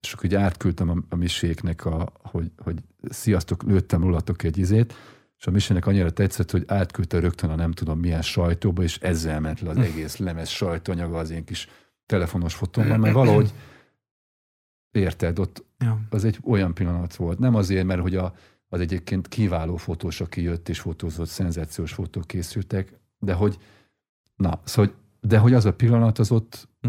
és 0.00 0.12
akkor 0.12 0.24
így 0.24 0.34
átküldtem 0.34 0.88
a, 0.88 0.96
a 1.08 1.16
Miséknek, 1.16 1.84
a, 1.84 2.12
hogy, 2.22 2.52
hogy 2.56 2.82
sziasztok, 3.08 3.62
lőttem 3.62 4.02
rólatok 4.02 4.42
egy 4.42 4.58
izét, 4.58 4.94
és 5.38 5.46
a 5.46 5.50
Misének 5.50 5.86
annyira 5.86 6.10
tetszett, 6.10 6.50
hogy 6.50 6.64
átküldte 6.66 7.18
rögtön 7.20 7.50
a 7.50 7.54
nem 7.54 7.72
tudom 7.72 7.98
milyen 7.98 8.22
sajtóba, 8.22 8.82
és 8.82 8.98
ezzel 8.98 9.40
ment 9.40 9.60
le 9.60 9.70
az 9.70 9.76
egész 9.76 10.16
lemez 10.16 10.48
sajtóanyaga 10.48 11.18
az 11.18 11.30
én 11.30 11.44
kis 11.44 11.68
telefonos 12.06 12.54
fotómmal, 12.54 12.96
mert 12.96 13.14
valahogy 13.14 13.52
érted, 14.90 15.38
ott 15.38 15.64
ja. 15.78 16.00
az 16.10 16.24
egy 16.24 16.38
olyan 16.44 16.74
pillanat 16.74 17.14
volt. 17.16 17.38
Nem 17.38 17.54
azért, 17.54 17.86
mert 17.86 18.00
hogy 18.00 18.16
a, 18.16 18.34
az 18.68 18.80
egyébként 18.80 19.28
kiváló 19.28 19.76
fotós, 19.76 20.20
aki 20.20 20.42
jött 20.42 20.68
és 20.68 20.80
fotózott, 20.80 21.28
szenzációs 21.28 21.92
fotók 21.92 22.26
készültek, 22.26 22.98
de 23.18 23.32
hogy, 23.32 23.58
na, 24.36 24.60
szóval, 24.64 24.92
de 25.20 25.38
hogy 25.38 25.54
az 25.54 25.64
a 25.64 25.74
pillanat 25.74 26.18
az 26.18 26.30
ott, 26.30 26.68
hm. 26.80 26.88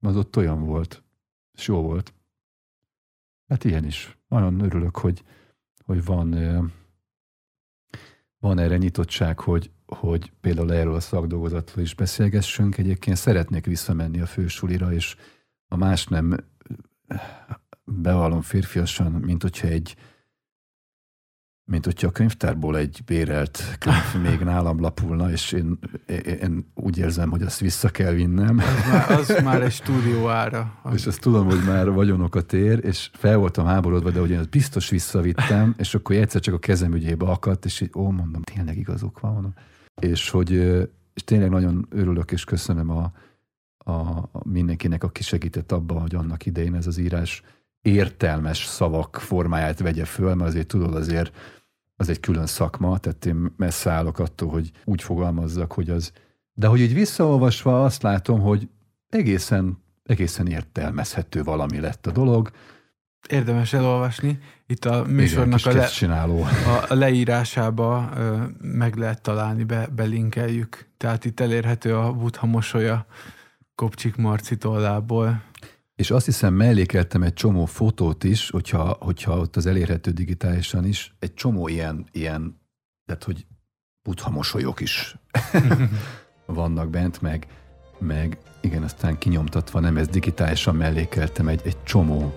az 0.00 0.16
ott 0.16 0.36
olyan 0.36 0.64
volt, 0.64 1.02
és 1.52 1.66
jó 1.66 1.82
volt. 1.82 2.14
Hát 3.48 3.64
ilyen 3.64 3.84
is. 3.84 4.18
Nagyon 4.28 4.60
örülök, 4.60 4.96
hogy, 4.96 5.24
hogy 5.84 6.04
van, 6.04 6.34
van 8.42 8.58
erre 8.58 8.76
nyitottság, 8.76 9.38
hogy, 9.38 9.70
hogy 9.86 10.32
például 10.40 10.72
erről 10.72 10.94
a 10.94 11.00
szakdolgozatról 11.00 11.84
is 11.84 11.94
beszélgessünk. 11.94 12.78
Egyébként 12.78 13.16
szeretnék 13.16 13.66
visszamenni 13.66 14.20
a 14.20 14.26
fősulira, 14.26 14.92
és 14.92 15.16
a 15.68 15.76
más 15.76 16.06
nem 16.06 16.36
bevallom 17.84 18.40
férfiasan, 18.40 19.12
mint 19.12 19.42
hogyha 19.42 19.68
egy 19.68 19.96
mint 21.64 21.84
hogyha 21.84 22.06
a 22.06 22.10
könyvtárból 22.10 22.76
egy 22.76 23.00
bérelt 23.06 23.76
könyv 23.78 24.22
még 24.30 24.40
nálam 24.40 24.80
lapulna, 24.80 25.30
és 25.30 25.52
én, 25.52 25.78
én 26.24 26.72
úgy 26.74 26.98
érzem, 26.98 27.30
hogy 27.30 27.42
azt 27.42 27.60
vissza 27.60 27.88
kell 27.88 28.12
vinnem. 28.12 28.58
Az 28.58 28.90
már, 28.90 29.10
az 29.10 29.38
már 29.44 29.62
egy 29.62 29.72
stúdió 29.72 30.28
ára. 30.28 30.78
Az... 30.82 30.94
És 30.94 31.06
azt 31.06 31.20
tudom, 31.20 31.46
hogy 31.46 31.64
már 31.66 31.90
vagyonokat 31.90 32.52
ér, 32.52 32.84
és 32.84 33.10
fel 33.12 33.36
voltam 33.36 33.66
háborodva, 33.66 34.10
de 34.10 34.36
ezt 34.36 34.50
biztos 34.50 34.88
visszavittem, 34.88 35.74
és 35.78 35.94
akkor 35.94 36.16
egyszer 36.16 36.40
csak 36.40 36.54
a 36.54 36.58
kezem 36.58 36.94
ügyébe 36.94 37.26
akadt, 37.26 37.64
és 37.64 37.80
így, 37.80 37.90
ó, 37.94 38.10
mondom, 38.10 38.42
tényleg 38.42 38.76
igazuk 38.76 39.20
van. 39.20 39.32
Mondom. 39.32 39.54
És 40.00 40.30
hogy 40.30 40.50
és 41.14 41.24
tényleg 41.24 41.50
nagyon 41.50 41.86
örülök, 41.90 42.32
és 42.32 42.44
köszönöm 42.44 42.90
a, 42.90 43.12
a, 43.78 43.92
a 44.16 44.40
mindenkinek, 44.44 45.04
aki 45.04 45.22
segített 45.22 45.72
abban, 45.72 46.00
hogy 46.00 46.14
annak 46.14 46.46
idején 46.46 46.74
ez 46.74 46.86
az 46.86 46.98
írás 46.98 47.42
értelmes 47.82 48.66
szavak 48.66 49.16
formáját 49.20 49.78
vegye 49.78 50.04
föl, 50.04 50.34
mert 50.34 50.50
azért 50.50 50.66
tudod, 50.66 50.94
azért 50.94 51.32
az 51.96 52.08
egy 52.08 52.20
külön 52.20 52.46
szakma, 52.46 52.98
tehát 52.98 53.26
én 53.26 53.52
messze 53.56 53.90
állok 53.90 54.18
attól, 54.18 54.48
hogy 54.48 54.70
úgy 54.84 55.02
fogalmazzak, 55.02 55.72
hogy 55.72 55.90
az... 55.90 56.12
De 56.52 56.66
hogy 56.66 56.80
így 56.80 56.94
visszaolvasva 56.94 57.84
azt 57.84 58.02
látom, 58.02 58.40
hogy 58.40 58.68
egészen, 59.08 59.82
egészen 60.04 60.46
értelmezhető 60.46 61.42
valami 61.42 61.80
lett 61.80 62.06
a 62.06 62.10
dolog. 62.10 62.50
Érdemes 63.28 63.72
elolvasni. 63.72 64.38
Itt 64.66 64.84
a 64.84 65.04
műsornak 65.06 65.60
Igen, 65.60 65.76
a, 65.76 65.76
le, 65.76 65.86
csináló. 65.86 66.42
a, 66.42 66.84
a 66.88 66.94
leírásába 66.94 68.10
ö, 68.16 68.42
meg 68.60 68.96
lehet 68.96 69.22
találni, 69.22 69.64
be, 69.64 69.86
belinkeljük. 69.86 70.88
Tehát 70.96 71.24
itt 71.24 71.40
elérhető 71.40 71.96
a 71.96 72.12
Buddha 72.12 72.46
mosolya 72.46 73.06
Kopcsik 73.74 74.16
Marci 74.16 74.56
tollából. 74.56 75.42
És 75.94 76.10
azt 76.10 76.24
hiszem 76.24 76.54
mellékeltem 76.54 77.22
egy 77.22 77.32
csomó 77.32 77.64
fotót 77.64 78.24
is, 78.24 78.50
hogyha, 78.50 78.96
hogyha 79.00 79.38
ott 79.38 79.56
az 79.56 79.66
elérhető 79.66 80.10
digitálisan 80.10 80.84
is, 80.84 81.14
egy 81.18 81.34
csomó 81.34 81.68
ilyen, 81.68 82.06
ilyen 82.12 82.60
tehát 83.06 83.24
hogy 83.24 83.46
butha 84.02 84.30
mosolyok 84.30 84.80
is 84.80 85.16
vannak 86.46 86.90
bent, 86.90 87.20
meg, 87.20 87.46
meg 87.98 88.38
igen, 88.60 88.82
aztán 88.82 89.18
kinyomtatva, 89.18 89.80
nem 89.80 89.96
ez 89.96 90.08
digitálisan 90.08 90.74
mellékeltem 90.74 91.48
egy, 91.48 91.60
egy 91.64 91.82
csomó 91.82 92.34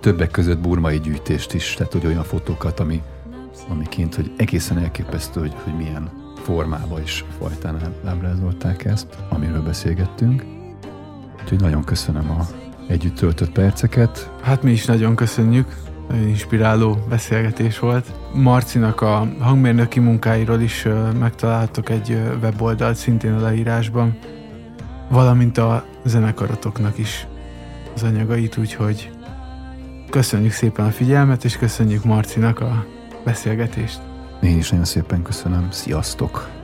többek 0.00 0.30
között 0.30 0.58
burmai 0.58 1.00
gyűjtést 1.00 1.52
is, 1.54 1.74
tehát 1.74 1.92
hogy 1.92 2.06
olyan 2.06 2.24
fotókat, 2.24 2.80
ami, 2.80 3.02
ami 3.68 3.88
kint, 3.88 4.14
hogy 4.14 4.32
egészen 4.36 4.78
elképesztő, 4.78 5.40
hogy, 5.40 5.54
hogy 5.64 5.76
milyen 5.76 6.32
formában 6.36 7.02
is 7.02 7.24
fajtán 7.38 7.94
ábrázolták 8.04 8.84
ezt, 8.84 9.18
amiről 9.28 9.62
beszélgettünk. 9.62 10.57
Úgyhogy 11.42 11.60
nagyon 11.60 11.84
köszönöm 11.84 12.30
a 12.30 12.46
együtt 12.88 13.16
töltött 13.16 13.50
perceket. 13.50 14.30
Hát 14.42 14.62
mi 14.62 14.70
is 14.70 14.84
nagyon 14.84 15.16
köszönjük, 15.16 15.76
nagyon 16.08 16.28
inspiráló 16.28 16.98
beszélgetés 17.08 17.78
volt. 17.78 18.12
Marcinak 18.34 19.00
a 19.00 19.28
hangmérnöki 19.40 20.00
munkáiról 20.00 20.60
is 20.60 20.86
megtaláltok 21.18 21.88
egy 21.88 22.18
weboldalt, 22.42 22.96
szintén 22.96 23.32
a 23.32 23.40
leírásban, 23.40 24.18
valamint 25.08 25.58
a 25.58 25.84
zenekarotoknak 26.04 26.98
is 26.98 27.26
az 27.94 28.02
anyagait, 28.02 28.56
úgyhogy 28.56 29.10
köszönjük 30.10 30.52
szépen 30.52 30.86
a 30.86 30.90
figyelmet, 30.90 31.44
és 31.44 31.56
köszönjük 31.56 32.04
Marcinak 32.04 32.60
a 32.60 32.86
beszélgetést. 33.24 34.00
Én 34.42 34.58
is 34.58 34.70
nagyon 34.70 34.84
szépen 34.84 35.22
köszönöm. 35.22 35.70
Sziasztok! 35.70 36.57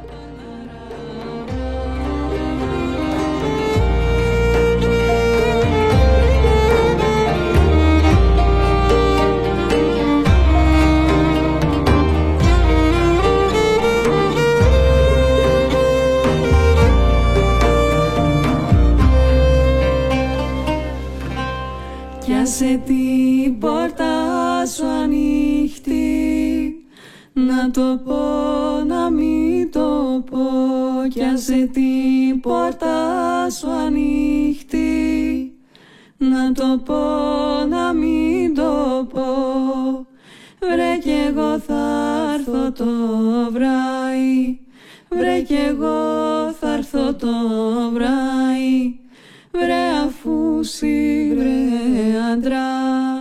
usire 50.64 52.16
andrà, 52.16 53.20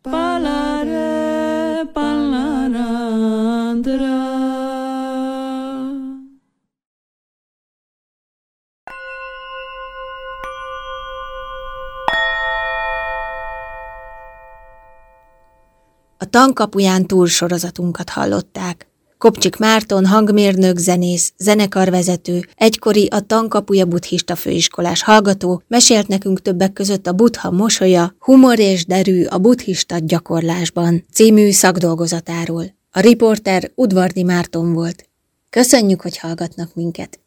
palare, 0.00 1.82
palare 1.92 2.78
andrà. 2.78 4.20
A 16.18 16.24
tankapuján 16.30 17.06
túl 17.06 17.26
sorozatunkat 17.26 18.08
hallották. 18.08 18.91
Kopcsik 19.22 19.56
Márton, 19.56 20.06
hangmérnök, 20.06 20.76
zenész, 20.76 21.32
zenekarvezető, 21.38 22.46
egykori 22.54 23.06
a 23.06 23.20
Tankapuja 23.20 23.84
buddhista 23.84 24.36
főiskolás 24.36 25.02
hallgató, 25.02 25.62
mesélt 25.68 26.08
nekünk 26.08 26.42
többek 26.42 26.72
között 26.72 27.06
a 27.06 27.12
buddha 27.12 27.50
mosolya, 27.50 28.14
humor 28.18 28.58
és 28.58 28.86
derű 28.86 29.24
a 29.24 29.38
buddhista 29.38 29.98
gyakorlásban 29.98 31.04
című 31.12 31.50
szakdolgozatáról. 31.50 32.64
A 32.90 33.00
riporter 33.00 33.70
Udvardi 33.74 34.22
Márton 34.22 34.72
volt. 34.72 35.08
Köszönjük, 35.50 36.00
hogy 36.00 36.18
hallgatnak 36.18 36.74
minket! 36.74 37.21